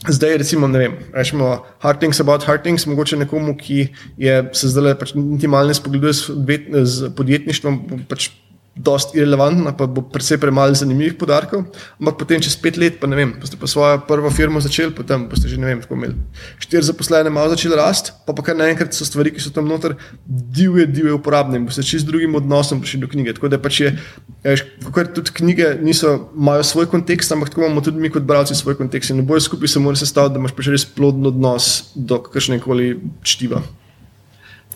Zdaj, 0.04 0.36
recimo, 0.36 0.68
ne 0.68 0.78
vem, 0.78 0.94
rečemo 1.14 1.64
hard 1.80 2.00
things 2.02 2.20
about 2.20 2.44
hard 2.44 2.60
things, 2.62 2.84
mogoče 2.86 3.16
nekomu, 3.16 3.54
ki 3.56 3.86
je 4.20 4.40
se 4.52 4.68
zdaj 4.68 4.98
pač 5.00 5.14
niti 5.16 5.48
malo 5.48 5.70
ne 5.70 5.74
spogleduje 5.74 6.84
z 6.84 7.08
podjetništvom, 7.16 7.78
pač 8.10 8.28
dosti 8.76 9.18
irrelevantna, 9.18 9.70
pa 9.72 9.86
bo 9.86 10.02
precej 10.02 10.40
premalo 10.42 10.74
zanimivih 10.74 11.14
podatkov. 11.14 11.62
Ampak 12.00 12.18
potem, 12.18 12.42
čez 12.42 12.56
pet 12.58 12.74
let, 12.76 12.98
pa 12.98 13.06
ne 13.06 13.16
vem, 13.16 13.34
boste 13.38 13.54
pa 13.54 13.70
svojo 13.70 14.00
prvo 14.08 14.30
firmo 14.34 14.58
začeli, 14.60 14.90
potem 14.90 15.28
boste 15.30 15.46
že 15.48 15.58
ne 15.62 15.70
vem, 15.70 15.82
tako 15.82 15.94
imeli 15.94 16.18
štiri 16.58 16.82
zaposlene, 16.82 17.30
malo 17.30 17.54
začeli 17.54 17.78
rasti, 17.78 18.10
pa 18.26 18.34
pa 18.34 18.42
kar 18.42 18.58
naenkrat 18.58 18.90
so 18.90 19.06
stvari, 19.06 19.30
ki 19.30 19.38
so 19.38 19.54
tam 19.54 19.70
noter, 19.70 19.94
divje, 20.26 20.88
divje 20.90 21.14
uporabne 21.14 21.62
in 21.62 21.68
boste 21.70 21.86
čez 21.86 22.02
drugim 22.02 22.34
odnosom 22.34 22.82
prišli 22.82 23.04
do 23.06 23.10
knjige. 23.10 23.38
Tako 23.38 23.52
da 23.54 23.62
pač 23.62 23.80
je, 23.84 23.94
veš, 24.42 24.66
tudi 25.14 25.30
knjige 25.38 25.76
niso, 25.78 26.16
imajo 26.34 26.66
svoj 26.66 26.90
kontekst, 26.90 27.30
ampak 27.30 27.54
tako 27.54 27.66
imamo 27.66 27.84
tudi 27.84 28.02
mi 28.02 28.10
kot 28.10 28.26
bralci 28.26 28.58
svoj 28.58 28.74
kontekst 28.80 29.14
in 29.14 29.22
ne 29.22 29.26
bojo 29.26 29.46
skupaj 29.46 29.70
se 29.70 29.78
mora 29.78 29.96
sestaviti, 29.96 30.34
da 30.34 30.42
imaš 30.42 30.58
pač 30.58 30.74
res 30.74 30.84
ploden 30.84 31.30
odnos 31.30 31.94
do 31.94 32.18
kakršne 32.26 32.58
koli 32.64 32.96
čtiva. 33.22 33.62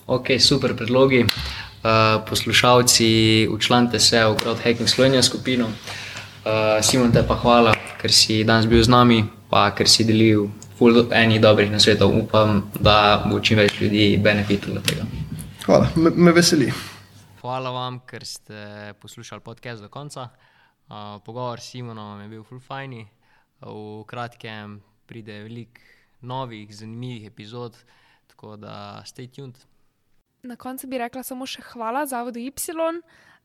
Ok, 0.07 0.39
super 0.39 0.71
predlogi. 0.73 1.27
Uh, 1.79 2.19
poslušalci, 2.29 3.47
učlanite 3.51 3.99
se 3.99 4.25
v 4.25 4.35
Crowdhacking 4.35 4.87
Slovenija 4.89 5.23
skupino. 5.23 5.65
Uh, 5.65 6.83
Simon, 6.83 7.11
te 7.11 7.23
pa 7.23 7.37
hvala, 7.39 7.71
ker 8.01 8.11
si 8.11 8.43
danes 8.43 8.67
bil 8.67 8.83
z 8.83 8.91
nami, 8.91 9.23
pa 9.47 9.69
ker 9.71 9.87
si 9.87 10.03
delil 10.03 10.49
ful 10.75 11.07
enih 11.07 11.39
dobrih 11.39 11.71
nasvetov. 11.71 12.11
Upam, 12.11 12.67
da 12.75 13.23
bo 13.23 13.39
čim 13.39 13.61
več 13.63 13.79
ljudi 13.79 14.17
benefitilo 14.19 14.83
tega. 14.83 15.07
Hvala, 15.63 15.87
me, 15.95 16.11
me 16.11 16.35
veseli. 16.35 16.67
Hvala 17.39 17.71
vam, 17.71 18.01
ker 18.03 18.27
ste 18.27 18.91
poslušali 18.99 19.39
podcast 19.39 19.79
do 19.79 19.87
konca. 19.87 20.27
Uh, 20.91 21.23
pogovor 21.23 21.63
s 21.63 21.71
Simonom 21.71 22.19
je 22.19 22.27
bil 22.27 22.43
ful 22.43 22.59
fajni. 22.59 23.07
V 23.63 24.03
kratkem 24.03 24.81
pride 25.07 25.45
veliko 25.47 25.79
novih, 26.27 26.67
zanimivih 26.75 27.31
epizod, 27.31 27.79
tako 28.27 28.57
da 28.59 28.99
stay 29.07 29.31
tuned. 29.31 29.55
Na 30.43 30.55
koncu 30.55 30.87
bi 30.87 30.97
rekla 30.97 31.23
samo 31.23 31.45
še 31.45 31.61
hvala 31.73 32.05
Zavodu 32.05 32.39
Y, 32.39 32.51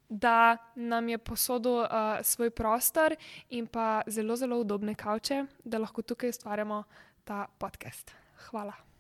da 0.09 0.57
nam 0.77 1.09
je 1.09 1.19
posodil 1.19 1.83
uh, 1.83 2.21
svoj 2.23 2.51
prostor 2.51 3.17
in 3.51 3.67
pa 3.67 4.03
zelo, 4.07 4.37
zelo 4.37 4.61
udobne 4.61 4.95
kavče, 4.95 5.45
da 5.65 5.79
lahko 5.79 6.03
tukaj 6.03 6.31
ustvarjamo 6.31 6.85
ta 7.25 7.47
podcast. 7.59 8.13
Hvala. 8.49 8.94